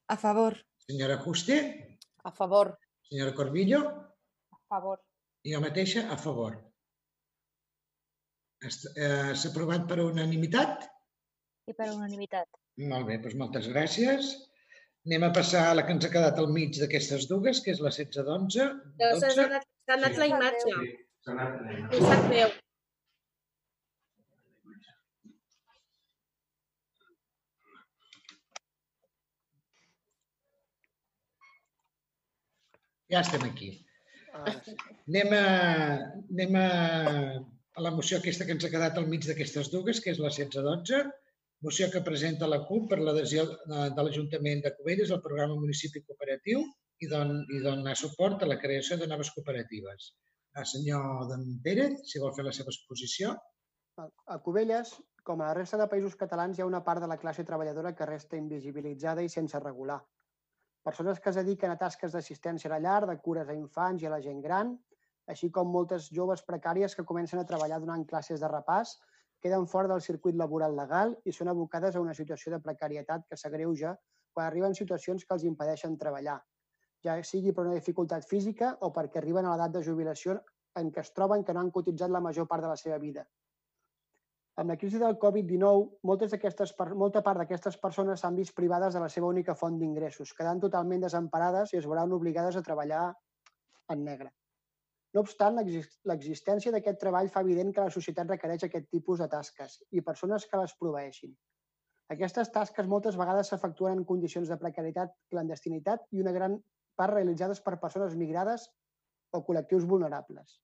[0.07, 0.57] A favor.
[0.87, 1.97] Senyora Juste?
[2.23, 2.77] A favor.
[3.09, 4.10] Senyora Corbillo?
[4.71, 4.99] A favor.
[5.47, 6.53] I jo mateixa a favor.
[8.69, 10.85] Est- eh, S'ha aprovat per unanimitat?
[11.71, 12.47] I per unanimitat.
[12.91, 14.29] Molt bé, doncs moltes gràcies.
[15.09, 17.81] Anem a passar a la que ens ha quedat al mig d'aquestes dues, que és
[17.87, 18.69] la 16-12.
[19.01, 20.75] Però s'ha anat, s'ha anat la imatge.
[21.99, 22.55] I sap greu.
[33.13, 33.69] Ja estem aquí.
[34.33, 35.45] Anem a,
[36.31, 36.67] anem a,
[37.75, 40.31] a la moció aquesta que ens ha quedat al mig d'aquestes dues, que és la
[40.31, 41.03] 1612,
[41.61, 46.01] moció que presenta la CUP per l'adhesió eh, de l'Ajuntament de Cubelles al programa Municipi
[46.07, 46.63] Cooperatiu
[47.01, 50.11] i, don, i donar suport a la creació de noves cooperatives.
[50.57, 53.35] El senyor Dan Pérez, si vol fer la seva exposició.
[54.01, 54.95] A Cubelles,
[55.27, 57.93] com a la resta de països catalans, hi ha una part de la classe treballadora
[57.95, 60.01] que resta invisibilitzada i sense regular.
[60.83, 64.07] Persones que es dediquen a tasques d'assistència a la llar, de cures a infants i
[64.09, 64.71] a la gent gran,
[65.29, 68.95] així com moltes joves precàries que comencen a treballar donant classes de repàs,
[69.41, 73.37] queden fora del circuit laboral legal i són abocades a una situació de precarietat que
[73.37, 73.93] s'agreuja
[74.33, 76.39] quan arriben situacions que els impedeixen treballar,
[77.05, 80.39] ja sigui per una dificultat física o perquè arriben a l'edat de jubilació
[80.81, 83.25] en què es troben que no han cotitzat la major part de la seva vida.
[84.59, 86.33] Amb la crisi del Covid-19, moltes
[86.99, 91.01] molta part d'aquestes persones s'han vist privades de la seva única font d'ingressos, quedant totalment
[91.01, 93.05] desemparades i es veuran obligades a treballar
[93.89, 94.31] en negre.
[95.13, 99.27] No obstant, l'exis- l'existència d'aquest treball fa evident que la societat requereix aquest tipus de
[99.27, 101.33] tasques i persones que les proveeixin.
[102.09, 106.57] Aquestes tasques moltes vegades s'efectuen en condicions de precarietat, clandestinitat i una gran
[106.95, 108.67] part realitzades per persones migrades
[109.31, 110.59] o col·lectius vulnerables.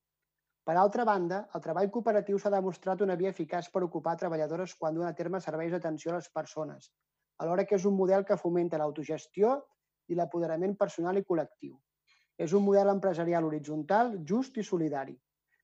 [0.68, 4.96] Per altra banda, el treball cooperatiu s'ha demostrat una via eficaç per ocupar treballadores quan
[4.96, 6.90] duen a terme serveis d'atenció a les persones,
[7.44, 9.54] alhora que és un model que fomenta l'autogestió
[10.12, 11.70] i l'apoderament personal i col·lectiu.
[12.36, 15.14] És un model empresarial horitzontal, just i solidari.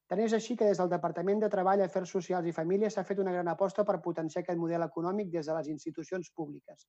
[0.09, 3.21] Tant és així que des del Departament de Treball, Afers Socials i Famílies s'ha fet
[3.21, 6.89] una gran aposta per potenciar aquest model econòmic des de les institucions públiques,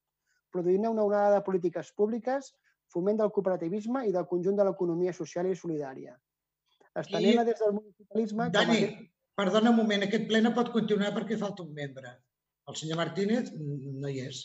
[0.55, 2.53] produint una onada de polítiques públiques,
[2.95, 6.15] foment del cooperativisme i del conjunt de l'economia social i solidària.
[7.01, 8.49] Estenent-la des del municipalisme...
[8.55, 9.01] Dani, aquest-
[9.35, 12.13] perdona un moment, aquest ple no pot continuar perquè falta un membre.
[12.71, 14.43] El senyor Martínez no hi és.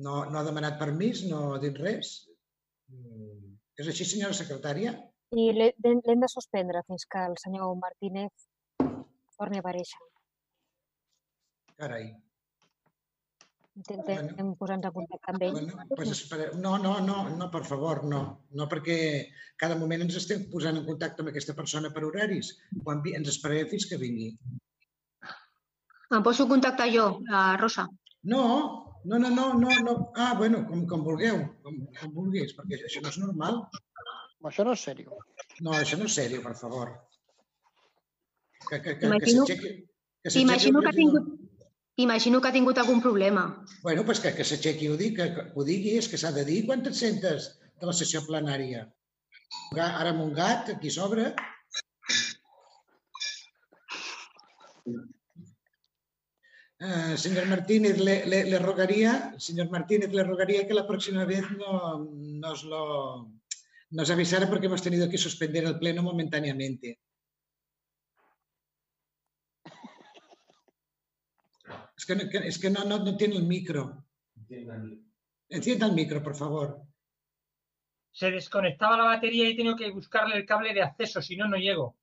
[0.00, 2.10] No, no ha demanat permís, no ha dit res.
[2.90, 4.90] Mm, És així, senyora secretària?
[5.32, 8.48] I l'he- l'hem l'hem de suspendre fins que el senyor Martínez
[9.38, 10.02] torni a aparèixer.
[11.80, 12.10] Carai.
[13.78, 15.52] Intentem posar-nos en contacte amb ell.
[15.54, 16.50] Bueno, pues espera.
[16.58, 18.20] No, no, no, no, per favor, no.
[18.50, 18.96] No perquè
[19.56, 22.50] cada moment ens estem posant en contacte amb aquesta persona per horaris.
[22.84, 24.32] Quan vi- ens esperarem fins que vingui.
[26.10, 27.86] Em poso en contacte jo, la Rosa.
[28.24, 28.42] No,
[29.04, 29.94] no, no, no, no, no.
[30.16, 33.62] Ah, bueno, com, com vulgueu, com, com vulguis, perquè això no és normal.
[34.50, 35.14] Això no és sèrio.
[35.60, 36.90] No, això no és sèrio, per favor.
[38.68, 39.70] Que, que, que, que Imagino- s'aixequi
[40.22, 41.30] que s'aixequi Imagino que ha tingut,
[42.02, 43.44] imagino que ha tingut algun problema.
[43.82, 46.32] Bueno, pues que, que s'aixequi i ho digui, que, que ho digui, és que s'ha
[46.36, 48.84] de dir quan et sentes de la sessió plenària.
[49.76, 51.32] Ara amb un gat, aquí sobre.
[56.80, 61.44] Eh, señor Martínez, le, le, le rogaría, señor Martínez, le rogaría que la próxima vez
[61.58, 62.08] no
[62.44, 62.84] nos lo
[63.90, 67.00] nos avisara porque hemos tenido que suspender el pleno momentáneamente.
[72.00, 74.06] Es que, no- es que no, no, no tiene el micro.
[75.50, 76.80] Encienda el micro, por favor.
[78.10, 81.46] Se desconectaba la batería y he tenido que buscarle el cable de acceso, si no,
[81.46, 81.98] no llego.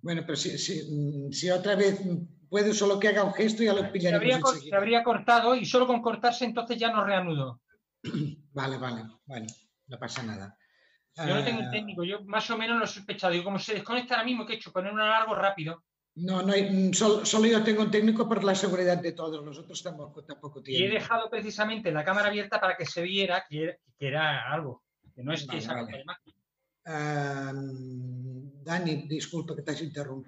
[0.00, 2.00] Bueno, pero si, si, si otra vez
[2.48, 4.40] puede solo que haga un gesto, ya lo Se pillaremos habría,
[4.70, 7.60] se habría cortado y solo con cortarse entonces ya no reanudo.
[8.52, 9.46] Vale, vale, bueno,
[9.88, 10.56] no pasa nada.
[11.16, 13.32] Yo no tengo Ah, el técnico, yo más o menos lo he sospechado.
[13.32, 14.72] Digo, como se desconecta ahora mismo, ¿qué he hecho?
[14.72, 15.82] Poner un alargo rápido.
[16.16, 19.44] No, no hay, mm, solo, solo yo tengo un técnico por la seguridad de todos,
[19.44, 20.90] los otros tampoco, tampoco Y he tienen.
[20.92, 24.82] dejado precisamente la cámara abierta para que se viera que era, que era algo.
[25.14, 26.04] Que no es que Vale, esa vale.
[26.86, 30.22] Ah, Dani, disculpa que t'hagi interrom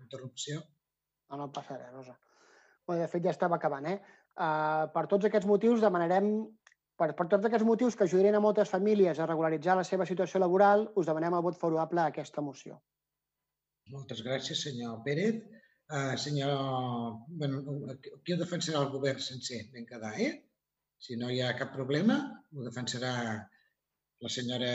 [0.00, 0.62] interrupció.
[1.28, 2.14] No, no passa res, Rosa.
[2.88, 3.98] Bé, de fet, ja estava acabant, eh?
[4.38, 6.30] Uh, per tots aquests motius demanarem,
[6.96, 10.40] per, per tots aquests motius que ajudarin a moltes famílies a regularitzar la seva situació
[10.40, 12.78] laboral, us demanem el vot favorable a aquesta moció.
[13.92, 15.38] Moltes gràcies, senyor Pérez.
[15.88, 16.52] Uh, senyor...
[17.40, 17.62] Bueno,
[18.24, 19.62] qui ho defensarà el govern sencer?
[19.72, 20.34] Ben quedar, eh?
[21.00, 22.18] Si no hi ha cap problema,
[22.52, 23.12] ho defensarà
[24.24, 24.72] la senyora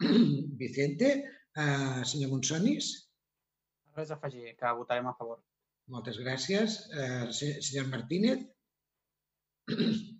[0.62, 1.12] Vicente.
[1.58, 2.92] Uh, senyor Monsonis,
[3.98, 5.40] Res a afegir, que votarem a favor.
[5.90, 6.76] moltes gràcies.
[6.94, 8.46] Uh, senyor Martínez.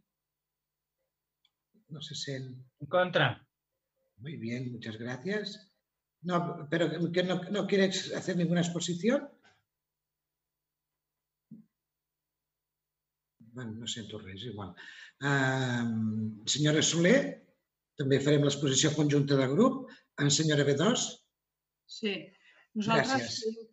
[1.91, 2.53] No se sent.
[2.79, 3.45] En contra.
[4.19, 5.70] Muy bien, muchas gracias.
[6.23, 9.29] No, pero que no, no quieres hacer ninguna exposición.
[13.53, 14.75] Bueno, no sento res, igual.
[15.21, 17.17] Uh, senyora Soler,
[17.99, 19.89] també farem l'exposició conjunta de grup.
[20.21, 21.09] En senyora B2,
[21.91, 22.13] Sí,
[22.79, 23.71] nosaltres, Gràcies.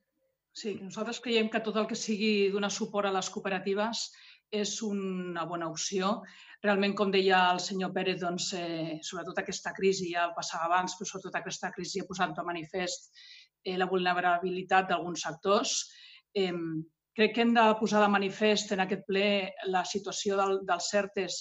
[0.58, 4.08] sí, nosaltres creiem que tot el que sigui donar suport a les cooperatives
[4.52, 6.22] és una bona opció.
[6.64, 11.08] Realment, com deia el senyor Pérez, doncs, eh, sobretot aquesta crisi, ja passava abans, però
[11.10, 13.12] sobretot aquesta crisi ha posat de manifest
[13.64, 15.76] eh, la vulnerabilitat d'alguns sectors.
[16.34, 16.54] Eh,
[17.18, 19.28] crec que hem de posar de manifest en aquest ple
[19.68, 21.38] la situació del, dels CERTES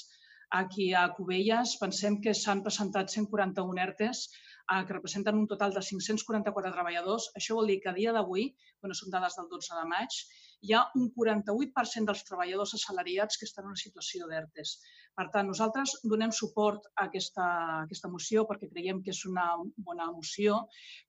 [0.58, 1.76] aquí a Cubelles.
[1.80, 4.26] Pensem que s'han presentat 141 ERTES
[4.72, 7.30] eh, que representen un total de 544 treballadors.
[7.38, 8.50] Això vol dir que a dia d'avui,
[8.82, 10.20] bueno, són dades del 12 de maig,
[10.64, 14.72] hi ha un 48% dels treballadors assalariats que estan en una situació d'ERTES.
[15.16, 19.46] Per tant, nosaltres donem suport a aquesta, a aquesta moció perquè creiem que és una
[19.88, 20.62] bona moció,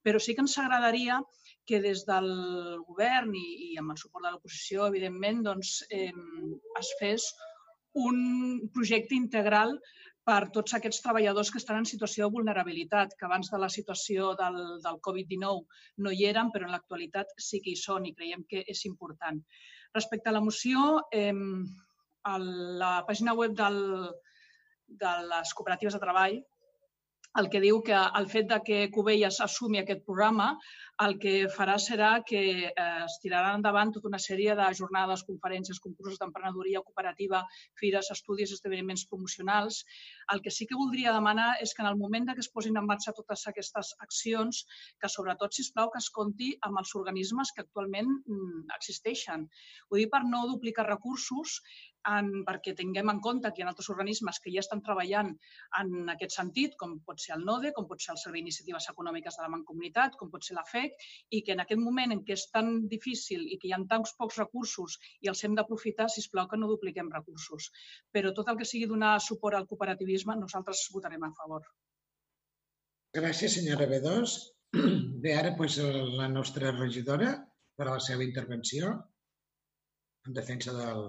[0.03, 1.19] però sí que ens agradaria
[1.67, 2.29] que des del
[2.87, 6.13] govern i, i amb el suport de l'oposició, evidentment, doncs, eh,
[6.79, 7.31] es fes
[7.97, 9.79] un projecte integral
[10.27, 14.33] per tots aquests treballadors que estan en situació de vulnerabilitat, que abans de la situació
[14.39, 18.43] del, del Covid-19 no hi eren, però en l'actualitat sí que hi són i creiem
[18.49, 19.39] que és important.
[19.95, 20.83] Respecte a la moció,
[21.15, 21.31] eh,
[22.27, 22.35] a
[22.83, 23.79] la pàgina web del,
[24.87, 26.41] de les cooperatives de treball
[27.39, 30.55] el que diu que el fet de que Cubelles assumi aquest programa
[31.05, 32.71] el que farà serà que eh,
[33.05, 37.43] es tiraran endavant tota una sèrie de jornades, conferències, concursos d'emprenedoria cooperativa,
[37.81, 39.83] fires, estudis, esdeveniments promocionals.
[40.33, 42.89] El que sí que voldria demanar és que en el moment que es posin en
[42.89, 44.63] marxa totes aquestes accions,
[44.97, 49.45] que sobretot, si plau que es compti amb els organismes que actualment mm, existeixen.
[49.91, 51.59] Ho dic per no duplicar recursos,
[52.11, 55.33] en, perquè tinguem en compte que hi ha altres organismes que ja estan treballant
[55.79, 59.37] en aquest sentit, com pot ser el NODE, com pot ser el Servei d'Iniciatives Econòmiques
[59.37, 60.95] de la Mancomunitat, com pot ser la FEC,
[61.31, 64.15] i que en aquest moment en què és tan difícil i que hi ha tants
[64.19, 67.71] pocs recursos i els hem d'aprofitar, si plau que no dupliquem recursos.
[68.13, 71.67] Però tot el que sigui donar suport al cooperativisme, nosaltres votarem a favor.
[73.17, 74.33] gràcies, senyora B2.
[75.23, 75.77] Bé, ara doncs,
[76.19, 77.31] la nostra regidora
[77.77, 78.91] per a la seva intervenció
[80.27, 81.01] en defensa del,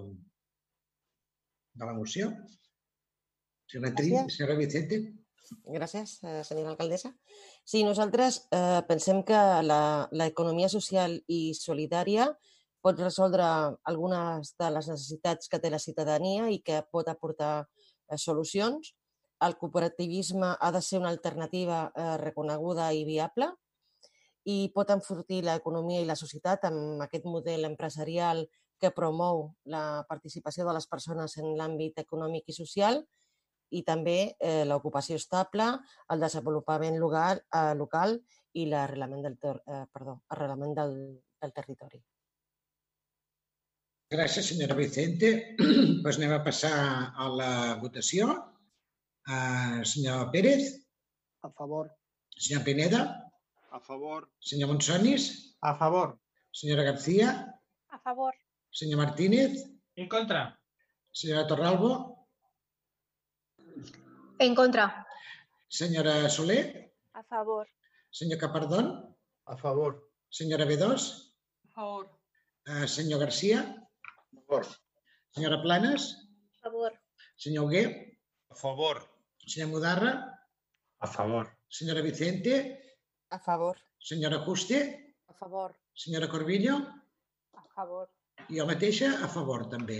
[1.79, 2.29] de la moció.
[3.69, 4.97] Senyora, Tri, senyora Vicente.
[5.65, 7.11] Gràcies, eh, senyora alcaldessa.
[7.65, 12.27] Sí, nosaltres eh, pensem que la- l'economia social i solidària
[12.81, 13.43] pot resoldre
[13.83, 17.67] algunes de les necessitats que té la ciutadania i que pot aportar
[18.09, 18.93] eh, solucions.
[19.41, 23.49] El cooperativisme ha de ser una alternativa eh, reconeguda i viable
[24.45, 28.45] i pot enfortir l'economia i la societat amb aquest model empresarial
[28.81, 33.01] que promou la participació de les persones en l'àmbit econòmic i social
[33.69, 35.67] i també eh, l'ocupació estable,
[36.13, 38.15] el desenvolupament local, eh, local
[38.57, 40.95] i l'arrelament del, ter eh, perdó, arrelament del,
[41.41, 42.01] del territori.
[44.09, 45.29] Gràcies, senyora Vicente.
[46.03, 46.73] pues anem a passar
[47.13, 47.51] a la
[47.81, 48.31] votació.
[49.29, 50.71] Uh, senyor Pérez.
[51.45, 51.91] A favor.
[52.33, 53.03] Senyor Pineda.
[53.69, 54.25] A favor.
[54.41, 55.29] Senyor Monsonis.
[55.61, 56.17] A favor.
[56.49, 57.35] Senyora García.
[57.93, 58.33] A favor.
[58.71, 59.65] Senyor Martínez.
[59.95, 60.59] En contra.
[61.11, 62.27] Senyora Torralbo.
[64.39, 65.05] En contra.
[65.67, 66.93] Senyora Soler.
[67.13, 67.67] A favor.
[68.11, 69.15] Senyor Capardón.
[69.45, 70.11] A favor.
[70.29, 70.83] Senyora B2.
[71.65, 72.05] A favor.
[72.67, 73.59] Uh, senyor Garcia.
[74.37, 74.65] A favor.
[75.33, 76.15] Senyora Planes.
[76.55, 76.91] A favor.
[77.35, 78.17] Senyor Hugué.
[78.49, 78.97] A favor.
[79.45, 80.39] Senyor Mudarra.
[80.99, 81.57] A favor.
[81.67, 82.97] Senyora Vicente.
[83.29, 83.77] A favor.
[83.99, 85.15] Senyora Juste.
[85.27, 85.75] A favor.
[85.93, 86.77] Senyora Corbillo.
[87.53, 88.09] A favor.
[88.47, 89.99] I jo mateixa a favor, també.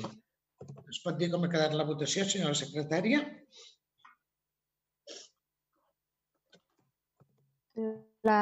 [0.90, 3.20] Es pot dir com ha quedat la votació, senyora secretària?
[8.28, 8.42] La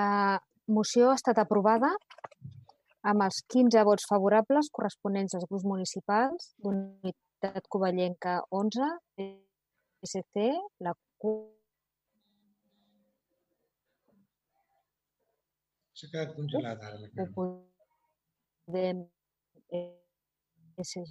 [0.77, 1.91] moció ha estat aprovada
[3.07, 10.49] amb els 15 vots favorables corresponents als grups municipals d'Unitat Covellenca 11, PSC,
[10.87, 11.53] la CUP,
[15.97, 17.27] S'ha quedat congelada ara.
[17.35, 18.99] Podem,
[19.69, 21.03] SG,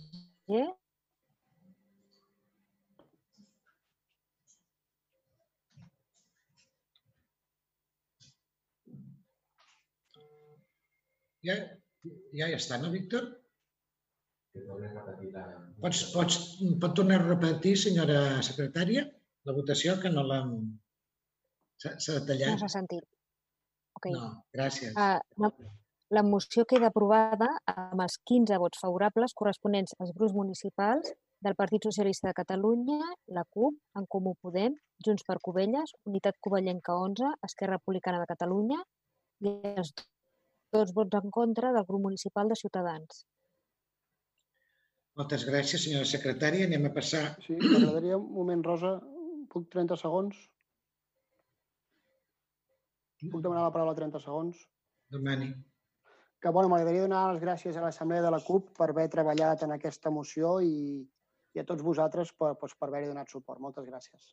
[11.47, 11.55] Ja,
[12.35, 13.29] ja, ja està, no, Víctor?
[15.83, 16.39] Pots, pots,
[16.83, 19.05] pot tornar a repetir, senyora secretària,
[19.47, 20.57] la votació, que no l'hem...
[21.83, 22.65] S'ha s'ha no detallat?
[22.65, 23.05] s'ha sentit.
[24.01, 24.09] Ok.
[24.17, 24.97] No, gràcies.
[24.97, 25.53] Uh, la,
[26.11, 31.11] la moció queda aprovada amb els 15 vots favorables corresponents als grups municipals
[31.43, 33.01] del Partit Socialista de Catalunya,
[33.35, 38.79] la CUP, En Comú Podem, Junts per Covelles, Unitat Covellenca 11, Esquerra Republicana de Catalunya
[39.45, 39.93] i els
[40.73, 43.27] dos vots en contra del grup municipal de Ciutadans.
[45.17, 46.67] Moltes gràcies, senyora secretària.
[46.69, 47.23] Anem a passar...
[47.45, 48.97] Sí, m'agradaria un moment, Rosa,
[49.53, 50.37] puc 30 segons?
[53.31, 54.61] Puc demanar la paraula 30 segons?
[55.13, 55.55] Demani.
[56.47, 59.73] Que, bueno, m'agradaria donar les gràcies a l'Assemblea de la CUP per haver treballat en
[59.75, 61.01] aquesta moció i,
[61.57, 63.59] i a tots vosaltres per, doncs, per haver-hi donat suport.
[63.65, 64.29] Moltes gràcies.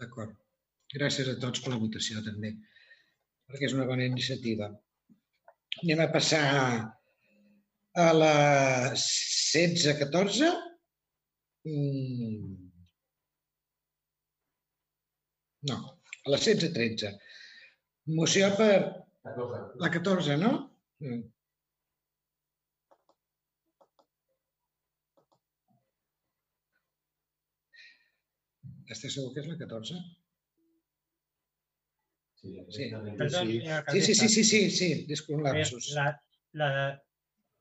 [0.00, 0.32] D'acord.
[0.94, 2.54] Gràcies a tots per la votació, també,
[3.44, 4.70] perquè és una bona iniciativa.
[5.82, 6.42] Anem a passar
[8.00, 8.34] a la
[8.96, 10.52] 16-14.
[11.68, 12.52] Mm.
[15.68, 15.82] No,
[16.24, 17.18] a la 16-13.
[18.16, 19.04] Moció per...
[19.26, 20.52] La 14, no?
[21.02, 21.24] Mm.
[28.94, 29.98] Estàs segur que és la 14?
[32.70, 32.86] Sí.
[33.18, 35.90] Perdón, Sí, sí, sí, sí, sí, sí, sí, disculpa, Eh, lapsus.
[35.96, 36.06] La,
[36.52, 36.70] la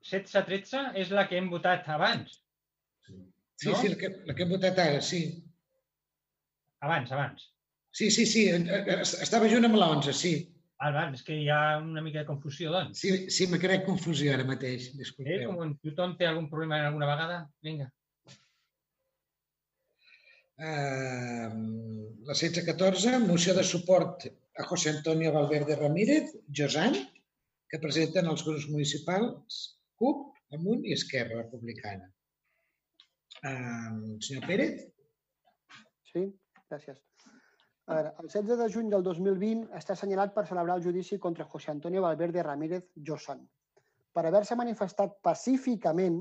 [0.05, 2.37] 16-13 és la que hem votat abans.
[3.07, 3.81] Sí, no?
[3.81, 5.23] sí, la que, la que hem votat ara, sí.
[6.85, 7.49] Abans, abans.
[7.95, 10.35] Sí, sí, sí, eh, eh, estava junt amb l'11, sí.
[10.75, 12.99] Val, val, és que hi ha una mica de confusió, doncs.
[12.99, 14.97] Sí, sí m'ha creat confusió ara mateix, Eh?
[14.99, 15.53] disculpeu.
[15.55, 17.87] Com tothom té algun problema alguna vegada, vinga.
[20.57, 21.51] Eh,
[22.27, 26.95] la 16-14, moció de suport a José Antonio Valverde Ramírez, Josan,
[27.71, 29.63] que presenten els grups municipals
[29.99, 32.11] CUP, Amunt i Esquerra Republicana.
[33.43, 34.85] Eh, senyor Pérez?
[36.11, 36.27] Sí,
[36.69, 36.99] gràcies.
[37.87, 41.69] Veure, el 16 de juny del 2020 està assenyalat per celebrar el judici contra José
[41.69, 43.43] Antonio Valverde Ramírez Josan
[44.15, 46.17] per haver-se manifestat pacíficament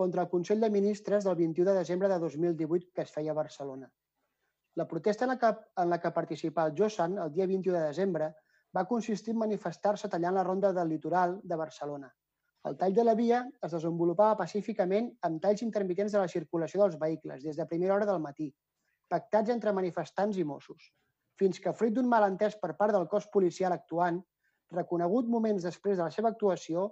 [0.00, 3.38] contra el Consell de Ministres del 21 de desembre de 2018 que es feia a
[3.38, 3.90] Barcelona.
[4.74, 5.52] La protesta en la que,
[5.84, 8.32] en la que participà el Josan el dia 21 de desembre
[8.74, 12.10] va consistir en manifestar-se tallant la ronda del litoral de Barcelona.
[12.64, 16.98] El tall de la via es desenvolupava pacíficament amb talls intermitents de la circulació dels
[16.98, 18.50] vehicles des de primera hora del matí,
[19.06, 20.90] pactats entre manifestants i Mossos,
[21.40, 24.20] fins que, fruit d'un malentès per part del cos policial actuant,
[24.74, 26.90] reconegut moments després de la seva actuació,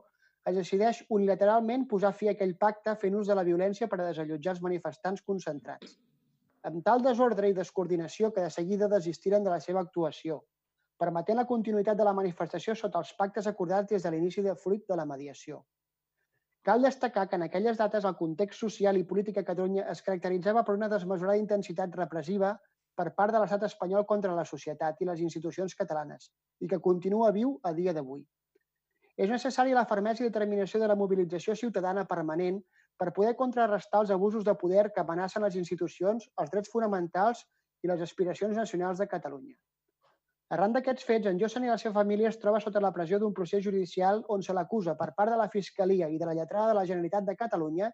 [0.50, 4.08] es decideix unilateralment posar fi a aquell pacte fent ús de la violència per a
[4.08, 5.98] desallotjar els manifestants concentrats.
[6.68, 10.40] Amb tal desordre i descoordinació que de seguida desistiren de la seva actuació,
[10.98, 14.84] permetent la continuïtat de la manifestació sota els pactes acordats des de l'inici de fruit
[14.88, 15.62] de la mediació.
[16.62, 20.62] Cal destacar que en aquelles dates el context social i polític a Catalunya es caracteritzava
[20.62, 22.52] per una desmesurada intensitat repressiva
[22.96, 26.30] per part de l'estat espanyol contra la societat i les institucions catalanes
[26.60, 28.22] i que continua viu a dia d'avui.
[29.16, 32.60] És necessària la fermesa i determinació de la mobilització ciutadana permanent
[32.98, 37.44] per poder contrarrestar els abusos de poder que amenacen les institucions, els drets fonamentals
[37.82, 39.56] i les aspiracions nacionals de Catalunya.
[40.52, 43.32] Arran d'aquests fets, en Josan i la seva família es troba sota la pressió d'un
[43.36, 46.74] procés judicial on se l'acusa per part de la Fiscalia i de la lletrada de
[46.76, 47.88] la Generalitat de Catalunya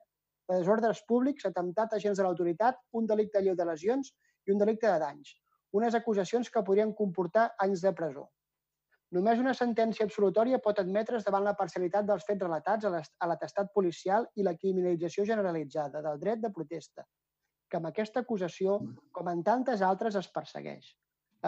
[0.49, 4.11] de desordres públics, atemptat a agents de l'autoritat, un delicte lleu de lesions
[4.47, 5.35] i un delicte de danys.
[5.79, 8.29] Unes acusacions que podrien comportar anys de presó.
[9.17, 14.27] Només una sentència absolutòria pot admetre's davant la parcialitat dels fets relatats a l'atestat policial
[14.37, 17.07] i la criminalització generalitzada del dret de protesta,
[17.69, 18.77] que amb aquesta acusació,
[19.13, 20.91] com en tantes altres, es persegueix.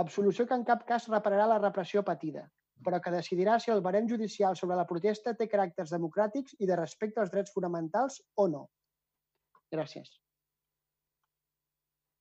[0.05, 2.47] Absolució que en cap cas repararà la repressió patida,
[2.85, 6.81] però que decidirà si el barem judicial sobre la protesta té caràcters democràtics i de
[6.81, 8.67] respecte als drets fonamentals o no.
[9.75, 10.17] Gràcies.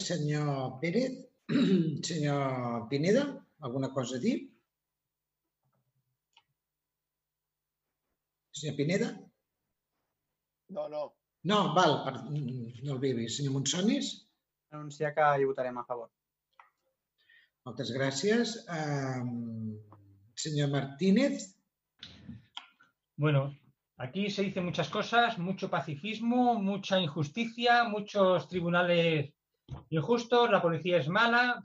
[0.09, 1.29] Senyor Pérez,
[2.07, 4.39] senyor Pineda, alguna cosa a dir?
[8.51, 9.09] Senyor Pineda?
[10.69, 11.03] No, no.
[11.43, 13.29] No, val, per, no el veig.
[13.29, 14.09] Senyor Monsonis?
[14.73, 16.09] Anunciar que hi votarem a favor.
[17.69, 18.57] Moltes gràcies.
[18.65, 19.77] Um,
[20.33, 21.51] señor Martínez.
[23.15, 23.53] Bueno,
[23.97, 29.33] aquí se dicen muchas cosas, mucho pacifismo, mucha injusticia, muchos tribunales
[29.89, 31.61] injustos, la policía es mala.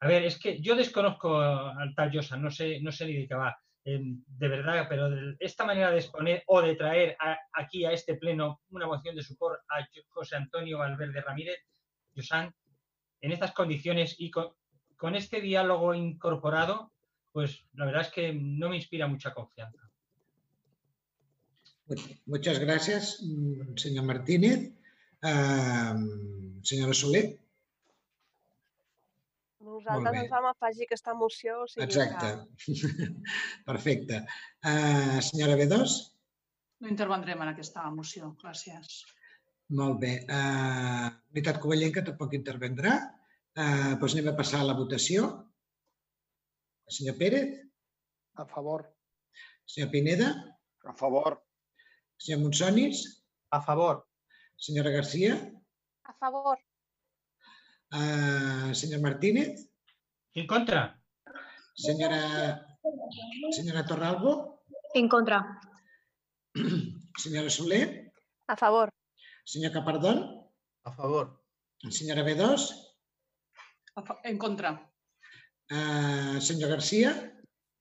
[0.00, 3.28] A ver, es que yo desconozco al tal Yosa, no sé, no sé ni de
[3.28, 7.16] qué va, eh, de verdad, pero de esta manera de exponer o de traer
[7.52, 11.58] aquí a este pleno una moción de supor a José Antonio Valverde Ramírez,
[12.14, 12.54] Yosan,
[13.20, 14.54] en estas condiciones y con,
[15.14, 16.92] este diálogo incorporado,
[17.30, 19.90] pues la verdad es que no me inspira mucha confianza.
[22.24, 23.22] Muchas gracias,
[23.76, 24.72] senyor Martínez.
[25.24, 26.00] Um,
[26.60, 27.24] senyora Soler?
[29.64, 31.62] Nosaltres ens vam afegir a aquesta moció.
[31.64, 32.32] O sigui Exacte.
[33.70, 34.20] Perfecte.
[34.60, 35.96] Uh, senyora B2?
[36.84, 38.34] No intervendrem en aquesta moció.
[38.42, 39.00] Gràcies.
[39.72, 40.14] Molt bé.
[40.28, 42.98] Uh, Unitat Covellenca tampoc intervendrà.
[43.56, 45.30] Uh, doncs anem a passar a la votació.
[46.92, 47.54] Senyor Pérez?
[48.36, 48.84] A favor.
[49.64, 50.34] Senyor Pineda?
[50.84, 51.38] A favor.
[52.20, 53.06] Senyor Monsonis?
[53.48, 54.02] A favor.
[54.56, 55.34] Senyora Garcia?
[56.04, 56.58] A favor.
[57.94, 59.68] Uh, senyor Martínez?
[60.34, 60.98] En contra.
[61.74, 62.64] Senyora,
[63.52, 64.64] senyora Torralbo?
[64.94, 65.42] En contra.
[67.18, 68.12] Senyora Soler?
[68.48, 68.90] A favor.
[69.44, 70.50] Senyor Capardón?
[70.84, 71.42] A favor.
[71.90, 72.42] Senyora B2?
[73.96, 74.70] A fa- En contra.
[75.70, 77.10] Uh, senyor Garcia?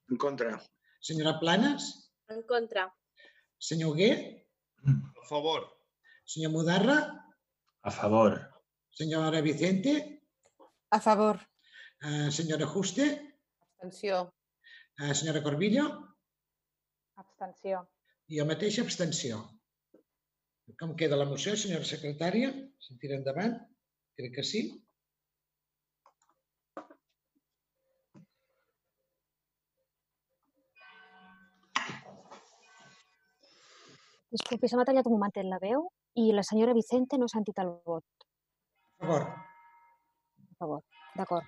[0.09, 0.61] En contra.
[1.01, 2.11] Senyora Planes?
[2.29, 2.93] En contra.
[3.57, 4.47] Senyor Hugué?
[4.85, 5.69] A favor.
[6.25, 6.97] Senyor Mudarra?
[7.81, 8.39] A favor.
[8.91, 10.21] Senyora Vicente?
[10.89, 11.39] A favor.
[12.03, 13.05] Uh, senyora Juste?
[13.59, 14.29] Abstenció.
[15.01, 15.85] Uh, senyora Corbillo?
[17.15, 17.83] Abstenció.
[18.31, 19.41] I jo mateix abstenció.
[20.79, 22.53] Com queda la moció, senyora secretària?
[22.79, 23.57] Si tira endavant?
[24.15, 24.63] Crec que sí.
[34.33, 37.59] Disculpi, se m'ha tallat un momentet la veu i la senyora Vicente no ha sentit
[37.63, 38.27] el vot.
[40.51, 40.83] A favor.
[41.17, 41.45] D'acord.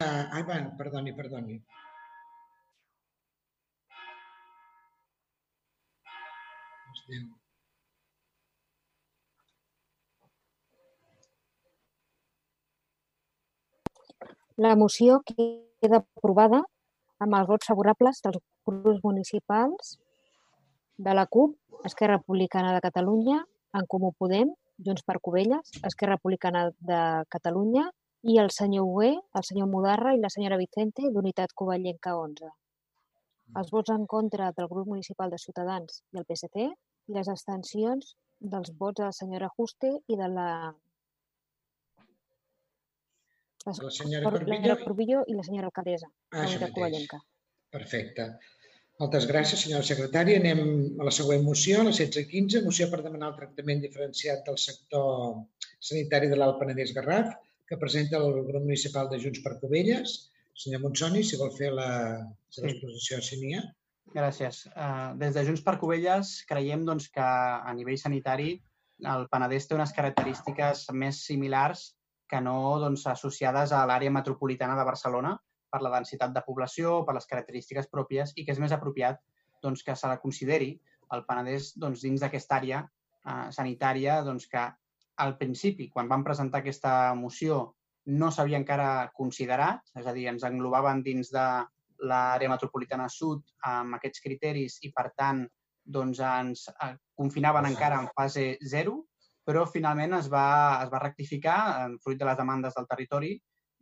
[0.00, 1.60] Ah, ai, van, perdoni, perdoni.
[6.92, 7.41] Es
[14.56, 16.58] La moció queda aprovada
[17.24, 19.94] amb els vots favorables dels grups municipals
[20.98, 21.54] de la CUP,
[21.88, 23.38] Esquerra Republicana de Catalunya,
[23.72, 24.50] En Comú Podem,
[24.84, 27.00] Junts per Covelles, Esquerra Republicana de
[27.32, 27.86] Catalunya
[28.28, 32.52] i el senyor Hugué, el senyor Mudarra i la senyora Vicente d'Unitat Covellenca 11.
[33.56, 38.14] Els vots en contra del grup municipal de Ciutadans i el PSC i les abstencions
[38.38, 40.50] dels vots de la senyora Juste i de la
[43.66, 44.76] la, La senyora Corbillo?
[44.84, 46.72] Corbillo i la senyora alcaldessa Ah, mateix.
[46.74, 47.20] Covellenca.
[47.70, 48.26] Perfecte.
[49.00, 50.38] Moltes gràcies, senyora secretària.
[50.38, 50.60] Anem
[51.00, 55.40] a la següent moció, la 1615, moció per demanar el tractament diferenciat del sector
[55.80, 57.32] sanitari de l'Alt Penedès Garraf,
[57.66, 60.28] que presenta el grup municipal de Junts per Covelles.
[60.54, 61.88] Senyor Monsoni, si vol fer la
[62.52, 62.74] seva Sí.
[62.76, 63.62] exposició, si n'hi ha.
[64.12, 64.66] Gràcies.
[64.76, 68.60] Uh, des de Junts per Covelles creiem doncs, que a nivell sanitari
[69.08, 71.94] el Penedès té unes característiques més similars
[72.32, 75.34] que no doncs, associades a l'àrea metropolitana de Barcelona
[75.72, 79.20] per la densitat de població, per les característiques pròpies i que és més apropiat
[79.64, 80.72] doncs, que se la consideri
[81.12, 84.64] el Penedès doncs, dins d'aquesta àrea eh, sanitària doncs, que
[85.22, 87.60] al principi, quan vam presentar aquesta moció,
[88.08, 91.46] no s'havia encara considerat, és a dir, ens englobaven dins de
[92.08, 95.44] l'àrea metropolitana sud amb aquests criteris i, per tant,
[95.84, 98.96] doncs ens eh, confinaven encara en fase 0,
[99.46, 100.46] però finalment es va,
[100.84, 101.56] es va rectificar
[101.86, 103.32] en fruit de les demandes del territori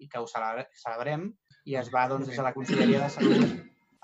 [0.00, 1.28] i que ho celebrem
[1.68, 3.44] i es va doncs, des de la Conselleria de Salut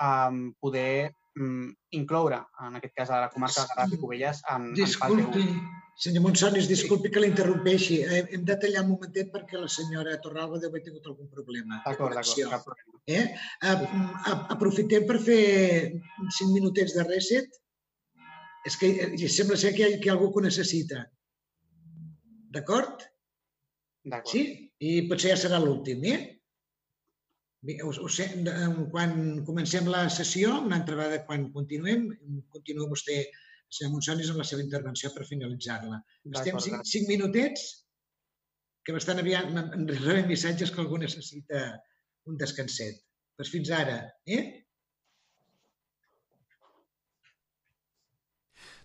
[0.03, 4.71] um, poder um, incloure, en aquest cas a la comarca de Garraf i Cubelles, en,
[4.77, 5.83] disculpi, en fase 1.
[5.97, 8.03] Senyor Monsonis, disculpi que l'interrompeixi.
[8.05, 11.79] Hem de tallar un momentet perquè la senyora Torralba deu haver tingut algun problema.
[11.87, 13.01] D'acord, d'acord, cap problema.
[13.09, 13.25] Eh?
[14.53, 15.41] Aprofitem per fer
[16.37, 17.49] cinc minutets de reset.
[18.69, 21.07] És que eh, sembla ser que hi ha, que hi ha algú que ho necessita.
[22.57, 23.05] D'acord?
[24.07, 24.33] D'acord.
[24.33, 24.43] Sí?
[24.87, 26.19] I potser ja serà l'últim, eh?
[27.87, 28.21] Us, us,
[28.93, 32.07] quan comencem la sessió, una altra vegada quan continuem,
[32.55, 33.25] continua vostè,
[33.67, 35.99] senyor Monsonis, amb la seva intervenció per finalitzar-la.
[36.31, 37.65] Estem cinc, cinc minutets,
[38.87, 41.65] que bastant aviat rebem missatges que algú necessita
[42.31, 43.03] un descanset.
[43.37, 43.99] Doncs fins ara,
[44.31, 44.45] eh?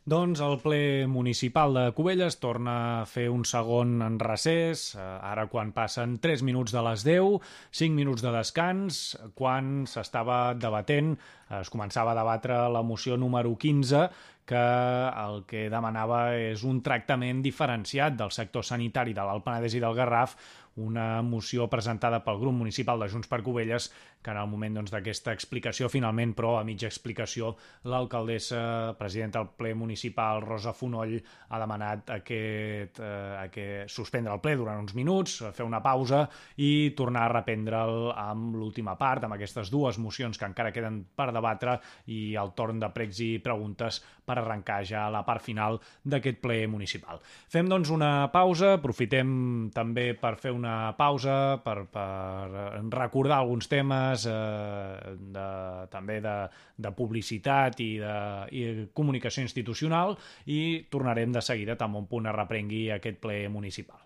[0.10, 5.46] Doncs el ple municipal de Cubelles torna a fer un segon en recés, eh, ara
[5.46, 7.38] quan passen 3 minuts de les 10,
[7.70, 8.98] 5 minuts de descans,
[9.38, 11.14] quan s'estava debatent,
[11.60, 14.10] es començava a debatre la moció número 15,
[14.50, 19.84] que el que demanava és un tractament diferenciat del sector sanitari de l'Alt Penedès i
[19.86, 20.34] del Garraf
[20.76, 23.90] una moció presentada pel grup municipal de Junts per Covelles
[24.22, 27.56] que en el moment doncs, d'aquesta doncs, explicació, finalment, però a mitja explicació,
[27.90, 31.18] l'alcaldessa, presidenta del ple municipal, Rosa Fonoll,
[31.50, 36.28] ha demanat aquest, eh, a que suspendre el ple durant uns minuts, fer una pausa
[36.62, 41.32] i tornar a reprendre'l amb l'última part, amb aquestes dues mocions que encara queden per
[41.34, 46.40] debatre i el torn de pregs i preguntes per arrencar ja la part final d'aquest
[46.44, 47.20] ple municipal.
[47.50, 52.48] Fem, doncs, una pausa, aprofitem també per fer una una pausa per, per
[52.94, 55.48] recordar alguns temes eh, de,
[55.92, 58.16] també de, de publicitat i de
[58.52, 64.00] i comunicació institucional i tornarem de seguida tan bon punt a reprengui aquest ple municipal.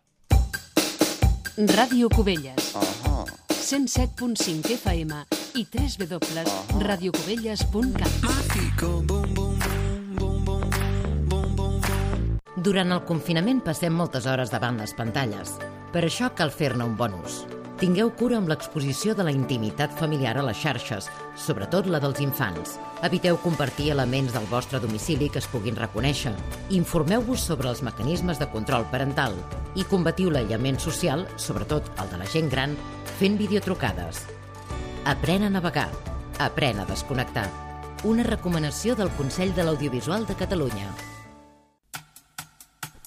[1.55, 2.75] Ràdio Cubelles.
[2.75, 3.23] Uh -huh.
[3.65, 5.25] 107.5 FM
[5.55, 8.11] i www.radiocubelles.cat.
[12.65, 15.53] Durant el confinament passem moltes hores davant les pantalles.
[15.95, 17.45] Per això cal fer-ne un bon ús.
[17.79, 21.07] Tingueu cura amb l'exposició de la intimitat familiar a les xarxes,
[21.39, 22.73] sobretot la dels infants.
[23.07, 26.33] Eviteu compartir elements del vostre domicili que es puguin reconèixer.
[26.75, 29.39] Informeu-vos sobre els mecanismes de control parental
[29.79, 32.75] i combatiu l'aïllament social, sobretot el de la gent gran,
[33.15, 34.25] fent videotrucades.
[35.07, 35.89] Apren a navegar.
[36.43, 37.47] Apren a desconnectar.
[38.03, 40.91] Una recomanació del Consell de l'Audiovisual de Catalunya.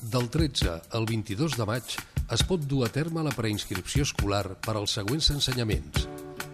[0.01, 1.99] Del 13 al 22 de maig
[2.35, 6.05] es pot dur a terme la preinscripció escolar per als següents ensenyaments.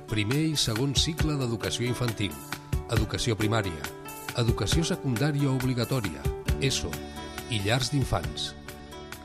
[0.06, 2.30] Primer i segon cicle d'educació infantil,
[2.94, 3.82] educació primària,
[4.38, 6.22] educació secundària obligatòria,
[6.62, 6.90] ESO
[7.50, 8.54] i llars d'infants.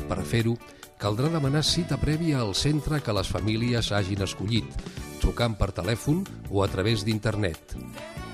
[0.08, 0.56] Per fer-ho,
[0.96, 4.72] caldrà demanar cita prèvia al centre que les famílies hagin escollit,
[5.20, 7.76] trucant per telèfon o a través d'internet.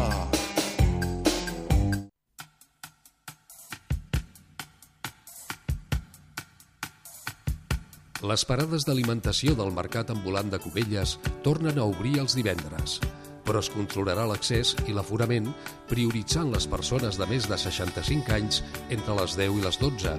[8.25, 12.97] Les parades d'alimentació del Mercat Ambulant de Cubelles tornen a obrir els divendres,
[13.45, 15.53] però es controlarà l'accés i l'aforament
[15.93, 20.17] prioritzant les persones de més de 65 anys entre les 10 i les 12.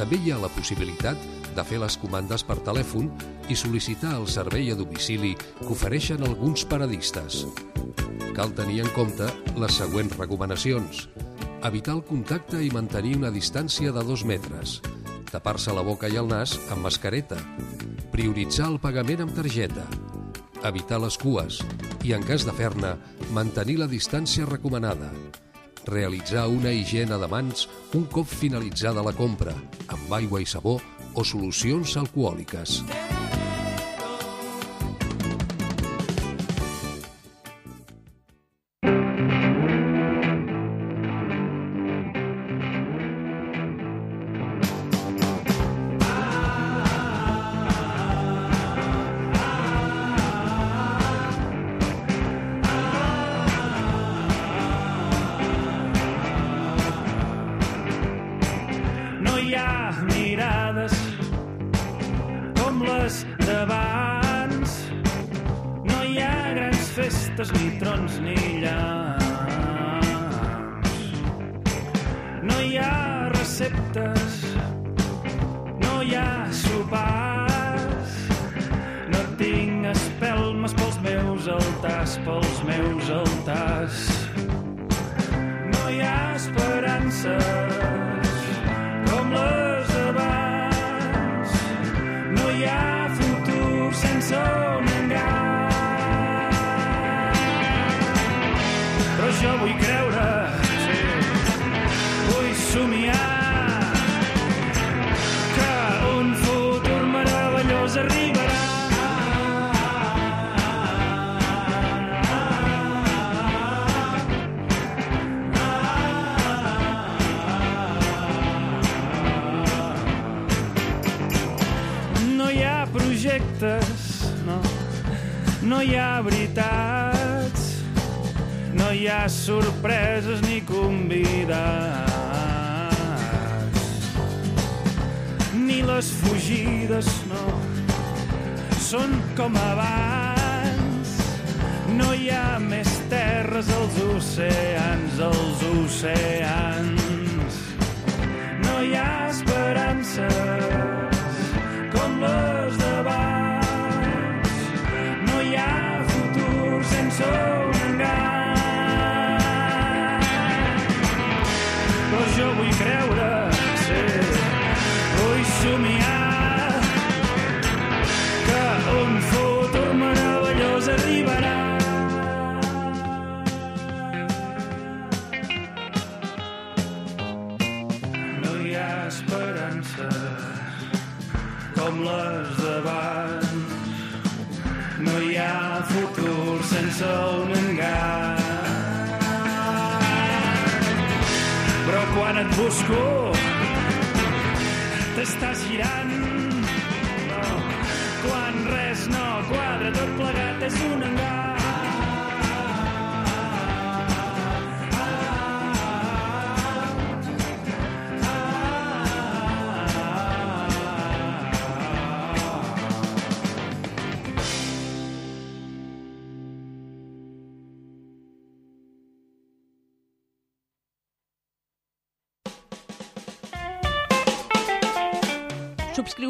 [0.00, 3.08] També hi ha la possibilitat de fer les comandes per telèfon
[3.48, 7.46] i sol·licitar el servei a domicili que ofereixen alguns paradistes.
[8.36, 11.06] Cal tenir en compte les següents recomanacions.
[11.64, 14.82] Evitar el contacte i mantenir una distància de dos metres.
[15.32, 17.40] Tapar-se la boca i el nas amb mascareta.
[18.16, 19.82] prioritzar el pagament amb targeta,
[20.64, 21.58] evitar les cues
[22.00, 22.94] i, en cas de fer-ne,
[23.36, 25.10] mantenir la distància recomanada,
[25.84, 29.52] realitzar una higiene de mans un cop finalitzada la compra,
[29.92, 30.78] amb aigua i sabó
[31.16, 32.84] o solucions alcohòliques.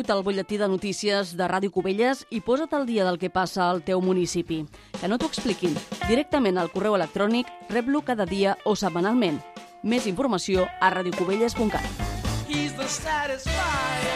[0.07, 3.65] Subscriu-te al butlletí de notícies de Ràdio Cubelles i posa't al dia del que passa
[3.67, 4.60] al teu municipi.
[5.01, 5.75] Que no t'ho expliquin.
[6.07, 9.41] Directament al correu electrònic, rep-lo cada dia o setmanalment.
[9.83, 11.83] Més informació a radiocubelles.cat.
[12.47, 14.15] He's the satisfier.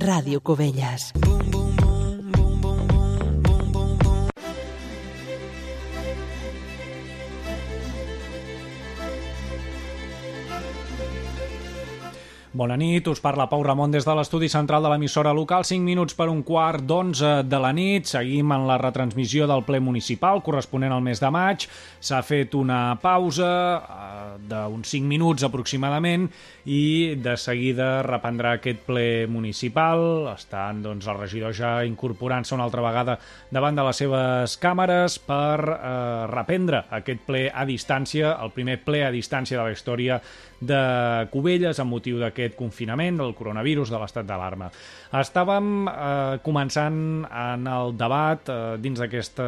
[0.00, 1.12] Ràdio Cubelles.
[12.60, 16.12] Bona nit, us parla Pau Ramon des de l'estudi central de l'emissora local, 5 minuts
[16.12, 18.04] per un quart d'onze de la nit.
[18.04, 21.64] Seguim en la retransmissió del ple municipal corresponent al mes de maig.
[22.04, 23.48] S'ha fet una pausa
[23.78, 26.26] eh, d'uns 5 minuts aproximadament
[26.68, 30.28] i de seguida reprendrà aquest ple municipal.
[30.34, 33.16] Estan doncs, els regidors ja incorporant-se una altra vegada
[33.48, 39.06] davant de les seves càmeres per eh, reprendre aquest ple a distància, el primer ple
[39.08, 40.20] a distància de la història
[40.60, 40.80] de
[41.32, 44.70] Cubelles amb motiu d'aquest confinament del coronavirus, de l'estat d'alarma.
[45.20, 49.46] Estàvem eh, començant en el debat eh, dins d'aquesta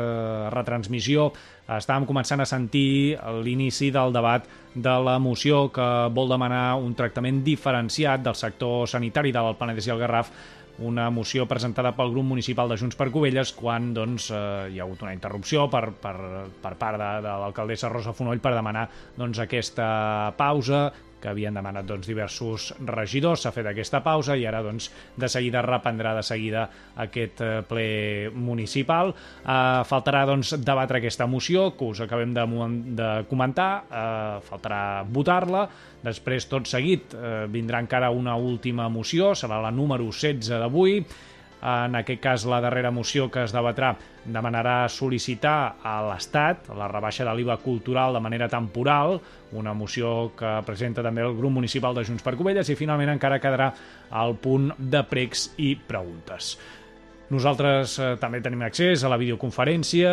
[0.55, 1.31] retransmissió
[1.71, 7.43] estàvem començant a sentir l'inici del debat de la moció que vol demanar un tractament
[7.45, 10.33] diferenciat del sector sanitari del Penedès i el Garraf
[10.79, 14.87] una moció presentada pel grup municipal de Junts per Cubelles quan doncs, eh, hi ha
[14.87, 16.17] hagut una interrupció per, per,
[16.63, 20.87] per part de, de l'alcaldessa Rosa Fonoll per demanar doncs, aquesta pausa
[21.23, 23.45] que havien demanat doncs, diversos regidors.
[23.45, 26.67] S'ha fet aquesta pausa i ara doncs, de seguida reprendrà de seguida
[27.07, 27.87] aquest eh, ple
[28.35, 29.15] municipal.
[29.15, 32.47] Eh, faltarà doncs, debatre aquesta moció que us acabem de,
[32.99, 35.67] de comentar, eh, faltarà votar-la,
[36.03, 40.99] després tot seguit eh, vindrà encara una última moció, serà la número 16 d'avui,
[41.63, 43.93] en aquest cas, la darrera moció que es debatrà
[44.25, 49.21] demanarà sol·licitar a l'Estat la rebaixa de l'IVA cultural de manera temporal,
[49.53, 53.41] una moció que presenta també el grup municipal de Junts per Covelles i finalment encara
[53.43, 53.73] quedarà
[54.11, 56.57] al punt de pregs i preguntes.
[57.33, 60.11] Nosaltres eh, també tenim accés a la videoconferència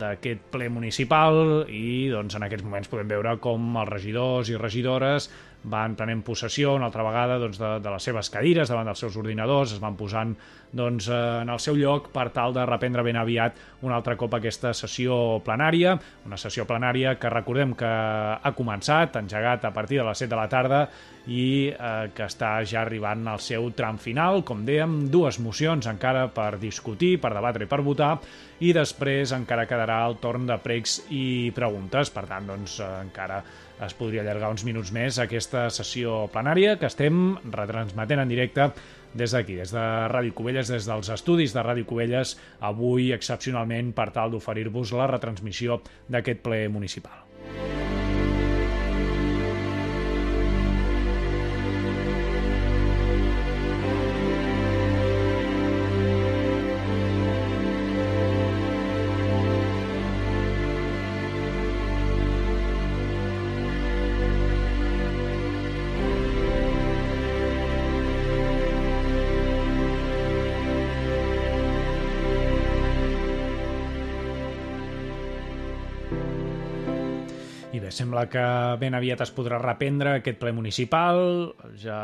[0.00, 5.28] d'aquest ple municipal i doncs, en aquests moments podem veure com els regidors i regidores
[5.66, 9.16] van prenent possessió una altra vegada doncs, de, de les seves cadires davant dels seus
[9.18, 10.34] ordinadors, es van posant
[10.76, 14.38] doncs, eh, en el seu lloc per tal de reprendre ben aviat un altre cop
[14.38, 15.96] aquesta sessió plenària,
[16.26, 20.40] una sessió plenària que recordem que ha començat, engegat a partir de les 7 de
[20.40, 20.80] la tarda
[21.26, 26.28] i eh, que està ja arribant al seu tram final, com dèiem, dues mocions encara
[26.34, 28.14] per discutir, per debatre i per votar,
[28.62, 33.42] i després encara quedarà el torn de pregs i preguntes, per tant, doncs, eh, encara
[33.84, 38.70] es podria allargar uns minuts més aquesta sessió plenària que estem retransmetent en directe
[39.16, 44.10] des d'aquí, des de Ràdio Cubelles, des dels estudis de Ràdio Cubelles, avui excepcionalment per
[44.16, 47.24] tal d'oferir-vos la retransmissió d'aquest ple municipal.
[77.94, 78.44] Sembla que
[78.80, 81.20] ben aviat es podrà reprendre aquest ple municipal,
[81.80, 81.98] ja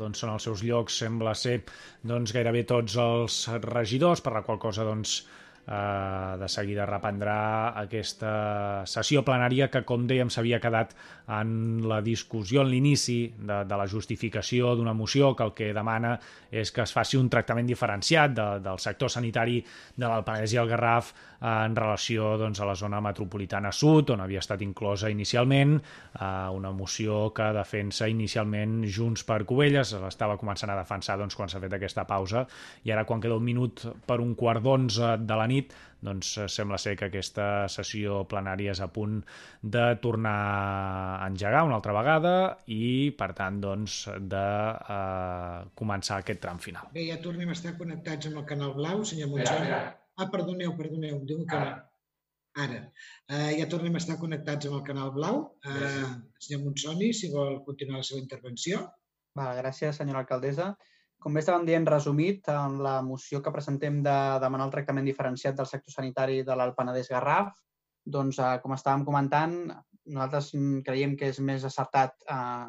[0.00, 1.58] doncs, són els seus llocs, sembla ser
[2.06, 5.20] doncs, gairebé tots els regidors, per la qual cosa doncs,
[5.66, 10.94] eh, de seguida reprendrà aquesta sessió plenària que, com dèiem, s'havia quedat
[11.38, 16.16] en la discussió, en l'inici de, de la justificació d'una moció que el que demana
[16.50, 19.58] és que es faci un tractament diferenciat de, del sector sanitari
[19.96, 24.42] de l'Alpenès i el Garraf en relació doncs, a la zona metropolitana sud, on havia
[24.44, 30.78] estat inclosa inicialment, eh, una moció que defensa inicialment Junts per Covelles, l'estava començant a
[30.78, 32.46] defensar doncs, quan s'ha fet aquesta pausa,
[32.84, 35.74] i ara quan queda un minut per un quart d'onze de la nit
[36.06, 39.18] doncs sembla ser que aquesta sessió plenària és a punt
[39.62, 42.34] de tornar a engegar una altra vegada
[42.66, 44.46] i, per tant, doncs, de
[44.96, 46.90] eh, començar aquest tram final.
[46.94, 50.05] Bé, ja tornem a estar connectats amb el canal blau, senyor Montsó.
[50.16, 51.60] Ah, perdoneu, perdoneu, diu que...
[51.60, 51.76] Ara.
[52.56, 52.78] Ara.
[53.28, 55.42] Uh, ja tornem a estar connectats amb el canal blau.
[55.60, 58.86] Uh, senyor Monsoni, si vol continuar la seva intervenció.
[59.36, 60.70] Va, gràcies, senyora alcaldessa.
[61.20, 65.56] Com bé estàvem dient resumit, en la moció que presentem de demanar el tractament diferenciat
[65.58, 67.52] del sector sanitari de l'Alt Penedès Garraf,
[68.16, 69.56] doncs, eh, com estàvem comentant,
[70.06, 70.52] nosaltres
[70.86, 72.68] creiem que és més acertat eh,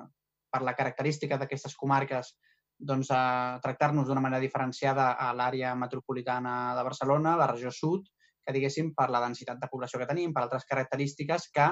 [0.51, 2.33] per la característica d'aquestes comarques
[2.77, 8.07] doncs, eh, tractar-nos d'una manera diferenciada a l'àrea metropolitana de Barcelona, la regió sud,
[8.45, 11.67] que diguéssim per la densitat de població que tenim, per altres característiques que,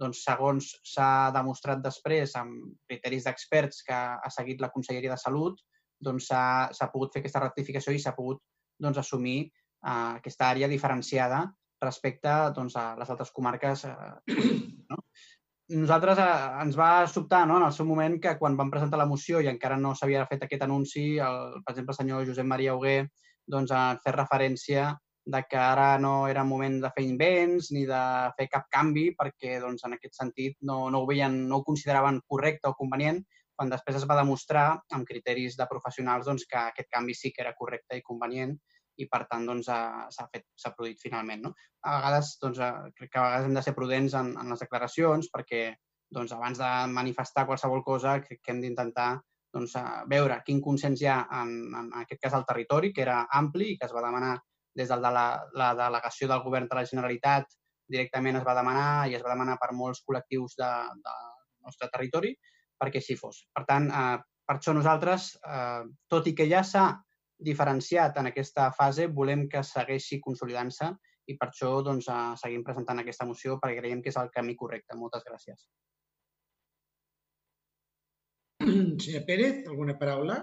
[0.00, 5.60] doncs, segons s'ha demostrat després amb criteris d'experts que ha seguit la Conselleria de Salut,
[6.00, 8.40] doncs s'ha pogut fer aquesta rectificació i s'ha pogut
[8.80, 11.44] doncs, assumir uh, aquesta àrea diferenciada
[11.84, 13.84] respecte doncs, a les altres comarques.
[13.84, 14.16] Uh,
[14.90, 14.98] no?
[15.72, 19.08] Nosaltres uh, ens va sobtar no, en el seu moment que quan vam presentar la
[19.08, 22.74] moció i encara no s'havia fet aquest anunci, el, per exemple, el senyor Josep Maria
[22.76, 22.98] Hugué
[23.48, 24.90] doncs, ha fet referència
[25.24, 28.02] de que ara no era moment de fer invents ni de
[28.36, 32.20] fer cap canvi perquè doncs, en aquest sentit no, no, ho veien, no ho consideraven
[32.28, 33.22] correcte o convenient
[33.56, 37.40] quan després es va demostrar amb criteris de professionals doncs, que aquest canvi sí que
[37.46, 38.52] era correcte i convenient
[39.00, 41.42] i per tant doncs, s'ha fet s'ha produït finalment.
[41.48, 41.52] No?
[41.82, 42.60] A vegades doncs,
[42.98, 45.66] crec que a vegades hem de ser prudents en, en les declaracions perquè
[46.14, 49.10] doncs, abans de manifestar qualsevol cosa crec que hem d'intentar
[49.54, 49.76] doncs,
[50.10, 53.76] veure quin consens hi ha en, en aquest cas al territori, que era ampli i
[53.78, 54.36] que es va demanar
[54.74, 57.52] des de la, la delegació del govern de la Generalitat
[57.90, 60.70] directament es va demanar i es va demanar per molts col·lectius de,
[61.04, 61.26] del
[61.66, 62.32] nostre territori
[62.80, 63.44] perquè així fos.
[63.54, 66.88] Per tant, eh, per això nosaltres, eh, tot i que ja s'ha
[67.38, 70.90] diferenciat en aquesta fase, volem que segueixi consolidant-se
[71.30, 74.56] i per això doncs, eh, seguim presentant aquesta moció perquè creiem que és el camí
[74.56, 74.96] correcte.
[74.96, 75.66] Moltes gràcies.
[79.04, 80.38] Senyor Pérez, alguna paraula?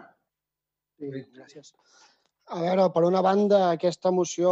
[0.99, 1.73] Sí, gràcies.
[2.51, 4.51] A veure, per una banda, aquesta moció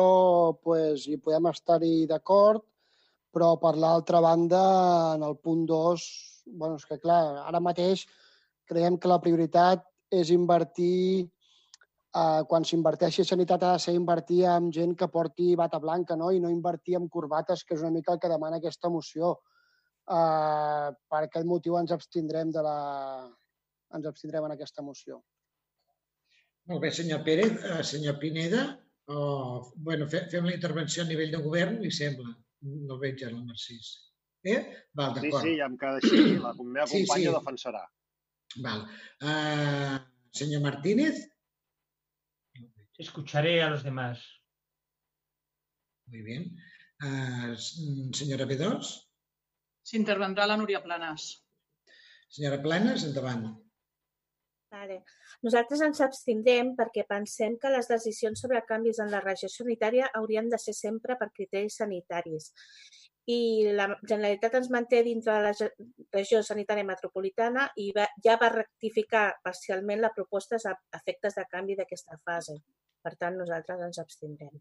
[0.63, 2.63] pues, hi podem estar-hi d'acord,
[3.33, 4.61] però per l'altra banda,
[5.17, 6.05] en el punt 2
[6.57, 8.05] bueno, és que clar, ara mateix
[8.69, 11.29] creiem que la prioritat és invertir,
[12.15, 16.15] eh, quan s'inverteixi a sanitat ha de ser invertir amb gent que porti bata blanca
[16.15, 16.31] no?
[16.31, 19.35] i no invertir amb corbates, que és una mica el que demana aquesta moció.
[20.09, 22.77] Eh, per aquest motiu ens abstindrem, de la...
[23.95, 25.21] ens abstindrem en aquesta moció.
[26.69, 27.55] Molt bé, senyor Pérez.
[27.65, 28.59] Uh, senyor Pineda,
[29.09, 29.21] o,
[29.81, 32.29] bueno, fe, fem la intervenció a nivell de govern, li sembla?
[32.61, 33.87] No el veig ara, el Narcís.
[34.45, 34.59] Eh?
[34.93, 35.47] Val, Sí, d'acord.
[35.47, 36.19] sí, ja em queda així.
[36.43, 37.31] La meva Sí, companya sí.
[37.31, 37.81] ho defensarà.
[38.65, 38.85] Val.
[39.23, 39.97] Uh,
[40.41, 41.23] senyor Martínez?
[42.99, 44.19] Escucharé a los demás.
[46.07, 46.51] Muy bien.
[47.01, 47.55] Uh,
[48.11, 48.89] senyora B2?
[49.87, 51.29] S'intervendrà la Núria Planes.
[52.27, 53.45] Senyora Planes, endavant.
[54.73, 54.97] Vale.
[55.47, 60.51] Nosaltres ens abstindrem perquè pensem que les decisions sobre canvis en la regió sanitària haurien
[60.51, 62.51] de ser sempre per criteris sanitaris.
[63.31, 63.39] I
[63.79, 65.71] la Generalitat ens manté dintre de la
[66.17, 71.79] regió sanitària metropolitana i va, ja va rectificar parcialment la proposta a efectes de canvi
[71.79, 72.59] d'aquesta fase.
[73.05, 74.59] Per tant, nosaltres ens abstindrem.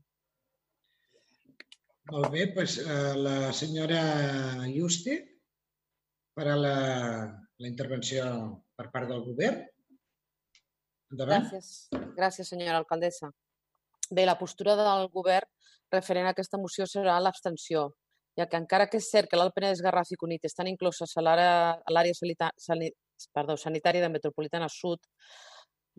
[2.13, 2.79] Molt bé, doncs
[3.21, 4.01] la senyora
[4.71, 5.19] Juste
[6.39, 6.77] farà la,
[7.59, 8.25] la intervenció
[8.79, 9.61] per part del govern.
[11.13, 11.49] Endavant.
[11.51, 11.69] Gràcies.
[12.17, 13.31] Gràcies, senyora alcaldessa.
[14.11, 15.49] Bé, la postura del govern
[15.93, 17.89] referent a aquesta moció serà l'abstenció,
[18.39, 21.25] ja que encara que és cert que l'Alt Penedès, Garraf i Cunit estan incloses a
[21.25, 22.15] l'àrea
[23.65, 25.01] sanitària de Metropolitana Sud,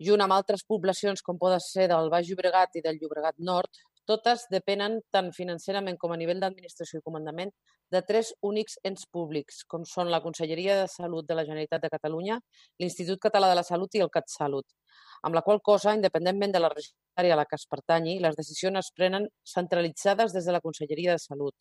[0.00, 4.46] junt amb altres poblacions com poden ser del Baix Llobregat i del Llobregat Nord, totes
[4.50, 7.52] depenen tant financerament com a nivell d'administració i comandament
[7.94, 11.90] de tres únics ens públics, com són la Conselleria de Salut de la Generalitat de
[11.92, 12.38] Catalunya,
[12.80, 14.66] l'Institut Català de la Salut i el CatSalut,
[15.26, 18.78] amb la qual cosa, independentment de la regió a la que es pertanyi, les decisions
[18.78, 21.54] es prenen centralitzades des de la Conselleria de Salut.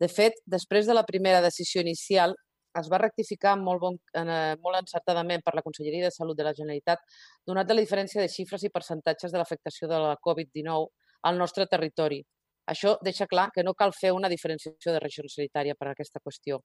[0.00, 2.34] De fet, després de la primera decisió inicial,
[2.80, 6.54] es va rectificar molt, bon, eh, molt encertadament per la Conselleria de Salut de la
[6.54, 7.02] Generalitat,
[7.46, 10.88] donat la diferència de xifres i percentatges de l'afectació de la Covid-19
[11.22, 12.22] al nostre territori.
[12.66, 16.20] Això deixa clar que no cal fer una diferenciació de regió sanitària per a aquesta
[16.20, 16.60] qüestió.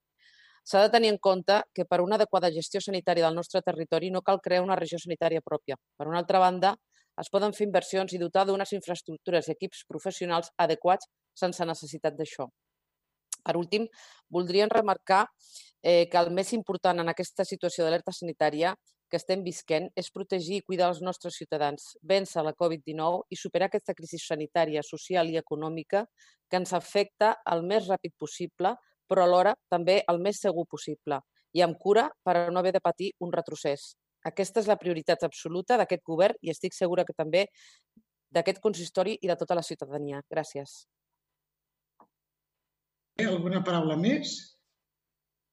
[0.63, 4.21] S'ha de tenir en compte que per una adequada gestió sanitària del nostre territori no
[4.21, 5.77] cal crear una regió sanitària pròpia.
[5.97, 6.75] Per una altra banda,
[7.21, 12.47] es poden fer inversions i dotar d'unes infraestructures i equips professionals adequats sense necessitat d'això.
[13.41, 13.87] Per últim,
[14.29, 15.25] voldríem remarcar
[15.83, 18.75] eh, que el més important en aquesta situació d'alerta sanitària
[19.11, 23.67] que estem visquent és protegir i cuidar els nostres ciutadans, vèncer la Covid-19 i superar
[23.67, 26.05] aquesta crisi sanitària, social i econòmica
[26.47, 28.71] que ens afecta el més ràpid possible,
[29.09, 31.19] però alhora també el més segur possible
[31.51, 33.91] i amb cura per no haver de patir un retrocés.
[34.23, 37.47] Aquesta és la prioritat absoluta d'aquest govern i estic segura que també
[38.31, 40.21] d'aquest consistori i de tota la ciutadania.
[40.31, 40.85] Gràcies.
[43.21, 44.37] Alguna paraula més?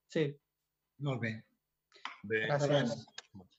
[0.08, 0.24] Sí.
[1.04, 1.32] Molt bé.
[2.24, 2.44] Bé.
[2.48, 2.92] Endavant.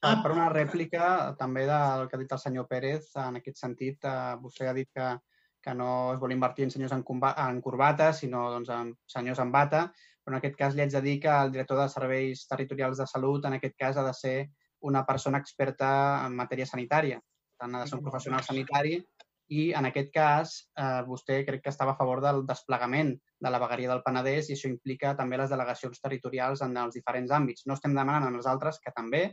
[0.03, 4.03] Ah, per una rèplica també del que ha dit el senyor Pérez, en aquest sentit,
[4.07, 5.09] eh, vostè ha dit que,
[5.63, 9.39] que no es vol invertir en senyors en, comba- en corbata, sinó doncs, en senyors
[9.43, 9.85] en bata,
[10.23, 13.07] però en aquest cas li haig de dir que el director de serveis territorials de
[13.07, 14.37] salut en aquest cas ha de ser
[14.87, 17.19] una persona experta en matèria sanitària.
[17.19, 18.99] Per tant, ha de ser un professional sanitari
[19.49, 23.59] i en aquest cas eh, vostè crec que estava a favor del desplegament de la
[23.61, 27.65] vegueria del Penedès i això implica també les delegacions territorials en els diferents àmbits.
[27.65, 29.23] No estem demanant els altres, que també,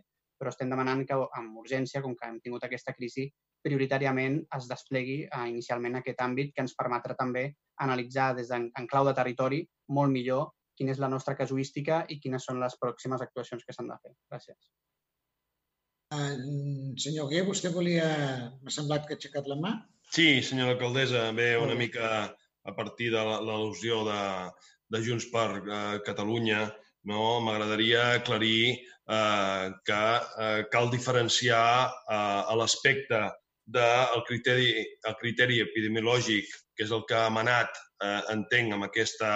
[0.41, 3.29] però estem demanant que amb urgència, com que hem tingut aquesta crisi,
[3.67, 7.49] prioritàriament es desplegui eh, inicialment aquest àmbit que ens permetrà també
[7.85, 12.19] analitzar des d'en en clau de territori molt millor quina és la nostra casuística i
[12.21, 14.13] quines són les pròximes actuacions que s'han de fer.
[14.33, 14.59] Gràcies.
[16.15, 18.07] Uh, senyor Gué, vostè volia...
[18.63, 19.73] M'ha semblat que ha aixecat la mà.
[20.15, 22.09] Sí, senyora alcaldessa, bé, una mica
[22.65, 24.21] a partir de la- l'al·lusió de,
[24.91, 26.61] de Junts per eh, Catalunya,
[27.11, 27.41] no?
[27.41, 30.01] m'agradaria aclarir eh, que
[30.47, 33.21] eh, cal diferenciar eh, l'aspecte
[33.67, 34.71] del criteri,
[35.11, 37.71] el criteri epidemiològic, que és el que ha emanat,
[38.03, 39.33] eh, entenc, amb aquesta,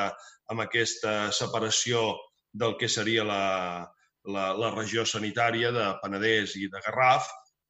[0.50, 2.14] amb aquesta separació
[2.52, 3.42] del que seria la,
[4.26, 7.26] la, la regió sanitària de Penedès i de Garraf,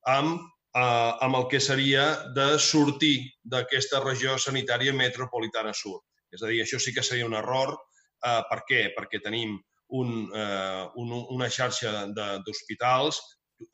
[0.08, 0.40] amb
[0.76, 2.04] eh, amb el que seria
[2.36, 6.00] de sortir d'aquesta regió sanitària metropolitana sud.
[6.30, 7.74] És a dir, això sí que seria un error.
[8.22, 8.86] Eh, per què?
[8.96, 9.58] Perquè tenim
[9.98, 13.20] un, eh, un, una xarxa d'hospitals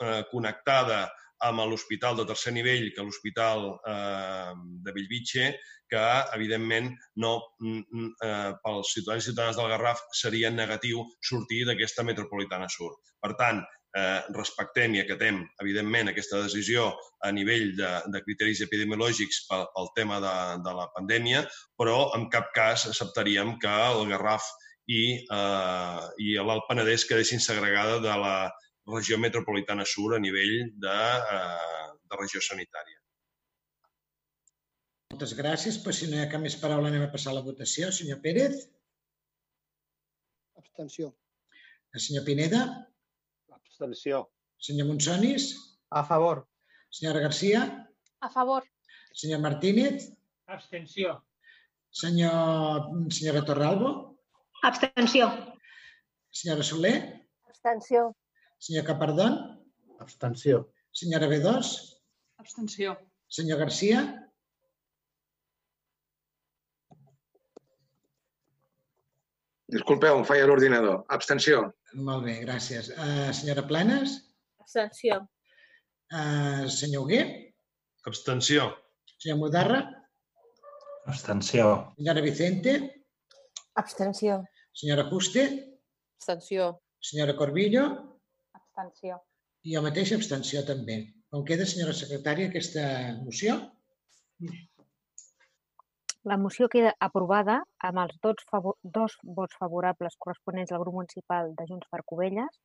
[0.01, 1.07] eh, connectada
[1.45, 4.53] amb l'hospital de tercer nivell, que l'hospital eh,
[4.85, 5.51] de Bellvitge,
[5.91, 6.89] que, evidentment,
[7.23, 12.97] no, eh, pels ciutadans i ciutadanes del Garraf seria negatiu sortir d'aquesta metropolitana sud.
[13.21, 13.61] Per tant,
[13.97, 16.91] eh, respectem i acatem, evidentment, aquesta decisió
[17.25, 21.43] a nivell de, de criteris epidemiològics pel, pel tema de, de la pandèmia,
[21.81, 24.47] però en cap cas acceptaríem que el Garraf
[24.87, 25.03] i,
[25.39, 28.37] eh, i l'Alt Penedès quedessin segregada de la
[28.93, 31.01] regió metropolitana sur a nivell de,
[31.37, 33.01] eh, de regió sanitària.
[35.15, 35.79] Moltes gràcies.
[35.83, 37.89] Pues, si no hi ha cap més paraula, anem a passar a la votació.
[37.95, 38.67] Senyor Pérez?
[40.61, 41.15] Abstenció.
[41.95, 42.67] El senyor Pineda?
[43.67, 44.31] Abstenció.
[44.59, 45.51] Senyor Monsonis?
[45.91, 46.47] A favor.
[46.91, 47.89] Senyora Garcia?
[48.21, 48.65] A favor.
[49.13, 50.13] Senyor Martínez?
[50.47, 51.23] Abstenció.
[51.91, 54.19] Senyor, senyora Torralbo?
[54.63, 55.29] Abstenció.
[56.31, 57.27] Senyora Soler?
[57.49, 58.15] Abstenció.
[58.59, 59.39] Senyor Capardón?
[60.01, 60.73] Abstenció.
[60.93, 61.99] Senyora B2?
[62.39, 62.97] Abstenció.
[63.29, 64.26] Senyor Garcia?
[69.75, 71.01] Disculpeu, em falla l'ordinador.
[71.17, 71.65] Abstenció.
[72.09, 72.93] Molt bé, gràcies.
[72.95, 74.15] Uh, senyora Planes?
[74.63, 75.19] Abstenció.
[76.13, 77.23] Uh, senyor Hugué?
[78.07, 78.69] Abstenció.
[79.19, 79.81] Senyor Mudarra?
[81.11, 81.71] Abstenció.
[81.97, 82.77] Senyora Vicente?
[83.83, 84.39] Abstenció.
[84.73, 85.47] Senyora Juste?
[86.21, 86.71] Abstenció.
[87.03, 87.87] Senyora Corbillo?
[88.55, 89.19] Abstenció.
[89.67, 91.01] I jo mateix abstenció també.
[91.35, 92.87] Com queda, senyora secretària, aquesta
[93.25, 93.59] moció?
[96.27, 101.53] La moció queda aprovada amb els dos, favor, dos vots favorables corresponents al grup municipal
[101.61, 102.57] de Junts per Covelles,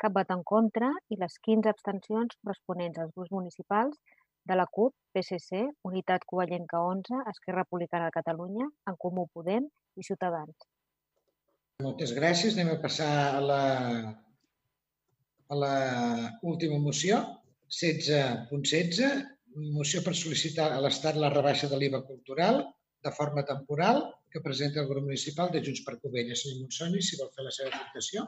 [0.00, 4.00] cap vot en contra i les 15 abstencions corresponents als grups municipals
[4.48, 5.60] de la CUP, PSC,
[5.90, 9.68] Unitat Covellenca 11, Esquerra Republicana de Catalunya, En Comú Podem
[10.00, 10.68] i Ciutadans.
[11.84, 12.56] Moltes gràcies.
[12.56, 13.62] Anem a passar a la,
[15.52, 15.74] a la
[16.40, 17.20] última moció,
[17.68, 19.26] 16.16,
[19.76, 22.64] moció per sol·licitar a l'Estat la rebaixa de l'IVA cultural
[23.02, 26.42] de forma temporal que presenta el grup municipal de Junts per Covelles.
[26.42, 28.26] Senyor Monsoni, si vol fer la seva aportació.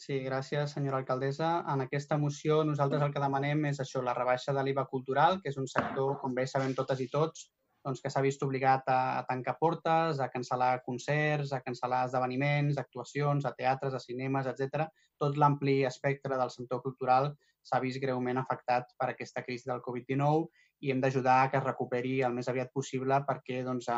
[0.00, 1.48] Sí, gràcies, senyora alcaldessa.
[1.68, 5.50] En aquesta moció nosaltres el que demanem és això, la rebaixa de l'IVA cultural, que
[5.52, 7.50] és un sector, com bé sabem totes i tots,
[7.84, 12.80] doncs, que s'ha vist obligat a, a tancar portes, a cancel·lar concerts, a cancel·lar esdeveniments,
[12.80, 14.86] actuacions, a teatres, a cinemes, etc.
[15.20, 20.48] Tot l'ampli espectre del sector cultural s'ha vist greument afectat per aquesta crisi del Covid-19
[20.80, 23.88] i hem d'ajudar a que es recuperi el més aviat possible perquè doncs,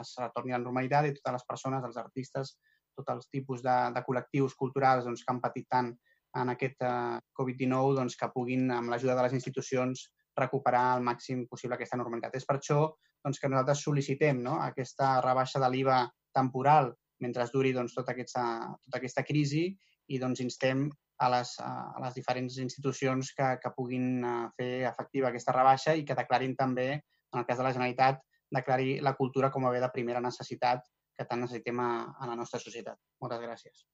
[0.00, 2.54] es retorni a la normalitat i totes les persones, els artistes,
[2.96, 5.92] tots els tipus de, de col·lectius culturals doncs, que han patit tant
[6.40, 10.06] en aquest uh, Covid-19 doncs, que puguin, amb l'ajuda de les institucions,
[10.38, 12.36] recuperar al màxim possible aquesta normalitat.
[12.38, 12.80] És per això
[13.24, 14.56] doncs, que nosaltres sol·licitem no?
[14.64, 16.00] aquesta rebaixa de l'IVA
[16.36, 18.44] temporal mentre duri doncs, tota, aquesta,
[18.86, 19.66] tota aquesta crisi
[20.08, 20.88] i doncs, instem
[21.20, 24.24] a les, a les diferents institucions que, que puguin
[24.56, 28.98] fer efectiva aquesta rebaixa i que declarin també, en el cas de la Generalitat, declari
[29.04, 30.82] la cultura com a bé de primera necessitat
[31.16, 32.98] que tant necessitem a, a la nostra societat.
[33.22, 33.84] Moltes gràcies.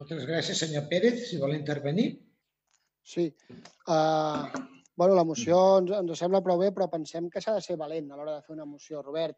[0.00, 1.26] Moltes gràcies, senyor Pérez.
[1.28, 2.08] Si vol intervenir.
[3.04, 3.26] Sí.
[3.84, 4.48] Uh,
[4.96, 8.08] bueno, la moció ens, ens sembla prou bé, però pensem que s'ha de ser valent
[8.08, 9.36] a l'hora de fer una moció, Robert.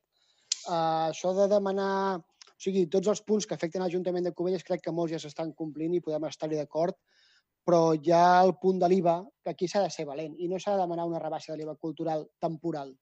[0.68, 2.20] Uh, això de demanar
[2.62, 5.48] o sigui, tots els punts que afecten l'Ajuntament de Cubelles crec que molts ja s'estan
[5.58, 6.94] complint i podem estar-hi d'acord,
[7.66, 10.60] però hi ha el punt de l'IVA, que aquí s'ha de ser valent i no
[10.62, 12.94] s'ha de demanar una rebaixa de l'IVA cultural temporal.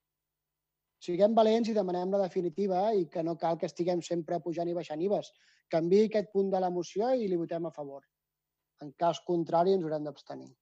[1.05, 4.81] Siguem valents i demanem la definitiva i que no cal que estiguem sempre pujant i
[4.81, 5.29] baixant IVAs.
[5.69, 8.03] Canvi aquest punt de la moció i li votem a favor.
[8.81, 10.55] En cas contrari, ens haurem d'abstenir.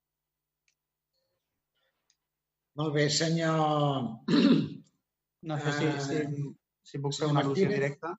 [2.82, 3.58] Molt bé, senyor...
[5.48, 6.48] No sé si, si,
[6.82, 8.18] si puc fer una al·lusió directa.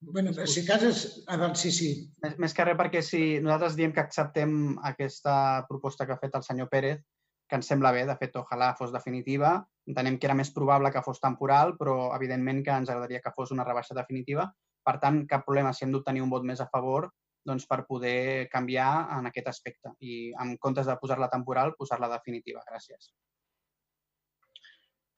[0.00, 1.24] Bueno, si cases...
[1.26, 1.90] Ah, sí, sí.
[2.22, 6.36] Més, més que res perquè si nosaltres diem que acceptem aquesta proposta que ha fet
[6.36, 7.00] el senyor Pérez,
[7.48, 9.56] que ens sembla bé, de fet, ojalà fos definitiva.
[9.88, 13.54] Entenem que era més probable que fos temporal, però evidentment que ens agradaria que fos
[13.54, 14.48] una rebaixa definitiva.
[14.86, 17.08] Per tant, cap problema si hem d'obtenir un vot més a favor
[17.46, 19.94] doncs, per poder canviar en aquest aspecte.
[20.02, 22.64] I en comptes de posar-la temporal, posar-la definitiva.
[22.66, 23.12] Gràcies.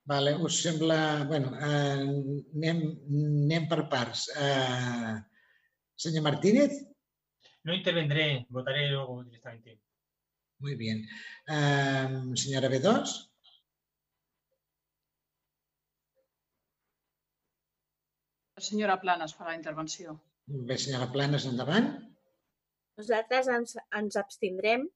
[0.09, 1.25] Vale, us sembla...
[1.29, 2.05] bueno, eh,
[2.57, 2.79] anem,
[3.45, 4.23] anem per parts.
[4.41, 5.17] Eh,
[6.01, 6.79] senyor Martínez?
[7.69, 9.83] No intervendré, votaré luego directamente.
[10.65, 11.05] Muy bien.
[11.47, 12.09] Eh,
[12.41, 13.13] senyora B2?
[18.57, 20.17] La senyora Planes farà la intervenció.
[20.47, 21.93] Bé, senyora Planes, endavant.
[22.97, 24.89] Nosaltres ens, ens abstindrem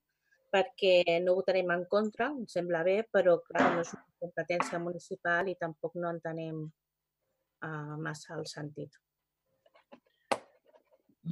[0.52, 5.48] perquè no votarem en contra, em sembla bé, però clar, no és una competència municipal
[5.48, 8.98] i tampoc no entenem uh, massa el sentit.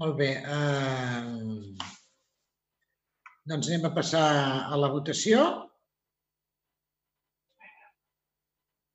[0.00, 0.30] Molt bé.
[0.40, 1.74] Uh,
[3.50, 4.24] doncs anem a passar
[4.70, 5.44] a la votació.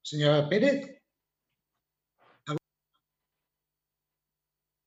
[0.06, 0.86] Senyora Pérez?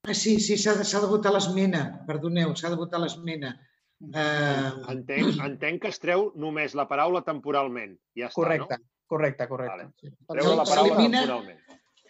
[0.08, 1.82] Ah, sí, sí, s'ha de, de votar l'esmena.
[2.08, 3.52] Perdoneu, s'ha de votar l'esmena.
[3.98, 4.68] Eh...
[4.92, 7.96] Entenc, entenc que es treu només la paraula temporalment.
[8.18, 8.90] Ja està, correcte, no?
[9.10, 9.88] correcte, correcte.
[9.88, 10.12] Vale.
[10.34, 11.64] Treu la paraula temporalment.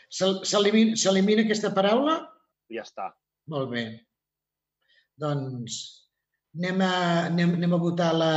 [0.08, 2.18] S'elimina aquesta paraula?
[2.72, 3.08] Ja està.
[3.52, 3.84] Molt bé.
[5.18, 5.78] Doncs
[6.58, 6.94] anem a,
[7.28, 8.32] anem, anem a votar la,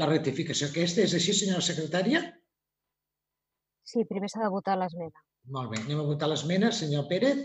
[0.00, 1.04] la rectificació aquesta.
[1.04, 2.22] És així, senyora secretària?
[3.90, 5.24] Sí, primer s'ha de votar l'esmena.
[5.54, 5.80] Molt bé.
[5.84, 6.70] Anem a votar l'esmena.
[6.72, 7.42] Senyor Pérez?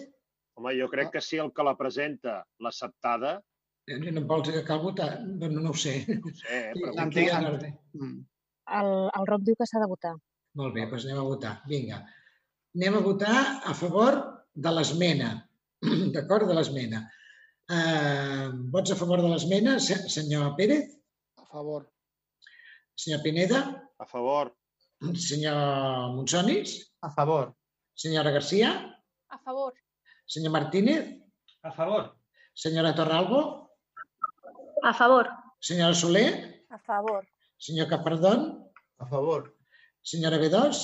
[0.55, 3.39] Home, jo crec que si el que la presenta l'acceptada,
[3.87, 5.19] Eh, No em vols que cal votar?
[5.23, 6.05] Bueno, no ho sé.
[6.09, 7.57] no ho sé, eh, Sí, però aquí ja no-
[7.93, 8.25] Mm.
[8.77, 8.87] El,
[9.19, 10.15] el Roc diu que s'ha de votar.
[10.55, 11.61] Molt bé, doncs anem a votar.
[11.69, 11.99] Vinga.
[12.75, 14.17] Anem a votar a favor
[14.55, 15.29] de l'esmena.
[16.15, 16.47] D'acord?
[16.47, 17.03] De l'esmena.
[17.69, 20.89] Uh, vots a favor de l'esmena, se- senyor Pérez?
[21.37, 21.85] A favor.
[22.95, 23.81] Senyor Pineda?
[23.97, 24.55] a favor.
[25.13, 26.91] Senyor Monsonis?
[27.01, 27.53] A favor.
[27.95, 28.71] Senyora Garcia?
[29.29, 29.73] A favor.
[30.25, 31.21] Senyor Martínez?
[31.63, 32.17] A favor.
[32.53, 33.64] Senyora Torralbo?
[34.85, 35.25] A favor.
[35.67, 36.33] Senyora Soler?
[36.69, 37.23] A favor.
[37.57, 38.39] Senyor Capardón?
[39.01, 39.41] A favor.
[40.09, 40.77] Senyora Bedós?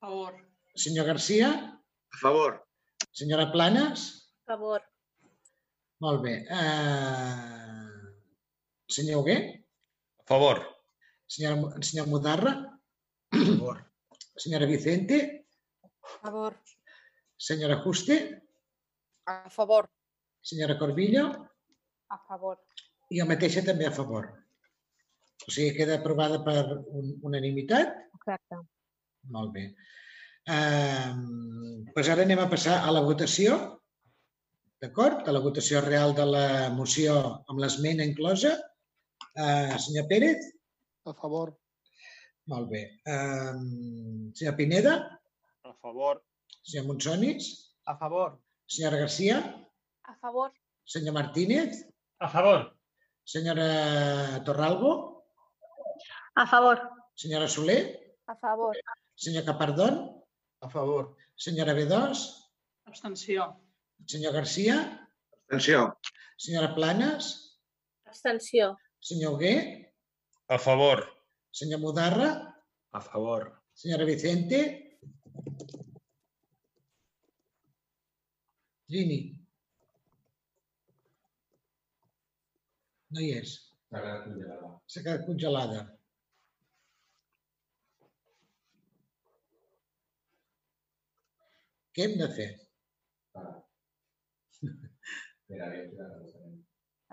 [0.00, 0.32] A favor.
[0.74, 1.48] Senyor Garcia?
[2.14, 2.52] A favor.
[3.12, 4.00] Senyora Planes?
[4.42, 4.80] A favor.
[6.02, 6.34] Molt bé.
[6.50, 8.18] Uh,
[8.90, 9.38] senyor Hugué?
[10.18, 10.58] A favor.
[11.30, 11.54] Senyor,
[11.86, 12.52] senyor Mudarra?
[13.30, 13.78] A favor.
[14.36, 15.46] Senyora Vicente?
[16.02, 16.52] A favor.
[17.38, 18.42] Senyora Juste?
[19.26, 19.86] A favor.
[20.42, 21.30] Senyora Corbillo?
[22.10, 22.58] A favor.
[23.14, 24.24] I jo mateixa també a favor.
[25.46, 26.56] O sigui, queda aprovada per
[26.98, 27.92] un, unanimitat.
[28.18, 28.58] Exacte.
[29.36, 29.68] Molt bé.
[30.50, 31.14] Uh,
[31.94, 33.54] doncs ara anem a passar a la votació.
[34.82, 35.22] D'acord?
[35.30, 37.14] A la votació real de la moció
[37.46, 38.56] amb l'esmena inclosa.
[39.38, 40.50] Uh, senyor Pérez?
[41.06, 41.54] A favor.
[42.50, 42.84] Molt bé.
[43.06, 43.54] Uh,
[44.34, 44.98] senyor Pineda?
[45.62, 46.18] A favor.
[46.66, 47.54] Senyor Monsonis?
[47.86, 48.40] A favor.
[48.66, 49.42] Senyora Garcia?
[50.02, 50.50] A favor.
[50.84, 51.84] Senyor Martínez?
[52.18, 52.73] A favor.
[53.24, 55.24] Senyora Torralbo?
[56.36, 56.80] A favor.
[57.16, 58.16] Senyora Soler?
[58.26, 58.76] A favor.
[59.16, 60.22] Senyor Capardón?
[60.60, 61.16] A favor.
[61.36, 62.50] Senyora Bedós?
[62.84, 63.56] Abstenció.
[64.06, 65.08] Senyor Garcia?
[65.48, 65.96] Abstenció.
[66.36, 67.58] Senyora Planes?
[68.04, 68.76] Abstenció.
[69.00, 69.94] Senyor Hugué?
[70.48, 71.04] A favor.
[71.50, 72.54] Senyor Mudarra?
[72.92, 73.62] A favor.
[73.72, 74.98] Senyora Vicente?
[78.86, 79.43] Trini?
[83.14, 83.50] No hi és.
[83.94, 85.82] S'ha quedat congelada.
[91.94, 92.46] Què hem de fer?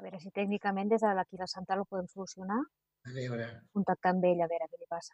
[0.01, 2.61] A veure si tècnicament des de la central ho podem solucionar.
[3.09, 3.45] A veure,
[3.77, 5.13] Contactar amb ell a veure què li passa.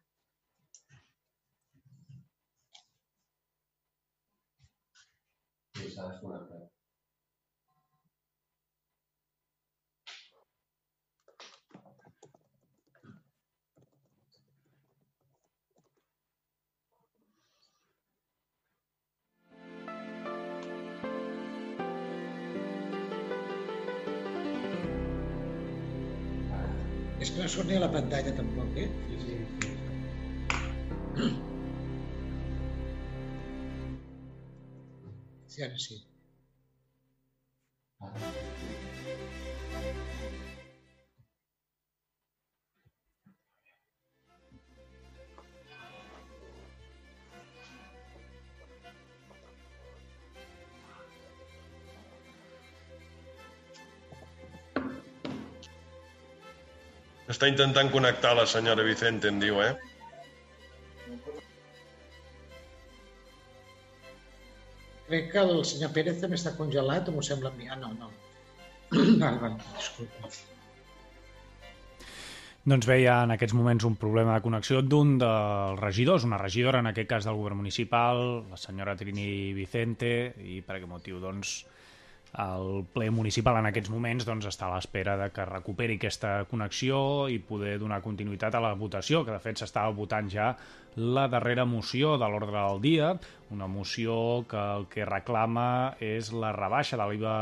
[27.28, 28.88] És que no surt ni a la pantalla tampoc, eh?
[29.10, 29.36] Sí, sí.
[35.56, 36.00] Sí, ara sí.
[57.38, 59.76] Està intentant connectar la senyora Vicente, em diu, eh?
[65.06, 67.70] Crec que el senyor Pérez també està congelat, o m'ho sembla a mi?
[67.70, 68.10] Ah, no, no.
[69.22, 70.32] Val, val, disculpa.
[72.74, 76.90] Doncs veia en aquests moments un problema de connexió d'un dels regidors, una regidora, en
[76.90, 81.60] aquest cas del govern municipal, la senyora Trini Vicente, i per aquest motiu, doncs,
[82.36, 87.00] el ple municipal en aquests moments doncs, està a l'espera de que recuperi aquesta connexió
[87.32, 90.52] i poder donar continuïtat a la votació, que de fet s'estava votant ja
[90.98, 93.14] la darrera moció de l'ordre del dia,
[93.54, 97.38] una moció que el que reclama és la rebaixa de l'IVA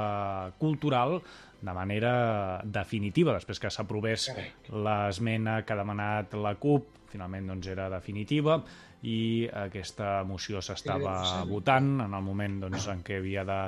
[0.59, 1.21] cultural
[1.65, 4.27] de manera definitiva, després que s'aprovés
[4.69, 8.59] l'esmena que ha demanat la CUP, finalment doncs, era definitiva,
[9.05, 13.59] i aquesta moció s'estava votant en el moment doncs, en què havia de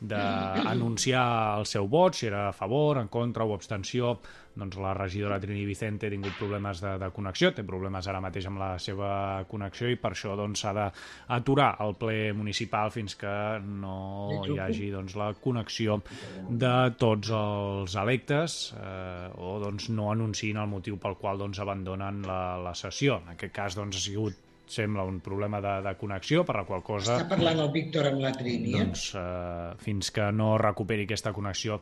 [0.00, 4.18] d'anunciar el seu vot, si era a favor, en contra o abstenció,
[4.58, 8.48] doncs la regidora Trini Vicente ha tingut problemes de, de connexió, té problemes ara mateix
[8.50, 9.10] amb la seva
[9.50, 14.90] connexió i per això doncs, s'ha d'aturar el ple municipal fins que no hi hagi
[14.94, 16.00] doncs, la connexió
[16.48, 22.22] de tots els electes eh, o doncs, no anunciïn el motiu pel qual doncs, abandonen
[22.26, 23.22] la, la sessió.
[23.22, 26.84] En aquest cas doncs, ha sigut sembla un problema de, de connexió, per la qual
[26.86, 27.16] cosa...
[27.16, 28.84] Està parlant el Víctor amb la Trini, eh?
[28.84, 31.80] Doncs eh, fins que no recuperi aquesta connexió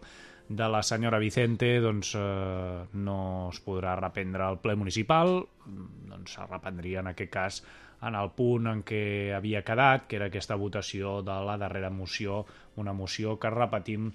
[0.48, 3.18] de la senyora Vicente doncs, eh, no
[3.50, 7.60] es podrà reprendre el ple municipal, doncs es reprendria en aquest cas
[8.06, 12.44] en el punt en què havia quedat, que era aquesta votació de la darrera moció,
[12.76, 14.10] una moció que, repetim,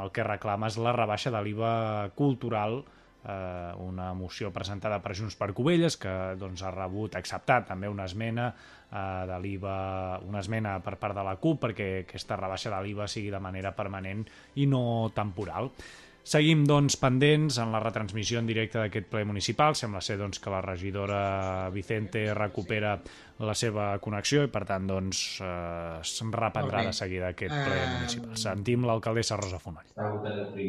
[0.00, 1.74] el que reclama és la rebaixa de l'IVA
[2.16, 2.95] cultural eh,
[3.82, 8.48] una moció presentada per Junts per Covelles que doncs, ha rebut, acceptat també una esmena
[8.52, 9.76] eh, de l'IVA,
[10.28, 13.74] una esmena per part de la CUP perquè aquesta rebaixa de l'IVA sigui de manera
[13.76, 14.24] permanent
[14.56, 14.82] i no
[15.14, 15.72] temporal.
[16.26, 19.76] Seguim, doncs, pendents en la retransmissió en directe d'aquest ple municipal.
[19.78, 21.20] Sembla ser doncs, que la regidora
[21.70, 22.96] Vicente recupera
[23.46, 27.92] la seva connexió i, per tant, doncs, eh, se'n reprendrà de seguida aquest ple Uh,
[27.92, 28.32] municipal.
[28.42, 29.86] Sentim l'alcaldessa Rosa Fonoll.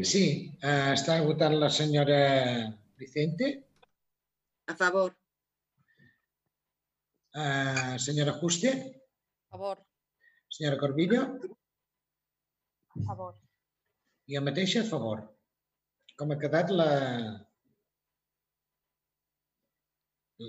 [0.06, 0.26] Sí,
[0.62, 2.20] eh, està votant la senyora
[3.02, 3.50] Vicente.
[4.68, 5.16] A favor.
[7.34, 8.76] Eh, senyora Juste.
[9.48, 9.82] A favor.
[10.50, 11.24] Senyora Corbillo.
[12.94, 13.34] A favor.
[14.28, 15.26] I jo mateixa a favor.
[16.18, 16.92] Com ha quedat la,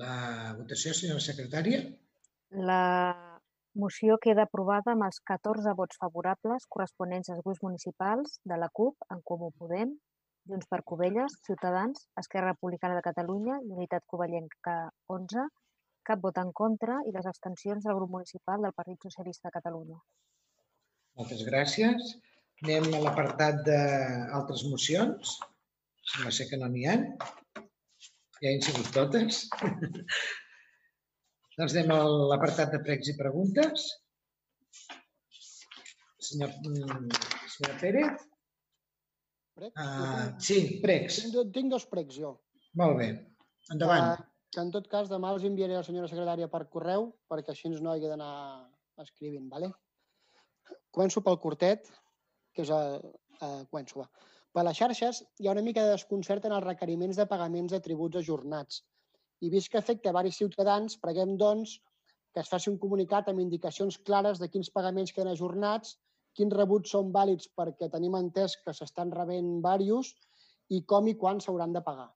[0.02, 0.14] la
[0.56, 1.82] votació, senyora secretària?
[2.70, 2.84] La
[3.82, 8.97] moció queda aprovada amb els 14 vots favorables corresponents als grups municipals de la CUP,
[9.12, 9.92] en Comú Podem,
[10.48, 14.78] Junts per Covelles, Ciutadans, Esquerra Republicana de Catalunya i Unitat Covellenca
[15.18, 15.44] 11,
[16.08, 20.00] cap vot en contra i les abstencions del grup municipal del Partit Socialista de Catalunya.
[21.20, 22.16] Moltes gràcies.
[22.64, 25.36] Anem a l'apartat d'altres mocions.
[26.08, 26.96] Sembla ser que no n'hi ha.
[28.38, 29.44] Ja han sigut totes.
[31.58, 31.98] doncs anem a
[32.32, 33.88] l'apartat de pregs i preguntes.
[36.28, 37.20] Senyor, mm,
[37.54, 38.24] senyor Pérez?
[39.58, 39.74] Prec?
[39.74, 41.18] Uh, sí, pregs.
[41.24, 42.36] Tinc, tinc dos pregs, jo.
[42.78, 43.08] Molt bé.
[43.74, 44.14] Endavant.
[44.14, 47.52] Uh, que en tot cas demà els enviaré a la senyora secretària per correu perquè
[47.52, 48.32] així no hagi d'anar
[49.02, 49.72] escrivint, ¿vale?
[50.94, 51.90] Començo pel curtet,
[52.54, 53.00] que és el...
[53.38, 54.08] Uh, començo, va.
[54.58, 57.78] Per les xarxes hi ha una mica de desconcert en els requeriments de pagaments de
[57.82, 58.80] tributs ajornats.
[59.46, 61.76] I vist que afecta a varis ciutadans, preguem, doncs,
[62.34, 65.94] que es faci un comunicat amb indicacions clares de quins pagaments queden ajornats,
[66.34, 70.10] quins rebuts són vàlids perquè tenim entès que s'estan rebent diversos
[70.74, 72.08] i com i quan s'hauran de pagar.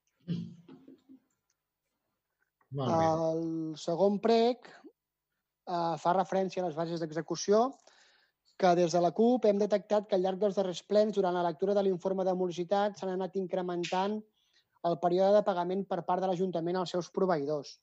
[2.75, 3.07] Molt bé.
[3.07, 3.47] El
[3.87, 7.69] segon prec eh, fa referència a les bases d'execució
[8.57, 11.45] que des de la CUP hem detectat que al llarg dels darrers plens, durant la
[11.47, 14.19] lectura de l'informe de morositat, s'han anat incrementant
[14.89, 17.77] el període de pagament per part de l'Ajuntament als seus proveïdors.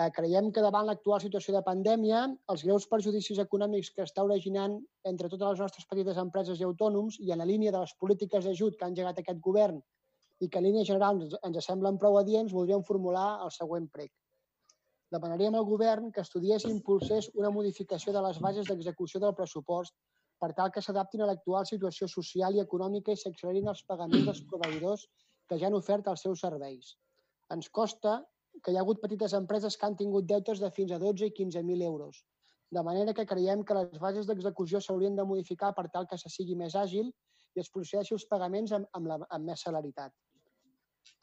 [0.00, 2.22] Eh, creiem que davant l'actual situació de pandèmia,
[2.52, 4.78] els greus perjudicis econòmics que està originant
[5.10, 8.48] entre totes les nostres petites empreses i autònoms i en la línia de les polítiques
[8.48, 9.82] d'ajut que ha engegat aquest govern
[10.40, 14.10] i que en línia general ens, ens semblen prou adients, voldríem formular el següent prec.
[15.12, 19.94] Demanaríem al govern que estudiés i impulsés una modificació de les bases d'execució del pressupost
[20.40, 24.40] per tal que s'adaptin a l'actual situació social i econòmica i s'accelerin els pagaments dels
[24.52, 25.04] proveïdors
[25.48, 26.94] que ja han ofert els seus serveis.
[27.56, 28.14] Ens costa
[28.64, 31.36] que hi ha hagut petites empreses que han tingut deutes de fins a 12 i
[31.42, 32.24] 15.000 euros.
[32.72, 36.32] De manera que creiem que les bases d'execució s'haurien de modificar per tal que se
[36.32, 37.12] sigui més àgil
[37.54, 40.16] i es procedeixi els pagaments amb, amb, la, amb més celeritat.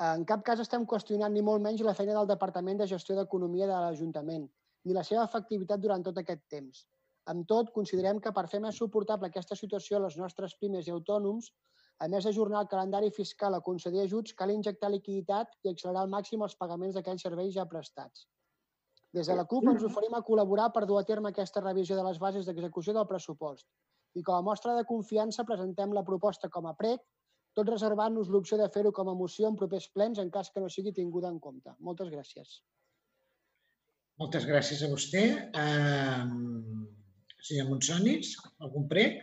[0.05, 3.67] En cap cas estem qüestionant ni molt menys la feina del Departament de Gestió d'Economia
[3.67, 4.45] de l'Ajuntament,
[4.85, 6.85] ni la seva efectivitat durant tot aquest temps.
[7.33, 10.95] Amb tot, considerem que per fer més suportable aquesta situació a les nostres pimes i
[10.95, 11.51] autònoms,
[11.99, 16.13] a més d'ajornar el calendari fiscal a concedir ajuts, cal injectar liquiditat i accelerar al
[16.15, 18.25] màxim els pagaments d'aquells serveis ja prestats.
[19.13, 22.05] Des de la CUP ens oferim a col·laborar per dur a terme aquesta revisió de
[22.07, 23.67] les bases d'execució del pressupost.
[24.15, 27.01] I com a mostra de confiança presentem la proposta com a prec,
[27.59, 30.71] tot reservant-nos l'opció de fer-ho com a moció en propers plens en cas que no
[30.71, 31.75] sigui tinguda en compte.
[31.83, 32.59] Moltes gràcies.
[34.19, 35.25] Moltes gràcies a vostè.
[35.55, 36.87] Um,
[37.43, 39.21] senyor Monsonis, algun prec?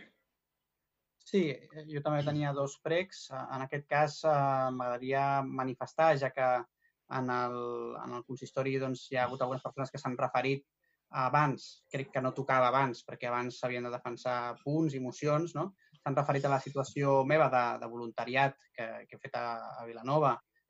[1.27, 3.27] Sí, eh, jo també tenia dos pregs.
[3.29, 6.47] Eh, En aquest cas, eh, m'agradaria manifestar, ja que
[7.19, 7.57] en el,
[8.05, 10.65] en el consistori doncs, hi ha hagut algunes persones que s'han referit
[11.25, 15.73] abans, crec que no tocava abans, perquè abans s'havien de defensar punts i mocions, no?
[16.07, 19.47] S'han referit a la situació meva de, de voluntariat que, que he fet a,
[19.81, 20.29] a Vilanova,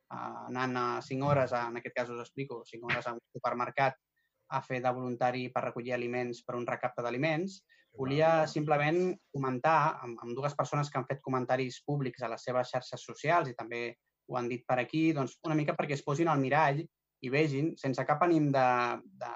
[0.09, 3.21] eh, anant a 5 hores, a, en aquest cas us explico, 5 hores a un
[3.35, 3.99] supermercat
[4.57, 7.59] a fer de voluntari per recollir aliments per un recapte d'aliments.
[8.01, 8.97] Volia simplement
[9.37, 13.53] comentar amb, amb dues persones que han fet comentaris públics a les seves xarxes socials
[13.53, 13.83] i també
[14.25, 17.75] ho han dit per aquí, doncs una mica perquè es posin al mirall i vegin,
[17.77, 18.67] sense cap ànim de,
[19.21, 19.33] de,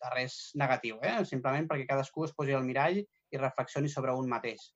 [0.00, 1.18] de res negatiu, eh?
[1.28, 4.70] simplement perquè cadascú es posi al mirall i reflexioni sobre un mateix.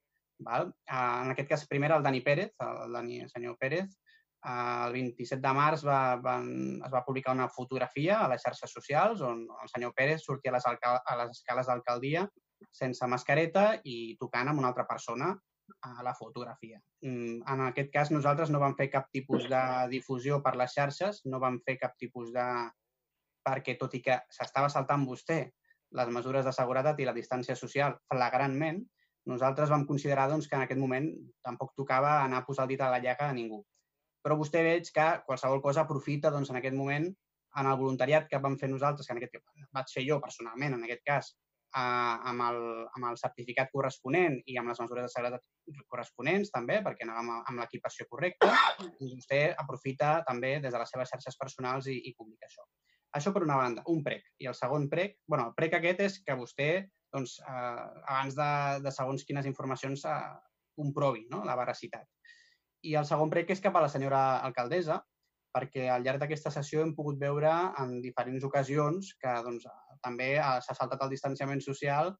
[0.45, 0.73] Val?
[0.87, 3.97] Eh, En aquest cas, primer el Dani Pérez, el Dani, el senyor Pérez,
[4.45, 6.49] El 27 de març va, van,
[6.85, 10.59] es va publicar una fotografia a les xarxes socials on el senyor Pérez sortia a
[10.59, 12.27] les, a les escales d'alcaldia
[12.71, 15.31] sense mascareta i tocant amb una altra persona
[15.81, 16.81] a la fotografia.
[17.01, 21.23] Mm, En aquest cas, nosaltres no vam fer cap tipus de difusió per les xarxes,
[21.25, 22.49] no vam fer cap tipus de...
[23.45, 25.39] perquè, tot i que s'estava saltant vostè
[25.97, 28.85] les mesures de seguretat i la distància social flagrantment,
[29.31, 31.09] nosaltres vam considerar doncs, que en aquest moment
[31.45, 33.63] tampoc tocava anar a posar el dit a la llaga a ningú.
[34.25, 37.09] Però vostè veig que qualsevol cosa aprofita doncs, en aquest moment
[37.61, 40.87] en el voluntariat que vam fer nosaltres, que en aquest vaig fer jo personalment, en
[40.87, 41.31] aquest cas,
[41.75, 42.61] eh, amb, el,
[42.97, 47.61] amb el certificat corresponent i amb les mesures de seguretat corresponents també, perquè anàvem amb
[47.61, 52.51] l'equipació correcta, doncs vostè aprofita també des de les seves xarxes personals i, i publica
[52.51, 52.67] això.
[53.15, 54.25] Això per una banda, un prec.
[54.43, 56.71] I el segon prec, bueno, el prec aquest és que vostè,
[57.15, 58.51] doncs, eh, abans de,
[58.85, 60.19] de segons quines informacions, eh,
[60.75, 61.45] comprovi no?
[61.47, 62.07] la veracitat.
[62.85, 64.99] I el segon prec és cap a la senyora alcaldessa,
[65.55, 69.67] perquè al llarg d'aquesta sessió hem pogut veure en diferents ocasions que doncs,
[70.03, 72.15] també eh, s'ha saltat el distanciament social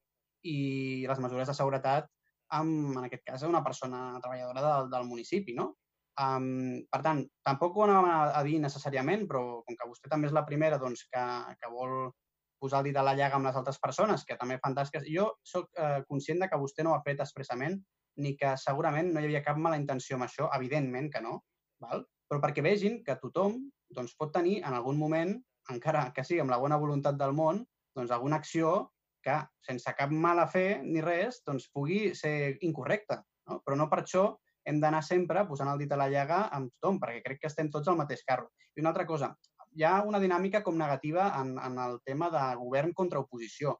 [0.45, 2.07] i les mesures de seguretat
[2.55, 5.73] amb, en aquest cas, una persona treballadora del, del municipi, no?
[6.15, 10.29] Um, per tant, tampoc ho anàvem a, a dir necessàriament, però com que vostè també
[10.29, 11.23] és la primera doncs, que,
[11.59, 12.13] que vol
[12.59, 15.29] posar el dit a la llaga amb les altres persones, que també fan tasques, jo
[15.43, 17.79] sóc eh, conscient de que vostè no ho ha fet expressament
[18.21, 21.39] ni que segurament no hi havia cap mala intenció amb això, evidentment que no,
[21.83, 22.05] val?
[22.29, 23.59] però perquè vegin que tothom
[23.95, 25.35] doncs, pot tenir en algun moment,
[25.71, 27.61] encara que sigui amb la bona voluntat del món,
[27.95, 28.91] doncs, alguna acció
[29.25, 33.21] que, sense cap mala fe ni res, doncs, pugui ser incorrecta.
[33.49, 33.61] No?
[33.65, 34.25] Però no per això
[34.65, 37.69] hem d'anar sempre posant el dit a la llaga amb tothom, perquè crec que estem
[37.73, 38.49] tots al mateix carro.
[38.75, 39.31] I una altra cosa,
[39.75, 43.75] hi ha una dinàmica com negativa en, en el tema de govern contra oposició.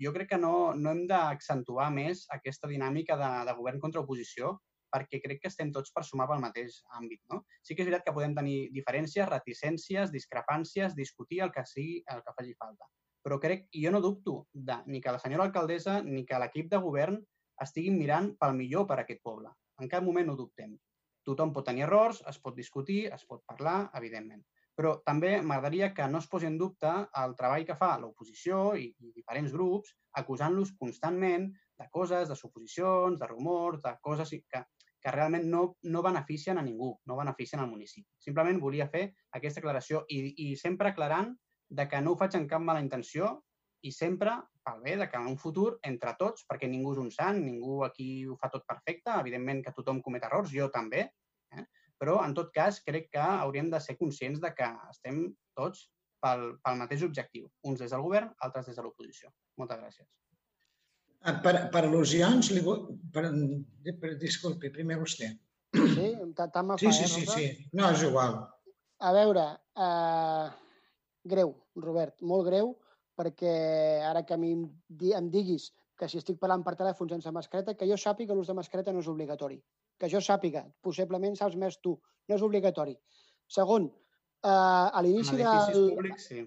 [0.00, 4.54] Jo crec que no, no hem d'accentuar més aquesta dinàmica de, de govern contra oposició,
[4.94, 7.20] perquè crec que estem tots per sumar pel mateix àmbit.
[7.32, 7.42] No?
[7.66, 12.22] Sí que és veritat que podem tenir diferències, reticències, discrepàncies, discutir el que sigui, el
[12.26, 12.86] que faci falta.
[13.26, 16.70] Però crec, i jo no dubto, de, ni que la senyora alcaldessa ni que l'equip
[16.70, 17.18] de govern
[17.60, 19.50] estiguin mirant pel millor per a aquest poble.
[19.82, 20.78] En cap moment ho dubtem.
[21.26, 24.46] Tothom pot tenir errors, es pot discutir, es pot parlar, evidentment.
[24.80, 26.90] Però també m'agradaria que no es posi en dubte
[27.22, 33.18] el treball que fa l'oposició i, i diferents grups, acusant-los constantment de coses, de suposicions,
[33.20, 34.62] de rumors, de coses que,
[35.04, 38.08] que realment no, no beneficien a ningú, no beneficien al municipi.
[38.24, 39.02] Simplement volia fer
[39.36, 41.34] aquesta aclaració i, i sempre aclarant
[41.68, 43.34] de que no ho faig amb cap mala intenció
[43.84, 47.12] i sempre pel bé de que en un futur, entre tots, perquè ningú és un
[47.12, 51.06] sant, ningú aquí ho fa tot perfecte, evidentment que tothom comet errors, jo també,
[51.52, 51.68] eh?
[52.00, 55.26] Però en tot cas crec que hauríem de ser conscients de que estem
[55.58, 55.84] tots
[56.24, 59.32] pel, pel mateix objectiu, uns des del govern, altres des de l'oposició.
[59.60, 60.08] Moltes gràcies.
[61.20, 62.62] Ah, Per, per al·lusions, li,
[63.12, 63.26] per,
[64.00, 65.28] per, disculpi, primer vostè.
[65.76, 66.08] Sí,
[66.40, 67.48] tant me Sí, fa, sí, eh, sí, sí.
[67.76, 68.38] No, és igual.
[69.04, 69.44] A veure,
[69.84, 70.46] eh,
[71.34, 71.52] greu,
[71.84, 72.72] Robert, molt greu,
[73.20, 73.52] perquè
[74.08, 75.68] ara que a mi em diguis
[76.00, 79.02] que si estic parlant per telèfon sense mascareta, que jo sàpiga l'ús de mascareta no
[79.04, 79.58] és obligatori.
[80.00, 81.92] Que jo sàpiga, possiblement saps més tu,
[82.28, 82.96] no és obligatori.
[83.50, 85.90] Segon, eh, a l'inici En del...
[85.98, 86.46] públics, sí.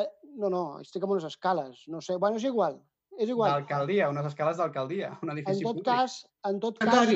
[0.00, 0.06] Eh,
[0.42, 2.80] no, no, estic en unes escales, no sé, bueno, és igual,
[3.18, 3.54] és igual.
[3.54, 5.86] D'alcaldia, unes escales d'alcaldia, un En edifici tot públic.
[5.92, 6.20] cas,
[6.50, 7.14] en tot cas,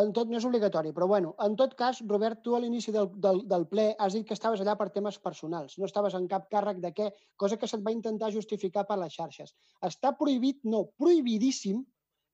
[0.00, 3.10] en tot no és obligatori, però bueno, en tot cas, Robert, tu a l'inici del,
[3.26, 6.48] del, del ple has dit que estaves allà per temes personals, no estaves en cap
[6.50, 9.54] càrrec de què, cosa que se't va intentar justificar per les xarxes.
[9.86, 11.84] Està prohibit, no, prohibidíssim,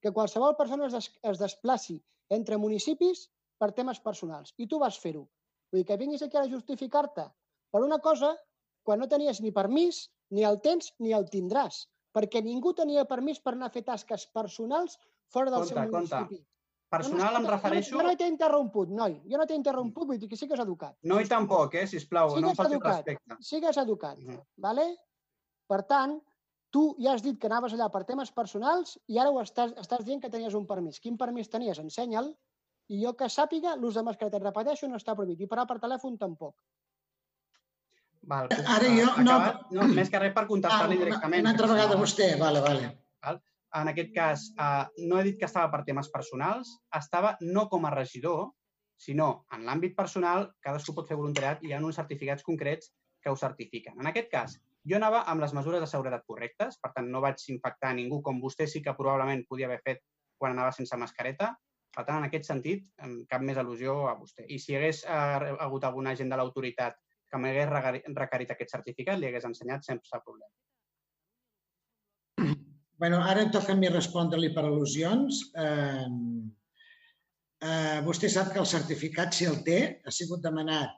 [0.01, 1.99] que qualsevol persona es, des, es desplaci
[2.33, 3.27] entre municipis
[3.61, 4.55] per temes personals.
[4.57, 5.27] I tu vas fer-ho.
[5.71, 7.27] Vull dir que vinguis aquí a justificar-te
[7.71, 8.33] per una cosa
[8.83, 11.85] quan no tenies ni permís, ni el tens, ni el tindràs.
[12.11, 14.97] Perquè ningú tenia permís per anar a fer tasques personals
[15.31, 16.41] fora del Compte, seu compte.
[16.91, 17.93] Personal em escolta, refereixo...
[17.95, 19.13] Jo no, no t'he interromput, noi.
[19.31, 20.97] Jo no t'he interromput, vull dir que sigues educat.
[21.07, 23.37] No i tampoc, eh, sisplau, no em Sigues falti educat, respecte.
[23.47, 24.19] sigues educat,
[24.65, 24.87] vale?
[25.71, 26.17] Per tant,
[26.71, 30.03] tu ja has dit que anaves allà per temes personals i ara ho estàs, estàs
[30.07, 30.99] dient que tenies un permís.
[30.99, 31.79] Quin permís tenies?
[31.79, 32.33] Ensenya'l.
[32.91, 35.39] I jo que sàpiga, l'ús de mascareta, et repeteixo, no està prohibit.
[35.39, 36.57] I parar per telèfon tampoc.
[38.31, 39.61] Val, puc, Ara jo no- acabat?
[39.71, 41.41] No, més que res per contestar-li Ah, directament.
[41.45, 42.91] una altra vegada no- vostè, vale, vale.
[43.23, 43.39] Val?
[43.79, 47.85] En aquest cas, eh, no he dit que estava per temes personals, estava no com
[47.85, 48.49] a regidor,
[49.01, 52.91] sinó en l'àmbit personal, cadascú pot fer voluntariat i hi ha uns certificats concrets
[53.21, 53.97] que ho certifiquen.
[54.01, 54.57] En aquest cas,
[54.89, 58.41] jo anava amb les mesures de seguretat correctes, per tant, no vaig infectar ningú, com
[58.41, 60.01] vostè sí que probablement podia haver fet
[60.41, 61.53] quan anava sense mascareta.
[61.91, 62.85] Per tant, en aquest sentit,
[63.29, 64.45] cap més al·lusió a vostè.
[64.47, 66.97] I si hagués eh, hagut algun agent de l'autoritat
[67.31, 70.51] que m'hagués requerit aquest certificat, li hagués ensenyat sense problema.
[73.01, 75.43] Bueno, ara em toca a mi respondre-li per al·lusions.
[75.57, 76.09] Eh,
[77.61, 80.95] Eh, vostè sap que el certificat, si el té, ha sigut demanat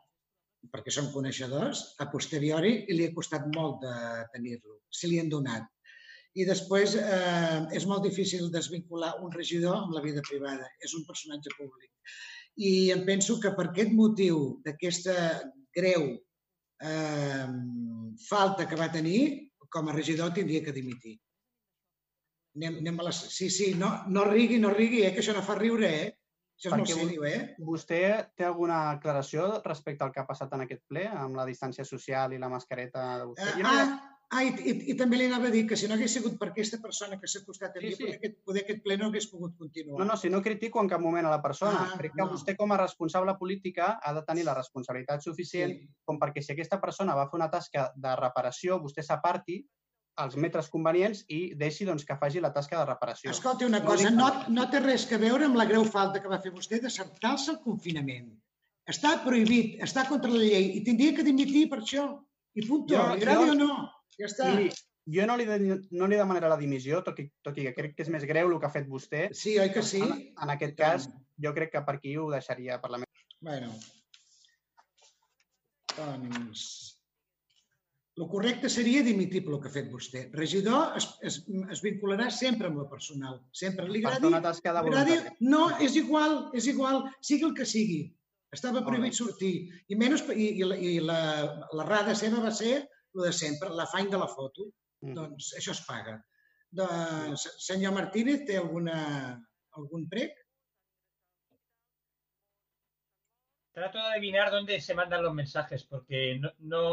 [0.71, 3.95] perquè som coneixedors, a posteriori i li ha costat molt de
[4.31, 5.65] tenir-lo, si li han donat.
[6.39, 10.69] I després eh, és molt difícil desvincular un regidor amb la vida privada.
[10.79, 11.91] És un personatge públic.
[12.63, 15.17] I em penso que per aquest motiu d'aquesta
[15.75, 17.51] greu eh,
[18.29, 21.17] falta que va tenir, com a regidor tindria que dimitir.
[22.55, 23.19] Anem, anem a les...
[23.33, 26.11] Sí, sí, no, no rigui, no rigui, eh, que això no fa riure, eh?
[26.53, 27.39] Això és molt Perquè sèrio, eh?
[27.65, 27.99] Vostè
[28.37, 32.33] té alguna aclaració respecte al que ha passat en aquest ple, amb la distància social
[32.35, 33.55] i la mascareta de vostè?
[33.57, 35.89] Jo no ha- ah, ah i, i, i també li anava a dir que si
[35.89, 38.03] no hagués sigut per aquesta persona que s'ha acostat a mi, Sí, sí.
[38.05, 39.99] poder, aquest, poder aquest ple no hagués pogut continuar.
[39.99, 41.87] No, no, si no critico en cap moment a la persona.
[41.89, 42.31] Ah, Crec que no.
[42.37, 45.73] vostè, com a responsable política, ha de tenir la responsabilitat suficient
[46.05, 49.63] com perquè si aquesta persona va fer una tasca de reparació, vostè s'aparti
[50.21, 53.31] als metres convenients i deixi doncs, que faci la tasca de reparació.
[53.31, 56.41] Escolti una cosa, no, no té res a veure amb la greu falta que va
[56.43, 58.29] fer vostè de saltar-se el confinament.
[58.89, 62.07] Està prohibit, està contra la llei i tindria que dimitir per això.
[62.53, 63.69] I punt, li agradi o no.
[64.19, 64.51] Ja està.
[64.53, 64.69] Miri,
[65.15, 67.95] jo no li, de- no li demanaré la dimissió, tot i, tot i que crec
[67.97, 69.29] que és més greu el que ha fet vostè.
[69.33, 70.03] Sí, oi que sí?
[70.05, 71.09] En, en aquest cas,
[71.41, 73.09] jo crec que per aquí ho deixaria per la meva.
[73.43, 73.71] Bueno,
[75.97, 76.67] doncs...
[78.13, 80.27] El correcte seria dimitir pel que ha fet vostè.
[80.37, 81.39] Regidor es, es,
[81.73, 83.39] es vincularà sempre amb la personal.
[83.61, 83.87] Sempre.
[83.89, 85.15] Li agradi, una tasca de agradi-.
[85.41, 88.03] No, és igual, és igual, sigui el que sigui.
[88.53, 89.53] Estava prohibit sortir.
[89.89, 91.17] I, menys, i, i, la, i la,
[91.73, 94.69] la rada seva va ser el de sempre, l'afany de la foto.
[95.01, 95.17] Mm.
[95.17, 96.19] Doncs això es paga.
[96.73, 98.99] Doncs, senyor Martínez, té alguna,
[99.77, 100.37] algun prec?
[103.73, 106.83] Trato de adivinar dónde se mandan los mensajes porque no, no,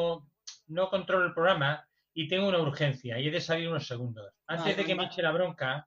[0.70, 4.32] no controlo el programa y tengo una urgencia y he de salir unos segundos.
[4.46, 5.86] Antes Vale, de que me eche la bronca,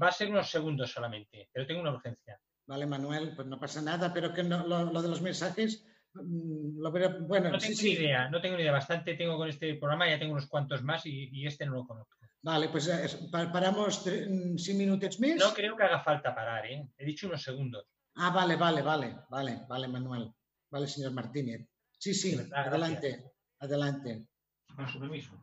[0.00, 2.38] va a ser unos segundos solamente, pero tengo una urgencia.
[2.66, 6.80] Vale, Manuel, pues no pasa nada, pero que no, lo, lo de los mensajes, mm,
[6.80, 6.92] lo
[7.26, 7.86] bueno, No sí, tengo sí.
[7.88, 8.72] ni idea, no tengo ni idea.
[8.72, 11.86] Bastante tengo con este programa, ya tengo unos cuantos más y, y este no lo
[11.86, 12.16] conozco.
[12.42, 15.36] Vale, pues eh, es- paramos tre- mm, cinc minutets més.
[15.36, 16.86] No creo que haga falta parar, ¿eh?
[16.96, 17.84] He dicho unos segundos.
[18.16, 20.30] Ah, vale, vale, vale, vale, vale, Manuel.
[20.70, 21.66] Vale, señor Martínez.
[21.98, 23.29] Sí, sí, verdad, adelante, gracias.
[23.60, 24.26] Adelante.
[24.74, 25.36] Con su permiso.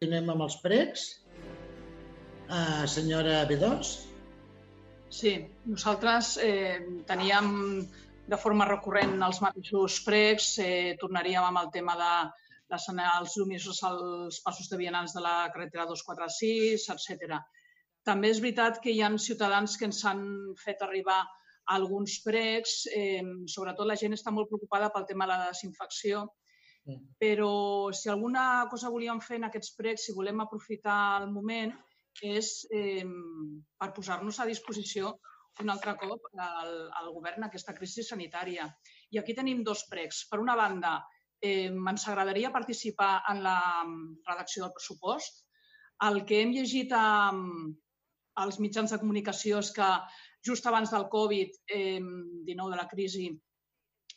[0.00, 1.08] Anem amb els pregs.
[2.50, 3.90] Uh, senyora B2.
[5.10, 5.32] Sí,
[5.66, 7.50] nosaltres eh, teníem
[8.30, 12.10] de forma recurrent els mateixos pregs, eh, tornaríem amb el tema de
[12.70, 17.40] les, els llumins als passos de vianants de la carretera 246, etc.
[18.08, 20.22] També és veritat que hi ha ciutadans que ens han
[20.64, 21.20] fet arribar
[21.70, 26.24] alguns pregs, eh, sobretot la gent està molt preocupada pel tema de la desinfecció,
[27.20, 31.74] però si alguna cosa volíem fer en aquests pregs, si volem aprofitar el moment,
[32.26, 33.04] és eh,
[33.78, 35.12] per posar-nos a disposició
[35.60, 38.66] un altre cop al, al govern aquesta crisi sanitària.
[39.12, 40.24] I aquí tenim dos pregs.
[40.30, 40.94] Per una banda,
[41.42, 45.44] eh, ens agradaria participar en la mm, redacció del pressupost.
[46.08, 47.04] El que hem llegit a,
[48.38, 49.88] als mitjans de comunicació és que
[50.46, 53.30] just abans del Covid-19, de la crisi,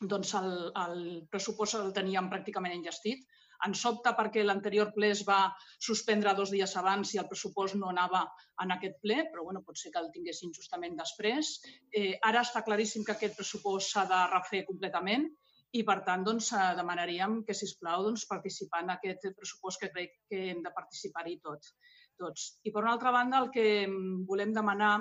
[0.01, 0.51] doncs el,
[0.85, 0.99] el
[1.31, 3.23] pressupost el teníem pràcticament enllestit.
[3.63, 7.91] Ens sobta perquè l'anterior ple es va suspendre dos dies abans i el pressupost no
[7.93, 8.25] anava
[8.63, 11.53] en aquest ple, però bueno, pot ser que el tinguessin justament després.
[11.91, 15.29] Eh, ara està claríssim que aquest pressupost s'ha de refer completament
[15.73, 19.93] i, per tant, doncs, eh, demanaríem que, si plau doncs, participar en aquest pressupost que
[19.95, 21.73] crec que hem de participar-hi tots.
[22.19, 22.47] Tots.
[22.63, 23.87] I, per una altra banda, el que
[24.29, 24.93] volem demanar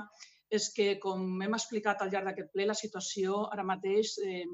[0.52, 4.44] és que, com hem explicat al llarg d'aquest ple, la situació ara mateix eh,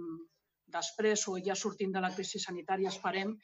[0.75, 3.35] després o ja sortint de la crisi sanitària, esperem,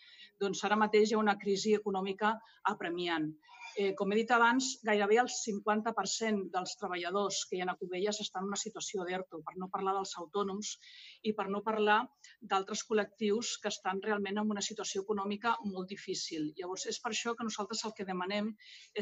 [0.41, 2.35] doncs ara mateix hi ha una crisi econòmica
[2.71, 3.31] apremiant.
[3.77, 8.21] Eh, com he dit abans, gairebé el 50% dels treballadors que hi ha a Cubelles
[8.23, 10.71] estan en una situació d'ERTO, per no parlar dels autònoms
[11.27, 11.97] i per no parlar
[12.53, 16.53] d'altres col·lectius que estan realment en una situació econòmica molt difícil.
[16.61, 18.53] Llavors, és per això que nosaltres el que demanem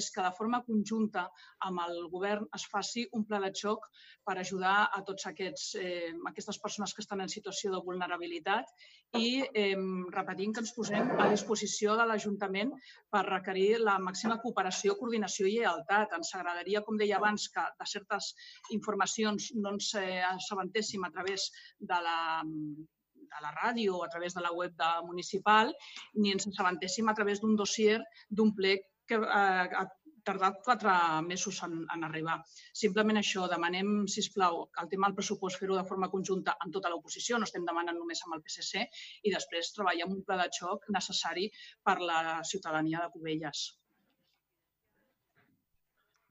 [0.00, 1.26] és que de forma conjunta
[1.68, 3.84] amb el govern es faci un pla de xoc
[4.24, 8.72] per ajudar a tots aquests, eh, aquestes persones que estan en situació de vulnerabilitat
[9.18, 9.76] i eh,
[10.14, 12.72] repetint que ens posem a disposició de l'Ajuntament
[13.12, 16.14] per requerir la màxima cooperació, coordinació i lleialtat.
[16.16, 18.32] Ens agradaria, com deia abans, que de certes
[18.76, 24.34] informacions no ens eh, assabentéssim a través de la, de la ràdio o a través
[24.38, 25.74] de la web de municipal,
[26.16, 28.00] ni ens assabentéssim a través d'un dossier
[28.30, 29.86] d'un ple que, eh,
[30.26, 30.92] tardat quatre
[31.26, 32.38] mesos en, en arribar.
[32.82, 36.90] Simplement això, demanem, si plau, el tema del pressupost fer-ho de forma conjunta amb tota
[36.92, 38.86] l'oposició, no estem demanant només amb el PSC,
[39.26, 41.48] i després treballar un pla de xoc necessari
[41.84, 43.64] per la ciutadania de Cubelles.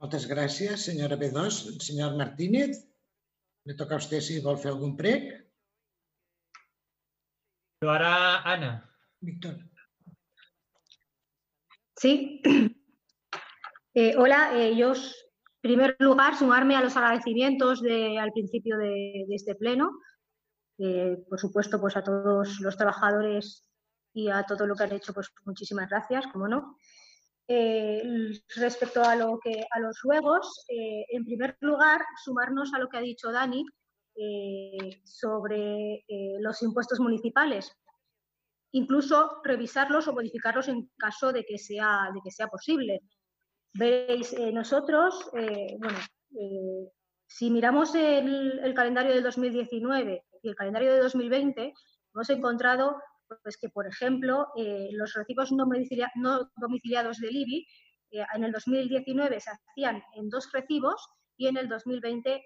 [0.02, 1.78] Moltes gràcies, senyora B2.
[1.86, 2.80] Senyor Martínez,
[3.70, 5.28] me toca a usted si vol fer algun prec.
[7.86, 8.72] Lo hará Ana.
[9.22, 9.60] Víctor.
[12.02, 12.14] Sí.
[13.94, 15.02] Eh, hola, eh, yo, en
[15.60, 19.92] primer lugar, sumarme a los agradecimientos de, al principio de, este pleno.
[20.78, 23.68] Eh, por supuesto, pues a todos los trabajadores
[24.14, 26.78] y a todo lo que han hecho, pues muchísimas gracias, como no.
[27.50, 28.02] Eh,
[28.56, 33.02] respecto a, lo que, a los ruegos, en primer lugar, sumarnos a lo que ha
[33.02, 33.66] dicho Dani
[35.04, 36.06] sobre
[36.40, 37.76] los impuestos municipales.
[38.72, 43.02] Incluso revisarlos o modificarlos en caso de que sea, de que sea posible.
[43.74, 45.98] Veréis, eh, nosotros, eh, bueno,
[46.38, 46.92] eh,
[47.28, 51.74] si miramos el, el calendario del 2019 y el calendario de 2020,
[52.14, 53.02] hemos encontrado
[53.44, 57.66] pues que, por ejemplo, eh, los recibos no, domicilia- no domiciliados del IBI
[58.12, 62.44] eh, en el 2019 se hacían en dos recibos y en el 2020,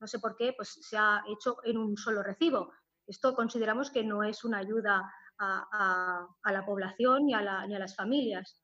[0.00, 2.72] no sé por qué, pues se ha hecho en un solo recibo.
[3.06, 5.02] Esto consideramos que no es una ayuda
[5.38, 8.60] a, a- a la población ni a, la- ni a las familias.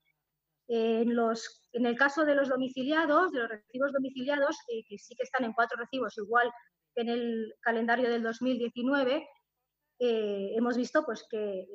[0.67, 5.15] En, los, en el caso de los domiciliados, de los recibos domiciliados, eh, que sí
[5.15, 6.51] que están en cuatro recibos, igual
[6.93, 9.27] que en el calendario del 2019,
[9.99, 11.67] eh, hemos visto pues que, eh,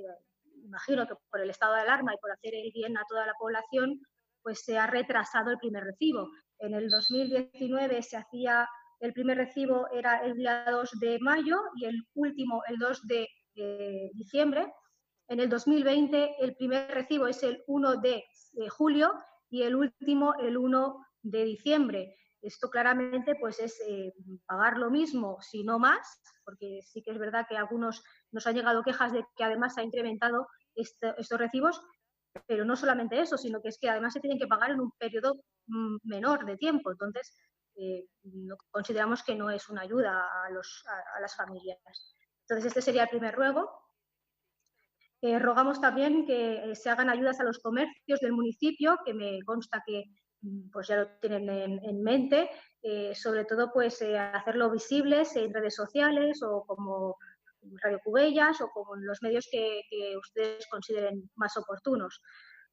[0.65, 3.34] imagino que por el estado de alarma y por hacer el bien a toda la
[3.39, 4.00] población,
[4.42, 6.28] pues se ha retrasado el primer recibo.
[6.58, 8.68] En el 2019 se hacía,
[9.00, 13.28] el primer recibo era el día 2 de mayo y el último el 2 de
[13.55, 14.73] eh, diciembre.
[15.28, 19.12] En el 2020 el primer recibo es el 1 de, de julio
[19.57, 22.15] y el último el 1 de diciembre.
[22.43, 24.12] Esto claramente pues es eh,
[24.47, 26.07] pagar lo mismo, si no más,
[26.44, 28.02] porque sí que es verdad que algunos
[28.33, 31.81] nos han llegado quejas de que además se ha incrementado estos recibos,
[32.47, 34.91] pero no solamente eso, sino que es que además se tienen que pagar en un
[34.99, 35.36] periodo
[35.68, 36.91] mm, menor de tiempo.
[36.93, 37.35] Entonces,
[37.76, 38.05] eh,
[38.70, 40.85] consideramos que no es una ayuda a, los-
[41.17, 41.78] a las familias.
[42.43, 43.70] Entonces, este sería el primer ruego.
[45.23, 49.43] Eh, rogamos también que eh, se hagan ayudas a los comercios del municipio, que me
[49.45, 50.05] consta que
[50.43, 52.51] mm, pues ya lo tienen en, en mente,
[52.83, 57.17] eh, sobre todo pues hacerlo visibles en redes sociales o como
[57.83, 59.83] Radio Cubellas o como los medios que,
[60.19, 62.20] ustedes consideren más oportunos.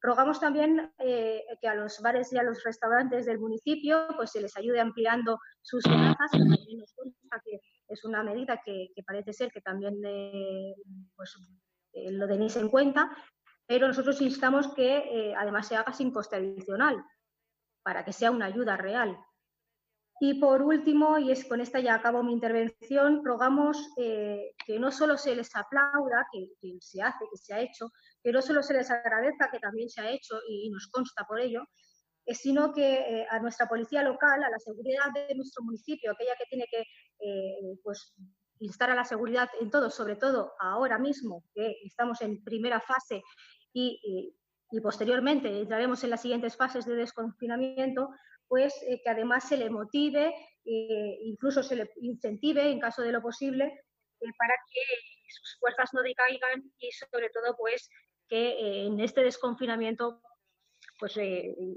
[0.00, 4.54] Rogamos también que a los bares y a los restaurantes del municipio pues se les
[4.56, 9.94] ayude ampliando sus terrazas, que es una medida que, que parece ser que también
[11.16, 11.34] pues,
[11.94, 13.10] eh, lo tenéis en cuenta,
[13.66, 17.02] pero nosotros instamos que eh, además se haga sin coste adicional,
[17.82, 19.18] para que sea una ayuda real.
[20.20, 24.92] Y por último, y es con esta ya acabo mi intervención, rogamos eh, que no
[24.92, 26.50] solo se les aplauda, que,
[26.80, 27.90] se hace, que se ha hecho,
[28.22, 31.40] que no solo se les agradezca, que también se ha hecho y, nos consta por
[31.40, 31.64] ello,
[32.26, 36.46] eh, sino que a nuestra policía local, a la seguridad de nuestro municipio, aquella que
[36.48, 36.84] tiene que
[37.82, 38.14] pues,
[38.60, 43.22] instar a la seguridad en todo, sobre todo ahora mismo, que estamos en primera fase
[43.72, 44.34] y,
[44.82, 48.10] posteriormente entraremos en las siguientes fases de desconfinamiento,
[48.48, 50.34] pues eh, que además se le motive,
[50.64, 53.64] eh, incluso se le incentive, en caso de lo posible,
[54.20, 54.80] eh, para que
[55.28, 57.90] sus fuerzas no decaigan y sobre todo pues
[58.28, 60.22] que eh, en este desconfinamiento
[60.98, 61.18] pues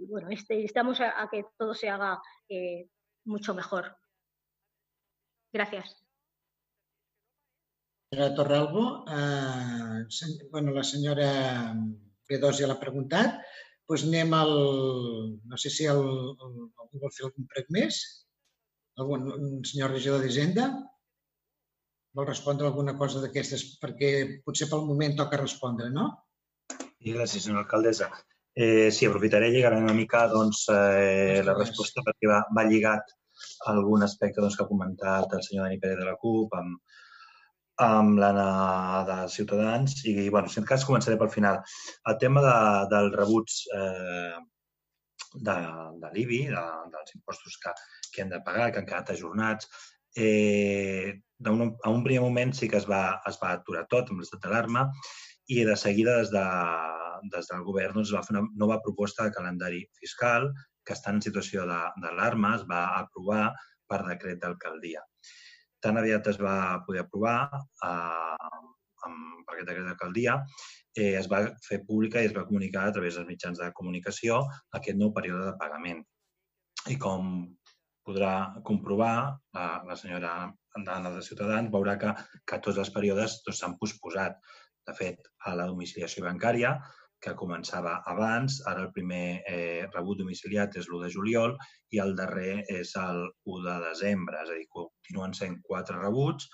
[0.07, 2.21] bueno, este, estamos a, a que todo se haga
[3.25, 3.97] mucho mejor.
[5.51, 6.06] Gracias.
[8.09, 11.73] Senyora Torralbo, eh, sen- bueno, la senyora
[12.29, 13.41] B2 ja l'ha preguntat.
[13.87, 14.51] Doncs anem al...
[15.43, 17.99] No sé si el, el, algú vol fer algun prec més.
[18.97, 20.69] Algun un senyor regidor d'Hisenda?
[22.15, 23.65] Vol respondre alguna cosa d'aquestes?
[23.83, 26.07] Perquè potser pel moment toca respondre, no?
[27.03, 28.07] I gràcies, senyora alcaldessa.
[28.55, 33.11] Eh, sí, aprofitaré i lligaré una mica doncs, eh, la resposta perquè va, va lligat
[33.67, 36.79] a algun aspecte doncs, que ha comentat el senyor Dani Pérez de la CUP amb,
[37.85, 41.59] amb l'Anna de Ciutadans i, bueno, si en cas, començaré pel final.
[42.09, 42.55] El tema de,
[42.93, 44.37] dels rebuts eh,
[45.35, 45.55] de,
[46.01, 46.65] de l'IBI, de,
[46.95, 47.73] dels impostos que,
[48.13, 49.69] que hem de pagar, que han quedat ajornats,
[50.17, 54.23] eh, d'un- a un primer moment sí que es va, es va aturar tot amb
[54.23, 54.87] l'estat d'alarma
[55.53, 56.45] i de seguida des, de,
[57.35, 60.49] des del govern doncs, va fer una nova proposta de calendari fiscal
[60.87, 63.51] que està en situació d'alarma, es va aprovar
[63.87, 65.03] per decret d'alcaldia.
[65.83, 67.37] Tan aviat es va poder aprovar,
[67.85, 68.51] eh,
[69.07, 70.37] amb, per aquest decret d'alcaldia,
[70.97, 74.41] eh, es va fer pública i es va comunicar a través dels mitjans de comunicació
[74.79, 76.03] aquest nou període de pagament.
[76.89, 77.33] I com
[78.07, 78.33] podrà
[78.67, 79.15] comprovar,
[79.57, 80.33] la, la senyora
[80.77, 82.13] Andana de Ciutadans veurà que,
[82.47, 84.39] que tots els períodes s'han posposat.
[84.87, 86.77] De fet, a la domiciliació bancària,
[87.23, 91.55] que començava abans, ara el primer eh, rebut domiciliat és l'1 de juliol
[91.95, 96.49] i el darrer és el 1 de desembre, és a dir, continuen sent quatre rebuts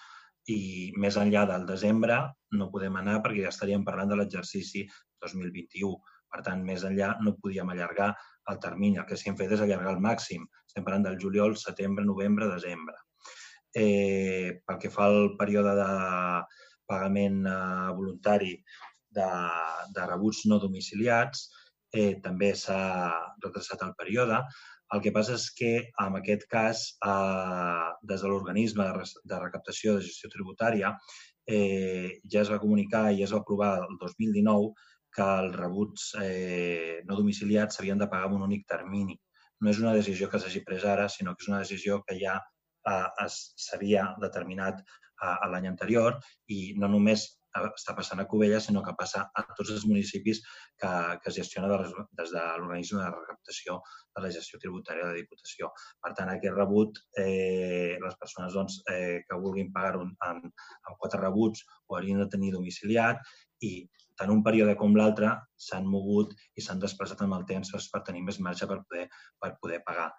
[0.51, 2.17] i més enllà del desembre
[2.59, 4.83] no podem anar perquè ja estaríem parlant de l'exercici
[5.23, 5.93] 2021.
[6.33, 8.09] Per tant, més enllà no podíem allargar
[8.49, 8.97] el termini.
[8.99, 10.45] El que sí hem fet és allargar el màxim.
[10.67, 12.97] Estem parlant del juliol, setembre, novembre, desembre.
[13.73, 15.91] Eh, pel que fa al període de
[16.89, 18.57] pagament eh, voluntari
[19.17, 19.31] de,
[19.95, 21.47] de rebuts no domiciliats,
[21.93, 22.83] eh, també s'ha
[23.43, 24.39] retrasat el període.
[24.93, 30.07] El que passa és que, en aquest cas, eh, des de l'organisme de, recaptació de
[30.07, 30.93] gestió tributària,
[31.47, 34.73] eh, ja es va comunicar i es va aprovar el 2019
[35.13, 39.17] que els rebuts eh, no domiciliats s'havien de pagar en un únic termini.
[39.61, 42.39] No és una decisió que s'hagi pres ara, sinó que és una decisió que ja
[42.89, 43.27] eh,
[43.67, 46.17] s'havia determinat eh, l'any anterior
[46.57, 47.27] i no només
[47.61, 50.41] està passant a Cubelles, sinó que passa a tots els municipis
[50.79, 50.91] que,
[51.21, 53.79] que es gestiona des de l'organisme de recaptació
[54.15, 55.71] de la gestió tributària de la Diputació.
[56.01, 60.99] Per tant, aquest rebut, eh, les persones doncs, eh, que vulguin pagar un, en, en
[60.99, 63.21] quatre rebuts ho haurien de tenir domiciliat
[63.63, 63.73] i
[64.19, 65.31] tant un període com l'altre
[65.67, 69.07] s'han mogut i s'han desplaçat amb el temps per tenir més marge per poder,
[69.41, 70.11] per poder pagar.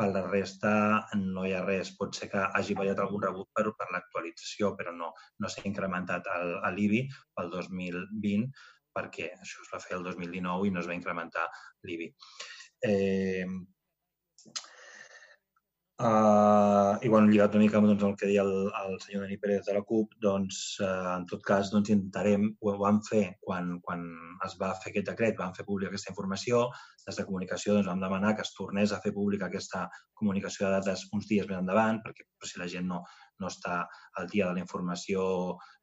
[0.00, 0.72] Per la resta
[1.20, 1.92] no hi ha res.
[1.98, 6.30] Pot ser que hagi variat algun rebut per, per l'actualització, però no, no s'ha incrementat
[6.76, 7.02] l'IBI
[7.36, 8.48] pel 2020
[8.96, 11.44] perquè això es va fer el 2019 i no es va incrementar
[11.86, 12.08] l'IBI.
[12.88, 13.44] Eh,
[16.00, 19.36] Uh, I bueno, lligat una mica amb doncs, el que deia el, el senyor Dani
[19.36, 23.34] Pérez de la CUP, doncs, uh, en tot cas doncs, intentarem, ho, ho vam fer
[23.44, 24.06] quan, quan
[24.46, 26.62] es va fer aquest decret, vam fer pública aquesta informació,
[27.04, 30.78] des de comunicació doncs, vam demanar que es tornés a fer pública aquesta comunicació de
[30.78, 33.02] dades uns dies més endavant, perquè per si la gent no,
[33.40, 33.82] no està
[34.20, 35.22] al dia de la informació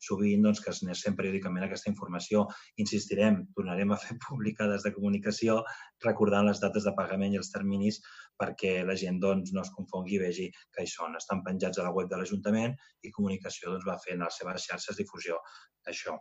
[0.08, 2.46] sovint, doncs que es anés fent periòdicament aquesta informació.
[2.82, 5.62] Insistirem, tornarem a fer pública des de comunicació,
[6.06, 8.02] recordant les dates de pagament i els terminis
[8.42, 11.16] perquè la gent doncs, no es confongui i vegi que hi són.
[11.20, 15.00] Estan penjats a la web de l'Ajuntament i comunicació doncs, va en les seves xarxes
[15.00, 15.40] difusió
[15.86, 16.18] d'això.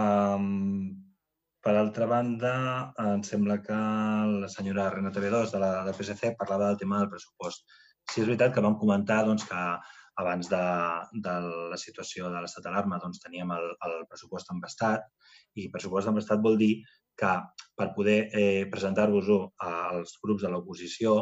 [0.00, 0.90] Um,
[1.64, 2.52] per altra banda,
[3.04, 3.78] em sembla que
[4.44, 7.66] la senyora Renata B2 de la, del PSC parlava del tema del pressupost.
[8.10, 9.64] Sí, és veritat que vam comentar doncs, que
[10.20, 10.62] abans de,
[11.26, 11.34] de
[11.72, 15.06] la situació de l'estat d'alarma doncs, teníem el, el pressupost embastat
[15.60, 16.72] i pressupost embastat vol dir
[17.20, 17.30] que
[17.76, 21.16] per poder eh, presentar-vos-ho als grups de l'oposició,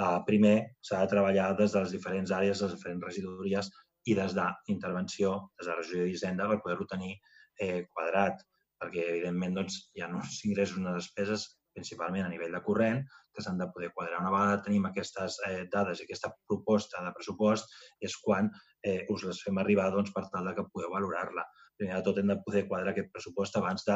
[0.00, 3.70] eh, primer s'ha de treballar des de les diferents àrees, les diferents regidories
[4.08, 7.14] i des d'intervenció, des de la regió d'Hisenda, per poder-ho tenir
[7.60, 8.40] eh, quadrat,
[8.82, 13.42] perquè evidentment doncs, hi ha uns ingressos unes despeses principalment a nivell de corrent, que
[13.44, 14.20] s'han de poder quadrar.
[14.20, 17.70] Una vegada tenim aquestes eh, dades i aquesta proposta de pressupost
[18.08, 18.50] és quan
[18.84, 21.46] eh, us les fem arribar doncs, per tal de que podeu valorar-la.
[21.78, 23.86] Primer de tot hem de poder quadrar aquest pressupost abans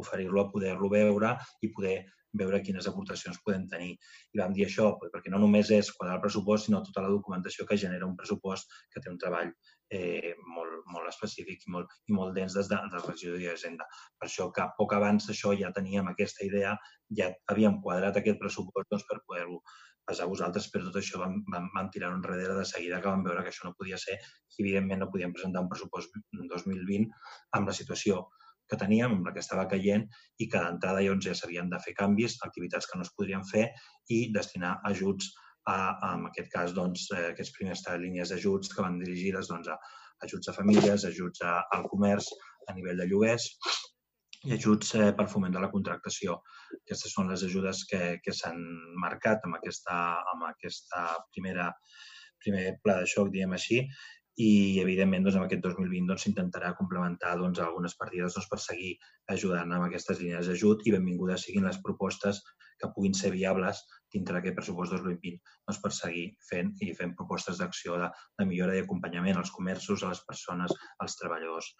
[0.00, 1.98] d'oferir-lo a poder-lo veure i poder
[2.38, 3.96] veure quines aportacions podem tenir.
[4.34, 7.66] I vam dir això perquè no només és quadrar el pressupost, sinó tota la documentació
[7.66, 9.50] que genera un pressupost que té un treball
[9.90, 13.86] eh, molt, molt específic i molt, i molt dens des de, de la regió d'Hisenda.
[14.18, 16.76] Per això que poc abans d'això ja teníem aquesta idea,
[17.20, 19.62] ja havíem quadrat aquest pressupost doncs, per poder-ho
[20.10, 23.22] passar a vosaltres, però tot això vam, vam, vam tirar enrere de seguida que vam
[23.26, 27.10] veure que això no podia ser i evidentment no podíem presentar un pressupost 2020
[27.58, 28.24] amb la situació
[28.70, 30.06] que teníem, amb la que estava caient,
[30.38, 33.68] i que d'entrada doncs, ja s'havien de fer canvis, activitats que no es podrien fer
[34.16, 35.32] i destinar ajuts
[35.68, 35.78] a,
[36.12, 39.78] en aquest cas, doncs, eh, aquests primers línies d'ajuts que van dirigides doncs, a
[40.26, 42.28] ajuts a famílies, ajuts a, al comerç
[42.68, 43.46] a nivell de lloguers
[44.48, 46.38] i ajuts eh, per foment de la contractació.
[46.78, 48.60] Aquestes són les ajudes que, que s'han
[49.02, 49.98] marcat amb aquesta,
[50.32, 51.02] amb aquesta
[51.34, 51.68] primera,
[52.40, 53.82] primer pla de xoc, diguem així,
[54.40, 58.58] i, evidentment, doncs, en aquest 2020 doncs, s'intentarà doncs, complementar doncs, algunes partides doncs, per
[58.64, 58.92] seguir
[59.34, 62.42] ajudant amb aquestes línies d'ajut i benvingudes siguin les propostes
[62.80, 63.82] que puguin ser viables
[64.14, 68.78] dintre d'aquest pressupost 2020 doncs, per seguir fent i fent propostes d'acció de, de millora
[68.78, 71.74] i acompanyament als comerços, a les persones, als treballadors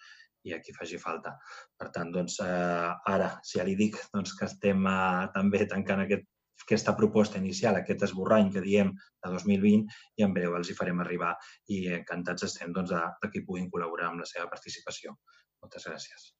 [0.49, 1.35] i a qui faci falta.
[1.79, 6.05] Per tant, doncs, eh, ara, si ja li dic doncs, que estem eh, també tancant
[6.05, 6.29] aquest
[6.65, 11.01] aquesta proposta inicial, aquest esborrany que diem de 2020 i en breu els hi farem
[11.05, 11.33] arribar
[11.75, 15.17] i encantats estem doncs, de, de que puguin col·laborar amb la seva participació.
[15.65, 16.31] Moltes gràcies.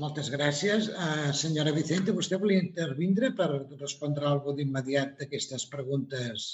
[0.00, 0.88] Moltes gràcies.
[0.90, 3.48] Uh, senyora Vicente, vostè volia intervindre per
[3.80, 6.48] respondre alguna d'immediat d'aquestes preguntes?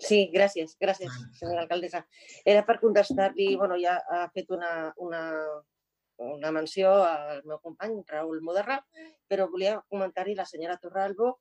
[0.00, 2.04] Sí, gràcies, gràcies, senyora alcaldessa.
[2.48, 4.70] Era per contestar-li, bueno, ja ha fet una,
[5.06, 5.22] una,
[6.20, 8.78] una menció al meu company, Raül Moderra,
[9.28, 11.38] però volia comentar-hi la senyora Torralbo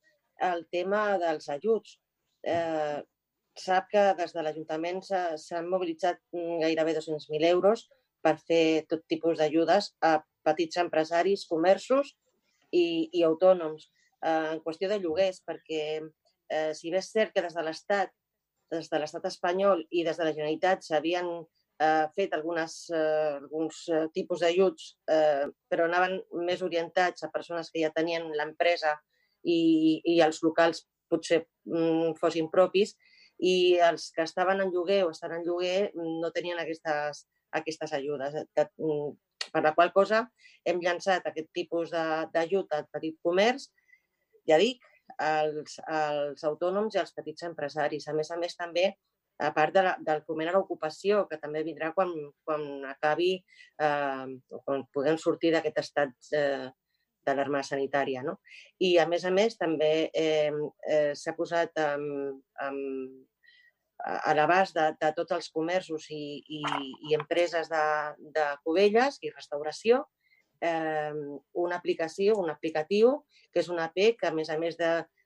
[0.50, 1.98] el tema dels ajuts.
[2.44, 3.00] Eh,
[3.60, 7.90] sap que des de l'Ajuntament s'han mobilitzat gairebé 200.000 euros
[8.24, 12.16] per fer tot tipus d'ajudes a petits empresaris, comerços
[12.72, 13.90] i, i autònoms.
[14.24, 18.16] Eh, en qüestió de lloguers, perquè eh, si bé és cert que des de l'Estat
[18.70, 21.30] des de l'estat espanyol i des de la Generalitat s'havien
[22.16, 26.18] fet algunes, eh, alguns eh, tipus d'ajuts, eh, però anaven
[26.48, 28.98] més orientats a persones que ja tenien l'empresa
[29.44, 32.96] i, i els locals potser mm, fossin propis,
[33.40, 37.24] i els que estaven en lloguer o estan en lloguer no tenien aquestes,
[37.56, 38.36] aquestes ajudes.
[38.56, 39.16] Que, mm,
[39.54, 40.26] per la qual cosa
[40.68, 43.70] hem llançat aquest tipus d'ajut al petit comerç,
[44.50, 44.84] ja dic,
[45.18, 48.08] als, als autònoms i als petits empresaris.
[48.08, 48.92] A més a més, també,
[49.40, 52.12] a part de la, del foment a l'ocupació, que també vindrà quan,
[52.46, 53.32] quan acabi,
[53.80, 54.28] eh,
[54.66, 56.68] quan puguem sortir d'aquest estat eh,
[57.26, 58.24] d'alarma sanitària.
[58.26, 58.38] No?
[58.80, 60.52] I, a més a més, també eh,
[60.90, 63.18] eh, s'ha posat amb, amb,
[64.00, 66.62] a l'abast de, de tots els comerços i, i,
[67.10, 67.84] i empreses de,
[68.36, 70.06] de Cubelles i restauració
[70.62, 71.14] eh,
[71.54, 74.78] una aplicació, un aplicatiu, que és una app que, a més a més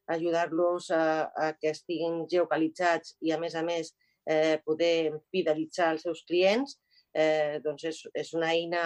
[0.09, 3.93] d'ajudar-los a, a que estiguin geocalitzats i, a més a més,
[4.29, 6.77] eh, poder fidelitzar els seus clients,
[7.13, 8.83] eh, doncs és, és una eina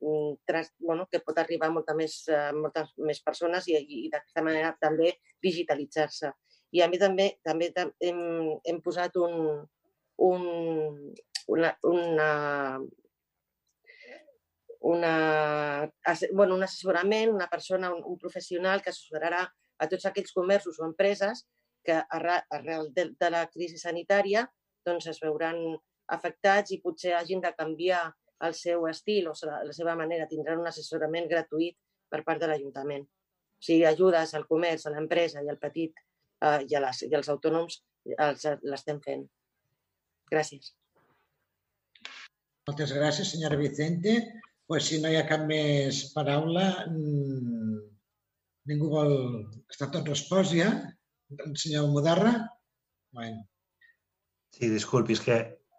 [0.00, 4.10] mm, tras, bueno, que pot arribar a molta més, a moltes més persones i, i
[4.12, 6.32] d'aquesta manera també digitalitzar-se.
[6.74, 7.70] I a mi també també
[8.02, 8.20] hem,
[8.66, 9.64] hem posat un,
[10.26, 10.46] un,
[11.46, 12.30] una, una
[14.86, 15.90] una,
[16.32, 19.40] bueno, un assessorament, una persona, un, un professional que assessorarà
[19.78, 21.44] a tots aquells comerços o empreses
[21.86, 24.46] que arrel de, de la crisi sanitària
[24.86, 25.58] doncs es veuran
[26.16, 28.04] afectats i potser hagin de canviar
[28.46, 30.28] el seu estil o la seva manera.
[30.30, 31.76] Tindran un assessorament gratuït
[32.10, 33.06] per part de l'Ajuntament.
[33.06, 37.14] O sigui, ajudes al comerç, a l'empresa i al petit eh, i, a les, i
[37.16, 37.80] als autònoms
[38.70, 39.24] l'estem fent.
[40.30, 40.74] Gràcies.
[42.66, 44.18] Moltes gràcies, senyora Vicente
[44.66, 47.55] pues, si no hi ha cap més paraula, mmm,
[48.70, 49.12] ningú vol...
[49.72, 50.70] Està tot respost ja?
[51.36, 52.34] El senyor Mudarra?
[53.14, 53.44] Bueno.
[54.56, 55.38] Sí, disculpi, és que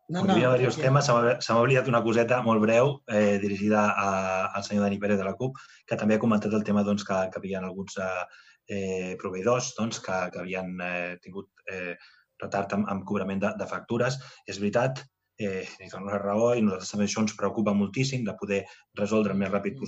[0.10, 1.08] no, no, havia diversos temes.
[1.08, 4.12] Se m'ha oblidat una coseta molt breu eh, dirigida a,
[4.56, 5.58] al senyor Dani Pérez de la CUP,
[5.88, 10.22] que també ha comentat el tema doncs, que, que havien alguns eh, proveïdors doncs, que,
[10.34, 11.96] que havien eh, tingut eh,
[12.44, 14.20] retard amb, amb cobrament de, de factures.
[14.48, 15.04] És veritat,
[15.40, 18.64] eh, li dono la raó i nosaltres també això ens preocupa moltíssim de poder
[19.00, 19.84] resoldre el més ràpid mm.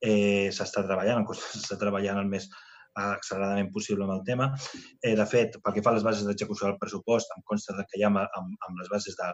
[0.00, 2.48] Eh, s'està treballant, s'està treballant el més
[2.98, 4.50] acceleradament possible amb el tema.
[5.02, 8.00] Eh, de fet, pel que fa a les bases d'execució del pressupost, em consta que
[8.00, 9.32] ja amb, amb, amb les bases de,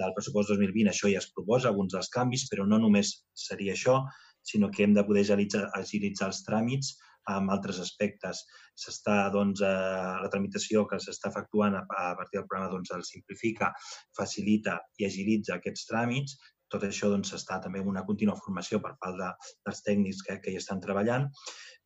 [0.00, 4.00] del pressupost 2020 això ja es proposa, alguns dels canvis, però no només seria això,
[4.42, 6.94] sinó que hem de poder agilitzar, agilitzar els tràmits
[7.30, 8.44] amb altres aspectes.
[8.82, 13.04] S'està, doncs, eh, la tramitació que s'està efectuant a, a partir del programa doncs, el
[13.06, 13.72] simplifica,
[14.16, 16.38] facilita i agilitza aquests tràmits.
[16.72, 19.32] Tot això doncs, està també en una contínua formació per part de,
[19.66, 21.28] dels tècnics que, que hi estan treballant,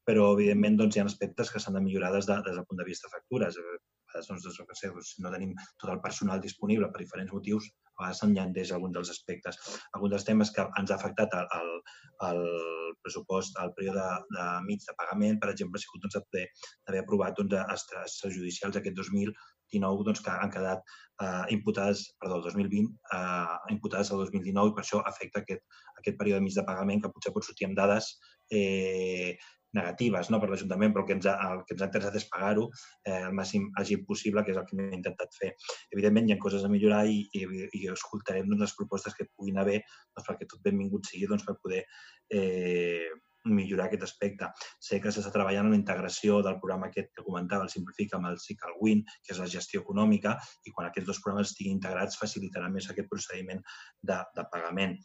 [0.04, 2.80] però, evidentment, doncs, hi ha aspectes que s'han de millorar des, de, des del punt
[2.82, 3.60] de vista de factures
[4.14, 8.02] doncs, doncs, no sé, si no tenim tot el personal disponible per diferents motius, a
[8.02, 9.58] vegades s'enllanteix algun dels aspectes.
[9.96, 11.72] Algun dels temes que ens ha afectat el, el,
[12.28, 12.42] el
[13.02, 17.40] pressupost, el període de, de mig de pagament, per exemple, ha sigut doncs, d'haver aprovat
[17.40, 18.98] doncs, extrajudicials aquest
[19.72, 20.84] 2019 doncs, que han quedat
[21.22, 25.64] eh, imputades, perdó, el 2020, eh, imputades al 2019 i per això afecta aquest,
[25.98, 28.14] aquest període mig de pagament que potser pot sortir amb dades
[28.52, 29.34] eh,
[29.74, 32.28] negatives no, per l'Ajuntament, però el que, ens ha, el que ens ha interessat és
[32.30, 35.50] pagar-ho eh, el màxim àgil possible, que és el que hem intentat fer.
[35.96, 37.44] Evidentment, hi ha coses a millorar i, i,
[37.80, 41.58] i escoltarem doncs, les propostes que puguin haver doncs, perquè tot benvingut sigui doncs, per
[41.62, 41.82] poder
[42.38, 43.10] eh,
[43.44, 44.48] millorar aquest aspecte.
[44.80, 48.30] Sé que s'està treballant en la integració del programa aquest que comentava, el Simplifica amb
[48.30, 52.20] el Cical Win, que és la gestió econòmica, i quan aquests dos programes estiguin integrats
[52.20, 53.62] facilitarà més aquest procediment
[54.02, 54.98] de, de pagament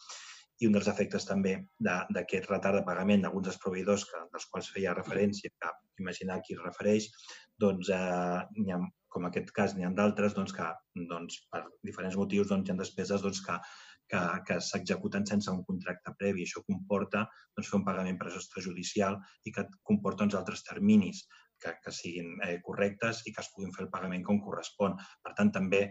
[0.59, 4.72] i un dels efectes també d'aquest retard de pagament d'alguns dels proveïdors que, dels quals
[4.76, 5.72] feia referència, que
[6.03, 7.08] imaginar qui es refereix,
[7.64, 8.80] doncs eh, ha,
[9.14, 10.68] com aquest cas n'hi ha d'altres doncs, que
[11.11, 13.56] doncs, per diferents motius doncs, hi ha despeses doncs, que,
[14.10, 16.46] que, que s'executen sense un contracte previ.
[16.46, 21.26] Això comporta doncs, fer un pagament per extrajudicial i que comporta uns altres terminis
[21.60, 24.96] que, que siguin eh, correctes i que es puguin fer el pagament com correspon.
[25.26, 25.82] Per tant, també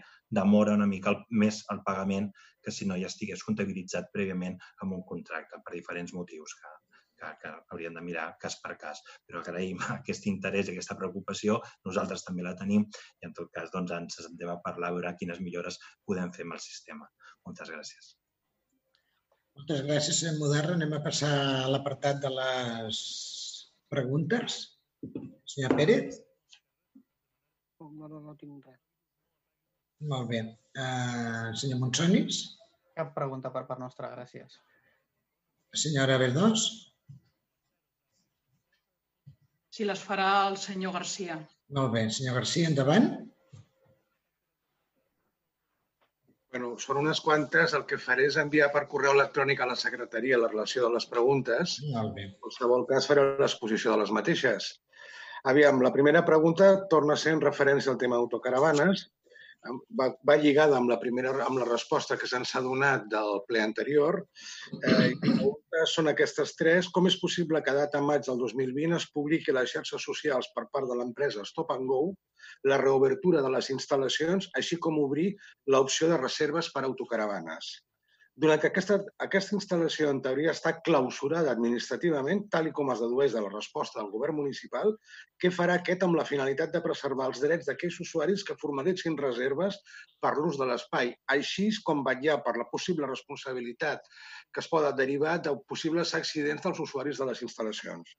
[0.41, 2.31] demora una mica el, més el pagament
[2.65, 6.73] que si no ja estigués comptabilitzat prèviament amb un contracte per diferents motius que,
[7.21, 9.05] que, que hauríem de mirar cas per cas.
[9.29, 13.73] Però agraïm aquest interès i aquesta preocupació, nosaltres també la tenim i en tot cas
[13.75, 17.09] doncs, ens sentem a parlar a veure quines millores podem fer amb el sistema.
[17.49, 18.09] Moltes gràcies.
[19.57, 20.75] Moltes gràcies, senyor Moderna.
[20.77, 22.99] Anem a passar a l'apartat de les
[23.94, 24.59] preguntes.
[25.49, 26.18] Senyor Pérez?
[27.81, 28.83] No, no, no tinc res.
[30.12, 30.43] Molt bé.
[30.77, 32.43] Uh, senyor Monsonis?
[32.99, 34.60] Cap pregunta per part nostra, gràcies.
[35.85, 36.67] Senyora Verdós?
[39.73, 41.41] Si les farà el senyor Garcia.
[41.78, 42.05] Molt bé.
[42.12, 43.09] Senyor Garcia, endavant.
[46.52, 47.75] Bueno, són unes quantes.
[47.77, 51.07] El que faré és enviar per correu electrònic a la secretaria la relació de les
[51.10, 51.77] preguntes.
[51.93, 52.28] Molt bé.
[52.31, 54.70] En qualsevol cas, faré l'exposició de les mateixes.
[55.52, 59.05] Aviam, la primera pregunta torna a ser en referència al tema autocaravanes.
[59.99, 63.62] Va, va lligada amb la primera amb la resposta que se'ns ha donat del ple
[63.65, 64.20] anterior.
[64.78, 65.11] Eh,
[65.93, 66.89] són aquestes tres.
[66.95, 70.51] Com és possible que a data maig del 2020 es publiqui a les xarxes socials
[70.55, 72.03] per part de l'empresa Stop and Go
[72.70, 75.28] la reobertura de les instal·lacions, així com obrir
[75.75, 77.75] l'opció de reserves per autocaravanes?
[78.39, 83.33] Donat que aquesta, aquesta instal·lació en teoria està clausurada administrativament, tal i com es dedueix
[83.34, 84.92] de la resposta del govern municipal,
[85.42, 89.81] què farà aquest amb la finalitat de preservar els drets d'aquells usuaris que formalitzin reserves
[90.23, 94.07] per l'ús de l'espai, així com vetllar per la possible responsabilitat
[94.55, 98.15] que es poden derivar de possibles accidents dels usuaris de les instal·lacions?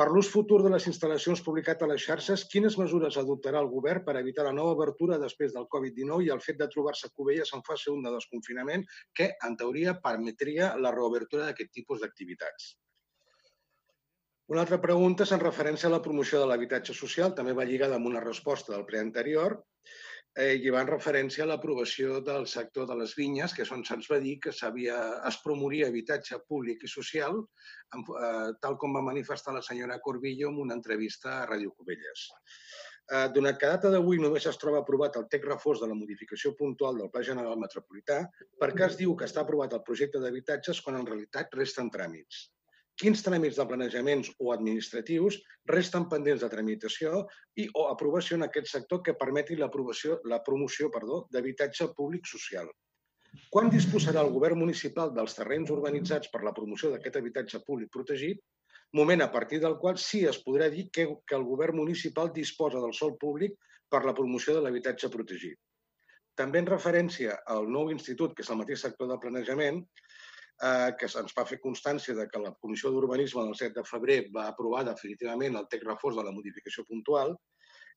[0.00, 4.00] Per l'ús futur de les instal·lacions publicat a les xarxes, quines mesures adoptarà el govern
[4.06, 7.60] per evitar la nova obertura després del Covid-19 i el fet de trobar-se Cubelles en
[7.66, 12.70] fase 1 de desconfinament, que, en teoria, permetria la reobertura d'aquest tipus d'activitats?
[14.54, 18.00] Una altra pregunta és en referència a la promoció de l'habitatge social, també va lligada
[18.00, 19.60] amb una resposta del ple anterior,
[20.38, 23.82] eh, i va en referència a l'aprovació del sector de les vinyes, que és on
[23.86, 27.42] se'ns va dir que es promoria habitatge públic i social,
[27.96, 32.30] amb, eh, tal com va manifestar la senyora Corbillo en una entrevista a Ràdio Cubelles.
[33.10, 36.54] Eh, donat que data d'avui només es troba aprovat el text reforç de la modificació
[36.54, 38.20] puntual del Pla General Metropolità,
[38.60, 42.44] per què es diu que està aprovat el projecte d'habitatges quan en realitat resten tràmits?
[43.00, 45.38] Quins tràmits de planejaments o administratius
[45.70, 47.24] resten pendents de tramitació
[47.62, 52.68] i o aprovació en aquest sector que permeti l'aprovació la promoció perdó d'habitatge públic social.
[53.54, 58.42] Quan disposarà el govern municipal dels terrenys urbanitzats per la promoció d'aquest habitatge públic protegit,
[59.00, 62.82] moment a partir del qual sí es podrà dir que, que el govern municipal disposa
[62.82, 63.54] del sol públic
[63.90, 65.58] per la promoció de l'habitatge protegit.
[66.38, 69.82] També en referència al nou institut, que és el mateix sector de planejament,
[70.68, 74.20] eh, que se'ns va fer constància de que la Comissió d'Urbanisme del 7 de febrer
[74.36, 77.36] va aprovar definitivament el text reforç de la modificació puntual,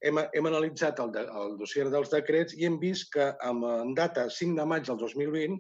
[0.04, 3.94] hem, hem analitzat el, de, el dossier dels decrets i hem vist que amb en
[3.98, 5.60] data 5 de maig del 2020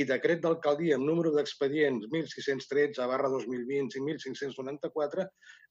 [0.00, 5.28] i decret d'alcaldia amb número d'expedients 1613 barra 2020 i 1594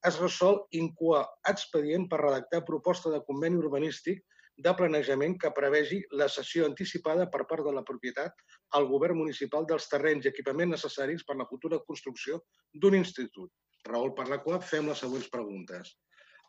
[0.10, 4.24] es resol incoar expedient per redactar proposta de conveni urbanístic
[4.58, 8.34] de planejament que prevegi la cessió anticipada per part de la propietat
[8.78, 12.42] al govern municipal dels terrenys i equipaments necessaris per la futura construcció
[12.74, 13.52] d'un institut,
[13.90, 15.96] raó per la qual fem les següents preguntes.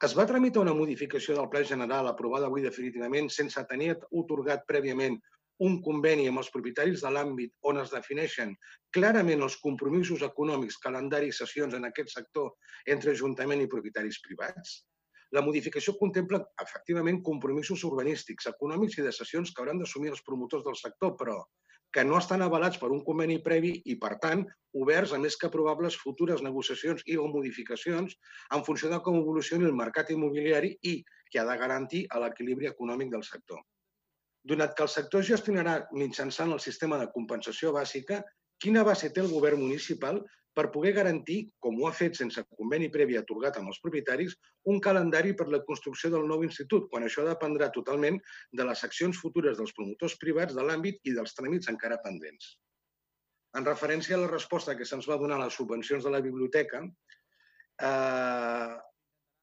[0.04, 5.20] Es va tramitar una modificació del Pla General aprovada avui definitivament sense tenir otorgat prèviament
[5.64, 8.56] un conveni amb els propietaris de l'àmbit on es defineixen
[8.96, 12.50] clarament els compromisos econòmics, calendaris i sessions en aquest sector
[12.96, 14.82] entre Ajuntament i propietaris privats?
[15.34, 20.62] La modificació contempla, efectivament, compromisos urbanístics, econòmics i de sessions que hauran d'assumir els promotors
[20.66, 21.40] del sector, però
[21.94, 24.40] que no estan avalats per un conveni previ i, per tant,
[24.82, 28.16] oberts a més que probables futures negociacions i o modificacions
[28.56, 30.96] en funció de com evolucioni el mercat immobiliari i
[31.30, 33.62] que ha de garantir l'equilibri econòmic del sector.
[34.44, 38.22] Donat que el sector gestionarà mitjançant el sistema de compensació bàsica,
[38.58, 40.18] quina base té el govern municipal
[40.54, 44.36] per poder garantir, com ho ha fet sense conveni previ atorgat amb els propietaris,
[44.70, 48.20] un calendari per la construcció del nou institut, quan això dependrà totalment
[48.52, 52.54] de les accions futures dels promotors privats de l'àmbit i dels tràmits encara pendents.
[53.58, 56.82] En referència a la resposta que se'ns va donar a les subvencions de la biblioteca,
[57.90, 58.74] eh,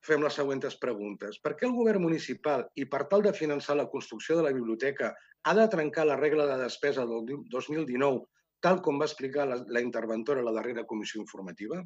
[0.08, 1.38] fem les següents preguntes.
[1.44, 5.14] Per què el govern municipal, i per tal de finançar la construcció de la biblioteca,
[5.44, 8.28] ha de trencar la regla de despesa del 2019
[8.66, 11.82] tal com va explicar la, la interventora a la darrera comissió informativa?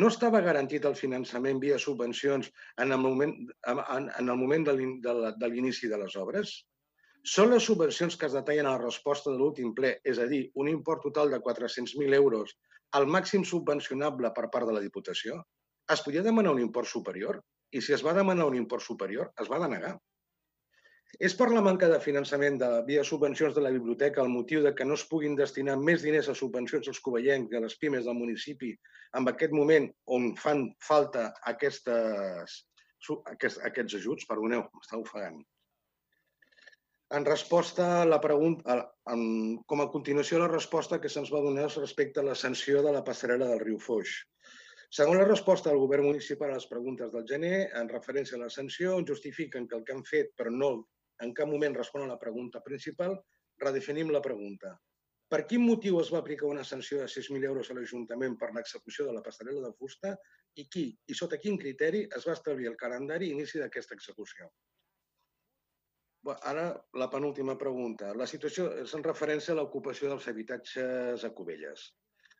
[0.00, 2.50] No estava garantit el finançament via subvencions
[2.84, 3.34] en el moment,
[3.72, 6.52] en, en el moment de l'inici de les obres?
[7.34, 10.42] Són les subvencions que es detallen a la resposta de l'últim ple, és a dir,
[10.62, 12.54] un import total de 400.000 euros,
[12.98, 15.40] el màxim subvencionable per part de la Diputació?
[15.92, 17.40] Es podia demanar un import superior?
[17.72, 19.96] I si es va demanar un import superior, es va denegar.
[21.16, 24.74] És per la manca de finançament de, via subvencions de la biblioteca el motiu de
[24.76, 28.04] que no es puguin destinar més diners a subvencions als covellencs i a les pimes
[28.06, 28.74] del municipi
[29.18, 32.58] en aquest moment on fan falta aquestes,
[33.32, 34.28] aquests, aquests ajuts?
[34.28, 35.40] Perdoneu, m'està ofegant.
[37.16, 38.76] En resposta a la pregunta,
[39.08, 39.22] en,
[39.64, 42.92] com a continuació a la resposta que se'ns va donar respecte a la sanció de
[42.92, 44.12] la passarel·la del riu Foix.
[44.92, 48.52] Segons la resposta del govern municipal a les preguntes del gener, en referència a la
[48.52, 50.70] sanció, justifiquen que el que han fet, però no
[51.24, 53.16] en cap moment respon a la pregunta principal,
[53.64, 54.74] redefinim la pregunta.
[55.28, 59.04] Per quin motiu es va aplicar una sanció de 6.000 euros a l'Ajuntament per l'execució
[59.08, 60.14] de la passarel·la de fusta
[60.56, 64.48] i qui i sota quin criteri es va establir el calendari i inici d'aquesta execució?
[66.52, 66.64] Ara,
[67.00, 68.14] la penúltima pregunta.
[68.16, 71.84] La situació és en referència a l'ocupació dels habitatges a Cubelles.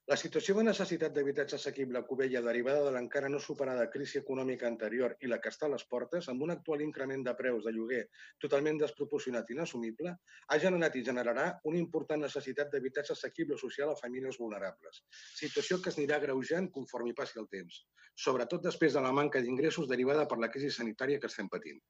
[0.09, 4.65] La situació de necessitat d'habitatge assequible a Cubella derivada de l'encara no superada crisi econòmica
[4.69, 7.75] anterior i la que està a les portes, amb un actual increment de preus de
[7.77, 8.01] lloguer
[8.47, 10.15] totalment desproporcionat i inassumible,
[10.49, 15.05] ha generat i generarà una important necessitat d'habitatge assequible social a famílies vulnerables,
[15.45, 17.85] situació que es anirà greujant conforme passi el temps,
[18.29, 21.85] sobretot després de la manca d'ingressos derivada per la crisi sanitària que estem patint.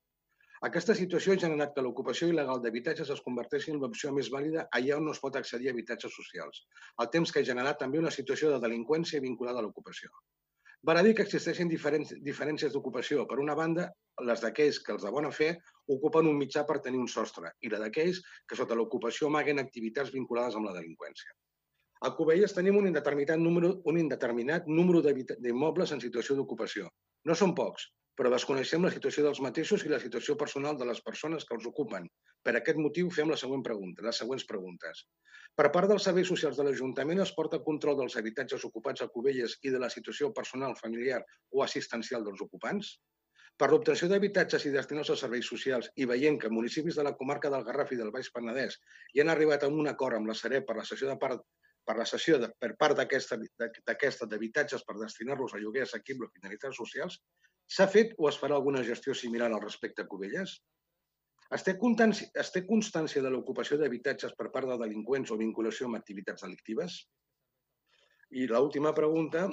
[0.66, 4.96] Aquesta situació ha generat que l'ocupació il·legal d'habitatges es converteixi en l'opció més vàlida allà
[4.96, 6.64] on no es pot accedir a habitatges socials,
[6.98, 10.10] al temps que ha generat també una situació de delinqüència vinculada a l'ocupació.
[10.88, 13.26] Val a dir que existeixen diferents, diferències d'ocupació.
[13.30, 13.88] Per una banda,
[14.26, 15.48] les d'aquells que els de bona fe
[15.94, 20.14] ocupen un mitjà per tenir un sostre i la d'aquells que sota l'ocupació amaguen activitats
[20.14, 21.34] vinculades amb la delinqüència.
[22.06, 26.90] A Cubelles tenim un indeterminat número, un indeterminat número d'immobles en situació d'ocupació.
[27.26, 27.88] No són pocs,
[28.18, 31.66] però desconeixem la situació dels mateixos i la situació personal de les persones que els
[31.70, 32.08] ocupen.
[32.42, 35.04] Per aquest motiu fem la següent pregunta, les següents preguntes.
[35.58, 39.54] Per part dels serveis socials de l'Ajuntament es porta control dels habitatges ocupats a Cubelles
[39.62, 41.20] i de la situació personal, familiar
[41.54, 42.96] o assistencial dels ocupants?
[43.58, 47.50] Per l'obtenció d'habitatges i destinats als serveis socials i veient que municipis de la comarca
[47.54, 48.78] del Garraf i del Baix Penedès
[49.14, 51.42] hi han arribat a un acord amb la Sareb per la sessió de part
[51.88, 56.76] per la cessió de, per part d'aquesta d'habitatges per destinar-los a lloguer assequible o finalitats
[56.76, 57.16] socials,
[57.68, 60.54] S'ha fet o es farà alguna gestió similar al respecte a Cubelles?
[61.56, 65.88] Es té, constància, es té constància de l'ocupació d'habitatges per part de delinqüents o vinculació
[65.88, 66.98] amb activitats delictives?
[68.36, 69.46] I l'última pregunta,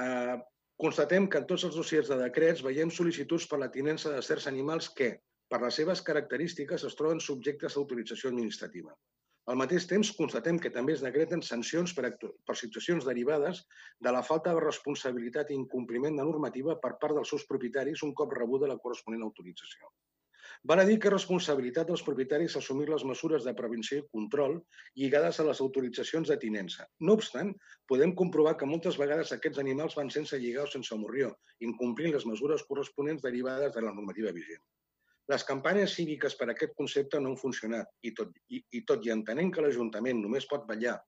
[0.00, 0.36] eh,
[0.80, 4.48] constatem que en tots els dossiers de decrets veiem sol·licituds per la tinença de certs
[4.52, 5.10] animals que,
[5.48, 8.96] per les seves característiques, es troben subjectes a autorització administrativa.
[9.52, 12.10] Al mateix temps, constatem que també es decreten sancions per,
[12.48, 13.60] per situacions derivades
[14.06, 18.14] de la falta de responsabilitat i incompliment de normativa per part dels seus propietaris un
[18.20, 19.90] cop rebuda la corresponent autorització.
[20.70, 24.54] Val a dir que responsabilitat dels propietaris assumir les mesures de prevenció i control
[25.02, 26.86] lligades a les autoritzacions de tinença.
[27.08, 27.50] No obstant,
[27.92, 31.34] podem comprovar que moltes vegades aquests animals van sense lligar o sense morrió,
[31.68, 34.64] incomplint les mesures corresponents derivades de la normativa vigent.
[35.32, 39.06] Les campanyes cíviques per a aquest concepte no han funcionat i tot i, i, tot
[39.06, 40.98] i entenent que l'Ajuntament només pot vetllar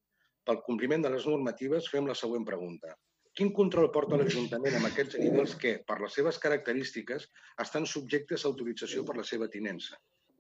[0.48, 2.94] pel compliment de les normatives, fem la següent pregunta.
[3.36, 7.26] Quin control porta l'Ajuntament amb aquests animals que, per les seves característiques,
[7.64, 9.98] estan subjectes a autorització per la seva tinença?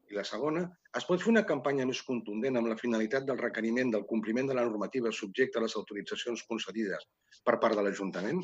[0.08, 0.62] I la segona,
[0.96, 4.56] es pot fer una campanya més contundent amb la finalitat del requeriment del compliment de
[4.56, 7.08] la normativa subjecte a les autoritzacions concedides
[7.44, 8.40] per part de l'Ajuntament?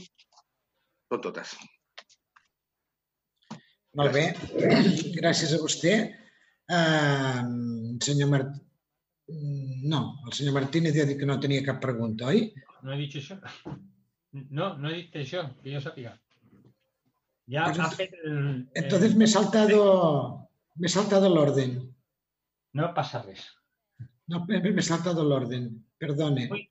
[1.15, 1.55] Tot totes.
[3.99, 4.25] Molt bé,
[5.19, 5.97] gràcies a vostè.
[6.73, 7.43] Uh,
[8.01, 8.53] senyor Mart...
[9.93, 12.47] No, el senyor Martínez ja ha dit que no tenia cap pregunta, oi?
[12.83, 13.37] No he dit això.
[14.33, 16.15] No, no he dit això, que jo sàpiga.
[17.53, 18.37] Ya ha fet el,
[18.79, 21.75] Entonces me he saltado, me he saltado el orden.
[22.73, 23.45] No pasa res.
[24.27, 26.49] No, me he saltado el orden, perdone.
[26.49, 26.71] Muy,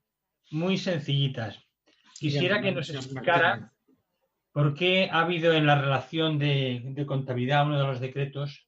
[0.52, 1.60] muy sencillitas.
[2.18, 3.72] Quisiera que nos explicara
[4.52, 8.68] ¿Por qué ha habido en la relación de, contabilidad, uno de los decretos,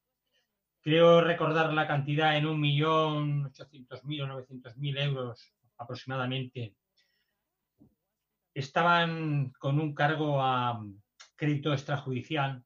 [0.82, 6.76] creo recordar la cantidad en 1.800.000 o 900.000 euros aproximadamente,
[8.54, 10.82] estaban con un cargo a
[11.36, 12.64] crédito extrajudicial.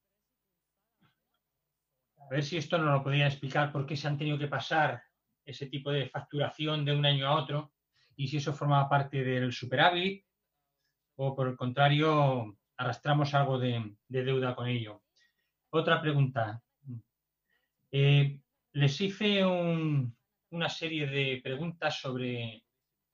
[2.17, 5.01] A ver si esto nos lo podrían explicar, por qué se han tenido que pasar
[5.43, 7.71] ese tipo de facturación de un año a otro
[8.15, 10.23] y si eso formaba parte del superávit
[11.15, 15.03] o por el contrario arrastramos algo de, deuda con ello.
[15.69, 16.61] Otra pregunta.
[17.91, 18.39] Eh,
[18.73, 22.63] les hice una serie de preguntas sobre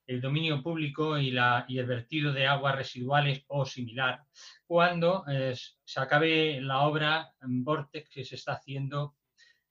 [0.06, 4.22] el dominio público y, la, y el vertido de aguas residuales o similar,
[4.66, 9.16] cuando eh, se acabe la obra en Vortex que se está haciendo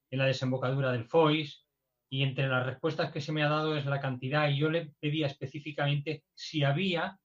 [0.10, 1.64] en la desembocadura del Foix,
[2.10, 4.94] y entre las respuestas que se me ha dado es la cantidad, y yo le
[5.00, 7.20] pedía específicamente si había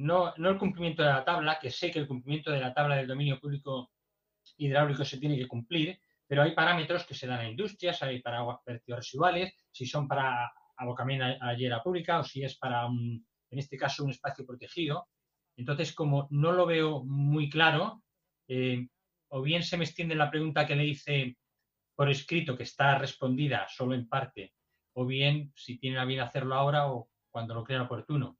[0.00, 3.06] no, el cumplimiento de la tabla, que sé que el cumplimiento de la tabla del
[3.06, 3.92] dominio público
[4.56, 8.44] hidráulico se tiene que cumplir, pero hay parámetros que se dan a industrias, hay para
[8.64, 13.58] vertidos residuales, si son para abocamiento a, la pública o si es para, un, en
[13.58, 15.08] este caso, un espacio protegido.
[15.56, 18.02] Entonces, como no lo veo muy claro,
[18.48, 18.88] eh,
[19.28, 21.36] o bien se me extiende la pregunta que le hice
[21.94, 24.54] por escrito, que está respondida solo en parte,
[24.94, 28.39] o bien si tienen a bien hacerlo ahora o cuando lo crean oportuno.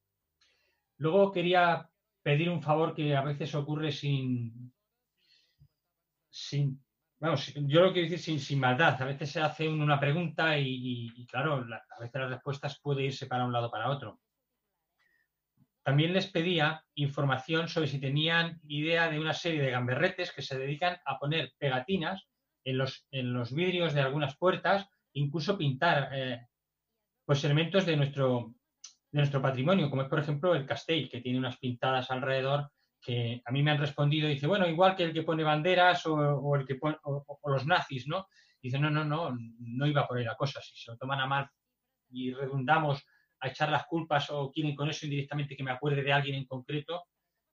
[1.01, 1.89] Luego quería
[2.23, 4.71] pedir un favor que a veces ocurre sin,
[6.29, 6.79] sin
[7.21, 9.01] yo lo quiero decir sin, maldad.
[9.01, 13.45] A veces se hace una pregunta y, claro, a veces las respuestas puede irse para
[13.45, 14.21] un lado para otro.
[15.83, 20.59] También les pedía información sobre si tenían idea de una serie de gamberretes que se
[20.59, 22.27] dedican a poner pegatinas
[22.65, 26.47] en los, en los vidrios de algunas puertas, incluso pintar eh,
[27.25, 28.55] pues elementos de nuestro,
[29.13, 33.43] de nuestro patrimonio, como es por ejemplo el castell, que tiene unas pintadas alrededor que
[33.45, 36.67] a mí me han respondido, dice, bueno, igual que el que pone banderas o, el
[36.67, 38.29] que pone, o, los nazis, ¿no?
[38.61, 40.61] Dice, no, no, no, no iba por ahí la cosa.
[40.61, 41.49] Si se lo toman a mal
[42.11, 43.03] y redundamos
[43.41, 46.47] a echar las culpas o quieren con eso indirectamente que me acuerde de alguien en
[46.47, 47.07] concreto,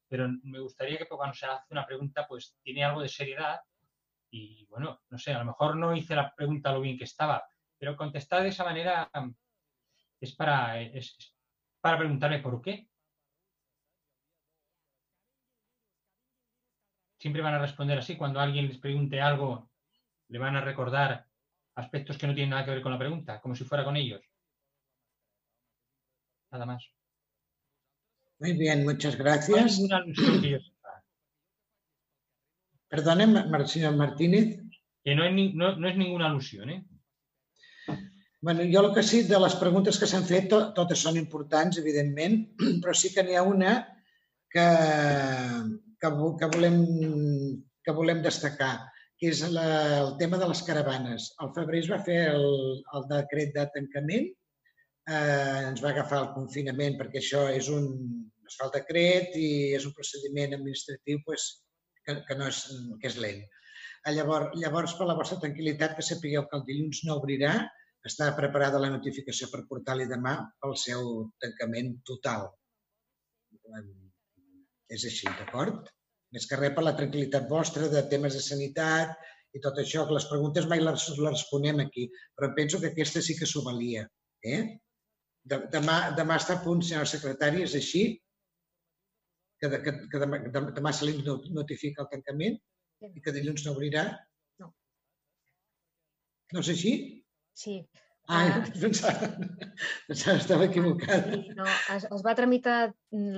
[0.10, 3.60] pero me gustaría que cuando se hace una pregunta, pues tiene algo de seriedad
[4.30, 7.44] y bueno, no sé, a lo mejor no hice la pregunta lo bien que estaba,
[7.78, 9.10] pero contestar de esa manera
[10.20, 10.82] es para,
[11.82, 12.88] para preguntarle por qué.
[17.18, 18.16] siempre van a responder así.
[18.16, 19.70] Cuando alguien les pregunte algo,
[20.30, 21.26] le van a recordar
[21.76, 24.22] aspectos que no tienen nada que ver con la pregunta, como si fuera con ellos.
[26.52, 26.86] Nada más.
[28.40, 29.80] Muy bien, muchas gracias.
[32.88, 34.62] Perdone, señor Martínez.
[35.04, 36.82] Que no, no, no és ninguna al·lusió, eh?
[38.40, 41.80] Bueno, jo el que sí, de les preguntes que s'han fet, to, totes són importants,
[41.82, 42.36] evidentment,
[42.84, 43.72] però sí que n'hi ha una
[44.54, 44.66] que,
[45.98, 46.78] que, que, volem,
[47.82, 48.76] que volem destacar,
[49.18, 49.66] que és la,
[50.04, 51.32] el tema de les caravanes.
[51.42, 52.46] Al febrer es va fer el,
[53.00, 54.30] el decret de tancament,
[55.10, 57.90] eh, ens va agafar el confinament perquè això és un,
[58.46, 59.50] es fa el decret i
[59.80, 61.48] és un procediment administratiu pues,
[62.06, 62.62] que, que, no és,
[63.02, 63.42] que és lent.
[64.14, 67.58] Llavors, llavors, per la vostra tranquil·litat, que sapigueu que el dilluns no obrirà,
[68.10, 71.12] està preparada la notificació per portar-li demà pel seu
[71.44, 72.50] tancament total
[74.96, 75.90] és així, d'acord?
[76.36, 79.16] Més que res per la tranquil·litat vostra de temes de sanitat
[79.56, 83.24] i tot això, que les preguntes mai les, les responem aquí, però penso que aquesta
[83.24, 84.06] sí que s'ho valia.
[84.44, 84.62] Eh?
[85.48, 88.04] Demà, demà està a punt, senyor secretari, és així?
[89.62, 90.42] Que, que, que demà,
[90.76, 92.60] demà se li notifica el tancament
[93.08, 94.04] i que dilluns no obrirà?
[94.62, 94.70] No.
[96.54, 96.94] No és així?
[97.58, 97.80] Sí.
[98.28, 98.50] Ai,
[98.84, 99.32] pensava,
[100.08, 101.40] pensava que estava equivocada.
[101.58, 102.78] No, es, es va tramitar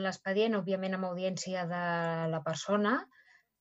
[0.06, 1.84] l'expedient, òbviament, amb audiència de
[2.34, 2.98] la persona.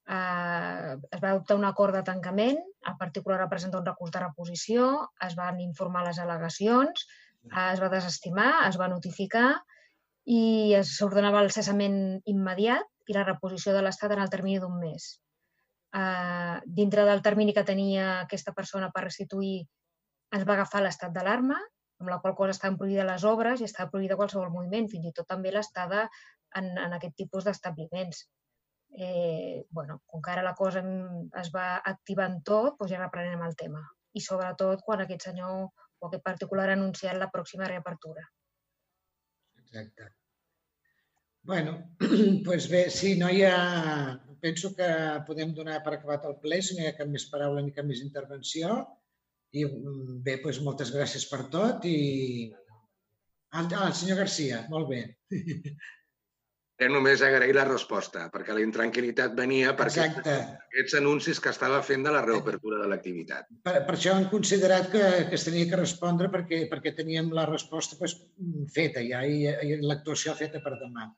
[0.08, 2.58] Eh, es va adoptar un acord de tancament,
[2.90, 4.90] el particular va presentar un recurs de reposició,
[5.26, 7.04] es van informar les al·legacions,
[7.52, 9.50] eh, es va desestimar, es va notificar
[10.28, 15.10] i s'ordenava el cessament immediat i la reposició de l'Estat en el termini d'un mes.
[15.92, 19.58] Eh, dintre del termini que tenia aquesta persona per restituir
[20.36, 21.58] ens va agafar l'estat d'alarma,
[21.98, 25.15] amb la qual cosa estaven prohibides les obres i estava prohibida qualsevol moviment, fins i
[25.15, 26.05] tot també l'estada
[26.60, 28.26] en, en aquest tipus d'establiments.
[28.97, 30.82] Eh, bueno, com que ara la cosa
[31.42, 33.82] es va activant tot, doncs ja reprenem el tema.
[34.16, 35.66] I sobretot quan aquest senyor
[35.98, 38.24] o aquest particular ha anunciat la pròxima reapertura.
[39.58, 40.15] Exacte.
[41.48, 41.73] bueno,
[42.47, 43.58] doncs bé, sí, no hi ha...
[44.39, 44.86] Penso que
[45.26, 47.86] podem donar per acabat el ple, si no hi ha cap més paraula ni cap
[47.89, 48.76] més intervenció.
[49.57, 51.99] I mm, bé, doncs moltes gràcies per tot i...
[53.57, 55.05] Ah, el senyor Garcia, molt bé.
[56.78, 60.35] Era només agrair la resposta, perquè la intranquil·litat venia per Exacte.
[60.68, 63.49] aquests anuncis que estava fent de la reobertura de l'activitat.
[63.67, 67.49] Per, per això hem considerat que, que es tenia que respondre perquè, perquè teníem la
[67.51, 68.15] resposta pues,
[68.77, 71.09] feta ja i, i l'actuació feta per demà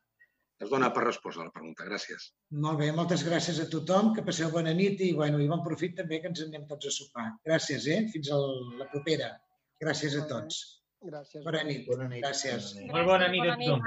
[0.61, 1.87] es dona per resposta a la pregunta.
[1.89, 2.27] Gràcies.
[2.65, 5.97] Molt bé, moltes gràcies a tothom, que passeu bona nit i, bueno, i bon profit
[6.03, 7.31] també que ens anem tots a sopar.
[7.49, 8.03] Gràcies, eh?
[8.13, 8.43] Fins a
[8.83, 9.33] la propera.
[9.81, 10.61] Gràcies a tots.
[11.09, 11.45] Gràcies.
[11.47, 11.87] Bona nit.
[11.89, 12.21] Bona nit.
[12.27, 12.75] Gràcies.
[12.93, 13.81] Molt bona nit a tothom.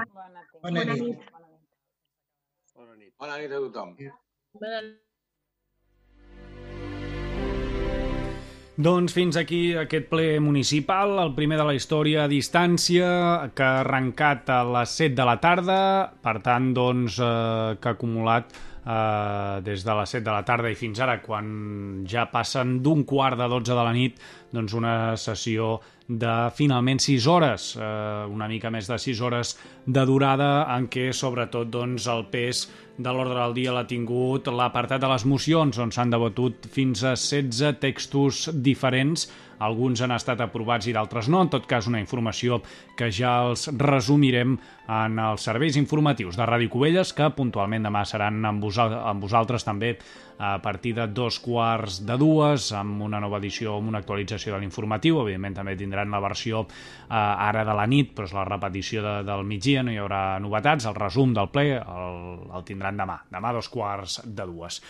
[0.66, 1.02] Bona nit.
[2.74, 3.14] Bona nit.
[3.22, 3.96] Bona nit a tothom.
[4.58, 5.00] Bona nit.
[8.74, 13.06] Doncs fins aquí aquest ple municipal, el primer de la història a distància,
[13.54, 15.76] que ha arrencat a les 7 de la tarda,
[16.24, 20.72] per tant, doncs, eh, que ha acumulat eh, des de les 7 de la tarda
[20.74, 24.18] i fins ara, quan ja passen d'un quart de 12 de la nit,
[24.54, 29.54] doncs una sessió de finalment 6 hores, eh, una mica més de 6 hores
[29.86, 32.66] de durada en què sobretot doncs, el pes
[32.98, 37.16] de l'ordre del dia l'ha tingut l'apartat de les mocions on s'han debatut fins a
[37.16, 39.26] 16 textos diferents.
[39.64, 42.60] Alguns han estat aprovats i d'altres no, en tot cas una informació
[42.98, 44.58] que ja els resumirem
[44.90, 49.64] en els serveis informatius de Ràdio Cubelles, que puntualment demà seran amb, vosal amb vosaltres
[49.64, 49.94] també
[50.38, 54.60] a partir de dos quarts de dues, amb una nova edició, amb una actualització de
[54.62, 55.20] l'informatiu.
[55.22, 59.14] Evidentment també tindran la versió eh, ara de la nit, però és la repetició de,
[59.26, 60.88] del migdia, no hi haurà novetats.
[60.90, 62.18] El resum del ple el,
[62.50, 64.80] el tindran demà, demà dos quarts de dues.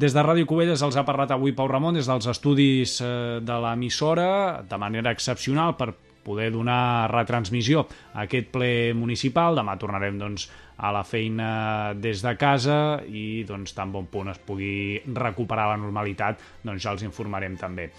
[0.00, 3.58] Des de Ràdio Cubelles els ha parlat avui Pau Ramon des dels estudis eh, de
[3.64, 5.92] l'emissora de manera excepcional per
[6.24, 9.58] poder donar retransmissió a aquest ple municipal.
[9.58, 10.48] Demà tornarem doncs,
[10.80, 15.78] a la feina des de casa i doncs, tan bon punt es pugui recuperar la
[15.80, 17.90] normalitat, doncs ja els informarem també.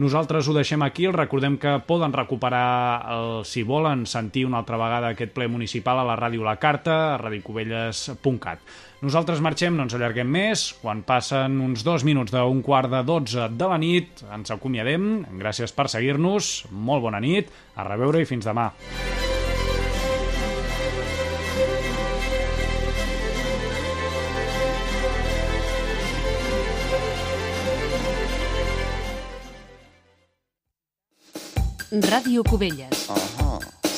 [0.00, 4.78] Nosaltres ho deixem aquí, els recordem que poden recuperar, el, si volen, sentir una altra
[4.78, 8.62] vegada aquest ple municipal a la ràdio La Carta, a radiocubelles.cat.
[9.00, 13.46] Nosaltres marxem, no ens allarguem més, quan passen uns dos minuts d'un quart de dotze
[13.48, 15.06] de la nit, ens acomiadem,
[15.40, 17.48] gràcies per seguir-nos, molt bona nit,
[17.80, 18.68] a reveure i fins demà.
[31.90, 33.08] Ràdio Cubelles.
[33.08, 33.39] Uh -huh.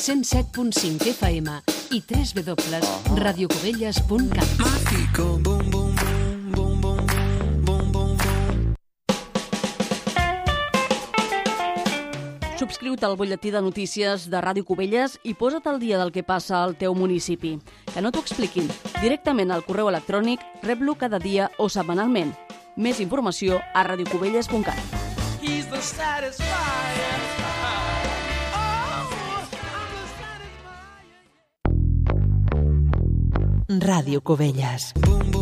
[0.02, 1.48] 107.5 FM
[1.90, 2.80] i 3 w
[3.14, 4.48] radiocovelles.cat.
[5.14, 5.92] bum, bum, bum.
[12.58, 16.64] Subscriu-te al butlletí de notícies de Ràdio Cubelles i posa't al dia del que passa
[16.64, 17.60] al teu municipi.
[17.94, 18.66] Que no t'ho expliquin.
[18.98, 22.34] Directament al correu electrònic, rep-lo cada dia o setmanalment.
[22.74, 24.82] Més informació a radiocubelles.cat.
[25.42, 27.31] He's the satisfier.
[33.80, 34.92] Radio Cubellas.
[34.94, 35.41] Boom, boom.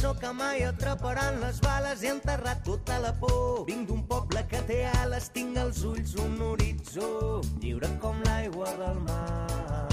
[0.00, 2.02] Cançó que mai atraparan les bales.
[2.02, 3.66] He enterrat tota la por.
[3.66, 9.00] Vinc d'un poble que té ales, tinc als ulls un horitzó, lliure com l'aigua del
[9.04, 9.88] mar.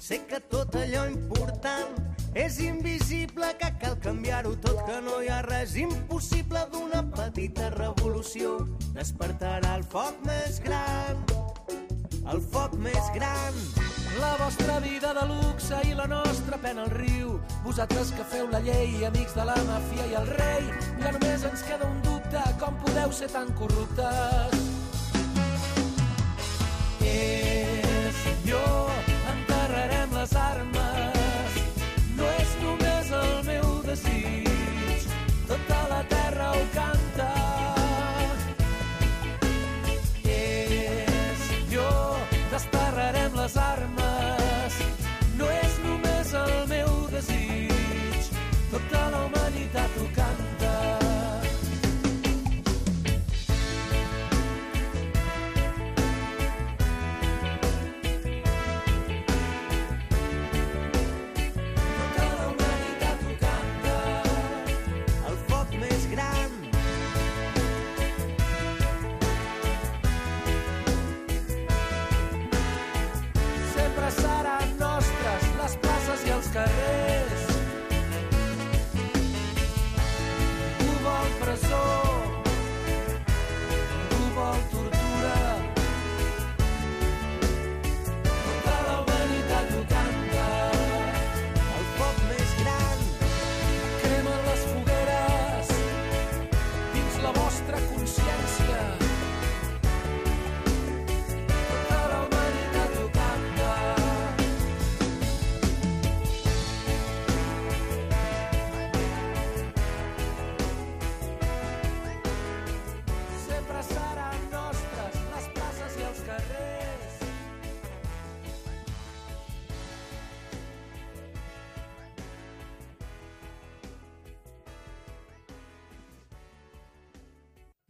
[0.00, 1.96] Sé que tot allò important
[2.34, 8.60] és invisible, que cal canviar-ho tot, que no hi ha res impossible d'una petita revolució.
[8.94, 11.24] Despertarà el foc més gran,
[12.30, 13.93] el foc més gran.
[14.18, 17.40] La vostra vida de luxe i la nostra pena al riu.
[17.64, 20.68] Vosaltres que feu la llei, amics de la màfia i el rei.
[21.00, 24.54] Ja només ens queda un dubte, com podeu ser tan corruptes?
[27.14, 28.62] És jo,
[29.34, 30.73] enterrarem les armes.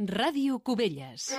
[0.08, 1.32] Ràdio Cubelles.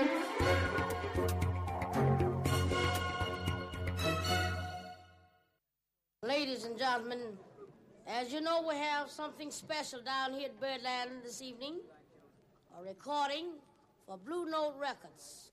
[6.24, 7.20] Ladies and gentlemen,
[8.08, 11.80] as you know, we have something special down here at Birdland this evening.
[12.80, 13.46] A recording
[14.06, 15.52] for Blue Note Records.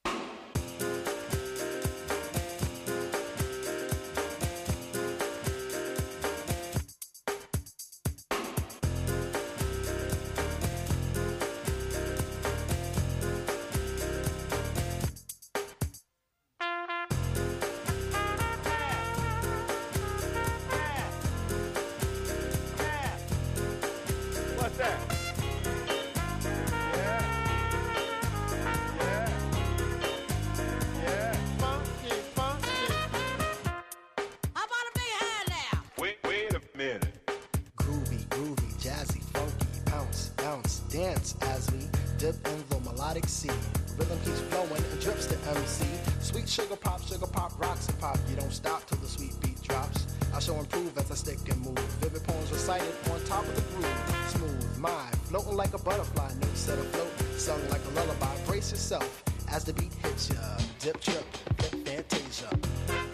[55.33, 56.31] Floating like a butterfly.
[56.41, 58.37] Notes set afloat, sung like a lullaby.
[58.47, 60.37] Brace yourself as the beat hits ya.
[60.79, 61.25] Dip, trip,
[61.57, 63.12] fantasia.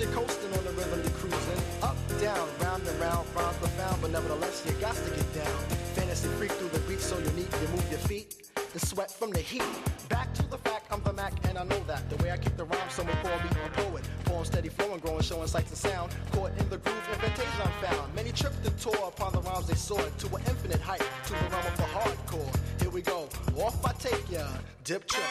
[0.00, 1.62] Keeps you coasting on the rhythm you're cruising.
[1.82, 5.58] Up, down, round and round, rhymes profound, but nevertheless you got to get down.
[5.94, 9.38] Fantasy freak through the beat so unique, you move your feet, the sweat from the
[9.38, 9.62] heat.
[10.08, 12.08] Back to the fact, I'm the Mac, and I know that.
[12.08, 14.08] The way I kick the rhyme, someone call me a poet.
[14.24, 16.12] Poem steady flowing, growing, showing sights and sound.
[16.32, 18.14] Caught in the groove, invitation I'm found.
[18.14, 21.50] Many tripped and tore upon the rhymes they soared to an infinite height, to the
[21.50, 22.56] realm of the hardcore.
[22.80, 24.46] Here we go, off I take ya.
[24.84, 25.24] Dip trip,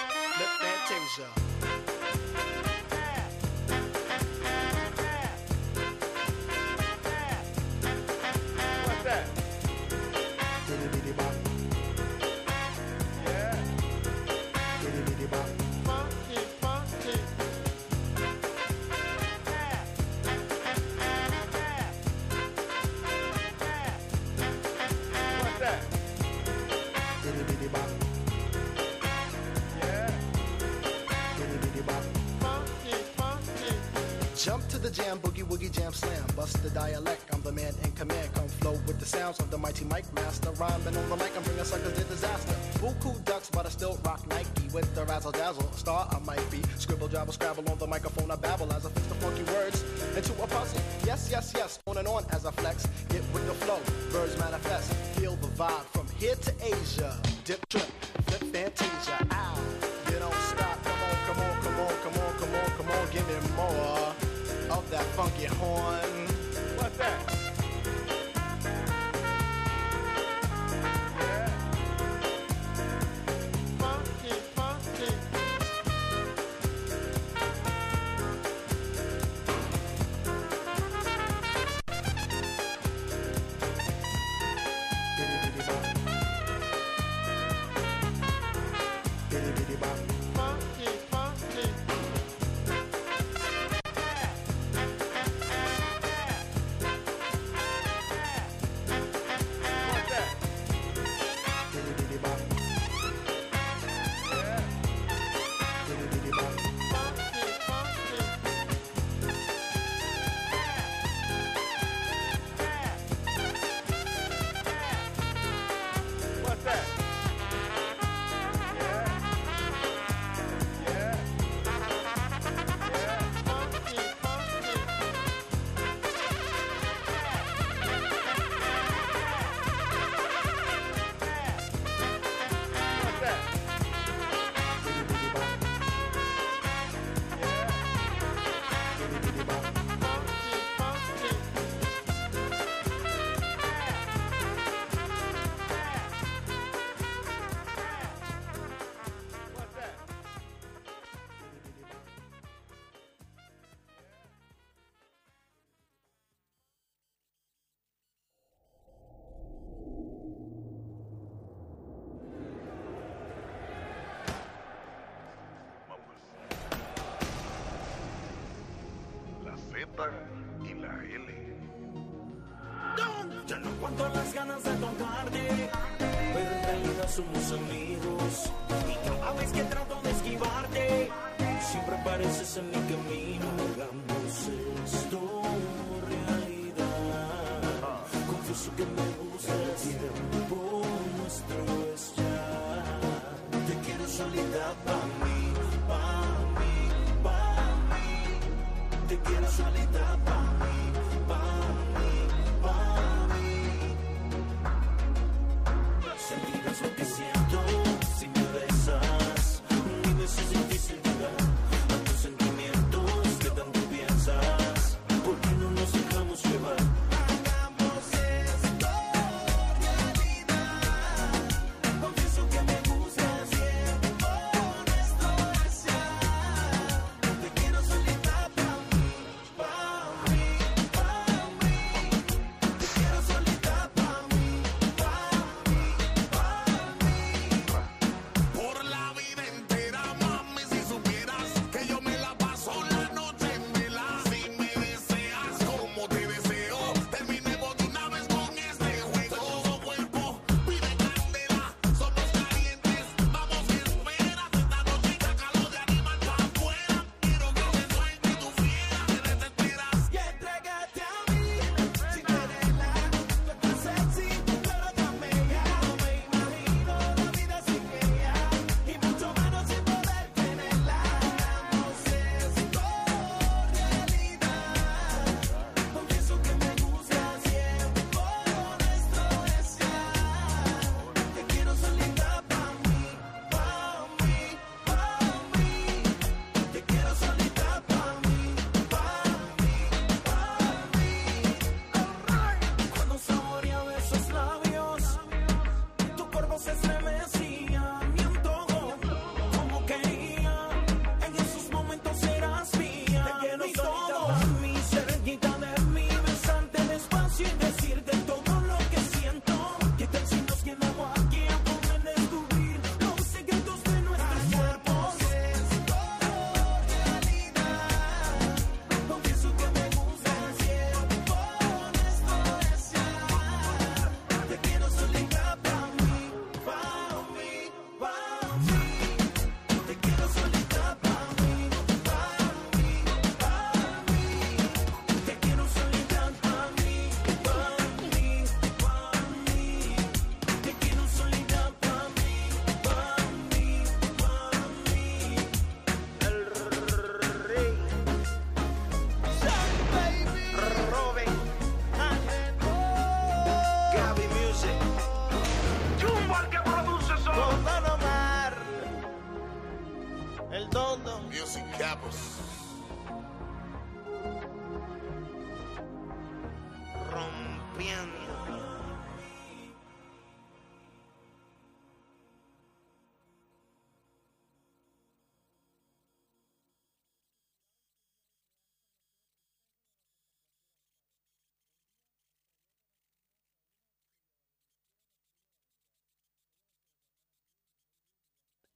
[40.59, 42.53] Rhyming on the mic, I'm bringing suckers to disaster.
[42.79, 45.71] Buku ducks, but I still rock Nike with the razzle dazzle.
[45.71, 46.61] Star I might be.
[46.77, 48.28] Scribble, jabble, scrabble on the microphone.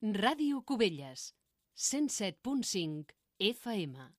[0.03, 1.33] Ràdio Cubelles,
[1.77, 4.12] 107.5 FM.